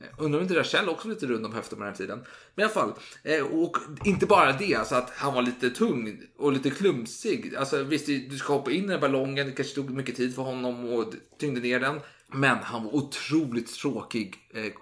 Eh, 0.00 0.06
undrar 0.18 0.38
om 0.38 0.42
inte 0.42 0.58
Rachel 0.58 0.88
också 0.88 1.08
var 1.08 1.14
lite 1.14 1.26
rund 1.26 1.46
om 1.46 1.54
höften 1.54 1.78
på 1.78 1.84
den 1.84 1.92
här 1.92 1.98
tiden. 1.98 2.18
Men 2.54 2.62
i 2.62 2.64
alla 2.64 2.72
fall. 2.72 2.92
Eh, 3.22 3.42
och 3.42 3.76
inte 4.04 4.26
bara 4.26 4.52
det, 4.52 4.74
alltså 4.74 4.94
att 4.94 5.10
han 5.10 5.34
var 5.34 5.42
lite 5.42 5.70
tung 5.70 6.20
och 6.38 6.52
lite 6.52 6.70
klumsig. 6.70 7.56
Alltså 7.56 7.82
visst, 7.82 8.06
du 8.06 8.38
ska 8.38 8.52
hoppa 8.52 8.70
in 8.70 8.78
i 8.78 8.80
den 8.80 8.90
här 8.90 9.00
ballongen. 9.00 9.46
Det 9.46 9.52
kanske 9.52 9.74
tog 9.74 9.90
mycket 9.90 10.16
tid 10.16 10.34
för 10.34 10.42
honom 10.42 10.88
och 10.92 11.14
tyngde 11.38 11.60
ner 11.60 11.80
den. 11.80 12.00
Men 12.32 12.58
han 12.58 12.84
var 12.84 12.94
otroligt 12.94 13.74
tråkig 13.74 14.36
eh, 14.54 14.72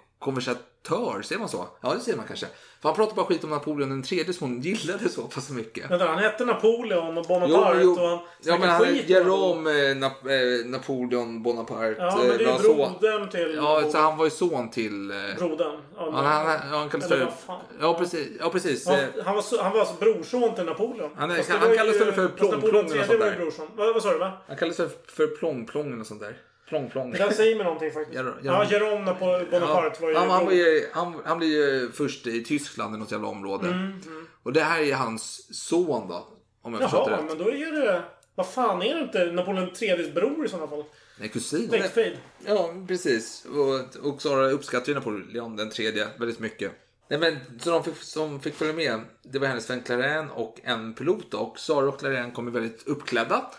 konversatör, 0.87 1.21
säger 1.21 1.39
man 1.39 1.49
så? 1.49 1.67
Ja, 1.81 1.93
det 1.93 1.99
säger 1.99 2.17
man 2.17 2.27
kanske. 2.27 2.45
För 2.81 2.89
han 2.89 2.95
pratade 2.95 3.15
bara 3.15 3.25
skit 3.25 3.43
om 3.43 3.49
Napoleon 3.49 3.89
den 3.89 4.03
tredje 4.03 4.33
som 4.33 4.47
hon 4.49 4.61
gillade 4.61 5.09
så 5.09 5.21
pass 5.21 5.49
mycket. 5.49 5.91
Vänta, 5.91 6.05
han 6.07 6.17
hette 6.17 6.45
Napoleon 6.45 7.17
och 7.17 7.25
Bonaparte 7.25 7.85
och 7.85 8.09
han 8.09 8.19
Ja, 8.43 8.57
men 8.59 8.69
han. 8.69 8.95
Jerome 9.07 9.69
eh, 9.71 9.95
Nap- 9.95 10.61
eh, 10.61 10.65
Napoleon 10.69 11.43
Bonaparte. 11.43 11.95
Ja, 11.97 12.17
men 12.17 12.37
det 12.37 12.43
är 12.43 12.47
eh, 12.49 12.55
ju 12.55 12.61
brodern 12.75 13.29
till... 13.29 13.53
Ja, 13.55 13.83
så 13.91 13.97
han 13.97 14.17
var 14.17 14.25
ju 14.25 14.31
son 14.31 14.69
till... 14.71 15.11
eh, 15.11 15.17
Brodern. 15.37 15.71
Ja, 15.97 16.05
Ja, 16.05 16.11
han, 16.11 16.45
han, 16.47 16.59
han 16.69 16.89
kallas 16.89 17.11
Eller 17.11 17.25
för... 17.25 17.55
Ja, 17.81 17.93
precis. 17.99 18.27
Ja, 18.39 18.49
precis. 18.49 18.87
Han, 18.87 18.95
Eh, 18.99 19.05
han, 19.25 19.35
var, 19.35 19.63
han 19.63 19.71
var 19.73 19.79
alltså 19.79 19.95
brorson 19.99 20.55
till 20.55 20.65
Napoleon. 20.65 21.09
Han 21.15 21.29
han 21.29 21.37
ju- 21.71 21.75
kallas 21.77 22.01
väl 22.01 22.11
för 22.13 22.27
plång 22.27 22.51
eller 22.53 23.05
sånt 23.05 23.19
där. 23.19 23.35
brorson. 23.37 23.67
Vad, 23.75 23.93
vad 23.93 24.03
sa 24.03 24.11
du 24.11 24.17
va? 24.19 24.31
Han 24.47 24.57
kallas 24.57 24.75
för, 24.77 24.89
för 25.07 25.27
plång-plång 25.27 25.93
eller 25.93 26.03
sånt 26.03 26.21
där. 26.21 26.37
Plång-plång. 26.69 27.11
Det 27.11 27.17
där 27.17 27.31
säger 27.31 27.55
mig 27.55 27.63
någonting 27.65 27.91
faktiskt. 27.91 28.17
Jer- 28.17 28.33
Ja, 28.43 28.65
Jerome 28.71 29.11
Napo- 29.11 29.49
Bonaparte 29.51 30.01
var 30.01 30.09
ju... 30.09 30.15
han, 30.15 30.29
han, 30.29 30.55
ju, 30.55 30.85
han, 30.93 31.21
han 31.25 31.37
blir 31.37 31.47
ju 31.47 31.91
först 31.91 32.27
i 32.27 32.43
Tyskland 32.43 32.95
i 32.95 32.97
något 32.97 33.11
jävla 33.11 33.27
område. 33.27 33.67
Mm, 33.67 34.01
Och 34.43 34.53
det 34.53 34.61
här 34.61 34.81
är 34.81 34.93
hans 34.95 35.47
son 35.69 36.07
då. 36.07 36.27
Om 36.61 36.73
jag 36.73 36.81
förstått 36.81 37.05
det 37.05 37.11
Jaha, 37.11 37.21
rätt. 37.21 37.27
men 37.27 37.37
då 37.37 37.51
är 37.51 37.71
det... 37.71 38.03
Vad 38.35 38.47
fan, 38.47 38.81
är 38.81 38.95
det 38.95 39.01
inte 39.01 39.25
Napoleon 39.31 39.69
IIIs 39.81 40.13
bror 40.13 40.45
i 40.45 40.49
sådana 40.49 40.67
fall? 40.67 40.83
Nej, 41.19 41.29
kusin. 41.29 41.69
Släktfrid. 41.69 42.17
Ja, 42.45 42.73
precis. 42.87 43.45
Och, 43.45 44.05
och 44.11 44.21
Sara 44.21 44.49
uppskattar 44.51 44.87
ju 44.87 44.93
Napoleon 44.93 45.55
den 45.55 45.69
tredje 45.69 46.07
väldigt 46.19 46.39
mycket. 46.39 46.71
Nej, 47.09 47.19
men, 47.19 47.37
så 47.59 47.69
de 47.69 47.83
fick, 47.83 47.95
som 48.01 48.39
fick 48.39 48.55
följa 48.55 48.73
med, 48.73 48.99
det 49.23 49.39
var 49.39 49.47
hennes 49.47 49.69
vän 49.69 49.81
Claren 49.81 50.29
och 50.29 50.59
en 50.63 50.93
pilot. 50.93 51.33
Och 51.33 51.59
Sara 51.59 51.87
och 51.89 51.99
Claren 51.99 52.31
kom 52.31 52.45
ju 52.47 52.51
väldigt 52.53 52.87
uppklädda. 52.87 53.51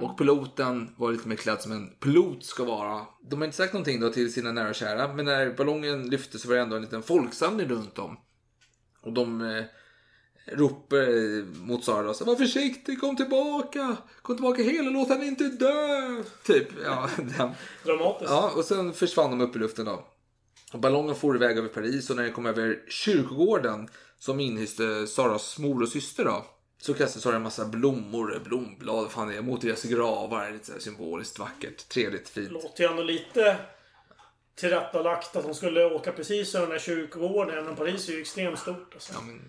Och 0.00 0.18
piloten 0.18 0.94
var 0.96 1.12
lite 1.12 1.28
mer 1.28 1.36
klädd 1.36 1.62
som 1.62 1.72
en 1.72 1.90
pilot 2.00 2.44
ska 2.44 2.64
vara. 2.64 3.06
De 3.30 3.40
har 3.40 3.44
inte 3.44 3.56
sagt 3.56 3.72
någonting 3.72 4.00
då 4.00 4.10
till 4.10 4.32
sina 4.32 4.52
nära 4.52 4.68
och 4.68 4.74
kära. 4.74 5.14
Men 5.14 5.24
när 5.24 5.56
ballongen 5.56 6.10
lyfte 6.10 6.38
så 6.38 6.48
var 6.48 6.54
det 6.54 6.62
ändå 6.62 6.76
en 6.76 6.82
liten 6.82 7.02
folksamling 7.02 7.68
runt 7.68 7.98
om. 7.98 8.16
Och 9.00 9.12
de 9.12 9.40
eh, 9.40 9.64
ropar 10.46 11.44
mot 11.66 11.84
Sara. 11.84 12.14
Så, 12.14 12.24
Var 12.24 12.36
försiktig, 12.36 13.00
kom 13.00 13.16
tillbaka! 13.16 13.96
Kom 14.22 14.36
tillbaka 14.36 14.62
hela, 14.62 14.90
låt 14.90 15.08
henne 15.08 15.26
inte 15.26 15.44
dö! 15.44 16.22
Typ, 16.46 16.68
ja. 16.84 17.08
Den. 17.16 17.50
Dramatiskt. 17.84 18.30
Ja, 18.30 18.52
och 18.56 18.64
sen 18.64 18.92
försvann 18.92 19.30
de 19.30 19.40
upp 19.40 19.56
i 19.56 19.58
luften 19.58 19.84
då. 19.84 20.04
Och 20.72 20.80
ballongen 20.80 21.14
for 21.14 21.36
iväg 21.36 21.58
över 21.58 21.68
Paris 21.68 22.10
och 22.10 22.16
när 22.16 22.22
den 22.22 22.32
kom 22.32 22.46
över 22.46 22.82
kyrkogården 22.88 23.88
som 24.18 24.40
inhyste 24.40 25.06
Saras 25.06 25.58
mor 25.58 25.82
och 25.82 25.88
syster 25.88 26.24
då. 26.24 26.46
Så 26.82 26.94
kastade 26.94 27.22
Sara 27.22 27.36
en 27.36 27.42
massa 27.42 27.64
blommor, 27.64 28.40
blomblad, 28.44 29.10
fan 29.12 29.28
det 29.28 29.36
är, 29.36 29.42
mot 29.42 29.60
deras 29.60 29.82
gravar. 29.82 30.50
Lite 30.50 30.66
så 30.66 30.72
här 30.72 30.80
symboliskt 30.80 31.38
vackert, 31.38 31.88
trevligt, 31.88 32.28
fint. 32.28 32.50
låter 32.52 32.84
ju 32.84 32.90
ändå 32.90 33.02
lite 33.02 33.56
tillrättalagt 34.54 35.36
att 35.36 35.44
de 35.44 35.54
skulle 35.54 35.84
åka 35.84 36.12
precis 36.12 36.54
över 36.54 36.66
den 36.66 36.72
här 36.72 36.78
kyrkogården. 36.78 37.54
Även 37.58 37.68
om 37.70 37.76
Paris 37.76 38.08
är 38.08 38.12
ju 38.12 38.20
extremt 38.20 38.58
stort. 38.58 38.90
Alltså. 38.94 39.12
Ja, 39.12 39.20
men... 39.20 39.40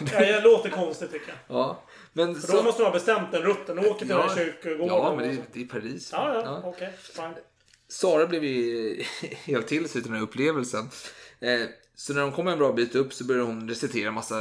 Ja, 0.12 0.20
det 0.20 0.40
låter 0.40 0.70
konstigt 0.70 1.12
tycker 1.12 1.28
jag. 1.28 1.56
ja, 1.56 1.82
men 2.12 2.34
För 2.40 2.52
då 2.56 2.62
måste 2.62 2.82
de 2.82 2.86
ha 2.86 2.92
bestämt 2.92 3.32
den 3.32 3.42
rutten. 3.42 3.78
Åker 3.78 3.98
till 3.98 4.08
den 4.08 4.28
här 4.28 4.36
kyrkogården. 4.36 4.86
Ja, 4.86 5.14
men 5.16 5.18
det, 5.18 5.24
och 5.28 5.32
är- 5.32 5.36
så. 5.36 5.42
det 5.52 5.60
är 5.62 5.66
Paris. 5.66 6.08
Ja, 6.12 6.34
ja, 6.34 6.42
Ja. 6.44 6.62
okej. 6.64 6.92
fine. 7.16 7.34
Sara 7.88 8.26
blev 8.26 8.44
ju 8.44 9.02
helt 9.44 9.66
till 9.68 9.88
sig 9.88 10.00
i 10.00 10.04
den 10.04 10.14
här 10.14 10.22
upplevelsen. 10.22 10.90
Eh, 11.40 11.60
så 11.94 12.14
när 12.14 12.20
de 12.20 12.32
kom 12.32 12.48
en 12.48 12.58
bra 12.58 12.72
bit 12.72 12.94
upp 12.94 13.12
så 13.12 13.24
började 13.24 13.46
hon 13.46 13.68
recitera 13.68 14.10
massa 14.10 14.36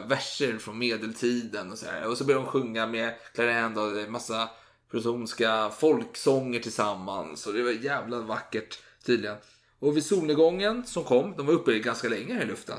verser 0.00 0.58
från 0.58 0.78
medeltiden 0.78 1.72
och 1.72 1.78
så 1.78 1.86
här. 1.86 2.08
Och 2.08 2.18
så 2.18 2.24
började 2.24 2.44
hon 2.44 2.52
sjunga 2.52 2.86
med 2.86 3.14
Clarin 3.34 3.78
och 3.78 4.00
en 4.00 4.12
massa 4.12 4.50
protonska 4.90 5.70
folksånger 5.70 6.60
tillsammans. 6.60 7.46
Och 7.46 7.52
det 7.52 7.62
var 7.62 7.70
jävla 7.70 8.20
vackert 8.20 8.78
tydligen. 9.04 9.36
Och 9.78 9.96
vid 9.96 10.04
solnedgången 10.04 10.86
som 10.86 11.04
kom, 11.04 11.34
de 11.36 11.46
var 11.46 11.54
uppe 11.54 11.78
ganska 11.78 12.08
länge 12.08 12.34
här 12.34 12.42
i 12.42 12.46
luften. 12.46 12.78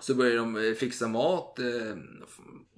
Så 0.00 0.14
började 0.14 0.36
de 0.36 0.56
eh, 0.56 0.74
fixa 0.74 1.08
mat. 1.08 1.58
Eh, 1.58 1.96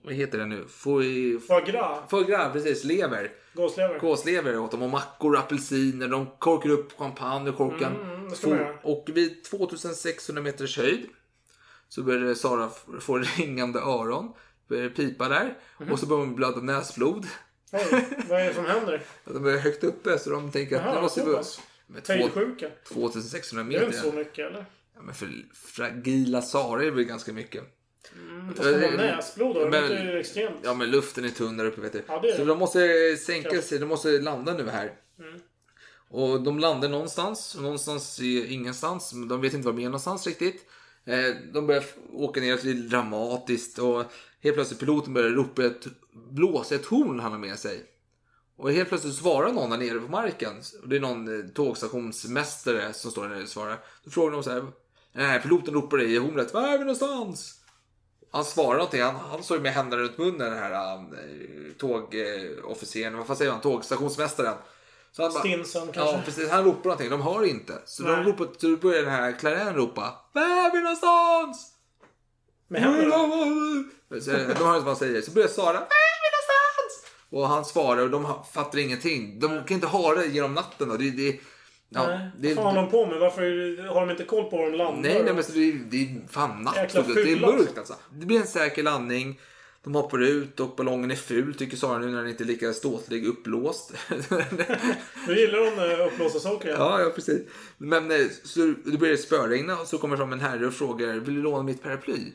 vad 0.02 0.14
heter 0.14 0.38
det 0.38 0.46
nu? 0.46 0.64
Foie 0.68 2.24
gras. 2.26 2.52
precis. 2.52 2.84
Lever. 2.84 3.32
Gåslever. 3.54 3.98
Gåslever 3.98 4.58
åt 4.58 4.70
dem 4.70 4.82
och 4.82 4.90
mackor 4.90 5.32
och 5.32 5.38
apelsiner. 5.38 6.08
De 6.08 6.26
korkar 6.38 6.70
upp 6.70 6.92
champagne 6.98 7.48
ur 7.48 7.52
korken. 7.52 7.96
Mm, 7.96 8.28
det 8.28 8.36
ska 8.36 8.48
man 8.48 8.58
Få- 8.58 8.64
göra. 8.64 8.76
och 8.82 9.08
vid 9.14 9.44
2600 9.44 10.42
meters 10.42 10.76
höjd 10.78 11.06
så 11.88 12.02
började 12.02 12.34
Sara 12.34 12.70
få 13.00 13.18
ringande 13.18 13.78
öron. 13.80 14.32
Började 14.68 14.90
pipa 14.90 15.28
där. 15.28 15.58
Mhm. 15.78 15.92
Och 15.92 15.98
så 15.98 16.06
började 16.06 16.26
hon 16.26 16.36
blöda 16.36 16.60
näsblod. 16.60 17.26
Oj, 17.72 18.04
vad 18.28 18.40
är 18.40 18.44
det 18.48 18.54
som 18.54 18.64
händer? 18.64 19.02
De 19.24 19.46
är 19.46 19.58
högt 19.58 19.84
uppe 19.84 20.18
så 20.18 20.30
de 20.30 20.50
tänker 20.50 20.80
att 20.80 20.94
det 20.94 21.02
måste 21.02 21.24
vara 21.24 21.42
Höjdsjuka. 22.08 22.70
2600 22.88 23.64
Det 23.64 23.76
är 23.76 23.80
meter. 23.80 23.86
inte 23.86 24.10
så 24.10 24.16
mycket 24.16 24.46
eller? 24.50 24.64
Ja, 24.94 25.00
men 25.02 25.14
för 25.14 25.28
fragila 25.54 26.42
Sara 26.42 26.80
är 26.80 26.84
det 26.84 26.90
väl 26.90 27.04
ganska 27.04 27.32
mycket. 27.32 27.64
Mm, 28.16 28.54
fast 28.54 28.68
de 28.68 28.84
har 28.84 28.90
näsblod 28.96 29.54
då, 29.54 29.64
det 29.64 29.70
Men- 29.70 29.82
låter 29.82 30.04
ju 30.04 30.20
extremt. 30.20 30.56
Ja 30.62 30.74
men 30.74 30.90
luften 30.90 31.24
är 31.24 31.28
tunn 31.28 31.56
där 31.56 31.64
uppe 31.64 31.80
vet 31.80 31.92
du. 31.92 32.02
Ja, 32.08 32.20
det 32.22 32.28
är 32.28 32.32
så 32.32 32.38
det. 32.38 32.44
de 32.44 32.58
måste 32.58 33.16
sänka 33.16 33.62
sig, 33.62 33.78
de 33.78 33.86
måste 33.86 34.08
landa 34.18 34.54
nu 34.54 34.68
här. 34.68 34.92
Mm. 35.18 35.40
Och 36.10 36.42
de 36.42 36.58
landar 36.58 36.88
någonstans, 36.88 37.56
någonstans 37.60 38.20
i 38.20 38.52
ingenstans. 38.52 39.12
men 39.12 39.28
De 39.28 39.40
vet 39.40 39.54
inte 39.54 39.66
var 39.66 39.72
de 39.72 39.82
är 39.82 39.86
någonstans 39.86 40.26
riktigt. 40.26 40.66
Eh, 41.04 41.34
De 41.52 41.66
börjar 41.66 41.84
åka 42.12 42.40
ner, 42.40 42.56
det 42.56 42.62
blir 42.62 42.74
dramatiskt 42.74 43.78
och 43.78 44.04
helt 44.42 44.54
plötsligt 44.56 44.80
piloten 44.80 45.14
börjar 45.14 45.30
ropa 45.30 45.64
ett, 45.64 45.86
blåsa 46.30 46.74
ett 46.74 46.86
horn 46.86 47.20
han 47.20 47.32
har 47.32 47.38
med 47.38 47.58
sig. 47.58 47.84
Och 48.56 48.72
helt 48.72 48.88
plötsligt 48.88 49.14
svarar 49.14 49.52
någon 49.52 49.70
där 49.70 49.78
nere 49.78 49.98
på 50.00 50.08
marken. 50.08 50.52
Och 50.82 50.88
det 50.88 50.96
är 50.96 51.00
någon 51.00 51.40
eh, 51.40 51.46
tågstationsmästare 52.04 52.92
som 52.92 53.10
står 53.10 53.22
där 53.22 53.28
nere 53.30 53.42
och 53.42 53.48
svarar. 53.48 53.78
Då 54.04 54.10
frågar 54.10 54.32
de 54.32 54.42
så 54.42 54.50
här. 54.50 54.66
Nej, 55.12 55.42
piloten 55.42 55.74
ropar 55.74 56.02
i 56.02 56.16
hornet. 56.18 56.54
Var 56.54 56.62
är 56.68 56.72
vi 56.78 56.84
någonstans? 56.84 57.59
Han 58.30 58.44
svarar 58.44 58.76
någonting. 58.76 59.02
Han, 59.02 59.16
han 59.16 59.42
står 59.42 59.56
ju 59.56 59.62
med 59.62 59.72
händerna 59.72 60.02
runt 60.02 60.18
munnen 60.18 60.50
den 60.50 60.58
här 60.58 60.94
um, 60.96 61.14
tågofficeren. 61.78 63.24
Vad 63.26 63.38
säger 63.38 63.52
man? 63.52 63.60
Tågstationsmästaren. 63.60 64.54
Så 65.12 65.22
han 65.22 65.32
bara- 65.32 65.40
Stinsen 65.40 65.92
kanske? 65.92 66.16
Ja, 66.16 66.22
precis. 66.24 66.50
Han 66.50 66.64
ropar 66.64 66.82
någonting. 66.84 67.10
De 67.10 67.20
hör 67.22 67.44
inte. 67.44 67.78
Så, 67.84 68.02
de 68.02 68.24
ropar, 68.24 68.48
då 68.60 68.76
börjar 68.76 69.02
den 69.02 69.10
här 69.10 69.32
Clarin 69.32 69.74
ropa. 69.74 70.14
Var 70.32 70.42
är 70.42 70.72
vi 70.72 70.80
någonstans? 70.82 71.70
Med 72.68 72.82
händerna? 72.82 73.10
Så, 74.20 74.30
de 74.30 74.36
hör 74.36 74.46
inte 74.48 74.58
vad 74.64 74.84
han 74.84 74.96
säger. 74.96 75.22
Så 75.22 75.30
börjar 75.30 75.48
Sara. 75.48 75.72
Var 75.72 75.72
är 75.80 76.20
vi 76.22 76.28
någonstans? 76.36 77.06
Och 77.30 77.48
han 77.48 77.64
svarar 77.64 78.02
och 78.02 78.10
de 78.10 78.34
fattar 78.52 78.78
ingenting. 78.78 79.40
De 79.40 79.48
kan 79.48 79.74
inte 79.74 79.86
höra 79.86 80.24
genom 80.24 80.54
natten. 80.54 80.88
Då. 80.88 80.96
Det, 80.96 81.10
det, 81.10 81.40
ja, 81.90 82.06
Nej, 82.06 82.30
det, 82.38 82.48
vad 82.54 82.56
fan 82.56 82.64
håller 82.76 82.82
de 82.82 82.90
på 82.90 83.06
med? 83.06 83.18
Varför 83.18 83.42
har 83.88 84.00
de 84.00 84.10
inte 84.10 84.24
koll 84.24 84.50
på 84.50 84.56
var 84.56 84.70
de 84.70 84.76
landar? 84.76 85.02
Nej, 85.02 85.22
nej 85.24 85.34
men 85.34 85.44
så 85.44 85.52
det, 85.52 85.68
är- 85.68 85.80
det 85.90 85.96
är 86.02 86.28
fan 86.28 86.62
natt. 86.62 86.76
Jäkla 86.76 87.02
Det 87.02 87.32
är 87.32 87.40
mörkt 87.40 87.78
alltså. 87.78 87.94
Det 88.10 88.26
blir 88.26 88.40
en 88.40 88.46
säker 88.46 88.82
landning. 88.82 89.40
De 89.84 89.94
hoppar 89.94 90.22
ut 90.22 90.60
och 90.60 90.76
ballongen 90.76 91.10
är 91.10 91.14
ful 91.16 91.54
tycker 91.54 91.76
Sara 91.76 91.98
nu 91.98 92.06
när 92.10 92.18
den 92.18 92.28
inte 92.28 92.44
är 92.44 92.46
lika 92.46 92.72
ståtlig 92.72 93.26
uppblåst. 93.26 93.92
Du 95.26 95.40
gillar 95.40 95.58
de 95.76 96.00
eh, 96.00 96.06
uppblåsta 96.06 96.40
saker? 96.40 96.68
ja, 96.68 97.00
ja 97.00 97.10
precis. 97.14 97.40
Men 97.78 98.10
eh, 98.10 98.26
så 98.44 98.74
det 98.84 98.98
börjar 98.98 99.16
spöregna 99.16 99.80
och 99.80 99.86
så 99.86 99.98
kommer 99.98 100.16
fram 100.16 100.32
en 100.32 100.40
herre 100.40 100.66
och 100.66 100.74
frågar 100.74 101.14
vill 101.14 101.34
du 101.34 101.42
låna 101.42 101.62
mitt 101.62 101.82
paraply? 101.82 102.32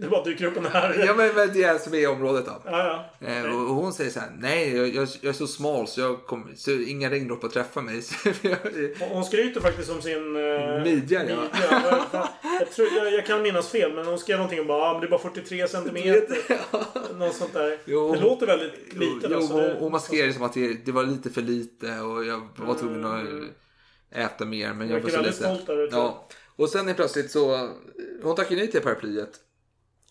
Det 0.00 0.08
bara 0.08 0.24
dyker 0.24 0.46
upp 0.46 0.56
en 0.56 0.66
här. 0.66 1.04
Ja 1.06 1.14
men, 1.14 1.34
men 1.34 1.52
det 1.52 1.62
är 1.62 1.78
som 1.78 1.94
är 1.94 1.98
i 1.98 2.06
området 2.06 2.46
då. 2.46 2.62
Ja, 2.64 3.08
ja. 3.20 3.28
Eh, 3.28 3.44
och 3.54 3.60
och 3.68 3.74
hon 3.74 3.92
säger 3.92 4.10
så 4.10 4.20
här, 4.20 4.30
nej 4.38 4.76
jag, 4.76 4.88
jag, 4.88 5.08
jag 5.20 5.28
är 5.28 5.32
så 5.32 5.46
smal 5.46 5.86
så, 5.88 6.00
jag 6.00 6.26
kommer, 6.26 6.54
så 6.54 6.70
inga 6.70 7.10
regndroppar 7.10 7.48
träffar 7.48 7.82
mig. 7.82 8.02
Jag- 8.42 9.08
Hon 9.08 9.24
skryter 9.24 9.60
faktiskt 9.60 9.90
om 9.90 10.02
sin... 10.02 10.36
Uh, 10.36 10.82
Midja, 10.82 11.22
ja. 11.30 11.36
Jag, 12.60 12.70
tror, 12.72 12.88
jag, 12.96 13.12
jag 13.12 13.26
kan 13.26 13.42
minnas 13.42 13.68
fel, 13.68 13.92
men 13.94 14.06
hon 14.06 14.18
skrev 14.18 14.36
någonting 14.38 14.60
om 14.60 14.66
bara, 14.66 14.82
ah, 14.82 14.92
men 14.92 15.00
det 15.00 15.06
är 15.06 15.10
bara 15.10 15.20
43 15.20 15.68
centimeter. 15.68 16.38
Något 17.18 17.34
sånt 17.34 17.52
där. 17.52 17.78
Jo. 17.84 18.12
det 18.14 18.20
låter 18.20 18.46
väldigt 18.46 18.92
litet. 18.94 19.30
Jo, 19.30 19.36
alltså. 19.36 19.52
hon, 19.52 19.70
hon 19.78 19.92
maskerade 19.92 20.26
det 20.28 20.32
som 20.34 20.42
att 20.42 20.54
det, 20.54 20.84
det 20.86 20.92
var 20.92 21.02
lite 21.04 21.30
för 21.30 21.42
lite 21.42 22.00
och 22.00 22.24
jag 22.24 22.48
var 22.56 22.74
tvungen 22.74 23.04
att 23.04 23.24
äta 24.18 24.44
mer. 24.44 24.72
Men 24.72 24.88
jag 24.88 24.94
Verkar 25.00 25.08
var 25.16 25.16
så 25.16 25.22
ledsen. 25.22 25.54
stolt 25.56 25.78
jag. 25.92 25.92
Ja. 25.92 26.28
Och 26.56 26.68
sen 26.68 26.88
är 26.88 26.94
plötsligt 26.94 27.30
så, 27.30 27.70
hon 28.22 28.36
tackar 28.36 28.56
nej 28.56 28.70
till 28.70 28.80
paraplyet. 28.80 29.30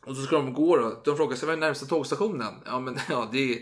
Och 0.08 0.16
så 0.16 0.24
ska 0.24 0.36
de 0.36 0.54
gå 0.54 0.78
då. 0.78 1.02
De 1.06 1.18
frågar 1.18 1.36
sig 1.36 1.48
vad 1.48 1.56
är 1.56 1.60
närmsta 1.60 1.86
tågstationen? 1.86 2.54
Ja 2.66 2.80
men 2.80 2.98
ja, 3.10 3.30
det 3.32 3.54
är 3.54 3.60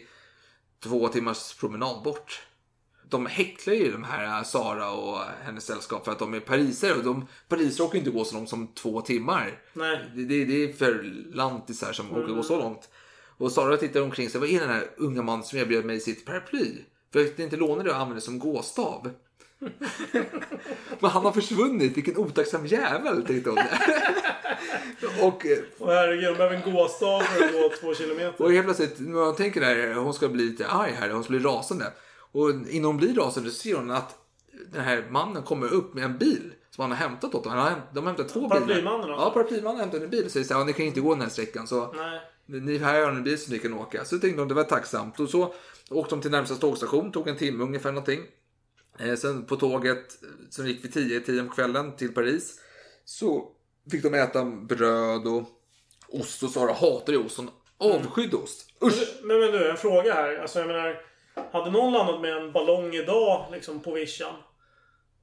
två 0.83 1.07
timmars 1.07 1.53
promenad 1.53 2.03
bort. 2.03 2.41
De 3.09 3.25
häcklar 3.25 3.73
ju 3.73 3.91
de 3.91 4.03
här 4.03 4.43
Sara 4.43 4.91
och 4.91 5.19
hennes 5.43 5.65
sällskap 5.65 6.05
för 6.05 6.11
att 6.11 6.19
de 6.19 6.33
är 6.33 6.39
parisare. 6.39 6.93
Och 6.93 7.03
de, 7.03 7.27
Paris 7.47 7.79
åker 7.79 7.97
inte 7.97 8.11
gå 8.11 8.23
så 8.23 8.35
långt 8.35 8.49
som 8.49 8.67
två 8.67 9.01
timmar. 9.01 9.61
Nej. 9.73 10.11
Det, 10.15 10.25
det, 10.25 10.45
det 10.45 10.63
är 10.63 10.73
för 10.73 11.03
lantisar 11.33 11.93
som 11.93 12.11
åker 12.11 12.33
gå 12.33 12.43
så 12.43 12.57
långt. 12.57 12.89
Och 13.37 13.51
Sara 13.51 13.77
tittar 13.77 14.01
omkring 14.01 14.29
sig. 14.29 14.41
Vad 14.41 14.49
är 14.49 14.59
den 14.59 14.69
här 14.69 14.89
unga 14.97 15.21
mannen 15.21 15.43
som 15.43 15.59
erbjöd 15.59 15.85
mig 15.85 15.99
sitt 15.99 16.25
paraply? 16.25 16.75
För 17.13 17.19
jag 17.19 17.39
inte 17.39 17.57
låna 17.57 17.83
det 17.83 17.89
och 17.89 17.95
använda 17.95 18.15
det 18.15 18.21
som 18.21 18.39
gåstav. 18.39 19.11
Men 20.99 21.09
han 21.11 21.25
har 21.25 21.31
försvunnit. 21.31 21.97
Vilken 21.97 22.17
otacksam 22.17 22.65
jävel, 22.65 23.25
tänkte 23.25 23.49
hon. 23.49 23.59
och, 25.21 25.45
eh, 25.45 25.57
Och 25.79 25.91
herregud, 25.91 26.23
de 26.29 26.33
behöver 26.37 26.55
en 26.55 26.73
gåstav 26.73 27.19
för 27.21 27.45
att 27.45 27.51
gå 27.51 27.71
två 27.81 27.93
kilometer. 27.93 28.43
och 28.45 28.51
helt 28.51 28.65
plötsligt, 28.65 28.99
när 28.99 29.09
man 29.25 29.35
tänker 29.35 29.61
där, 29.61 29.93
hon 29.93 30.13
ska 30.13 30.27
bli 30.27 30.43
lite 30.43 30.67
arg 30.67 30.91
här. 30.91 31.09
Hon 31.09 31.23
ska 31.23 31.31
bli 31.31 31.39
rasande. 31.39 31.85
Och 32.31 32.49
innan 32.49 32.85
hon 32.85 32.97
blir 32.97 33.13
rasande 33.15 33.49
så 33.49 33.55
ser 33.55 33.75
hon 33.75 33.91
att 33.91 34.17
den 34.71 34.81
här 34.83 35.05
mannen 35.09 35.43
kommer 35.43 35.73
upp 35.73 35.93
med 35.93 36.03
en 36.03 36.17
bil 36.17 36.53
som 36.69 36.81
han 36.81 36.91
har 36.91 36.97
hämtat 36.97 37.35
åt 37.35 37.43
dem. 37.43 37.53
Han 37.53 37.61
har, 37.61 37.81
de 37.93 37.99
har 37.99 38.05
hämtat 38.05 38.29
två 38.29 38.39
bilar. 38.39 38.49
Paraplymannen? 38.59 39.09
Ja, 39.09 39.31
paraplymannen 39.33 39.79
hämtat 39.79 40.01
en 40.01 40.09
bil 40.09 40.25
och 40.25 40.31
säger 40.31 40.45
så 40.45 40.53
här, 40.53 40.61
"Ja, 40.61 40.65
ni 40.65 40.73
kan 40.73 40.85
inte 40.85 40.99
gå 41.01 41.13
den 41.13 41.21
här 41.21 41.29
sträckan. 41.29 41.67
Så 41.67 41.93
Nej. 41.97 42.21
ni 42.61 42.77
här 42.77 43.01
har 43.01 43.11
en 43.11 43.23
bil 43.23 43.37
som 43.39 43.53
ni 43.53 43.59
kan 43.59 43.73
åka. 43.73 44.05
Så 44.05 44.19
tänkte 44.19 44.41
de 44.41 44.47
det 44.47 44.53
var 44.53 44.63
tacksamt. 44.63 45.19
Och 45.19 45.29
så 45.29 45.53
åkte 45.89 46.15
de 46.15 46.21
till 46.21 46.31
närmsta 46.31 46.55
tågstation. 46.55 47.11
Tog 47.11 47.27
en 47.27 47.37
timme 47.37 47.63
ungefär 47.63 47.91
någonting. 47.91 48.21
Eh, 48.99 49.15
sen 49.15 49.45
på 49.45 49.55
tåget 49.55 50.23
eh, 50.23 50.29
som 50.49 50.67
gick 50.67 50.83
vid 50.85 50.93
10, 50.93 51.19
10 51.19 51.43
på 51.43 51.55
kvällen 51.55 51.95
till 51.95 52.13
Paris. 52.13 52.61
Så 53.05 53.51
fick 53.91 54.03
de 54.03 54.13
äta 54.13 54.45
bröd 54.45 55.27
och 55.27 55.43
ost. 56.07 56.43
Och 56.43 56.49
Sara 56.49 56.73
hatar 56.73 57.13
ju 57.13 57.25
ost. 57.25 57.37
Hon 57.37 57.49
avskydde 57.77 58.37
ost. 58.37 58.69
Usch! 58.83 59.19
Men, 59.23 59.39
men 59.39 59.51
du, 59.51 59.69
en 59.69 59.77
fråga 59.77 60.13
här. 60.13 60.37
Alltså 60.37 60.59
jag 60.59 60.67
menar, 60.67 61.01
hade 61.51 61.71
någon 61.71 61.93
landat 61.93 62.21
med 62.21 62.37
en 62.37 62.51
ballong 62.51 62.93
idag 62.93 63.45
liksom 63.51 63.79
på 63.79 63.91
vischan? 63.91 64.33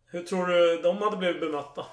Hur 0.07 0.23
tror 0.23 0.47
du 0.47 0.83
de 0.83 0.99
hade 0.99 1.17
blivit 1.17 1.41
bemötta? 1.41 1.87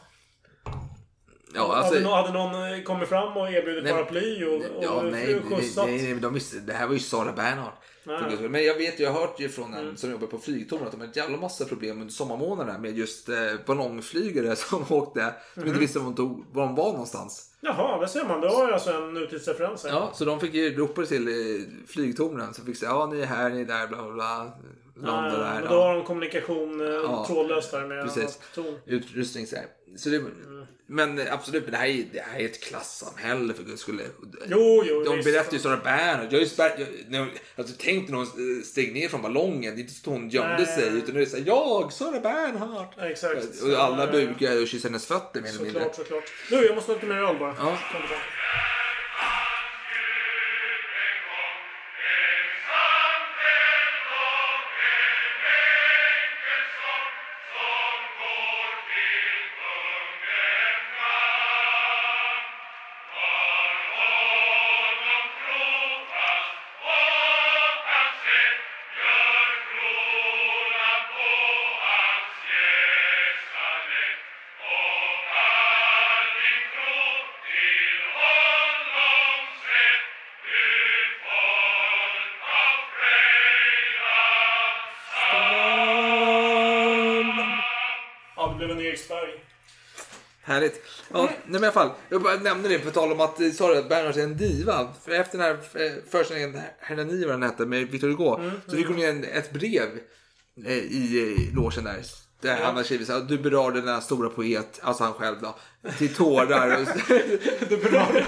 Ja, 1.54 1.76
alltså, 1.76 1.93
hade, 1.93 2.04
någon, 2.06 2.14
hade 2.14 2.34
någon 2.34 2.74
eh, 2.74 2.84
kommit 2.84 3.10
fram 3.10 3.38
och 3.38 3.52
erbjudit 3.52 3.84
Nej, 3.84 3.93
paraply 3.93 4.43
och, 4.45 4.54
och 4.56 4.84
Ja, 4.84 5.02
nej, 5.12 5.41
skjutsat? 5.50 5.86
nej, 5.88 6.04
nej, 6.04 6.14
de 6.22 6.34
visste, 6.34 6.60
det 6.60 6.74
här 6.74 6.88
var 6.88 6.93
ju 6.93 7.00
Sara 7.00 7.32
Bernhardt. 7.32 7.76
Nej. 8.04 8.50
Men 8.50 8.64
jag 8.66 8.76
vet, 8.76 9.00
jag 9.00 9.12
har 9.12 9.22
hört 9.22 9.39
ju 9.39 9.50
från 9.50 9.74
en 9.74 9.80
Mm. 9.84 9.97
som 9.97 10.12
jobbar 10.12 10.28
på 10.28 10.38
flygtorn 10.39 10.84
att 10.86 10.91
de 10.91 11.00
har 11.00 11.08
en 11.08 11.14
jävla 11.16 11.38
massa 11.38 11.66
problem 11.66 12.02
under 12.02 12.14
sommarmånaderna 12.14 12.80
med 12.80 12.97
just 12.97 13.30
eh, 13.30 13.36
ballongflygare 13.66 14.56
som 14.56 14.86
åkte, 14.89 15.34
som 15.54 15.62
inte 15.64 15.72
Mhm. 15.72 15.80
visste 15.80 16.00
var 16.00 16.06
de, 16.06 16.16
tog, 16.16 16.45
var 16.54 16.66
de 16.66 16.76
var 16.76 16.91
någonstans. 16.91 17.45
Jaha, 17.62 18.02
det 18.02 18.08
ser 18.08 18.26
man. 18.26 18.41
Det 18.41 18.50
har 18.50 18.68
ju 18.68 18.74
alltså 18.74 18.91
en 18.91 19.14
nutidsreferens. 19.14 19.86
Ja, 19.89 20.12
så 20.14 20.26
de 20.26 20.39
fick 20.39 20.54
ju 20.54 20.76
ropa 20.78 21.06
till 21.06 21.28
eh, 21.28 21.34
flygtornen. 21.88 22.54
Så 22.54 22.62
fick 22.64 22.78
säga, 22.78 22.91
ja 22.91 23.06
ni 23.14 23.20
är 23.22 23.26
här, 23.26 23.50
ni 23.50 23.62
är 23.62 23.66
där, 23.66 23.88
bla 23.88 24.04
bla 24.04 24.14
bla. 24.14 24.52
Där. 25.02 25.54
men 25.54 25.64
ja. 25.64 25.70
då 25.70 25.82
har 25.82 25.95
de 25.95 26.04
kommunikation 26.04 26.82
eh, 26.82 26.88
Ja. 26.88 27.26
trådlöst 27.28 27.72
där 27.72 27.86
med 27.88 28.04
Precis. 28.04 28.39
Utrustning 28.86 29.47
så 29.47 29.56
här. 29.56 29.66
Så 29.98 30.10
det, 30.10 30.24
Men 30.88 31.19
eh, 31.19 31.34
absolut, 31.34 31.64
men 31.64 31.72
det 31.72 31.78
här, 31.78 31.88
är, 31.88 32.03
det 32.14 32.19
här 32.22 32.40
är 32.40 32.45
ett 32.45 32.64
klassamhälle 32.64 33.53
för 33.53 33.64
guds 33.64 33.82
skull. 33.82 34.02
Jo, 34.48 34.84
jo, 34.86 35.03
De 35.03 35.15
visst. 35.15 35.32
berättar 35.32 35.53
ju 35.53 35.60
Sara 35.60 35.78
Bernhardt. 35.78 36.32
Jag, 36.32 36.41
jag, 36.78 36.88
när, 37.07 37.28
alltså, 37.56 37.76
tänk 37.80 38.10
när 38.10 38.18
hon 38.18 38.64
steg 38.64 38.94
ner 38.94 39.07
från 39.07 39.22
ballongen. 39.22 39.76
Det 39.76 39.80
är 39.80 39.82
inte 39.82 39.94
så 39.94 40.10
hon 40.10 40.30
gömde 40.30 40.56
Nej. 40.57 40.65
sig. 40.65 40.88
Utan 40.98 41.15
det 41.15 41.22
är 41.22 41.26
såhär, 41.26 41.44
jag, 41.48 41.94
Sara 41.94 42.19
Bernhardt. 42.19 42.99
Exakt. 43.02 43.61
Och 43.64 43.69
alla 43.80 44.06
Ja, 44.06 44.11
bukar 44.11 44.61
och 44.61 44.68
kysser 44.68 44.90
hennes 44.90 45.06
fötter 45.06 45.41
mer 45.41 45.49
eller 45.49 45.60
mindre. 45.64 45.82
Såklart, 45.82 45.95
såklart. 45.95 46.24
Du, 46.49 46.65
jag 46.65 46.76
måste 46.76 46.91
ha 46.91 46.95
lite 46.95 47.07
mer 47.07 47.18
öl 47.24 47.40
bara. 47.40 47.56
Ja. 47.57 47.78
Härligt. 90.50 90.82
Ja, 91.14 91.22
nej 91.24 91.36
men 91.46 91.64
i 91.64 91.66
alla 91.66 91.72
fall. 91.72 91.90
Jag 92.10 92.22
bara 92.22 92.36
nämnde 92.36 92.70
det 92.70 92.80
på 92.80 92.92
tal 92.92 93.12
om 93.12 93.20
att 93.20 93.40
eh, 93.40 93.52
sa 93.52 93.78
att 93.78 93.90
Bernhardt 93.90 94.18
är 94.18 94.24
en 94.24 94.38
diva. 94.38 94.94
För 95.06 95.12
efter 95.12 95.38
den 95.38 95.48
här 95.48 95.84
eh, 95.86 95.92
föreställningen, 96.10 96.62
Hernani 96.80 97.26
vad 97.26 97.34
den 97.34 97.44
hette, 97.44 97.66
med 97.66 97.88
Victor 97.88 98.08
Hugo. 98.08 98.52
Så 98.68 98.76
fick 98.76 98.88
hon 98.88 99.00
en, 99.00 99.24
ett 99.24 99.52
brev 99.54 99.90
eh, 100.66 100.74
i 100.78 101.36
eh, 101.50 101.56
logen 101.56 101.84
där. 101.84 102.02
Där 102.42 102.56
han 102.56 102.76
har 102.76 102.84
skrivit 102.84 103.08
så 103.08 103.14
här, 103.14 103.20
du 103.20 103.38
berörde 103.38 103.82
denna 103.82 104.02
stora 104.02 104.30
poet, 104.30 104.80
alltså 104.84 105.04
han 105.04 105.14
själv 105.14 105.36
då, 105.42 105.56
till 105.98 106.16
tårar. 106.16 106.80
Du 107.70 107.78
berörde. 107.78 108.26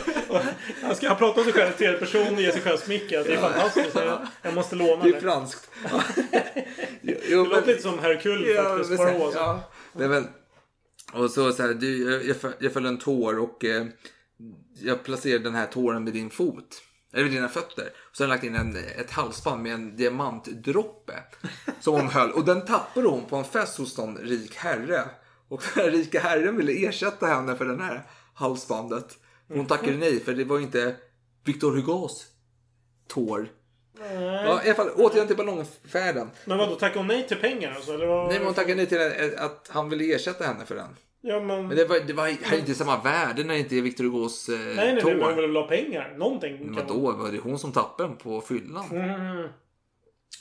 Han 0.82 0.96
ska 0.96 1.08
han 1.08 1.18
prata 1.18 1.40
om 1.40 1.44
sig 1.44 1.54
själv 1.54 1.70
i 1.70 1.78
tredje 1.78 2.00
person 2.00 2.36
och 2.36 2.42
ge 2.42 2.52
sig 2.52 2.62
själv 2.62 2.78
smicker. 2.78 3.24
Det 3.24 3.34
är 3.34 3.38
fantastiskt. 3.38 3.96
Jag, 3.96 4.28
jag 4.42 4.54
måste 4.54 4.76
låna 4.76 5.04
det 5.04 5.10
är 5.10 5.14
det. 5.14 5.22
franskt. 5.22 5.70
Jo, 7.02 7.44
Det 7.44 7.50
låter 7.50 7.68
lite 7.68 7.82
som 7.82 8.00
Hercule 8.00 8.64
faktiskt. 8.64 8.90
men 9.00 9.32
ja. 9.34 9.60
Nej, 9.94 10.08
men, 10.08 10.28
och 11.14 11.32
så, 11.32 11.52
så 11.52 11.64
här, 11.64 11.74
du, 11.74 12.12
jag, 12.12 12.26
jag, 12.60 12.72
föll- 12.74 12.86
en 12.86 12.98
tår 12.98 13.40
och 13.40 13.66
eh, 13.66 13.86
jag 14.74 15.04
placerade 15.04 15.44
den 15.44 15.56
här 15.56 15.68
tåren 15.68 16.06
vid 16.06 16.14
din 16.14 16.30
fot. 16.30 16.82
Eller 17.14 17.24
vid 17.24 17.34
dina 17.34 17.50
fötter. 17.50 17.86
Och 18.10 18.16
så 18.18 18.24
har 18.24 18.28
jag 18.28 18.36
lagt 18.36 18.44
in 18.44 18.56
en, 18.56 18.78
ett 18.78 19.12
halsband 19.12 19.64
med 19.64 19.74
en 19.74 19.96
diamantdroppe. 19.96 21.14
Som 21.80 21.94
hon 21.94 22.08
höll. 22.08 22.32
Och 22.32 22.46
den 22.46 22.66
tappade 22.66 23.08
hon 23.08 23.26
på 23.26 23.36
en 23.36 23.44
fest 23.46 23.78
hos 23.78 23.98
någon 23.98 24.18
rik 24.18 24.56
herre. 24.56 25.02
Och 25.48 25.64
den 25.74 25.84
här 25.84 25.92
rika 25.92 26.20
herren 26.20 26.58
ville 26.58 26.88
ersätta 26.88 27.26
henne 27.26 27.56
för 27.56 27.66
det 27.66 27.84
här 27.84 28.08
halsbandet. 28.34 29.18
Hon 29.48 29.66
tackade 29.68 29.98
nej 29.98 30.20
för 30.20 30.34
det 30.34 30.44
var 30.44 30.58
ju 30.58 30.64
inte 30.64 30.96
Victor 31.46 31.76
Hugos 31.76 32.26
tår. 33.08 33.50
Ja, 34.14 34.62
i 34.64 34.66
alla 34.68 34.74
fall 34.76 34.90
återigen 34.96 35.28
till 35.28 35.38
ballongfärden. 35.38 36.30
Men 36.46 36.58
vadå, 36.58 36.76
tackade 36.76 37.00
hon 37.00 37.08
nej 37.08 37.28
till 37.28 37.38
pengar 37.38 37.72
alltså? 37.76 37.94
Eller 37.94 38.06
vad? 38.06 38.28
Nej, 38.28 38.38
men 38.38 38.46
hon 38.46 38.54
tackade 38.54 38.76
nej 38.76 38.86
till 38.86 39.02
en- 39.02 39.38
att 39.40 39.70
han 39.74 39.90
ville 39.90 40.16
ersätta 40.16 40.44
henne 40.44 40.66
för 40.66 40.76
den. 40.76 40.96
Ja, 41.22 41.40
men... 41.40 41.68
Men 41.68 41.78
det 41.78 41.86
var, 41.86 42.00
det 42.00 42.14
var 42.14 42.44
hade 42.46 42.58
inte 42.60 42.74
samma 42.74 43.02
värde 43.04 43.44
när 43.44 43.54
det 43.54 43.60
inte 43.60 43.76
är 43.76 43.82
Victor 43.82 44.04
Hugos 44.04 44.50
eh, 44.50 44.56
Nej, 44.60 44.76
nej, 44.76 44.94
nej, 44.94 45.02
tår. 45.04 45.12
men 45.14 45.22
hon 45.24 45.36
vill 45.36 45.56
ha 45.56 45.68
pengar. 45.68 46.14
Någonting. 46.18 46.58
Men 46.66 46.76
vadå, 46.76 47.12
var 47.12 47.32
det 47.32 47.38
hon 47.38 47.60
som 47.60 47.72
tappade 47.72 48.10
den 48.10 48.18
på 48.18 48.42
fyllan? 48.42 48.86
Mm. 48.92 49.48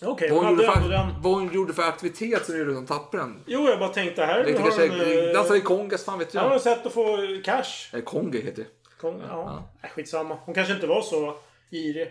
Okej, 0.03 0.31
Vad, 0.31 0.39
hon 0.39 0.47
hon 0.47 0.57
hade 0.57 0.67
gjorde 0.67 0.77
ändå 0.79 0.89
för, 0.89 1.13
den. 1.13 1.23
vad 1.23 1.33
hon 1.33 1.53
gjorde 1.53 1.73
för 1.73 1.83
aktivitet 1.83 2.47
som 2.47 2.59
gjorde 2.59 2.71
att 2.71 2.77
hon 2.77 2.87
tappade 2.87 3.23
den? 3.23 3.41
Jo, 3.47 3.69
jag 3.69 3.79
bara 3.79 3.89
tänkte 3.89 4.25
här 4.25 4.45
Jag 4.45 4.59
har 4.59 4.71
kanske 4.71 4.89
hon... 4.89 5.29
eh, 5.29 5.33
dansade 5.35 5.59
i 5.59 5.63
kongas, 5.63 6.05
fan 6.05 6.19
vet 6.19 6.35
Här 6.35 6.41
har 6.41 6.49
hon 6.49 6.53
jag. 6.53 6.63
sätt 6.63 6.87
att 6.87 6.93
få 6.93 7.17
cash. 7.45 7.65
Eh, 7.97 8.01
Konga 8.01 8.39
heter 8.41 8.63
det. 8.63 8.69
Kom, 9.01 9.21
ja. 9.29 9.63
Nej, 9.83 9.91
skitsamma. 9.95 10.39
Hon 10.45 10.55
kanske 10.55 10.75
inte 10.75 10.87
var 10.87 11.03
så 11.03 11.37
girig. 11.71 12.09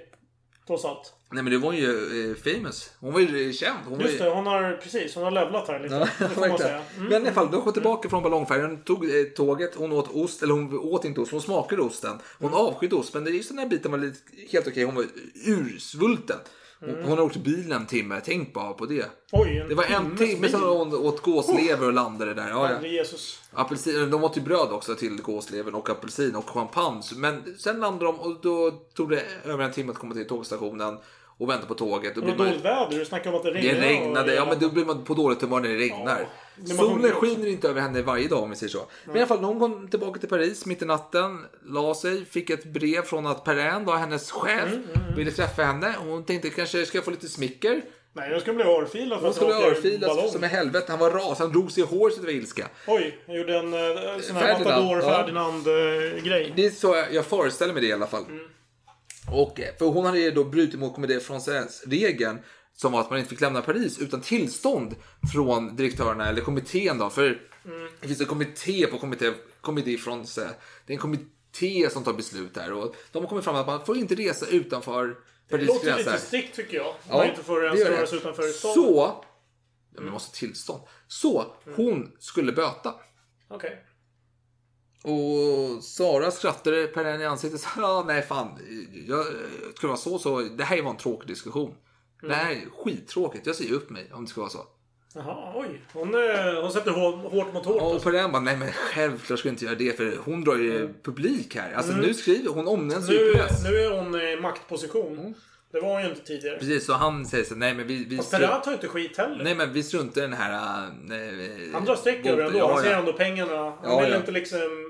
Trots 0.67 0.85
allt. 0.85 1.13
Nej 1.31 1.43
men 1.43 1.53
det 1.53 1.57
var 1.60 1.73
ju 1.73 2.31
eh, 2.31 2.35
famous. 2.35 2.91
Hon 2.99 3.14
var 3.14 3.19
ju 3.19 3.53
känd. 3.53 3.77
Hon 3.85 3.97
var 3.97 4.03
ju... 4.06 4.07
Just 4.11 4.19
det, 4.23 4.30
hon 4.30 4.47
har 4.47 4.80
precis. 4.84 5.15
Hon 5.15 5.23
har 5.23 5.31
levlat 5.31 5.68
här 5.68 5.80
lite. 5.80 5.95
Ja, 5.95 6.07
det 6.27 6.34
får 6.34 6.47
man 6.49 6.57
säga. 6.57 6.81
Mm. 6.97 7.10
Men 7.10 7.11
i 7.14 7.15
alla 7.15 7.31
fall, 7.34 7.51
de 7.51 7.61
kom 7.61 7.73
tillbaka 7.73 8.10
från 8.10 8.23
ballongfärjan, 8.23 8.77
tog 8.84 9.06
eh, 9.06 9.23
tåget, 9.35 9.76
hon 9.76 9.91
åt 9.91 10.11
ost, 10.15 10.43
eller 10.43 10.53
hon 10.53 10.80
åt 10.80 11.06
inte 11.06 11.22
ost, 11.22 11.31
hon 11.31 11.41
smakade 11.41 11.81
osten. 11.81 12.18
Hon 12.39 12.49
Mm. 12.49 12.60
avskydde 12.61 12.95
ost, 12.95 13.14
men 13.14 13.23
det 13.23 13.31
är 13.31 13.34
just 13.34 13.49
den 13.49 13.57
här 13.60 13.68
biten 13.68 13.91
var 13.91 13.97
lite, 13.97 14.18
helt 14.51 14.68
okej, 14.68 14.84
hon 14.84 14.95
var 14.95 15.06
ursvulten. 15.45 16.38
Hon, 16.80 16.89
Mm. 16.89 17.03
hon 17.06 17.18
har 17.18 17.26
åkt 17.26 17.38
bilen 17.38 17.72
en 17.72 17.85
timme, 17.85 18.22
tänk 18.26 18.53
bara 18.53 18.73
på 18.73 18.85
det. 18.85 19.06
Oj, 19.31 19.57
en 19.57 19.69
Det 19.69 19.76
var 19.76 19.84
en 19.84 20.18
timme 20.18 20.49
som 20.49 20.61
hon 20.61 20.93
åt 20.93 21.22
gåslever 21.22 21.88
och 21.88 21.93
landade 21.93 22.34
där. 22.34 22.49
Ja, 22.49 22.72
ja. 22.81 22.88
Jesus. 22.88 23.39
Apelsin, 23.53 24.10
de 24.11 24.23
åt 24.23 24.38
ju 24.38 24.41
bröd 24.41 24.72
också 24.72 24.95
till 24.95 25.22
gåslevern 25.22 25.73
och 25.76 25.89
apelsin 25.89 26.35
och 26.35 26.49
champagne. 26.49 27.01
Men 27.15 27.56
sen 27.57 27.80
landade 27.80 28.06
de 28.06 28.19
och 28.19 28.41
då 28.41 28.72
tog 28.72 29.10
det 29.10 29.23
över 29.45 29.64
en 29.64 29.72
timme 29.72 29.91
att 29.91 29.97
komma 29.97 30.14
till 30.14 30.27
tågstationen 30.27 30.97
och 31.40 31.49
vänta 31.49 31.66
på 31.66 31.74
tåget. 31.74 32.16
Då 32.16 32.22
Det 32.22 32.26
blir 32.26 32.36
var 32.36 32.45
man, 32.45 32.48
dåligt 32.53 32.66
väder. 32.66 32.99
Du 32.99 33.06
snackade 33.06 33.30
om 33.30 33.36
att 33.36 33.44
det 33.45 33.52
det 33.53 33.60
regnade. 33.60 33.88
regnade, 33.88 34.32
och- 34.32 34.38
ja 34.38 34.45
men 34.45 34.60
då 34.60 34.70
blir 34.70 34.86
man 34.86 35.03
på 35.03 35.14
dåligt 35.14 35.41
humör 35.41 35.60
när 35.60 35.70
det 35.70 35.76
regnar. 35.78 36.28
Men 36.56 36.76
man 36.76 36.86
Solen 36.86 37.11
skiner 37.11 37.48
inte 37.48 37.70
över 37.70 37.82
henne 37.82 38.02
varje 38.02 38.28
dag 38.28 38.44
om 38.44 38.49
vi 38.49 38.56
säger 38.56 38.72
så. 38.72 38.86
Men 39.06 39.16
i 39.16 39.20
alla 39.20 39.28
fall, 39.28 39.41
när 39.41 39.48
hon 39.48 39.60
kom 39.60 39.88
tillbaka 39.88 40.20
till 40.20 40.30
Paris 40.30 40.66
mitt 40.66 40.82
i 40.82 40.86
natten, 40.86 41.45
la 41.66 41.95
sig, 41.95 42.26
fick 42.26 42.49
ett 42.49 42.64
brev 42.66 43.02
från 43.02 43.28
att 43.28 43.44
Perrin 43.44 43.86
var 43.86 43.98
hennes 43.98 44.32
chef, 44.32 44.64
Mm, 44.74 45.16
ville 45.16 45.32
träffa 45.32 45.64
henne. 45.64 45.94
Hon 45.99 46.24
tänkte 46.26 46.49
kanske 46.49 46.86
ska 46.86 46.98
jag 46.98 47.06
få 47.06 47.11
lite 47.11 47.28
smicker. 47.28 47.82
Nej, 48.14 48.32
jag 48.32 48.41
skulle 48.41 48.56
bli 48.56 48.64
örfilad 48.66 49.20
Hon 49.22 49.34
skulle 49.34 49.53
örfilas 49.53 50.07
ballong. 50.16 50.30
som 50.32 50.44
i 50.44 50.48
helvete. 50.48 50.86
Han 50.90 50.99
var 50.99 51.11
ras, 51.11 51.40
han 51.40 51.52
drog 51.52 51.72
sig 51.72 51.84
i 51.84 51.86
håret 51.86 52.16
det 52.16 52.22
var 52.26 52.34
ilska. 52.34 52.68
Oj, 52.88 53.18
jag 53.26 53.38
gjorde 53.38 53.57
en 53.57 53.74
eh, 53.74 54.20
sån 54.22 54.36
här 54.36 54.60
Matador 54.60 55.02
ja. 55.03 55.10
Ferdinand-grej. 55.64 56.53
Det 56.56 56.66
är 56.66 56.70
så 56.70 56.95
jag, 56.95 57.14
jag 57.14 57.26
föreställer 57.26 57.74
mig 57.74 57.82
det 57.82 57.88
i 57.88 57.94
alla 57.94 58.07
fall. 58.07 58.24
Mm. 58.30 58.45
Och, 59.34 59.60
eh, 59.60 59.76
för 59.80 59.85
hon 59.85 60.06
hade 60.06 60.19
ju 60.19 60.31
då 60.31 60.43
brutit 60.43 60.80
mot 60.80 60.95
Comédie 60.95 61.19
Française-regeln 61.19 62.38
som 62.73 62.91
var 62.91 63.01
att 63.01 63.10
man 63.10 63.19
inte 63.19 63.30
fick 63.30 63.41
lämna 63.41 63.61
Paris 63.61 63.99
utan 63.99 64.22
tillstånd 64.22 64.95
från 65.34 65.76
direktörerna 65.76 66.30
eller 66.30 66.41
kommittén 66.41 66.97
då. 66.97 67.10
För 67.10 67.41
Mm. 67.65 67.88
det 68.01 68.07
finns 68.07 68.22
en 68.22 68.26
kommitté 68.27 68.88
på 68.88 68.97
Comédie, 68.97 69.34
Comédie 69.61 69.97
Française. 69.97 70.49
Det 70.85 70.93
är 70.93 70.95
en 70.95 71.01
kommitté 71.01 71.89
som 71.89 72.03
tar 72.03 72.14
beslut 72.14 72.57
här 72.57 72.73
och 72.73 72.95
de 73.11 73.23
har 73.23 73.30
kommit 73.30 73.43
fram 73.45 73.56
att 73.56 73.68
man 73.68 73.85
får 73.85 73.97
inte 73.97 74.15
resa 74.15 74.45
utanför 74.47 75.07
Det 75.07 75.15
Paris 75.49 75.68
låter 75.68 75.85
gränser. 75.85 76.11
lite 76.11 76.26
strikt 76.26 76.56
tycker 76.56 76.77
jag. 76.77 76.95
Man 77.10 77.30
inte 77.30 77.43
får 77.43 77.60
det 77.61 77.65
ens 77.68 77.84
det. 77.84 77.89
röra 77.97 78.07
sig 78.07 78.18
utanför 78.18 78.43
stan. 78.43 78.73
Så, 78.73 78.95
ja, 79.95 80.01
men 80.01 80.11
måste 80.14 80.38
tillstånd. 80.39 80.81
Så, 81.07 81.53
Mm. 81.65 81.76
hon 81.77 82.11
skulle 82.19 82.51
böta. 82.51 82.93
Okej. 83.47 83.85
Och 85.03 85.84
Sara 85.84 86.31
skrattade 86.31 86.88
per 86.88 87.05
en 87.05 87.21
i 87.21 87.26
ansiktet. 87.26 87.67
Ja, 87.77 88.03
nej 88.07 88.21
fan. 88.21 88.47
Jag, 89.07 89.26
ska 89.26 89.81
det 89.81 89.88
vara 89.88 89.97
så 89.97 90.19
så. 90.19 90.39
Det 90.39 90.63
här 90.63 90.81
var 90.81 90.91
en 90.91 90.97
tråkig 90.97 91.27
diskussion. 91.27 91.76
Det 92.21 92.34
här 92.34 92.51
är 92.51 92.57
skittråkigt. 92.84 93.45
Jag 93.47 93.55
säger 93.55 93.73
upp 93.73 93.89
mig 93.89 94.09
om 94.13 94.23
det 94.26 94.30
ska 94.31 94.41
vara 94.41 94.49
så. 94.51 94.65
Jaha, 95.15 95.53
oj. 95.55 95.81
Hon, 95.93 96.15
eh, 96.15 96.61
hon 96.61 96.71
sätter 96.71 96.91
hår- 96.91 97.30
hårt 97.30 97.53
mot 97.53 97.65
hårt. 97.65 97.81
Och 97.81 97.91
alltså. 97.91 98.03
på 98.09 98.11
den 98.11 98.31
bara, 98.31 98.41
nej 98.41 98.57
men 98.57 98.71
självklart 98.71 99.39
ska 99.39 99.47
jag 99.47 99.53
inte 99.53 99.65
göra 99.65 99.76
det 99.76 99.97
för 99.97 100.17
hon 100.26 100.43
drar 100.43 100.55
ju 100.55 100.93
publik 101.03 101.55
här. 101.55 101.73
Alltså 101.73 101.91
Mm. 101.93 102.05
nu 102.05 102.13
skriver 102.13 102.49
hon 102.51 102.67
omnämns 102.67 103.09
ju 103.09 103.13
i 103.15 103.26
Nu, 103.26 103.34
press. 103.34 103.63
nu 103.63 103.77
är 103.77 103.91
hon 104.01 104.15
i 104.21 104.35
maktposition. 104.41 105.19
Mm. 105.19 105.34
Det 105.71 105.80
var 105.80 105.89
hon 105.93 106.01
ju 106.03 106.09
inte 106.09 106.21
tidigare. 106.21 106.57
Precis, 106.59 106.85
så 106.85 106.93
han 106.93 107.26
säger 107.26 107.43
så 107.43 107.55
nej 107.55 107.73
men 107.73 107.88
vi... 107.88 108.05
vi 108.05 108.17
Fast 108.17 108.31
Perrat 108.31 108.63
tar 108.63 108.71
ju 108.71 108.76
inte 108.76 108.88
skit 108.88 109.17
heller. 109.17 109.43
Nej 109.43 109.55
men 109.55 109.73
vi 109.73 109.84
struntar 109.84 110.21
i 110.21 110.23
den 110.23 110.34
här... 110.34 110.51
äh, 110.53 111.73
Han 111.73 111.85
drar 111.85 111.95
streck 111.95 112.26
över 112.26 112.43
ändå. 112.43 112.57
Ja, 112.59 112.73
Han 112.73 112.84
ser 112.84 112.91
ja. 112.91 112.97
ändå 112.99 113.13
pengarna. 113.13 113.55
Han 113.63 113.73
Ja, 113.84 113.99
vill 113.99 114.09
ja. 114.09 114.17
inte 114.17 114.31
liksom... 114.31 114.89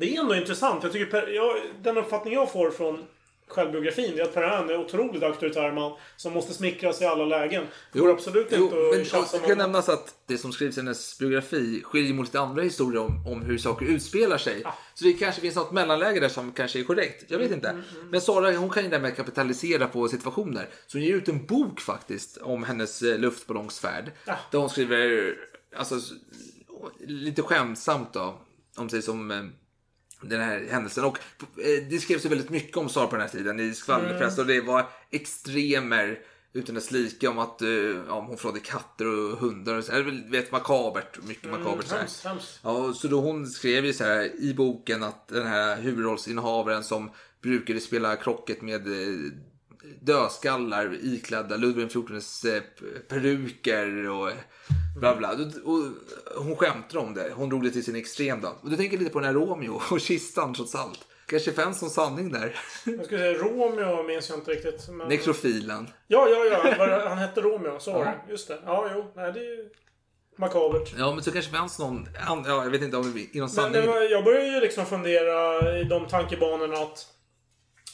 Det 0.00 0.16
är 0.16 0.20
ändå 0.20 0.34
intressant. 0.34 0.82
Jag 0.82 0.92
tycker 0.92 1.06
per, 1.06 1.28
jag, 1.28 1.56
den 1.82 1.98
uppfattning 1.98 2.34
jag 2.34 2.52
får 2.52 2.70
från 2.70 3.04
självbiografin 3.48 4.18
är 4.18 4.22
att 4.22 4.34
Per 4.34 4.42
Ann 4.42 4.70
är 4.70 4.74
en 4.74 4.80
otroligt 4.80 5.22
auktoritär 5.22 5.72
man 5.72 5.96
som 6.16 6.32
måste 6.32 6.54
smickras 6.54 7.02
i 7.02 7.04
alla 7.04 7.24
lägen. 7.24 7.66
Det 7.92 7.98
går 7.98 8.10
absolut 8.10 8.46
Jo, 8.50 8.64
inte 8.64 8.76
men 8.76 8.84
att 8.90 8.98
det 8.98 9.04
ska 9.04 9.20
med 9.38 9.40
honom. 9.40 9.58
nämnas 9.58 9.88
att 9.88 10.14
det 10.26 10.38
som 10.38 10.52
skrivs 10.52 10.76
i 10.76 10.80
hennes 10.80 11.18
biografi 11.18 11.82
skiljer 11.84 12.14
mot 12.14 12.26
lite 12.26 12.40
andra 12.40 12.62
historier 12.62 13.00
om, 13.02 13.26
om 13.26 13.42
hur 13.42 13.58
saker 13.58 13.86
utspelar 13.86 14.38
sig. 14.38 14.64
Så 14.94 15.04
det 15.04 15.12
kanske 15.12 15.40
finns 15.40 15.56
något 15.56 15.72
mellanläge 15.72 16.20
där 16.20 16.28
som 16.28 16.52
kanske 16.52 16.78
är 16.80 16.84
korrekt. 16.84 17.24
Jag 17.28 17.38
vet 17.38 17.50
inte. 17.50 17.82
Men 18.10 18.20
Sara 18.20 18.56
hon 18.56 18.70
kan 18.70 18.82
ju 18.84 18.88
därmed 18.90 19.16
kapitalisera 19.16 19.88
på 19.88 20.08
situationer. 20.08 20.68
Så 20.86 20.98
hon 20.98 21.04
ger 21.04 21.14
ut 21.14 21.28
en 21.28 21.46
bok 21.46 21.80
faktiskt 21.80 22.36
om 22.36 22.64
hennes 22.64 23.02
eh, 23.02 23.18
luftballongsfärd. 23.18 24.12
Där 24.50 24.58
hon 24.58 24.70
skriver, 24.70 25.34
alltså 25.76 25.94
lite 27.00 27.42
skämtsamt 27.42 28.12
då. 28.12 28.38
Om 28.76 28.88
sig 28.88 29.02
som 29.02 29.30
eh, 29.30 29.42
den 30.20 30.40
här 30.40 30.66
händelsen. 30.70 31.04
Och 31.04 31.18
eh, 31.56 31.88
det 31.90 31.98
skrevs 31.98 32.24
ju 32.24 32.28
väldigt 32.28 32.50
mycket 32.50 32.76
om 32.76 32.88
Sara 32.88 33.06
på 33.06 33.16
den 33.16 33.20
här 33.20 33.28
tiden 33.28 33.60
i 33.60 33.74
skvallerpress. 33.74 34.38
Och 34.38 34.46
det 34.46 34.60
var 34.60 34.88
extremer 35.10 36.18
utan 36.52 36.74
dess 36.74 36.90
like 36.90 37.28
om 37.28 37.38
att 37.38 37.62
eh, 37.62 37.68
ja, 38.08 38.24
hon 38.28 38.36
förrådde 38.36 38.60
katter 38.60 39.06
och 39.06 39.38
hundar. 39.38 39.74
Och 39.74 39.84
så. 39.84 39.92
här. 39.92 40.30
Vet, 40.30 40.52
makabert. 40.52 41.18
Mycket 41.22 41.50
makabert. 41.50 41.86
så 41.86 41.94
här. 41.94 42.00
Hemskt, 42.00 42.24
hemskt. 42.24 42.60
Ja, 42.62 42.92
så 42.92 43.08
då 43.08 43.20
hon 43.20 43.46
skrev 43.46 43.84
ju 43.84 43.92
så 43.92 44.04
här 44.04 44.40
i 44.40 44.54
boken 44.54 45.02
att 45.02 45.28
den 45.28 45.46
här 45.46 45.80
huvudrollsinnehavaren 45.80 46.84
som 46.84 47.10
brukade 47.42 47.80
spela 47.80 48.16
krocket 48.16 48.62
med 48.62 48.86
eh, 48.86 49.32
dödskallar 50.00 50.96
iklädda 51.02 51.56
Ludvig 51.56 51.90
XIVs 51.90 52.46
peruker 53.08 54.08
och 54.08 54.30
bla 54.98 55.16
bla. 55.16 55.30
Och, 55.64 55.84
hon 56.44 56.56
skämtade 56.56 56.98
om 56.98 57.14
det. 57.14 57.32
Hon 57.34 57.48
drog 57.48 57.64
det 57.64 57.70
till 57.70 57.84
sin 57.84 57.96
extrem 57.96 58.40
då. 58.40 58.48
Och 58.62 58.70
då 58.70 58.76
tänker 58.76 58.98
lite 58.98 59.10
på 59.10 59.20
den 59.20 59.26
här 59.26 59.34
Romeo 59.34 59.80
och 59.90 60.00
kistan 60.00 60.54
trots 60.54 60.74
allt. 60.74 61.00
Kanske 61.26 61.52
fanns 61.52 61.82
någon 61.82 61.90
sanning 61.90 62.32
där. 62.32 62.60
Jag 62.84 63.04
skulle 63.04 63.20
säga 63.20 63.38
Romeo 63.38 64.02
minns 64.02 64.28
jag 64.28 64.38
inte 64.38 64.50
riktigt. 64.50 64.88
Men... 64.88 65.08
Nekrofilen. 65.08 65.90
Ja, 66.06 66.28
ja, 66.28 66.66
ja. 66.78 67.08
Han 67.08 67.18
hette 67.18 67.40
Romeo. 67.40 67.80
Så 67.80 67.92
var 67.92 68.04
det. 68.04 68.18
Just 68.30 68.48
det. 68.48 68.58
Ja, 68.64 68.90
jo. 68.94 69.12
Nej, 69.16 69.32
det 69.32 69.40
är 69.40 69.44
ju 69.44 69.68
makabert. 70.38 70.94
Ja, 70.98 71.14
men 71.14 71.24
så 71.24 71.32
kanske 71.32 71.50
fanns 71.50 71.78
någon, 71.78 72.08
ja, 72.26 72.64
jag 72.64 72.70
vet 72.70 72.82
inte 72.82 72.96
om 72.96 73.02
det 73.02 73.20
är 73.20 73.22
någon 73.22 73.40
Men 73.40 73.48
sanning. 73.48 73.86
var, 73.86 74.00
jag 74.00 74.24
börjar 74.24 74.44
ju 74.44 74.60
liksom 74.60 74.86
fundera 74.86 75.78
i 75.78 75.84
de 75.84 76.06
tankebanorna 76.06 76.76
att 76.76 77.06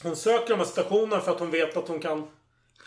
hon 0.03 0.15
söker 0.15 0.49
de 0.49 0.57
här 0.57 0.65
stationerna 0.65 1.21
för 1.21 1.31
att 1.31 1.39
hon 1.39 1.51
vet 1.51 1.77
att 1.77 1.87
hon 1.87 1.99
kan 1.99 2.27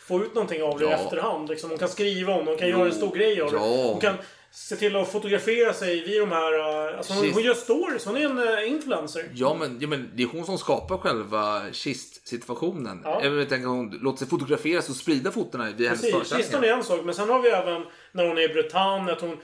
få 0.09 0.22
ut 0.24 0.35
någonting 0.35 0.62
av 0.62 0.78
det 0.78 0.85
i 0.85 0.89
Ja. 0.89 0.94
efterhand. 0.94 1.48
Liksom. 1.48 1.70
Hon 1.70 1.78
kan 1.78 1.89
skriva 1.89 2.32
om 2.35 2.44
det, 2.44 2.51
hon 2.51 2.59
kan 2.59 2.68
Jo. 2.68 2.78
göra 2.78 2.89
en 2.89 2.94
stor 2.94 3.16
grej 3.16 3.40
av 3.40 3.51
det. 3.51 3.56
Ja. 3.56 3.90
Hon 3.93 4.01
kan 4.01 4.14
se 4.51 4.76
till 4.76 4.97
att 4.97 5.09
fotografera 5.12 5.72
sig 5.72 6.01
vid 6.05 6.20
de 6.20 6.32
här... 6.32 6.59
eh, 6.93 6.98
Alltså 6.98 7.12
hon, 7.12 7.30
hon 7.32 7.43
gör 7.43 7.55
stories. 7.55 8.05
Hon 8.06 8.16
är 8.16 8.20
en 8.24 8.59
eh, 8.59 8.70
influencer. 8.70 9.24
Ja 9.35 9.55
men, 9.55 9.78
ja, 9.80 9.89
men 9.89 10.10
det 10.14 10.22
är 10.22 10.26
hon 10.26 10.44
som 10.47 10.59
skapar 10.59 10.98
själva 10.98 11.62
kistsituationen. 11.72 13.01
Ja. 13.05 13.24
Jag 13.24 13.48
tänker 13.48 13.68
hon 13.68 13.90
låter 14.02 14.18
sig 14.18 14.28
fotograferas 14.28 14.89
och 14.89 14.97
sprida 14.97 15.30
fotona 15.30 15.64
vid 15.76 15.86
hennes 15.86 16.01
Precis, 16.02 16.18
kistan 16.18 16.36
föreställningar. 16.39 16.74
är 16.74 16.78
en 16.78 16.85
sak. 16.85 17.01
Men 17.05 17.14
sen 17.14 17.28
har 17.30 17.43
vi 17.43 17.48
även 17.48 17.85
när 18.12 18.28
hon 18.28 18.39
är 18.39 18.43
i 18.43 18.48
Bretagne. 18.48 19.12
Att 19.12 19.20
hon 19.20 19.36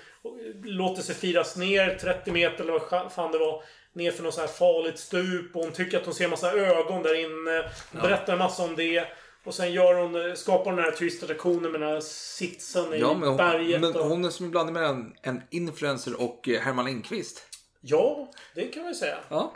låter 0.64 1.02
sig 1.02 1.14
firas 1.14 1.56
ner 1.56 1.94
30 2.00 2.32
meter 2.32 2.62
eller 2.64 2.72
vad 2.90 3.12
fan 3.12 3.32
det 3.32 3.38
var. 3.38 3.62
Ner 3.92 4.10
för 4.10 4.22
något 4.22 4.34
så 4.34 4.40
här 4.40 4.48
farligt 4.48 4.98
stup. 4.98 5.56
Och 5.56 5.62
hon 5.62 5.72
tycker 5.72 5.98
att 5.98 6.04
hon 6.04 6.14
ser 6.14 6.28
massa 6.28 6.52
ögon 6.52 7.02
där 7.02 7.14
inne. 7.14 7.70
Hon 7.92 8.02
berättar 8.02 8.32
en 8.32 8.38
massa 8.38 8.62
om 8.62 8.76
det. 8.76 9.04
Och 9.44 9.54
sen 9.54 9.72
gör 9.72 9.94
hon, 9.94 10.36
skapar 10.36 10.64
hon 10.64 10.76
den 10.76 10.84
här 10.84 10.92
turistattraktionen 10.92 11.72
med 11.72 11.80
den 11.80 11.88
här 11.90 12.00
sitsen 12.00 12.94
i 12.94 12.98
Ja, 12.98 13.14
men 13.14 13.28
hon, 13.28 13.36
berget. 13.36 13.80
men 13.80 13.96
och... 13.96 14.08
hon 14.08 14.24
är 14.24 14.30
som 14.30 14.44
en 14.44 14.50
blandning 14.50 14.74
mellan 14.74 15.12
en 15.22 15.42
influencer 15.50 16.20
och 16.20 16.48
eh, 16.48 16.60
Herman 16.60 16.84
Lindqvist. 16.84 17.42
Ja, 17.80 18.30
det 18.54 18.68
kan 18.68 18.82
man 18.82 18.92
ju 18.92 18.98
säga. 18.98 19.16
Ja. 19.28 19.52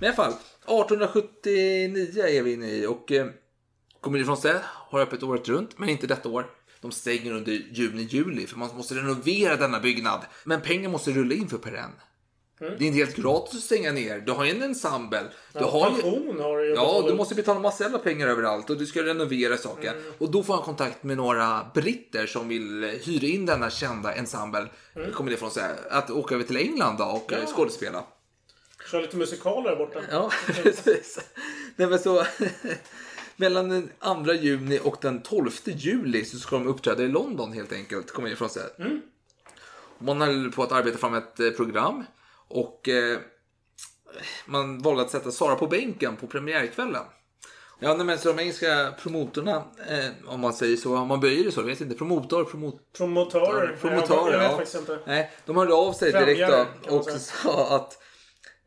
Men 0.00 0.04
i 0.04 0.06
alla 0.06 0.16
fall, 0.16 0.32
1879 0.32 2.22
är 2.26 2.42
vi 2.42 2.52
inne 2.52 2.70
i 2.70 2.86
och 2.86 3.12
eh, 3.12 3.26
Comedy 4.00 4.24
Français 4.24 4.60
har 4.64 5.00
öppet 5.00 5.22
året 5.22 5.48
runt, 5.48 5.78
men 5.78 5.88
inte 5.88 6.06
detta 6.06 6.28
år. 6.28 6.46
De 6.80 6.92
stänger 6.92 7.32
under 7.32 7.52
juni-juli 7.52 8.46
för 8.46 8.56
man 8.58 8.76
måste 8.76 8.94
renovera 8.94 9.56
denna 9.56 9.80
byggnad. 9.80 10.20
Men 10.44 10.60
pengar 10.60 10.90
måste 10.90 11.10
rulla 11.10 11.34
in 11.34 11.48
för 11.48 11.58
Perren. 11.58 11.90
Mm. 12.60 12.74
Det 12.78 12.84
är 12.84 12.86
inte 12.86 12.98
helt 12.98 13.16
gratis 13.16 13.54
att 13.54 13.60
stänga 13.64 13.92
ner. 13.92 14.18
Du 14.20 14.32
har 14.32 14.44
ju 14.44 14.50
en 14.50 14.62
ensemble. 14.62 15.22
Du 15.52 15.58
Ja, 15.60 15.70
har 15.70 15.90
pension 15.90 16.40
har 16.40 16.58
du 16.58 16.66
ju 16.68 16.74
Ja, 16.74 17.04
du 17.08 17.14
måste 17.14 17.34
betala 17.34 17.60
massa 17.60 17.84
jävla 17.84 17.98
pengar 17.98 18.28
överallt 18.28 18.70
och 18.70 18.78
du 18.78 18.86
ska 18.86 19.02
renovera 19.02 19.56
saker. 19.56 19.90
Mm. 19.92 20.02
Och 20.18 20.30
då 20.30 20.42
får 20.42 20.54
han 20.54 20.62
kontakt 20.62 21.02
med 21.02 21.16
några 21.16 21.66
britter 21.74 22.26
som 22.26 22.48
vill 22.48 22.84
eh, 22.84 22.90
hyra 22.90 23.26
in 23.26 23.46
denna 23.46 23.70
kända 23.70 24.14
ensemble. 24.14 24.66
Mm. 24.96 25.12
Kommer 25.12 25.30
det 25.30 25.36
från 25.36 25.50
här, 25.56 25.76
att 25.90 26.10
åka 26.10 26.34
över 26.34 26.44
till 26.44 26.56
England 26.56 26.96
då 26.98 27.04
och 27.04 27.32
eh, 27.32 27.38
Ja. 27.40 27.46
skådespela. 27.46 28.04
Kör 28.90 29.00
lite 29.02 29.16
musikaler 29.16 29.70
där 29.70 29.76
borta. 29.76 30.00
Ja, 30.10 30.30
precis. 30.46 31.18
Nej, 31.76 31.88
men 31.88 31.98
så, 31.98 32.24
mellan 33.36 33.68
den 33.68 33.90
2 34.24 34.32
juni 34.32 34.80
och 34.82 34.96
den 35.00 35.22
12 35.22 35.50
juli 35.64 36.24
så 36.24 36.38
ska 36.38 36.58
de 36.58 36.66
uppträda 36.66 37.02
i 37.02 37.08
London 37.08 37.52
helt 37.52 37.72
enkelt. 37.72 38.10
Kommer 38.10 38.28
jag 38.28 38.34
ifrån 38.34 38.50
sig. 38.50 38.62
Man 39.98 40.20
höll 40.20 40.52
på 40.52 40.62
att 40.62 40.72
arbeta 40.72 40.98
fram 40.98 41.14
ett 41.14 41.40
eh, 41.40 41.50
program 41.50 42.04
och 42.52 42.88
eh, 42.88 43.18
man 44.46 44.82
valde 44.82 45.02
att 45.02 45.10
sätta 45.10 45.30
Sara 45.30 45.54
på 45.54 45.66
bänken 45.66 46.16
på 46.16 46.26
premiärkvällen. 46.26 47.04
Ja, 47.84 47.94
nej, 47.94 48.06
men 48.06 48.18
så 48.18 48.32
de 48.32 48.38
engelska 48.38 48.94
promotorerna, 49.02 49.56
eh, 49.88 50.10
om 50.26 50.40
man 50.40 50.52
säger 50.52 50.76
så, 50.76 50.96
om 50.96 51.08
man 51.08 51.20
böjer 51.20 51.44
det 51.44 51.52
så, 51.52 51.60
jag 51.60 51.66
vet 51.66 51.80
inte, 51.80 51.94
promotor, 51.94 52.44
promot, 52.44 52.80
jag 54.42 54.58
vet 54.58 54.74
ja. 54.74 54.80
inte. 54.80 54.98
Nej, 55.06 55.30
de 55.46 55.56
hörde 55.56 55.74
av 55.74 55.92
sig 55.92 56.12
direkt 56.12 56.52
då, 56.86 56.96
och 56.96 57.04
sa 57.04 57.76
att, 57.76 57.98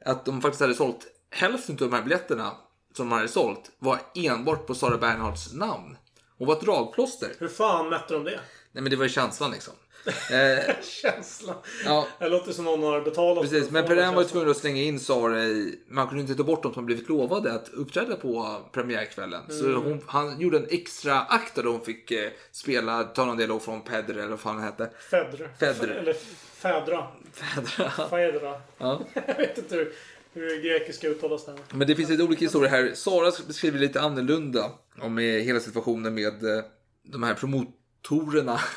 att 0.05 0.25
de 0.25 0.41
faktiskt 0.41 0.61
hade 0.61 0.73
sålt 0.73 1.07
hälften 1.31 1.75
av 1.75 1.89
de 1.89 1.95
här 1.95 2.01
biljetterna 2.01 2.51
som 2.95 3.09
de 3.09 3.15
hade 3.15 3.27
sålt 3.27 3.71
var 3.79 3.99
enbart 4.15 4.67
på 4.67 4.75
Sara 4.75 4.97
Bernhards 4.97 5.53
namn. 5.53 5.97
Och 6.39 6.47
var 6.47 6.53
ett 6.53 6.61
dragplåster. 6.61 7.29
Hur 7.39 7.47
fan 7.47 7.89
mätte 7.89 8.13
de 8.13 8.23
det? 8.23 8.39
Nej 8.71 8.81
men 8.83 8.89
det 8.89 8.95
var 8.95 9.03
ju 9.03 9.09
känslan 9.09 9.51
liksom. 9.51 9.73
Eh, 10.07 10.75
Känslan. 11.01 11.55
ja, 11.85 12.07
Det 12.19 12.29
låter 12.29 12.51
som 12.51 12.65
någon 12.65 12.83
har 12.83 13.01
betalat. 13.01 13.43
precis. 13.43 13.69
Men 13.71 13.85
Perrin 13.85 14.15
var 14.15 14.23
tvungen 14.23 14.49
att 14.49 14.57
slänga 14.57 14.81
in 14.81 14.99
Sara 14.99 15.43
i... 15.43 15.79
Man 15.87 16.07
kunde 16.07 16.21
inte 16.21 16.35
ta 16.35 16.43
bort 16.43 16.63
dem 16.63 16.73
som 16.73 16.85
blivit 16.85 17.09
lovade 17.09 17.53
att 17.53 17.69
uppträda 17.69 18.15
på 18.15 18.61
premiärkvällen. 18.71 19.41
Så 19.49 19.65
Mm. 19.65 19.83
hon, 19.83 20.01
han 20.07 20.39
gjorde 20.41 20.57
en 20.57 20.67
extra 20.69 21.19
akt 21.21 21.55
där 21.55 21.63
hon 21.63 21.81
fick 21.81 22.11
eh, 22.11 22.29
spela, 22.51 23.03
ta 23.03 23.25
någon 23.25 23.37
dialog 23.37 23.61
från 23.61 23.81
Pedre 23.81 24.19
eller 24.19 24.29
vad 24.29 24.39
fan 24.39 24.55
han 24.55 24.63
hette. 24.63 24.89
Fedre. 25.11 25.49
Fedre. 25.59 25.93
Eller 25.95 26.13
Fädra. 26.55 27.07
Fedra. 27.33 27.89
Fedra. 28.09 28.61
Ja. 28.77 29.01
jag 29.27 29.35
vet 29.37 29.57
inte 29.57 29.75
hur, 29.75 29.93
hur 30.33 30.61
grekiska 30.61 31.07
uttalas 31.07 31.45
där. 31.45 31.55
Men 31.73 31.87
det 31.87 31.95
finns 31.95 32.09
lite 32.09 32.23
olika 32.23 32.45
historier 32.45 32.69
här. 32.71 32.91
Sara 32.95 33.31
beskriver 33.47 33.79
lite 33.79 34.01
annorlunda 34.01 34.71
om 35.01 35.17
eh, 35.17 35.23
hela 35.23 35.59
situationen 35.59 36.13
med 36.13 36.43
eh, 36.57 36.63
de 37.03 37.23
här 37.23 37.33
promotorerna. 37.33 38.59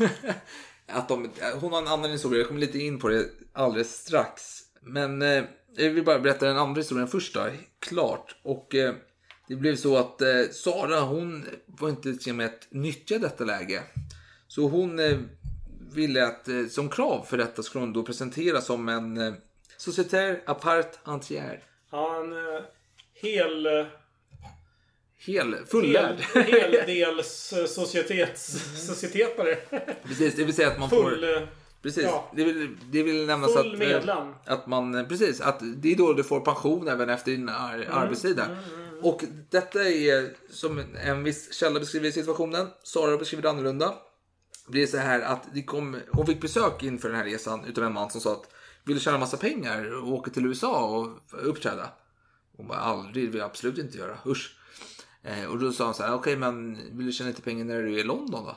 att 0.89 1.09
de, 1.09 1.31
hon 1.61 1.73
har 1.73 1.83
en 1.83 1.89
annan 1.89 2.11
historia, 2.11 2.39
jag 2.39 2.49
kommer 2.49 2.61
lite 2.61 2.79
in 2.79 2.99
på 2.99 3.09
det 3.09 3.27
alldeles 3.53 3.97
strax. 3.97 4.61
Men 4.81 5.23
eh, 5.23 5.45
jag 5.77 5.91
vill 5.91 6.05
bara 6.05 6.19
berätta 6.19 6.47
den 6.47 6.57
andra 6.57 6.81
historien 6.81 7.09
först 7.09 7.35
då, 7.35 7.47
klart. 7.79 8.37
Och 8.43 8.75
eh, 8.75 8.95
det 9.49 9.57
blev 9.57 9.77
så 9.77 9.97
att 9.97 10.23
eh, 10.23 10.43
Sara 10.53 11.01
hon 11.01 11.45
var 11.67 11.89
inte 11.89 12.15
till 12.15 12.35
med 12.35 12.47
att 12.47 12.67
nyttja 12.71 13.19
detta 13.19 13.45
läge. 13.45 13.83
Så 14.49 14.69
hon 14.69 14.99
eh, 14.99 15.19
ville 15.93 16.27
att 16.27 16.49
eh, 16.49 16.67
som 16.67 16.89
krav 16.89 17.25
för 17.25 17.37
detta 17.37 17.63
skulle 17.63 17.85
hon 17.85 17.93
då 17.93 18.03
presentera 18.03 18.61
som 18.61 18.89
en 18.89 19.17
eh, 19.17 19.35
sociétaire 19.77 20.41
apart 20.47 20.99
entière. 21.05 21.61
Ja, 21.91 22.21
en 22.21 22.33
eh, 22.33 22.63
hel... 23.15 23.67
Eh, 23.67 23.87
Hel, 25.19 25.57
fullärd. 25.67 26.17
Hel, 26.35 26.73
heldels 26.87 27.55
societets, 27.69 28.59
societetare. 28.87 29.55
Precis, 30.05 30.35
det 30.35 30.45
vill 30.45 30.55
säga 30.55 30.69
att 30.69 30.79
man 30.79 30.91
Full... 30.91 31.21
får... 31.21 31.37
eh, 31.37 31.49
Precis, 31.83 32.05
ja. 32.05 32.31
det, 32.37 32.45
vill, 32.45 32.77
det 32.91 33.03
vill 33.03 33.27
nämnas 33.27 33.53
Full 33.55 33.67
att, 33.67 33.73
eh, 33.73 33.79
medlem. 33.89 34.35
att 34.47 34.67
man... 34.67 34.95
eh, 34.95 35.07
Precis, 35.07 35.41
att 35.41 35.61
det 35.77 35.93
är 35.93 35.97
då 35.97 36.13
du 36.13 36.25
får 36.25 36.41
pension 36.41 36.89
även 36.89 37.09
efter 37.09 37.31
din 37.31 37.49
ar- 37.49 37.75
Mm, 37.75 37.89
arbetstid 37.93 38.37
där. 38.37 38.57
Och 39.03 39.25
detta 39.51 39.85
är 39.89 40.31
som 40.51 40.79
en- 40.79 40.97
en 40.97 41.25
viss 41.25 41.55
källa 41.55 41.81
beskriver 41.81 42.11
situationen. 42.11 42.67
Sara 42.83 43.17
beskriver 43.17 43.43
det 43.43 43.51
annorlunda. 43.51 43.95
Det 44.69 44.83
är 44.83 44.87
så 44.87 44.97
här 44.97 45.21
att 45.21 45.43
det 45.55 45.63
kom, 45.63 45.97
hon 46.11 46.27
fick 46.27 46.41
besök 46.41 46.83
inför 46.83 47.09
den 47.09 47.19
här 47.19 47.25
resan 47.25 47.65
utav 47.65 47.85
en 47.85 47.93
man 47.93 48.11
som 48.11 48.21
sa 48.21 48.33
att 48.33 48.51
vill 48.85 48.97
du 48.97 49.01
tjäna 49.03 49.19
massa 49.19 49.37
pengar 49.37 50.03
och 50.03 50.13
åka 50.13 50.31
till 50.31 50.47
USA 50.47 50.85
och 50.87 51.09
uppträda? 51.49 51.89
Hon 52.57 52.67
bara 52.69 52.79
aldrig, 52.79 53.25
det 53.25 53.31
vill 53.31 53.39
jag 53.39 53.47
absolut 53.47 53.79
inte 53.79 53.99
göra. 53.99 54.19
Usch. 54.27 54.55
Eh, 55.23 55.45
och 55.45 55.59
då 55.59 55.73
sa 55.73 55.85
han 55.85 55.95
så 55.95 56.03
här, 56.03 56.15
okej 56.15 56.37
men 56.37 56.75
vill 56.97 57.07
du 57.07 57.13
tjäna 57.13 57.29
lite 57.29 57.43
pengar 57.43 57.65
när 57.65 57.83
du 57.83 57.95
är 57.95 57.99
i 57.99 58.05
London 58.05 58.45
då? 58.45 58.57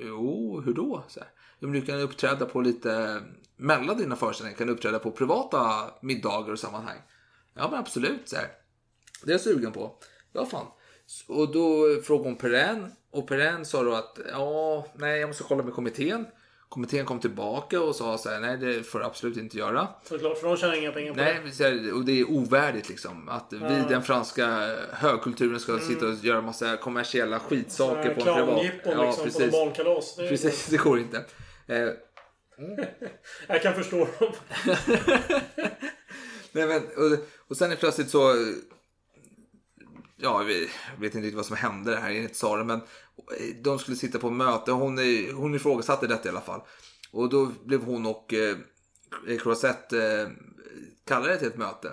Jo, 0.00 0.60
hur 0.60 0.74
då? 0.74 1.04
Så 1.08 1.20
här. 1.20 1.28
Jo, 1.58 1.68
men 1.68 1.80
du 1.80 1.86
kan 1.86 2.00
uppträda 2.00 2.46
på 2.46 2.60
lite, 2.60 3.22
mellan 3.56 3.98
dina 3.98 4.16
föreställningar 4.16 4.58
kan 4.58 4.66
du 4.66 4.72
uppträda 4.72 4.98
på 4.98 5.10
privata 5.10 5.90
middagar 6.02 6.52
och 6.52 6.58
sammanhang. 6.58 6.98
Ja 7.54 7.68
men 7.70 7.78
absolut, 7.78 8.28
så 8.28 8.36
här. 8.36 8.48
Det 9.24 9.30
är 9.30 9.34
jag 9.34 9.40
sugen 9.40 9.72
på. 9.72 9.98
Ja 10.32 10.46
fan. 10.46 10.66
Och 11.28 11.52
då 11.52 11.96
frågade 12.04 12.28
hon 12.28 12.38
Perrin 12.38 12.92
och 13.10 13.28
Perrin 13.28 13.64
sa 13.64 13.82
då 13.82 13.94
att 13.94 14.18
ja, 14.30 14.86
nej 14.94 15.20
jag 15.20 15.28
måste 15.28 15.44
kolla 15.44 15.62
med 15.62 15.74
kommittén. 15.74 16.26
Kommittén 16.72 17.04
kom 17.06 17.20
tillbaka 17.20 17.80
och 17.80 17.96
sa 17.96 18.18
så 18.18 18.30
här, 18.30 18.40
nej 18.40 18.56
det 18.56 18.82
får 18.82 18.98
du 18.98 19.04
absolut 19.04 19.36
inte 19.36 19.58
göra. 19.58 19.88
Såklart, 20.04 20.38
för 20.38 20.48
de 20.48 20.56
tjänar 20.56 20.74
inga 20.74 20.92
pengar 20.92 21.12
på 21.12 21.20
Nej, 21.20 21.40
det. 21.58 21.92
och 21.92 22.04
det 22.04 22.20
är 22.20 22.30
ovärdigt 22.30 22.88
liksom. 22.88 23.28
Att 23.28 23.46
vi, 23.50 23.58
Ja. 23.58 23.68
den 23.68 24.02
franska 24.02 24.46
högkulturen, 24.92 25.60
ska 25.60 25.78
sitta 25.78 26.06
och 26.06 26.14
göra 26.14 26.40
massa 26.40 26.76
kommersiella 26.76 27.40
skitsaker 27.40 28.14
på 28.14 28.20
en 28.20 28.34
privat... 28.34 28.34
Clownjippon 28.36 29.06
liksom 29.06 29.30
på 29.30 29.42
en 29.42 29.50
barnkalas. 29.50 30.16
Det 30.16 30.28
Precis, 30.28 30.66
det 30.66 30.76
går 30.76 30.98
inte. 30.98 31.24
Eh, 31.66 31.76
Jag 33.46 33.62
kan 33.62 33.74
förstå 33.74 34.08
dem. 34.18 34.32
nej, 36.52 36.66
men, 36.66 36.82
och, 36.82 37.18
och 37.48 37.56
sen 37.56 37.72
är 37.72 37.76
plötsligt 37.76 38.10
så... 38.10 38.34
Ja, 40.16 40.38
vi 40.38 40.70
vet 40.98 41.14
inte 41.14 41.18
riktigt 41.18 41.34
vad 41.34 41.46
som 41.46 41.56
hände 41.56 41.96
här 41.96 42.10
enligt 42.10 42.36
Sara, 42.36 42.64
men 42.64 42.80
de 43.64 43.78
skulle 43.78 43.96
sitta 43.96 44.18
på 44.18 44.30
möte. 44.30 44.72
Hon, 44.72 44.98
är- 44.98 45.32
hon 45.32 45.54
ifrågasatte 45.54 46.06
detta 46.06 46.28
i 46.28 46.30
alla 46.30 46.40
fall. 46.40 46.60
Och 47.12 47.28
då 47.28 47.50
blev 47.64 47.84
hon 47.84 48.06
och 48.06 48.34
eh, 48.34 48.56
Croisette 49.38 50.20
eh, 50.20 50.28
kallade 51.06 51.38
till 51.38 51.48
ett 51.48 51.58
möte. 51.58 51.92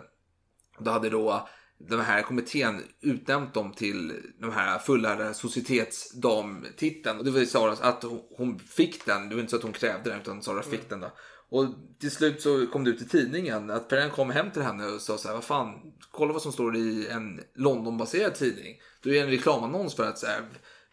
Då 0.80 0.92
hade 0.92 1.10
då 1.10 1.30
eh, 1.32 1.46
den 1.78 2.00
här 2.00 2.22
kommittén 2.22 2.84
utnämnt 3.02 3.54
dem 3.54 3.74
till 3.74 4.14
de 4.40 4.52
här 4.52 4.80
fullärda 4.80 5.34
societetsdamtiteln. 5.34 7.18
Och 7.20 7.26
det 7.26 7.32
var 7.32 7.40
ju 7.40 7.46
Sara 7.46 7.72
att 7.72 8.04
hon 8.38 8.60
fick 8.60 9.06
den. 9.06 9.30
Det 9.30 9.36
var 9.36 9.42
inte 9.42 9.52
så 9.52 9.58
att 9.58 9.64
hon 9.64 9.74
krävde 9.74 10.10
den 10.10 10.22
utan 10.22 10.44
Sara 10.44 10.62
fick 10.64 10.90
den 10.90 11.00
då. 11.00 11.12
Och 11.52 11.66
till 12.00 12.12
slut 12.12 12.42
så 12.42 12.68
kom 12.68 12.84
det 12.84 12.90
ut 12.90 13.02
i 13.02 13.08
tidningen 13.08 13.70
att 13.70 13.88
Perrin 13.90 14.10
kom 14.12 14.30
hem 14.30 14.52
till 14.52 14.62
henne 14.62 14.86
och 14.86 15.02
sa 15.02 15.18
så 15.18 15.28
här, 15.28 15.36
vad 15.36 15.44
fan, 15.44 15.74
kolla 16.12 16.34
vad 16.34 16.42
som 16.42 16.52
står 16.52 16.76
i 16.78 17.08
en 17.08 17.42
Londonbaserad 17.56 18.36
tidning. 18.36 18.76
Då 19.04 19.10
är 19.10 19.14
det 19.14 19.20
en 19.20 19.30
reklamannons 19.30 19.96
för 19.96 20.04
att 20.08 20.18
så 20.20 20.26
här, 20.28 20.42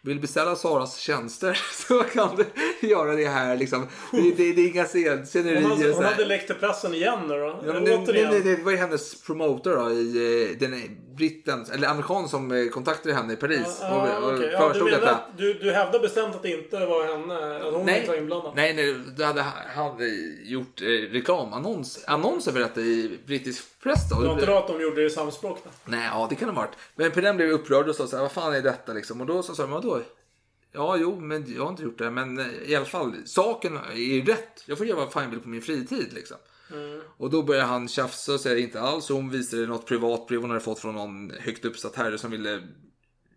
vill 0.06 0.20
beställa 0.20 0.56
Saras 0.56 0.96
tjänster 0.96 1.58
så 1.88 2.02
kan 2.02 2.36
du 2.36 2.88
göra 2.88 3.12
det 3.14 3.28
här 3.28 3.56
liksom. 3.56 3.86
Det, 4.12 4.20
det, 4.36 4.52
det 4.52 4.60
är 4.62 4.68
inga 4.68 4.84
scen- 4.84 5.26
scenerier. 5.26 5.62
Hon 5.62 5.70
hade, 5.70 5.92
hon 5.92 6.04
hade 6.04 6.24
läckt 6.24 6.46
till 6.46 6.56
pressen 6.56 6.94
igen 6.94 7.18
nu 7.28 7.34
då. 7.38 7.62
Ja, 7.66 7.72
men 7.72 7.84
det, 7.84 7.96
Återigen. 7.96 8.30
det, 8.32 8.56
det 8.56 8.62
var 8.62 8.70
ju 8.72 8.76
hennes 8.78 9.22
promotor 9.22 9.76
då, 9.76 9.90
i 9.90 10.50
eh, 10.52 10.58
den 10.58 10.74
britten, 11.16 11.66
eller 11.72 11.88
amerikan 11.88 12.28
som 12.28 12.52
eh, 12.52 12.68
kontaktade 12.68 13.14
henne 13.14 13.32
i 13.32 13.36
Paris 13.36 13.78
Ja, 13.80 14.18
och, 14.18 14.24
och 14.24 14.34
okej. 14.34 14.50
ja, 14.52 14.72
du, 14.74 14.84
menar 14.84 15.26
du, 15.36 15.54
du 15.54 15.72
hävdar 15.72 16.00
bestämt 16.00 16.34
att 16.34 16.42
det 16.42 16.50
inte 16.50 16.86
var 16.86 17.04
henne? 17.04 17.56
Att 17.68 17.74
hon 17.74 17.88
inte 17.88 18.08
var 18.08 18.16
inblandad? 18.16 18.52
nej, 18.56 18.74
nej, 18.74 18.96
då 19.16 19.24
hade 19.24 19.42
hade 19.42 20.06
gjort 20.44 20.82
eh, 20.82 20.86
reklamannons 20.86 22.04
annons 22.06 22.48
över 22.48 22.60
detta 22.60 22.80
i 22.80 23.18
brittisk 23.26 23.64
press. 23.82 24.10
Då. 24.10 24.20
Det 24.20 24.26
var 24.26 24.34
inte 24.34 24.46
då 24.46 24.56
att 24.56 24.68
de 24.68 24.80
gjorde 24.80 25.00
det 25.00 25.06
i 25.06 25.10
samspråk? 25.10 25.58
Då? 25.64 25.70
Nej, 25.84 26.08
ja 26.12 26.26
det 26.30 26.34
kan 26.36 26.48
det 26.48 26.54
ha 26.54 26.60
varit. 26.62 26.76
Men 26.94 27.10
Perrin 27.10 27.36
blev 27.36 27.50
upprörd 27.50 27.88
och 27.88 27.94
sa 27.94 28.06
så 28.06 28.16
här, 28.16 28.22
vad 28.22 28.32
fan 28.32 28.54
är 28.54 28.62
detta 28.62 28.92
liksom? 28.92 29.20
Och 29.20 29.26
då 29.26 29.42
sa 29.42 29.62
men 29.62 29.70
vadå? 29.70 30.00
Ja, 30.72 30.96
jo, 30.96 31.20
men 31.20 31.54
jag 31.54 31.62
har 31.62 31.70
inte 31.70 31.82
gjort 31.82 31.98
det. 31.98 32.10
Men 32.10 32.38
eh, 32.38 32.46
i 32.66 32.76
alla 32.76 32.84
fall, 32.84 33.14
saken 33.24 33.76
är 33.76 33.94
ju 33.94 34.24
rätt. 34.24 34.64
Jag 34.66 34.78
får 34.78 34.86
göra 34.86 34.98
vad 34.98 35.12
fan 35.12 35.22
jag 35.22 35.30
vill 35.30 35.40
på 35.40 35.48
min 35.48 35.62
fritid 35.62 36.12
liksom. 36.12 36.36
Och 37.16 37.30
då 37.30 37.42
börjar 37.42 37.64
han 37.64 37.88
tjafsa 37.88 38.32
och 38.34 38.40
säger 38.40 38.56
inte 38.56 38.80
alls. 38.80 39.10
Och 39.10 39.16
hon 39.16 39.30
visade 39.30 39.66
något 39.66 39.86
privatbrev 39.86 40.40
hon 40.40 40.50
hade 40.50 40.60
fått 40.62 40.78
från 40.78 40.94
någon 40.94 41.30
högt 41.40 41.64
uppsatt 41.64 41.96
herre 41.96 42.18
som 42.18 42.30
ville 42.30 42.62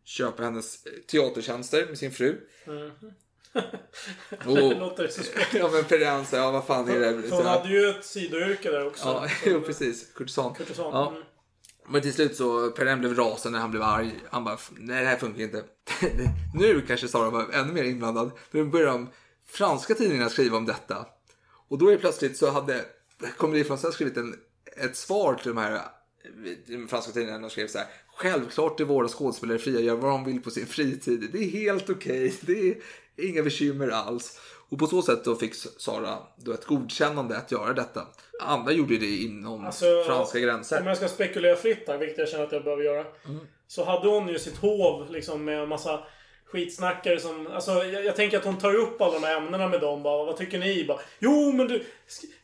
köpa 0.05 0.43
hennes 0.43 0.83
teatertjänster 1.07 1.85
med 1.87 1.97
sin 1.97 2.11
fru. 2.11 2.37
Det 4.45 4.75
låter 4.79 5.07
suspekt. 5.07 5.53
ja 5.53 5.69
men 5.73 5.83
Perrin 5.83 6.25
sa, 6.25 6.37
ja 6.37 6.51
vad 6.51 6.65
fan 6.65 6.89
är 6.89 6.99
det? 6.99 7.21
För 7.21 7.35
hon 7.35 7.45
hade 7.45 7.69
ju 7.69 7.89
ett 7.89 8.05
sidoyrke 8.05 8.71
där 8.71 8.87
också. 8.87 9.07
Ja, 9.07 9.27
jo, 9.45 9.61
precis. 9.61 10.13
Kurtisan. 10.13 10.53
Kurtisan, 10.53 10.91
Ja. 10.93 11.09
mm. 11.09 11.23
Men 11.87 12.01
till 12.01 12.13
slut 12.13 12.35
så, 12.35 12.71
Perrin 12.71 12.99
blev 12.99 13.15
rasande, 13.15 13.59
han 13.59 13.71
blev 13.71 13.83
arg. 13.83 14.11
Han 14.29 14.43
bara, 14.43 14.57
nej 14.77 15.03
det 15.03 15.09
här 15.09 15.17
funkar 15.17 15.43
inte. 15.43 15.63
nu 16.55 16.81
kanske 16.81 17.07
Sara 17.07 17.29
var 17.29 17.49
ännu 17.53 17.73
mer 17.73 17.83
inblandad. 17.83 18.31
Nu 18.51 18.65
började 18.65 18.91
de 18.91 19.09
franska 19.47 19.95
tidningarna 19.95 20.29
skriva 20.29 20.57
om 20.57 20.65
detta. 20.65 21.05
Och 21.69 21.77
då 21.77 21.89
är 21.89 21.97
plötsligt 21.97 22.37
så 22.37 22.49
hade 22.49 22.85
Comedy 23.37 23.63
Française 23.63 23.91
skrivit 23.91 24.17
en, 24.17 24.35
ett 24.77 24.95
svar 24.95 25.35
till 25.35 25.47
de 25.47 25.57
här 25.57 25.81
de 26.67 26.87
franska 26.87 27.11
tidningarna 27.11 27.45
och 27.45 27.51
skrev 27.51 27.67
så 27.67 27.77
här. 27.77 27.87
Självklart 28.07 28.79
är 28.79 28.85
våra 28.85 29.07
skådespelare 29.07 29.59
fria, 29.59 29.79
gör 29.79 29.95
vad 29.95 30.11
de 30.11 30.25
vill 30.25 30.41
på 30.41 30.49
sin 30.49 30.65
fritid. 30.65 31.29
Det 31.31 31.37
är 31.37 31.49
helt 31.49 31.89
okej, 31.89 32.33
det 32.41 32.69
är 32.69 32.75
inga 33.17 33.43
bekymmer 33.43 33.87
alls. 33.87 34.39
Och 34.69 34.79
på 34.79 34.87
så 34.87 35.01
sätt 35.01 35.23
då 35.23 35.35
fick 35.35 35.55
Sara 35.55 36.17
då 36.35 36.51
ett 36.51 36.65
godkännande 36.65 37.37
att 37.37 37.51
göra 37.51 37.73
detta. 37.73 38.07
Andra 38.41 38.71
gjorde 38.71 38.97
det 38.97 39.15
inom 39.15 39.65
Alltså, 39.65 40.03
franska 40.07 40.39
gränser. 40.39 40.81
Om 40.81 40.87
jag 40.87 40.97
ska 40.97 41.07
spekulera 41.07 41.55
fritt 41.55 41.83
här, 41.87 41.97
vilket 41.97 42.17
jag 42.17 42.29
känner 42.29 42.43
att 42.43 42.51
jag 42.51 42.63
behöver 42.63 42.83
göra. 42.83 43.05
Mm. 43.25 43.39
Så 43.67 43.85
hade 43.85 44.07
hon 44.07 44.27
ju 44.27 44.39
sitt 44.39 44.57
hov 44.57 45.11
liksom 45.11 45.45
med 45.45 45.59
en 45.59 45.69
massa 45.69 46.03
skitsnackare 46.51 47.19
som... 47.19 47.47
Alltså 47.47 47.71
jag, 47.71 48.05
jag 48.05 48.15
tänker 48.15 48.37
att 48.37 48.45
hon 48.45 48.57
tar 48.57 48.73
upp 48.75 49.01
alla 49.01 49.13
de 49.13 49.23
här 49.23 49.37
ämnena 49.37 49.67
med 49.67 49.81
dem. 49.81 50.03
Bara, 50.03 50.25
vad 50.25 50.37
tycker 50.37 50.59
ni? 50.59 50.85
Bara, 50.87 50.99
jo 51.19 51.51
men 51.51 51.67
du, 51.67 51.85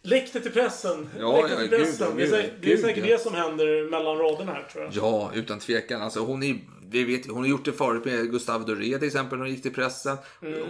läck 0.02 0.34
det 0.34 0.40
till 0.40 0.52
pressen. 0.52 1.10
Ja, 1.19 1.41
läck 1.41 1.52
det 1.52 1.57
till 1.57 1.69
gud, 1.69 1.80
pressen. 1.80 2.07
ja, 2.10 2.15
det 2.15 2.23
är, 2.23 2.30
det 2.32 2.38
är 2.38 2.52
gud, 2.61 2.80
säkert 2.80 3.06
ja. 3.06 3.18
det 3.18 3.22
som 3.22 3.34
händer 3.34 3.90
mellan 3.90 4.18
raderna 4.18 4.53
här 4.53 4.64
tror 4.64 4.84
jag. 4.84 4.94
Ja, 4.94 5.32
utan 5.34 5.60
tvekan. 5.60 6.02
Alltså, 6.02 6.19
hon, 6.19 6.44
är, 6.44 6.57
vi 6.90 7.03
vet, 7.03 7.27
hon 7.27 7.38
har 7.38 7.49
gjort 7.49 7.65
det 7.65 7.73
förut 7.73 8.06
med 8.06 8.32
Gustave 8.32 8.65
Doré 8.65 8.98
till 8.98 9.07
exempel. 9.07 9.38
När 9.38 9.45
hon 9.45 9.53
gick 9.53 9.64
till 9.64 9.73
pressen. 9.73 10.18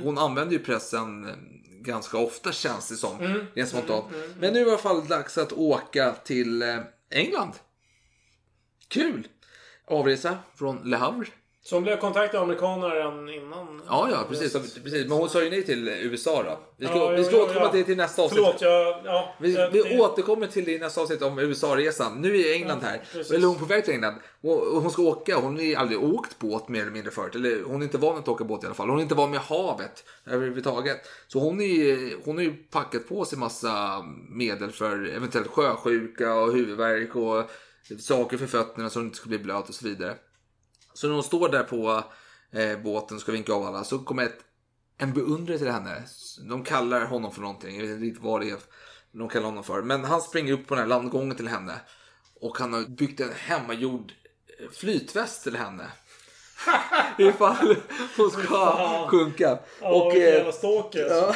Hon 0.03 0.17
använder 0.17 0.53
ju 0.53 0.59
pressen 0.59 1.25
eh, 1.25 1.31
ganska 1.81 2.17
ofta 2.17 2.51
känns 2.51 2.89
det 2.89 2.95
som. 2.95 3.19
Mm. 3.19 3.45
Rent 3.53 3.69
spontant. 3.69 4.05
Men 4.39 4.53
nu 4.53 4.59
är 4.59 4.65
det 4.65 4.69
i 4.69 4.73
alla 4.73 4.77
fall 4.77 5.07
dags 5.07 5.37
att 5.37 5.53
åka 5.53 6.11
till 6.23 6.61
eh, 6.61 6.77
England. 7.11 7.51
Kul! 8.87 9.27
Avresa 9.87 10.37
från 10.55 10.81
Le 10.83 10.97
Havre. 10.97 11.27
Så 11.67 11.75
hon 11.75 11.83
blev 11.83 11.97
kontaktad 11.97 12.37
av 12.37 12.43
amerikaner 12.43 12.89
redan 12.89 13.29
innan. 13.29 13.81
Ja, 13.87 14.07
ja, 14.11 14.25
precis. 14.29 14.53
precis. 14.53 15.07
Men 15.07 15.11
hon 15.17 15.29
sa 15.29 15.43
ju 15.43 15.49
nej 15.49 15.65
till 15.65 15.87
USA 15.87 16.43
då. 16.43 16.59
Vi 16.77 16.85
ska, 16.85 16.95
Ja, 16.97 17.09
vi 17.09 17.23
ska 17.23 17.35
jo, 17.37 17.43
återkomma 17.43 17.65
ja. 17.65 17.71
till, 17.71 17.85
till 17.85 17.97
nästa 17.97 18.21
avsnitt. 18.21 18.39
Förlåt, 18.43 18.61
jag... 18.61 19.01
Ja, 19.05 19.35
Vi, 19.39 19.53
jag- 19.55 19.69
vi 19.71 19.81
det- 19.81 19.99
återkommer 19.99 20.47
till 20.47 20.65
det 20.65 20.71
i 20.71 20.79
nästa 20.79 21.01
avsnitt 21.01 21.21
om 21.21 21.39
USA-resan. 21.39 22.21
Nu 22.21 22.37
är 22.41 22.53
England 22.53 22.79
Ja, 22.83 22.87
här. 22.87 23.01
precis. 23.13 23.31
Eller 23.33 23.47
hon 23.47 23.55
är 23.55 23.59
på 23.59 23.65
väg 23.65 23.85
till 23.85 23.93
England. 23.93 24.15
Och 24.41 24.81
hon 24.81 24.91
ska 24.91 25.01
åka. 25.01 25.35
Hon 25.37 25.57
har 25.57 25.75
aldrig 25.81 26.03
åkt 26.03 26.39
båt 26.39 26.67
mer 26.69 26.81
eller 26.81 26.91
mindre 26.91 27.11
förut. 27.11 27.35
Eller 27.35 27.63
hon 27.63 27.79
är 27.81 27.83
inte 27.85 27.97
van 27.97 28.17
att 28.17 28.27
åka 28.27 28.43
båt 28.43 28.63
i 28.63 28.65
alla 28.65 28.75
fall. 28.75 28.89
Hon 28.89 28.97
är 28.97 29.03
inte 29.03 29.15
van 29.15 29.31
med 29.31 29.39
havet 29.39 30.03
överhuvudtaget. 30.25 30.97
Så 31.27 31.39
hon 31.39 31.61
är 31.61 32.13
hon 32.25 32.35
har 32.37 32.43
ju 32.43 32.53
packat 32.53 33.07
på 33.09 33.25
sig 33.25 33.37
massa 33.39 34.03
medel 34.29 34.71
för 34.71 35.05
eventuellt 35.15 35.47
sjösjuka 35.47 36.33
och 36.35 36.53
huvudvärk 36.53 37.15
och 37.15 37.43
saker 37.99 38.37
för 38.37 38.47
fötterna 38.47 38.89
så 38.89 38.99
hon 38.99 39.05
inte 39.05 39.17
ska 39.17 39.29
bli 39.29 39.39
blöt 39.39 39.69
och 39.69 39.75
så 39.75 39.85
vidare. 39.87 40.15
Så 40.95 41.07
när 41.07 41.13
hon 41.13 41.23
står 41.23 41.49
där 41.49 41.63
på 41.63 42.03
eh, 42.51 42.77
båten 42.79 43.15
och 43.17 43.21
ska 43.21 43.31
vinka 43.31 43.53
av 43.53 43.63
alla 43.65 43.83
så 43.83 43.99
kommer 43.99 44.23
ett, 44.23 44.37
en 44.97 45.13
beundrare 45.13 45.57
till 45.57 45.71
henne. 45.71 46.03
De 46.49 46.63
kallar 46.63 47.05
honom 47.05 47.31
för 47.31 47.41
någonting. 47.41 47.75
Jag 47.75 47.81
vet 47.81 47.91
inte 47.91 48.05
riktigt 48.05 48.23
vad 48.23 48.41
det 48.41 48.49
är 48.49 48.57
de 49.11 49.29
kallar 49.29 49.45
honom 49.45 49.63
för. 49.63 49.81
Men 49.81 50.03
han 50.03 50.21
springer 50.21 50.53
upp 50.53 50.67
på 50.67 50.75
den 50.75 50.81
här 50.81 50.87
landgången 50.89 51.35
till 51.35 51.47
henne. 51.47 51.73
Och 52.41 52.57
han 52.57 52.73
har 52.73 52.81
byggt 52.81 53.19
en 53.19 53.31
hemmagjord 53.35 54.13
eh, 54.59 54.69
flytväst 54.71 55.43
till 55.43 55.55
henne. 55.55 55.83
Ifall 57.17 57.75
hon 58.17 58.31
ska 58.31 59.07
sjunka. 59.09 59.59
Ja, 59.81 59.89
och, 59.89 60.11
eh, 60.15 60.19
jävla 60.35 60.51
stalker 60.51 61.03
alltså. 61.03 61.35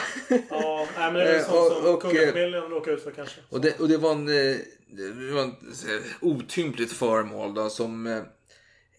Ja, 0.49 0.87
nej, 0.97 1.11
men 1.11 1.13
det 1.13 1.29
är 1.29 1.39
Eh, 1.39 1.45
sånt 1.45 1.71
och- 1.85 2.01
som 2.01 2.11
kungafamiljen 2.11 2.61
råkar 2.63 2.91
ut 2.91 3.03
för 3.03 3.11
kanske. 3.11 3.41
och 3.49 3.61
det, 3.61 3.79
och 3.79 3.87
det 3.87 3.97
var 3.97 4.11
en, 4.11 4.25
det 4.25 5.33
var 5.33 5.41
en 5.41 5.55
otympligt 6.21 6.91
föremål 6.91 7.53
då, 7.53 7.69
som 7.69 8.23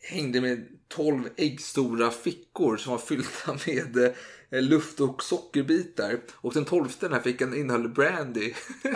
hängde 0.03 0.41
med 0.41 0.69
12 0.89 1.29
äggstora 1.37 2.11
fickor 2.11 2.77
som 2.77 2.93
var 2.93 2.99
fyllda 2.99 3.59
med 3.67 4.15
eh, 4.51 4.63
luft 4.63 5.01
och 5.01 5.23
sockerbitar. 5.23 6.19
Och 6.33 6.55
den 6.55 6.65
tolfte 6.65 7.07
den 7.07 7.13
här 7.13 7.23
fickan 7.23 7.55
innehöll 7.55 7.89
brandy. 7.89 8.55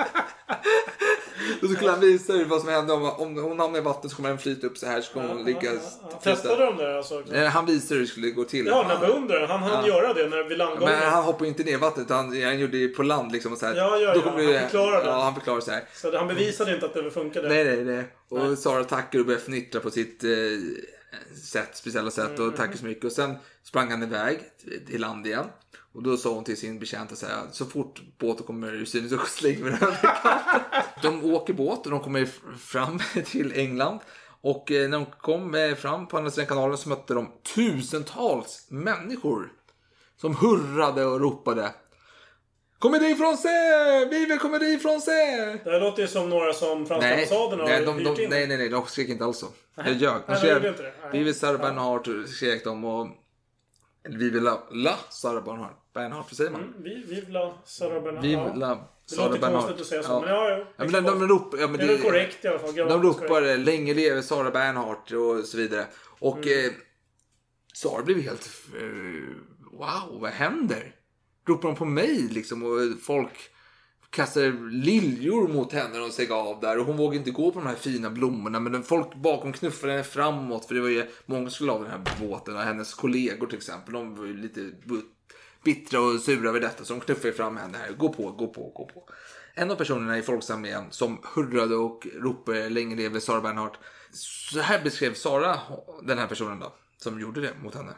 Då 1.60 1.68
skulle 1.68 1.90
han 1.90 2.00
visa 2.00 2.32
hur 2.32 2.44
vad 2.44 2.60
som 2.60 2.68
hände 2.68 2.92
om, 2.92 3.02
om 3.04 3.36
hon 3.36 3.60
hamnar 3.60 3.78
i 3.78 3.82
vattnet 3.82 4.10
så 4.10 4.16
kommer 4.16 4.28
den 4.28 4.38
flyta 4.38 4.66
upp 4.66 4.78
så 4.78 4.86
här 4.86 5.00
så 5.00 5.12
kommer 5.12 5.28
hon 5.28 5.44
ligga... 5.44 5.70
Testade 6.22 6.64
de 6.64 6.76
det 6.76 6.96
alltså? 6.96 7.22
Nej, 7.30 7.46
Han 7.46 7.66
visade 7.66 7.94
hur 7.94 8.00
det 8.00 8.06
skulle 8.06 8.30
gå 8.30 8.44
till. 8.44 8.66
Ja, 8.66 8.86
den 8.88 9.00
beundraren. 9.00 9.50
Han 9.50 9.62
hann 9.62 9.86
Ja. 9.86 9.88
göra 9.88 10.14
det 10.14 10.28
när 10.28 10.42
vid 10.48 10.58
landgången. 10.58 10.94
Men 10.98 11.08
han 11.12 11.24
hoppade 11.24 11.44
ju 11.44 11.48
inte 11.48 11.62
ner 11.62 11.72
i 11.72 11.76
vattnet 11.76 12.06
utan 12.06 12.16
han, 12.16 12.42
han 12.42 12.58
gjorde 12.60 12.78
det 12.78 12.88
på 12.88 13.02
land 13.02 13.32
liksom. 13.32 13.52
Och 13.52 13.58
så 13.58 13.66
här. 13.66 13.74
Ja, 13.74 13.96
ja, 13.96 14.14
Då 14.14 14.20
ja. 14.20 14.22
kommer 14.30 14.52
Han 14.52 14.62
förklarade. 14.62 15.06
Ja, 15.06 15.22
han 15.22 15.34
förklarade 15.34 15.62
så 15.62 15.70
här. 15.70 15.84
Så 15.94 16.16
han 16.18 16.28
bevisade 16.28 16.74
inte 16.74 16.86
att 16.86 16.94
det 16.94 17.10
funkade. 17.10 17.48
Nej, 17.48 17.64
nej, 17.64 17.84
nej. 17.84 18.04
Och 18.50 18.58
Sara 18.58 18.84
tackar 18.84 19.18
och 19.18 19.26
börjar 19.26 19.40
fnittra 19.40 19.80
på 19.80 19.90
sitt 19.90 20.24
eh, 20.24 20.30
sätt, 21.44 21.76
speciella 21.76 22.10
sätt 22.10 22.28
Mm. 22.38 22.48
och 22.48 22.56
tackar 22.56 22.76
så 22.76 22.84
mycket. 22.84 23.04
Och 23.04 23.12
sen 23.12 23.34
sprang 23.64 23.90
han 23.90 24.02
iväg 24.02 24.38
till 24.86 25.00
land 25.00 25.26
igen. 25.26 25.44
Och 25.94 26.02
då 26.02 26.16
sa 26.16 26.34
hon 26.34 26.44
till 26.44 26.56
sin 26.56 26.78
betjänta 26.78 27.16
så 27.16 27.26
här, 27.26 27.42
så 27.52 27.64
fort 27.66 28.00
båten 28.18 28.46
kommer 28.46 28.74
ur 28.74 28.84
syne 28.84 29.08
så 29.08 29.18
slänger 29.18 29.64
vi 29.64 29.70
den 29.70 29.82
över 29.82 29.96
kanten. 30.22 30.82
De 31.02 31.34
åker 31.34 31.52
båt 31.52 31.84
och 31.84 31.90
de 31.90 32.00
kommer 32.00 32.28
fram 32.58 32.98
till 33.24 33.52
England. 33.56 33.98
Och 34.40 34.70
eh, 34.70 34.88
när 34.88 34.98
de 34.98 35.06
kom 35.06 35.54
eh, 35.54 35.74
fram 35.74 36.06
på 36.08 36.18
andra 36.18 36.30
sidan 36.30 36.46
kanalen 36.46 36.78
så 36.78 36.88
mötte 36.88 37.14
de 37.14 37.28
tusentals 37.54 38.66
människor. 38.70 39.52
Som 40.16 40.36
hurrade 40.36 41.04
och 41.04 41.20
ropade. 41.20 41.74
Comédie 42.78 43.14
français! 43.14 44.10
Vive 44.10 44.36
comédie 44.38 44.78
français! 44.78 45.58
Det 45.64 45.70
här 45.70 45.80
låter 45.80 46.02
ju 46.02 46.08
som 46.08 46.28
några 46.30 46.52
som 46.52 46.86
franska 46.86 47.06
Nej, 47.08 47.14
ambassaden 47.14 47.60
har 47.60 47.66
nej, 47.66 47.84
de, 47.84 48.04
de, 48.04 48.22
in. 48.22 48.30
nej, 48.30 48.46
nej, 48.46 48.56
nej, 48.58 48.68
de 48.68 48.86
skrek 48.86 49.08
inte 49.08 49.24
alls 49.24 49.38
så. 49.38 49.46
Jag 49.76 49.92
ljög. 49.92 50.12
Nej, 50.12 50.22
De 50.26 50.36
skrek, 50.36 50.52
gjorde 50.52 50.68
inte 50.68 50.82
det. 50.82 50.92
Nej. 51.02 51.10
vi 51.12 51.22
vill 51.22 51.34
Sarah 51.34 51.60
Bernhardt 51.60 52.28
skrek 52.30 52.64
de 52.64 52.84
och... 52.84 53.06
Eller 54.04 54.18
vi 54.18 54.30
vill 54.30 54.42
la, 54.42 54.68
la 54.70 54.94
Sarah 55.10 55.44
Bernhardt. 55.44 55.79
Bernhardt, 55.94 56.26
vad 56.30 56.36
säger 56.36 56.50
man? 56.50 56.60
Mm, 56.60 56.74
vi, 56.82 57.14
vivla 57.14 57.52
Sarah 57.64 58.02
Bernhardt. 58.02 58.60
Ja. 58.60 58.90
Det 59.10 59.16
låter 59.16 59.38
konstigt 59.38 59.80
att 59.80 59.86
säga 59.86 60.02
så, 60.02 60.20
men 60.20 60.28
ja, 60.28 60.50
ja. 60.50 60.58
ja 60.76 60.84
men 60.84 60.92
de, 60.92 61.00
de, 61.04 61.28
ropar... 61.28 61.58
Ja, 61.58 61.68
men 61.68 61.78
Det 61.78 61.84
är 61.84 61.88
väl 61.88 62.02
korrekt 62.02 62.44
i 62.44 62.48
alla 62.48 62.58
fall. 62.58 62.74
De 62.74 63.02
ropar 63.02 63.42
eh, 63.42 63.58
länge 63.58 63.94
leve 63.94 64.22
Sarah 64.22 64.52
Bernhardt 64.52 65.12
och 65.12 65.44
så 65.44 65.56
vidare. 65.56 65.86
Och 66.18 66.36
Mm. 66.36 66.66
eh, 66.66 66.72
Sarah 67.74 68.04
blev 68.04 68.20
helt... 68.20 68.50
Eh, 68.80 69.36
wow, 69.72 70.20
vad 70.20 70.30
händer? 70.30 70.94
Ropar 71.48 71.68
de 71.68 71.76
på 71.76 71.84
mig 71.84 72.28
liksom 72.30 72.62
och 72.62 72.78
folk 73.02 73.50
kastar 74.10 74.70
liljor 74.70 75.48
mot 75.48 75.72
henne 75.72 75.88
när 75.92 76.00
hon 76.00 76.12
steg 76.12 76.32
av 76.32 76.60
där 76.60 76.78
och 76.78 76.86
hon 76.86 76.96
vågade 76.96 77.16
inte 77.16 77.30
gå 77.30 77.52
på 77.52 77.58
de 77.58 77.66
här 77.68 77.74
fina 77.74 78.10
blommorna 78.10 78.60
men 78.60 78.82
folk 78.82 79.14
bakom 79.14 79.52
knuffade 79.52 79.92
henne 79.92 80.04
framåt 80.04 80.64
för 80.64 80.74
det 80.74 80.80
var 80.80 80.88
ju 80.88 81.06
många 81.26 81.42
som 81.42 81.50
skulle 81.50 81.72
av 81.72 81.82
den 81.82 81.90
här 81.90 82.00
båten 82.20 82.56
och 82.56 82.62
hennes 82.62 82.94
kollegor 82.94 83.46
till 83.46 83.56
exempel 83.56 83.94
de 83.94 84.14
var 84.14 84.24
ju 84.24 84.36
lite 84.36 84.60
bittra 85.64 86.00
och 86.00 86.20
sura 86.20 86.48
över 86.48 86.60
detta 86.60 86.84
så 86.84 86.94
de 86.94 87.00
knuffade 87.00 87.32
fram 87.32 87.56
henne 87.56 87.78
här. 87.78 87.92
Gå 87.92 88.12
på, 88.12 88.30
gå 88.30 88.46
på, 88.46 88.72
gå 88.74 88.84
på. 88.84 89.08
En 89.54 89.70
av 89.70 89.76
personerna 89.76 90.18
i 90.18 90.22
Folksamlingen 90.22 90.84
som 90.90 91.20
hurrade 91.34 91.76
och 91.76 92.06
ropade 92.14 92.68
länge 92.68 92.96
leve 92.96 93.20
Sara 93.20 93.40
Bernhardt. 93.40 93.78
Så 94.12 94.60
här 94.60 94.82
beskrev 94.82 95.14
Sara 95.14 95.58
den 96.02 96.18
här 96.18 96.26
personen 96.26 96.60
då 96.60 96.74
som 96.96 97.20
gjorde 97.20 97.40
det 97.40 97.54
mot 97.62 97.74
henne. 97.74 97.92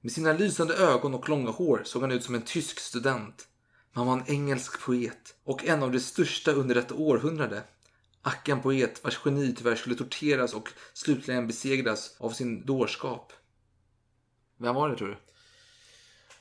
Med 0.00 0.12
sina 0.12 0.32
lysande 0.32 0.74
ögon 0.74 1.14
och 1.14 1.28
långa 1.28 1.50
hår 1.50 1.82
såg 1.84 2.02
han 2.02 2.12
ut 2.12 2.24
som 2.24 2.34
en 2.34 2.42
tysk 2.42 2.80
student. 2.80 3.48
Han 3.92 4.06
var 4.06 4.12
en 4.12 4.24
engelsk 4.26 4.80
poet 4.80 5.34
och 5.44 5.64
en 5.64 5.82
av 5.82 5.92
de 5.92 6.00
största 6.00 6.52
under 6.52 6.74
detta 6.74 6.94
århundrade. 6.94 7.62
Ack 8.22 8.48
en 8.48 8.62
poet 8.62 9.04
vars 9.04 9.20
geni 9.24 9.54
tyvärr 9.54 9.76
skulle 9.76 9.96
torteras 9.96 10.54
och 10.54 10.68
slutligen 10.92 11.46
besegras 11.46 12.16
av 12.18 12.30
sin 12.30 12.66
dårskap. 12.66 13.32
Vem 14.58 14.74
var 14.74 14.88
det 14.88 14.96
tror 14.96 15.08
du? 15.08 15.16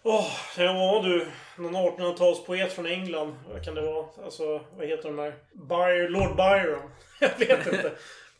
Åh, 0.03 0.31
ja 0.57 1.01
du. 1.03 1.27
Någon 1.57 1.75
1800-talspoet 1.75 2.69
från 2.69 2.85
England. 2.85 3.35
Vad 3.53 3.65
kan 3.65 3.75
det 3.75 3.81
vara? 3.81 4.05
Alltså, 4.23 4.61
vad 4.77 4.87
heter 4.87 5.03
de 5.03 5.15
där? 5.15 5.35
By 5.53 6.09
Lord 6.09 6.35
Byron. 6.35 6.89
Jag 7.19 7.39
vet 7.39 7.67
inte. 7.67 7.91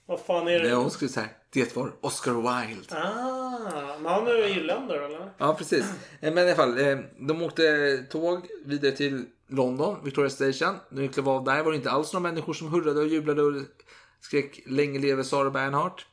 vad 0.06 0.20
fan 0.20 0.48
är 0.48 0.60
det? 0.60 0.64
Nej, 0.68 0.74
hon 0.74 0.92
skulle 0.92 1.10
säga 1.10 1.30
det 1.54 1.76
var 1.76 1.92
Oscar 2.02 2.32
Wilde. 2.68 2.96
Ah, 2.98 3.98
men 4.00 4.12
han 4.12 4.28
är 4.28 4.34
ju 4.34 4.44
irländare 4.50 5.06
eller? 5.06 5.34
Ja, 5.38 5.54
precis. 5.54 5.86
Eh, 6.22 6.34
Men 6.34 6.38
i 6.38 6.42
alla 6.42 6.56
fall, 6.56 6.80
eh, 6.80 6.98
de 7.20 7.42
åkte 7.42 7.98
tåg 8.10 8.48
vidare 8.66 8.92
till 8.92 9.26
London, 9.48 9.98
Victoria 10.04 10.30
Station. 10.30 10.76
När 10.90 11.02
vi 11.02 11.08
klev 11.08 11.30
av 11.30 11.44
där 11.44 11.64
var 11.64 11.72
det 11.72 11.78
inte 11.78 11.92
alls 11.92 12.14
några 12.14 12.24
människor 12.32 12.54
som 12.54 12.68
hurrade 12.68 13.00
och 13.00 13.08
jublade 13.08 13.42
och 13.44 13.54
skrek 14.22 14.60
länge 14.66 15.00
leve 15.00 15.24
Sara 15.24 15.50
Bernhardt. 15.50 16.06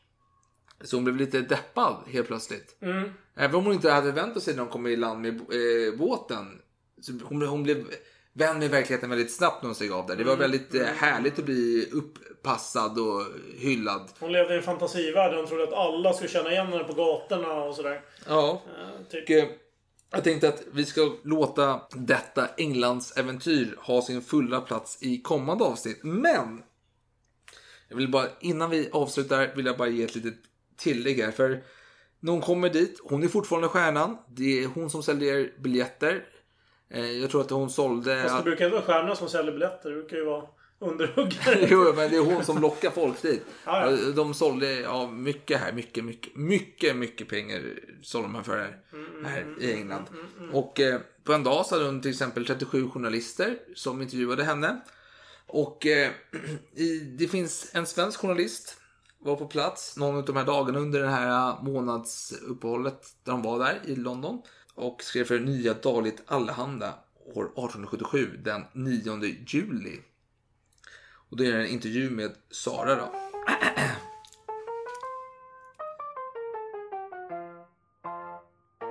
Så 0.85 0.97
hon 0.97 1.05
blev 1.05 1.16
lite 1.16 1.40
deppad 1.40 1.97
helt 2.06 2.27
plötsligt. 2.27 2.77
Mm. 2.82 3.10
Även 3.40 3.56
om 3.56 3.64
hon 3.64 3.74
inte 3.74 3.90
hade 3.90 4.12
väntat 4.12 4.42
sig 4.42 4.54
när 4.54 4.62
hon 4.62 4.70
kom 4.70 4.86
i 4.86 4.96
land 4.96 5.20
med 5.20 5.34
eh, 5.34 5.98
båten. 5.98 6.60
Så 7.00 7.12
hon, 7.24 7.38
blev- 7.38 7.50
hon 7.50 7.62
blev 7.62 7.84
vän 8.32 8.58
med 8.58 8.70
verkligheten 8.70 9.10
väldigt 9.10 9.32
snabbt 9.32 9.62
när 9.62 9.68
hon 9.68 9.74
steg 9.74 9.92
av 9.92 10.06
där. 10.06 10.16
Det 10.16 10.24
var 10.24 10.36
väldigt 10.36 10.74
eh, 10.74 10.82
härligt 10.82 11.38
att 11.38 11.44
bli 11.44 11.88
uppassad 11.92 12.98
och 12.98 13.22
hyllad. 13.56 14.08
Hon 14.20 14.32
levde 14.32 14.54
i 14.54 14.56
en 14.56 14.62
fantasivärld. 14.62 15.34
Hon 15.36 15.46
trodde 15.46 15.64
att 15.64 15.72
alla 15.72 16.12
skulle 16.12 16.30
känna 16.30 16.50
igen 16.50 16.66
henne 16.66 16.84
på 16.84 16.92
gatorna 16.92 17.54
och 17.54 17.74
sådär. 17.74 18.00
Ja. 18.28 18.62
Eh, 18.78 19.06
typ. 19.10 19.24
Och, 19.24 19.30
eh, 19.30 19.44
jag 20.12 20.24
tänkte 20.24 20.48
att 20.48 20.62
vi 20.72 20.84
ska 20.84 21.12
låta 21.22 21.80
detta 21.92 22.48
Englands 22.56 23.16
äventyr 23.16 23.76
ha 23.78 24.02
sin 24.02 24.22
fulla 24.22 24.60
plats 24.60 24.98
i 25.02 25.22
kommande 25.22 25.64
avsnitt. 25.64 26.00
Men! 26.02 26.62
Jag 27.88 27.96
vill 27.96 28.10
bara, 28.10 28.26
innan 28.40 28.70
vi 28.70 28.88
avslutar 28.92 29.52
vill 29.56 29.66
jag 29.66 29.76
bara 29.76 29.88
ge 29.88 30.04
ett 30.04 30.14
litet 30.14 30.34
tillägg 30.76 31.20
här. 31.20 31.30
För 31.30 31.62
när 32.20 32.32
hon 32.32 32.40
kommer 32.40 32.68
dit, 32.70 33.01
hon 33.05 33.22
är 33.22 33.28
fortfarande 33.28 33.68
stjärnan. 33.68 34.16
Det 34.28 34.62
är 34.62 34.66
hon 34.66 34.90
som 34.90 35.02
säljer 35.02 35.52
biljetter. 35.59 36.24
Eh, 36.90 37.10
Jag 37.10 37.30
tror 37.30 37.40
att 37.40 37.51
hon 37.51 37.70
sålde... 37.70 38.22
Fast 38.22 38.36
det 38.36 38.42
brukar 38.42 38.64
inte 38.64 38.74
vara 38.76 38.86
stjärnorna 38.86 39.16
som 39.16 39.28
säljer 39.28 39.52
biljetter. 39.52 39.90
Det 39.90 39.97
brukar 39.97 40.16
ju 40.16 40.24
vara 40.24 40.42
underhuggare. 40.78 41.66
jo, 41.70 41.92
men 41.97 42.10
det 42.10 42.16
är 42.16 42.34
hon 42.34 42.44
som 42.44 42.60
lockar 42.60 42.90
folk 42.90 43.22
dit. 43.22 43.42
Ja, 43.64 43.90
ja. 43.90 44.12
De 44.12 44.34
sålde 44.34 44.80
ja, 44.80 45.10
mycket 45.10 45.60
här, 45.60 45.72
mycket, 45.72 46.05
mycket, 46.05 46.36
mycket, 46.36 46.97
mycket 46.97 47.28
pengar 47.28 47.62
sålde 48.02 48.28
de 48.28 48.34
här 48.34 48.42
för 48.42 48.59
här, 48.59 48.80
här 49.24 49.47
i 49.60 49.72
England. 49.72 50.05
Och 50.52 50.80
eh, 50.80 51.01
på 51.24 51.32
en 51.32 51.44
dag 51.44 51.66
så 51.66 51.74
hade 51.74 51.86
hon 51.86 52.01
till 52.02 52.10
exempel 52.10 52.47
37 52.47 52.90
journalister 52.90 53.59
som 53.74 54.02
intervjuade 54.02 54.44
henne. 54.44 54.80
Och 55.47 55.86
eh, 55.86 56.10
i, 56.74 56.98
det 56.98 57.28
finns 57.28 57.70
en 57.74 57.86
svensk 57.86 58.20
journalist 58.20 58.80
var 59.20 59.36
på 59.36 59.47
plats 59.47 59.97
någon 59.97 60.16
av 60.16 60.24
de 60.24 60.36
här 60.36 60.44
dagarna 60.44 60.78
under 60.78 61.01
det 61.01 61.09
här 61.09 61.62
månadsuppehållet 61.62 63.06
där 63.24 63.32
de 63.32 63.42
var 63.42 63.59
där 63.59 63.80
i 63.84 63.97
London. 63.97 64.42
Och 64.74 65.02
skrev 65.02 65.24
för 65.24 65.38
Nya 65.38 65.74
Dagligt 65.74 66.22
Allehanda 66.26 66.94
år 67.34 67.44
1877 67.44 68.40
den 68.44 68.64
9 68.72 69.16
juli. 69.47 70.01
Och 71.30 71.36
då 71.36 71.44
är 71.44 71.52
det 71.52 71.60
en 71.60 71.66
intervju 71.66 72.10
med 72.10 72.32
Sara 72.51 72.94
då. 72.94 73.12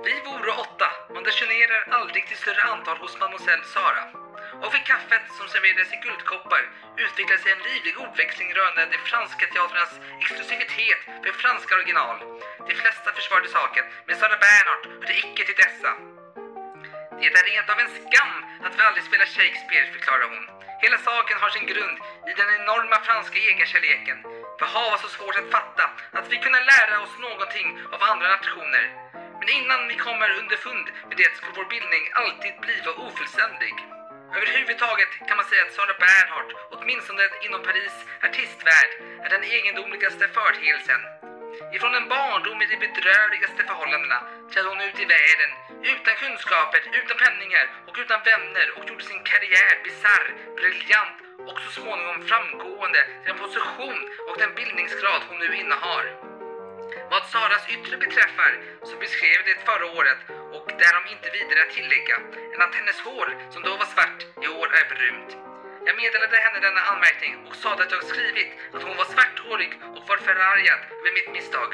Vi 0.04 0.14
vore 0.26 0.50
åtta, 0.64 0.88
man 1.14 1.24
desionerar 1.24 1.88
aldrig 1.90 2.26
till 2.28 2.36
större 2.36 2.62
antal 2.62 2.96
hos 2.96 3.18
mademoiselle 3.20 3.64
Sara. 3.64 4.29
Och 4.62 4.74
vid 4.74 4.84
kaffet 4.92 5.24
som 5.38 5.48
serverades 5.48 5.92
i 5.92 6.02
guldkoppar 6.06 6.62
utvecklade 7.04 7.42
sig 7.42 7.52
en 7.52 7.66
livlig 7.68 7.94
ordväxling 8.04 8.54
rörande 8.54 8.86
de 8.94 8.98
franska 9.10 9.44
teatrarnas 9.46 9.94
exklusivitet 10.22 11.00
för 11.24 11.32
franska 11.44 11.74
original. 11.74 12.18
De 12.68 12.74
flesta 12.82 13.08
försvarade 13.18 13.48
saken, 13.48 13.84
men 14.06 14.16
Sara 14.16 14.36
Bernhardt 14.44 14.86
hörde 15.00 15.18
icke 15.24 15.42
till 15.44 15.60
dessa. 15.64 15.90
Det 17.18 17.26
är 17.26 17.50
rent 17.50 17.70
av 17.72 17.78
en 17.80 17.94
skam 17.96 18.34
att 18.64 18.76
vi 18.76 18.82
aldrig 18.82 19.04
spelar 19.04 19.26
Shakespeare, 19.36 19.92
förklarar 19.94 20.28
hon. 20.32 20.44
Hela 20.84 20.98
saken 20.98 21.38
har 21.42 21.50
sin 21.50 21.66
grund 21.72 21.96
i 22.30 22.32
den 22.40 22.50
enorma 22.58 22.96
franska 23.06 23.38
egenkärleken. 23.38 24.18
För 24.58 24.66
Hava 24.74 24.98
så 24.98 25.08
svårt 25.08 25.40
att 25.40 25.52
fatta 25.56 25.84
att 26.18 26.28
vi 26.32 26.36
kunde 26.44 26.68
lära 26.72 27.00
oss 27.04 27.14
någonting 27.26 27.68
av 27.94 28.00
andra 28.10 28.28
nationer. 28.28 28.84
Men 29.40 29.48
innan 29.58 29.88
vi 29.88 29.96
kommer 30.06 30.38
underfund 30.40 30.86
med 31.08 31.16
det 31.16 31.36
skulle 31.36 31.52
vår 31.56 31.68
bildning 31.74 32.04
alltid 32.20 32.54
bliva 32.60 32.90
ofullständig. 33.04 33.74
Överhuvudtaget 34.36 35.12
kan 35.28 35.36
man 35.36 35.46
säga 35.50 35.62
att 35.64 35.76
Sara 35.76 35.94
Bernhardt, 36.04 36.50
åtminstone 36.74 37.22
inom 37.46 37.62
Paris 37.62 37.96
artistvärld, 38.26 38.92
är 39.24 39.30
den 39.34 39.44
egendomligaste 39.44 40.24
företeelsen. 40.36 41.00
Ifrån 41.74 41.94
en 41.94 42.08
barndom 42.08 42.62
i 42.62 42.66
de 42.72 42.76
bedrövligaste 42.86 43.62
förhållandena 43.68 44.18
trädde 44.50 44.68
hon 44.68 44.86
ut 44.88 45.00
i 45.04 45.06
världen 45.16 45.50
utan 45.92 46.14
kunskaper, 46.22 46.80
utan 47.00 47.16
penningar 47.24 47.66
och 47.88 47.96
utan 48.02 48.20
vänner 48.30 48.66
och 48.76 48.84
gjorde 48.88 49.04
sin 49.04 49.22
karriär 49.30 49.74
bisarr, 49.84 50.26
briljant 50.56 51.18
och 51.48 51.58
så 51.64 51.70
småningom 51.80 52.26
framgående 52.30 53.00
till 53.04 53.30
den 53.30 53.38
position 53.44 54.00
och 54.28 54.38
den 54.38 54.54
bildningsgrad 54.54 55.22
hon 55.28 55.38
nu 55.38 55.48
innehar. 55.60 56.04
Vad 57.12 57.24
Saras 57.32 57.64
yttre 57.76 57.96
beträffar 58.04 58.52
så 58.88 58.94
beskrev 59.04 59.38
det 59.48 59.56
förra 59.68 59.86
året 59.98 60.20
och 60.56 60.66
därom 60.82 61.04
inte 61.14 61.28
vidare 61.36 61.60
att 61.62 61.76
tillägga 61.78 62.16
än 62.54 62.62
att 62.66 62.74
hennes 62.78 62.98
hår 63.06 63.28
som 63.52 63.62
då 63.66 63.72
var 63.80 63.88
svart 63.94 64.20
i 64.44 64.48
år 64.60 64.68
är 64.80 64.86
brunt. 64.94 65.30
Jag 65.86 65.94
meddelade 66.02 66.36
henne 66.44 66.58
denna 66.66 66.82
anmärkning 66.92 67.32
och 67.46 67.56
sade 67.64 67.80
att 67.82 67.94
jag 67.96 68.04
skrivit 68.12 68.50
att 68.74 68.86
hon 68.86 68.96
var 69.00 69.08
svarthårig 69.14 69.72
och 69.96 70.04
var 70.10 70.18
förargad 70.28 70.80
över 70.98 71.12
mitt 71.18 71.30
misstag. 71.36 71.70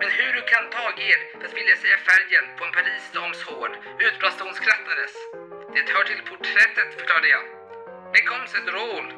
Men 0.00 0.10
hur 0.18 0.30
du 0.36 0.42
kan 0.52 0.64
ta 0.76 0.86
er 1.10 1.18
för 1.38 1.44
att 1.46 1.58
vilja 1.60 1.76
säga 1.82 1.98
färgen 2.10 2.44
på 2.56 2.62
en 2.64 2.74
Parisdams 2.76 3.40
hår 3.48 3.70
utbrast 4.08 4.40
hon 4.44 4.54
skrattades. 4.60 5.12
Det 5.74 5.92
hör 5.94 6.04
till 6.10 6.22
porträttet, 6.30 6.88
förklarade 6.98 7.28
jag. 7.36 7.44
Men 8.12 8.22
kom 8.30 8.44
sen 8.52 8.66
roll. 8.78 9.08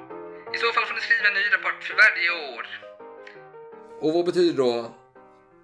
I 0.55 0.57
så 0.63 0.69
fall 0.75 0.87
får 0.89 0.95
ni 0.99 1.03
skriva 1.07 1.27
en 1.29 1.39
ny 1.41 1.47
rapport 1.55 1.81
för 1.87 1.95
varje 2.05 2.31
år. 2.55 2.65
Och 4.05 4.13
vad 4.17 4.25
betyder 4.31 4.57
då 4.65 4.75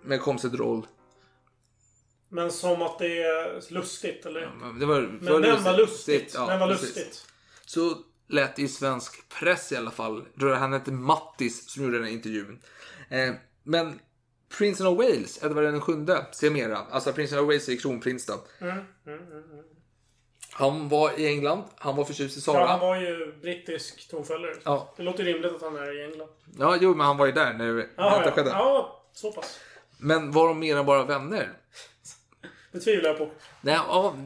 med 0.03 0.21
komset 0.21 0.55
roll? 0.55 0.87
Men 2.29 2.53
som 2.53 2.83
att 2.83 2.99
det 2.99 3.23
är 3.23 3.73
lustigt, 3.73 4.27
eller? 4.27 4.41
Det 4.81 4.87
var, 4.87 5.01
Men 5.01 5.19
men 5.21 5.65
var 5.65 5.77
lustigt. 5.77 6.33
Ja, 6.35 6.47
men 6.47 6.61
var 6.61 6.69
precis. 6.69 6.97
lustigt. 6.97 7.27
Så 7.67 7.97
lät 8.29 8.57
det 8.57 8.63
i 8.63 8.69
svensk 8.69 9.29
press 9.29 9.73
i 9.73 9.77
alla 9.77 9.91
fall. 9.91 10.27
Han 10.41 10.73
hette 10.73 10.93
Mattis 10.93 11.71
som 11.71 11.83
gjorde 11.85 11.97
den 11.97 12.05
här 12.05 12.13
intervjun. 12.13 12.61
Eh, 13.09 13.35
men 13.63 14.01
prinsen 14.59 14.87
av 14.87 14.97
Wales, 14.97 15.43
Edvard 15.43 15.65
den 15.65 15.81
sjunde, 15.81 16.27
sedermera, 16.33 16.79
alltså 16.91 17.13
prinsen 17.13 17.39
av 17.39 17.45
Wales 17.45 17.69
är 17.69 17.77
kronprins 17.77 18.27
då. 18.27 18.35
Mm, 18.61 18.73
mm, 19.07 19.19
mm, 19.19 19.33
mm. 19.33 19.65
Han 20.53 20.89
var 20.89 21.21
i 21.21 21.27
England, 21.27 21.65
han 21.77 21.97
var 21.97 22.05
förtjust 22.05 22.37
i 22.37 22.41
Sara. 22.41 22.61
Ja, 22.61 22.67
han 22.67 22.81
var 22.81 22.97
ju 22.97 23.33
brittisk 23.41 24.09
tronföljare. 24.11 24.55
Ja. 24.65 24.95
Det 24.97 25.03
låter 25.03 25.25
rimligt 25.25 25.53
att 25.53 25.63
han 25.63 25.77
är 25.77 26.01
i 26.01 26.05
England. 26.05 26.29
Ja, 26.59 26.77
jo, 26.81 26.95
men 26.95 27.07
han 27.07 27.17
var 27.17 27.27
ju 27.27 27.33
där 27.33 27.53
när 27.55 27.89
Ja, 27.97 28.19
detta 28.19 28.25
ja. 28.25 28.31
skedde. 28.31 28.51
ja 28.51 29.05
så 29.13 29.33
pass. 29.33 29.61
Men 29.99 30.33
var 30.33 30.49
de 30.49 30.59
mer 30.59 30.77
än 30.77 30.87
bara 30.87 31.05
vänner? 31.05 31.53
Det 32.73 32.81
tvivlar 32.81 33.09
jag 33.09 33.19
på. 33.19 33.31
Nej, 33.61 33.75
ja, 33.75 34.17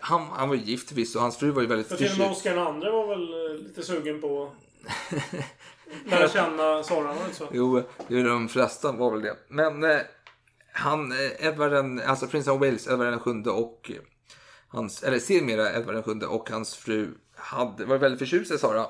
han, 0.00 0.26
han 0.26 0.48
var 0.48 0.56
ju 0.56 0.62
gift 0.62 0.88
förvisso 0.88 1.18
och 1.18 1.22
hans 1.22 1.36
fru 1.36 1.50
var 1.50 1.62
ju 1.62 1.68
väldigt 1.68 1.88
För 1.88 1.96
till 1.96 2.06
och 2.12 2.18
med 2.18 2.26
förtjust. 2.26 2.46
Oscar 2.46 2.84
II 2.84 2.90
var 2.90 3.06
väl 3.06 3.56
eh, 3.56 3.62
lite 3.62 3.82
sugen 3.82 4.20
på 4.20 4.44
att 4.44 4.52
lära 6.10 6.28
känna 6.28 6.82
Sara, 6.82 7.06
var 7.06 7.28
det 7.28 7.34
så? 7.34 7.48
Jo, 7.52 7.82
det 8.08 8.20
är 8.20 8.24
de 8.24 8.48
flesta 8.48 8.92
var 8.92 9.10
väl 9.10 9.22
det. 9.22 9.36
Men 9.48 9.84
eh, 9.84 10.00
han, 10.72 11.12
eh, 11.12 11.46
Edvard 11.46 11.70
den, 11.70 12.00
alltså 12.00 12.26
prinsen 12.26 12.52
av 12.52 12.60
Wales, 12.60 12.88
Edvard 12.88 13.06
den 13.06 13.20
sjunde 13.20 13.50
och 13.50 13.90
hans, 14.68 15.02
eller 15.02 15.18
sedermera 15.18 15.72
Edvard 15.72 15.94
den 15.94 16.02
sjunde 16.02 16.26
och 16.26 16.50
hans 16.50 16.76
fru 16.76 17.14
hade, 17.36 17.84
var 17.84 17.98
väldigt 17.98 18.18
förtjusta 18.18 18.54
i 18.54 18.58
Sara. 18.58 18.86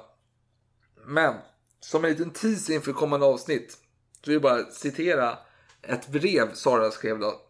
Men, 1.07 1.35
som 1.81 2.05
en 2.05 2.11
liten 2.11 2.31
teaser 2.31 2.75
inför 2.75 2.93
kommande 2.93 3.27
avsnitt, 3.27 3.79
så 4.25 4.31
vill 4.31 4.33
jag 4.33 4.43
bara 4.43 4.65
citera 4.65 5.39
ett 5.83 6.09
brev 6.09 6.53
Sara 6.55 6.91
skrev 6.91 7.19
då. 7.19 7.41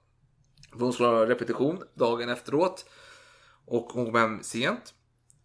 För 0.73 0.79
hon 0.81 0.93
skulle 0.93 1.09
ha 1.09 1.27
repetition 1.27 1.83
dagen 1.95 2.29
efteråt. 2.29 2.85
Och 3.67 3.85
hon 3.93 4.05
kom 4.07 4.15
hem 4.15 4.43
sent. 4.43 4.95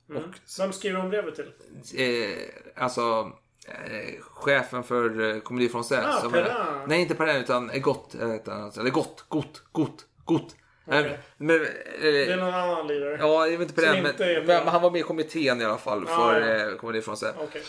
Mm. 0.09 0.23
Vem 0.57 0.73
skriver 0.73 0.99
hon 0.99 1.09
brevet 1.09 1.35
till? 1.35 1.51
Eh, 1.97 2.37
alltså 2.83 3.31
eh, 3.67 4.21
chefen 4.21 4.83
för 4.83 5.35
eh, 5.35 5.39
Comedy 5.41 5.67
Française. 5.67 6.05
Ah, 6.33 6.37
är, 6.37 6.87
nej, 6.87 7.01
inte 7.01 7.15
Perrin 7.15 7.35
utan 7.41 7.69
eh, 7.69 7.81
Gott. 7.81 8.15
eh. 8.15 8.21
Eller 8.21 8.89
Gott, 8.89 9.25
Gott, 9.29 9.63
Gott, 9.71 10.05
Gott. 10.25 10.55
Eh, 10.87 11.05
men, 11.37 11.55
eh, 11.61 11.67
Det 12.01 12.31
är 12.31 12.37
någon 12.37 12.53
annan 12.53 12.87
lirare. 12.87 13.17
Ja, 13.19 13.47
jag 13.47 13.57
vet 13.57 13.69
inte 13.69 13.81
Perrin, 13.81 14.03
men, 14.03 14.03
men, 14.03 14.45
Perrin. 14.45 14.67
han 14.67 14.81
var 14.81 14.91
med 14.91 14.99
i 14.99 15.03
kommittén 15.03 15.61
i 15.61 15.65
alla 15.65 15.77
fall 15.77 16.05
Ja, 16.07 16.15
för 16.15 16.41
ja. 16.41 16.69
eh, 16.71 16.77
Comedy 16.77 17.01
Française. 17.01 17.33
Okej. 17.39 17.61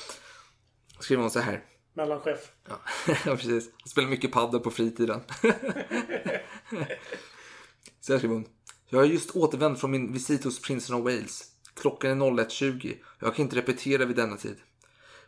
Skriver 1.01 1.23
hon 1.23 1.31
så 1.31 1.41
här. 1.41 1.65
Mellanchef. 1.97 2.53
Ja, 2.69 2.81
ja, 3.25 3.37
precis. 3.37 3.71
Han 3.81 3.89
spelar 3.89 4.09
mycket 4.09 4.33
padel 4.33 4.61
på 4.61 4.71
fritiden. 4.71 5.21
Så 8.01 8.13
här 8.13 8.19
skriver 8.19 8.35
hon. 8.35 8.47
Jag 8.89 8.99
har 8.99 9.07
just 9.07 9.37
återvänt 9.37 9.81
från 9.81 9.91
min 9.91 10.13
visit 10.13 10.45
hos 10.45 10.63
prinsen 10.63 10.97
av 10.97 11.03
Wales. 11.03 11.45
Klockan 11.75 12.11
är 12.11 12.27
01.20 12.27 12.97
och 13.03 13.23
jag 13.27 13.35
kan 13.35 13.43
inte 13.43 13.57
repetera 13.57 14.05
vid 14.05 14.17
denna 14.17 14.37
tid. 14.37 14.57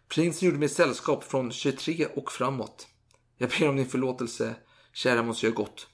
Prinsen 0.09 0.47
gjorde 0.47 0.59
mig 0.59 0.69
sällskap 0.69 1.24
från 1.24 1.53
23 1.53 2.07
och 2.07 2.32
framåt. 2.32 2.89
Jag 3.36 3.51
ber 3.51 3.69
om 3.69 3.77
din 3.77 3.86
förlåtelse, 3.86 4.55
kära 4.93 5.23
monsieur 5.23 5.55
Gott. 5.55 5.89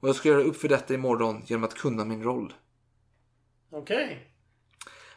Och 0.00 0.08
jag 0.08 0.16
ska 0.16 0.28
göra 0.28 0.42
upp 0.42 0.56
för 0.56 0.68
detta 0.68 0.94
imorgon 0.94 1.42
genom 1.46 1.64
att 1.64 1.74
kunna 1.74 2.04
min 2.04 2.22
roll. 2.22 2.54
Okej. 3.70 4.32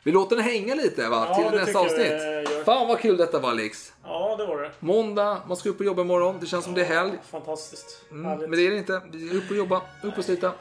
Vi 0.04 0.12
låter 0.12 0.36
den 0.36 0.46
hänga 0.46 0.76
lite 0.76 1.10
va? 1.10 1.26
Ja, 1.30 1.36
till 1.50 1.60
nästa 1.60 1.72
jag 1.72 1.86
avsnitt. 1.86 2.12
gör. 2.12 2.64
Fan 2.64 2.88
vad 2.88 3.00
kul 3.00 3.18
detta 3.18 3.40
var 3.40 3.50
Alex. 3.50 3.94
Ja, 4.04 4.36
det 4.38 4.46
var 4.46 4.62
det. 4.62 4.72
Måndag, 4.80 5.42
man 5.48 5.58
ska 5.58 5.70
upp 5.70 5.80
och 5.80 5.86
jobba 5.86 6.02
imorgon. 6.02 6.38
Det 6.40 6.46
känns 6.46 6.66
som 6.66 6.74
det 6.74 6.82
är 6.82 6.86
helg. 6.86 7.12
Fantastiskt. 7.32 8.02
Mm, 8.12 8.40
men 8.40 8.52
det 8.52 8.68
är 8.68 8.72
det 8.72 8.78
inte. 8.78 9.02
Vi 9.12 9.30
är 9.30 9.36
upp 9.36 9.50
och 9.50 9.56
jobba, 9.58 9.82
upp 10.04 10.18
och 10.18 10.26
slita. 10.26 10.52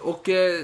Och 0.00 0.28
eh, 0.28 0.60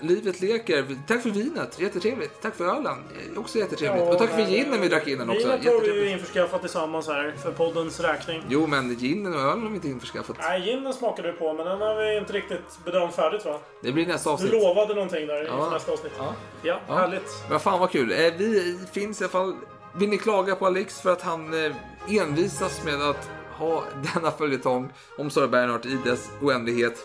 livet 0.00 0.40
leker. 0.40 0.96
Tack 1.06 1.22
för 1.22 1.30
vinet, 1.30 1.80
jättetrevligt. 1.80 2.42
Tack 2.42 2.56
för 2.56 2.64
ölen, 2.64 2.86
eh, 3.34 3.38
också 3.40 3.58
jättetrevligt. 3.58 4.08
och 4.08 4.18
tack 4.18 4.30
för 4.30 4.40
ginen 4.42 4.80
vi 4.80 4.88
drack 4.88 5.06
innan 5.08 5.30
också, 5.30 5.48
Vinet 5.48 5.64
har 5.66 5.80
vi 5.80 6.00
ju 6.04 6.10
införskaffat 6.10 6.60
tillsammans 6.60 7.06
här 7.08 7.34
för 7.42 7.52
poddens 7.52 8.00
räkning. 8.00 8.42
Jo, 8.48 8.66
men 8.66 8.94
ginen 8.94 9.34
och 9.34 9.40
ölen 9.40 9.62
har 9.62 9.68
vi 9.68 9.74
inte 9.74 9.88
införskaffat. 9.88 10.36
Nej, 10.40 10.60
ginen 10.60 10.92
smakade 10.92 11.32
vi 11.32 11.38
på, 11.38 11.52
men 11.52 11.66
den 11.66 11.80
har 11.80 11.94
vi 11.96 12.18
inte 12.18 12.32
riktigt 12.32 12.78
bedömt 12.84 13.14
färdigt 13.14 13.44
va? 13.44 13.58
Det 13.82 13.92
blir 13.92 14.06
nästa 14.06 14.30
Du 14.30 14.34
avsnitt. 14.34 14.52
lovade 14.52 14.94
någonting 14.94 15.26
där 15.26 15.34
Ja. 15.44 15.56
inför 15.58 15.70
nästa 15.70 15.92
avsnitt. 15.92 16.12
Ja. 16.18 16.34
Ja, 16.62 16.80
Ja. 16.88 16.94
härligt. 16.94 17.30
Men 17.50 17.60
fan 17.60 17.80
vad 17.80 17.90
kul. 17.90 18.12
Eh, 18.12 18.18
Vi 18.38 18.78
finns 18.92 19.20
i 19.20 19.24
alla 19.24 19.30
fall... 19.30 19.56
Vill 19.98 20.08
ni 20.08 20.18
klaga 20.18 20.56
på 20.56 20.66
Alex 20.66 21.00
för 21.00 21.12
att 21.12 21.22
han 21.22 21.64
eh, 21.64 21.72
envisas 22.08 22.84
med 22.84 23.02
att 23.02 23.30
ha 23.58 23.84
denna 24.14 24.30
följetong 24.30 24.92
om 25.18 25.30
Sara 25.30 25.48
Bernhardt 25.48 25.86
i 25.86 25.98
dess 26.04 26.30
oändlighet? 26.42 26.98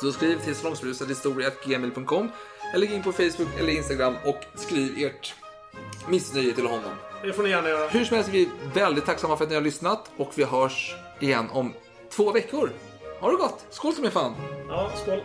Så 0.00 0.12
skriv 0.12 0.38
till 0.38 0.54
salongsberusathistoria.gmail.com 0.54 2.30
eller 2.74 2.86
gå 2.86 2.94
in 2.94 3.02
på 3.02 3.12
Facebook 3.12 3.48
eller 3.58 3.72
Instagram 3.72 4.14
och 4.24 4.44
skriv 4.54 5.06
ert 5.06 5.34
missnöje 6.08 6.52
till 6.52 6.66
honom. 6.66 6.90
Det 7.22 7.32
får 7.32 7.42
ni 7.42 7.48
gärna 7.50 7.68
göra. 7.68 7.88
Hur 7.88 8.04
som 8.04 8.14
helst 8.16 8.28
är 8.28 8.32
vi 8.32 8.48
väldigt 8.74 9.06
tacksamma 9.06 9.36
för 9.36 9.44
att 9.44 9.50
ni 9.50 9.56
har 9.56 9.62
lyssnat 9.62 10.10
och 10.16 10.32
vi 10.34 10.44
hörs 10.44 10.94
igen 11.20 11.46
om 11.52 11.72
två 12.10 12.32
veckor. 12.32 12.72
Ha 13.20 13.30
det 13.30 13.36
gott! 13.36 13.66
Skål 13.70 13.94
som 13.94 14.04
är 14.04 14.10
fan! 14.10 14.34
Ja, 14.68 14.90
skål. 15.02 15.20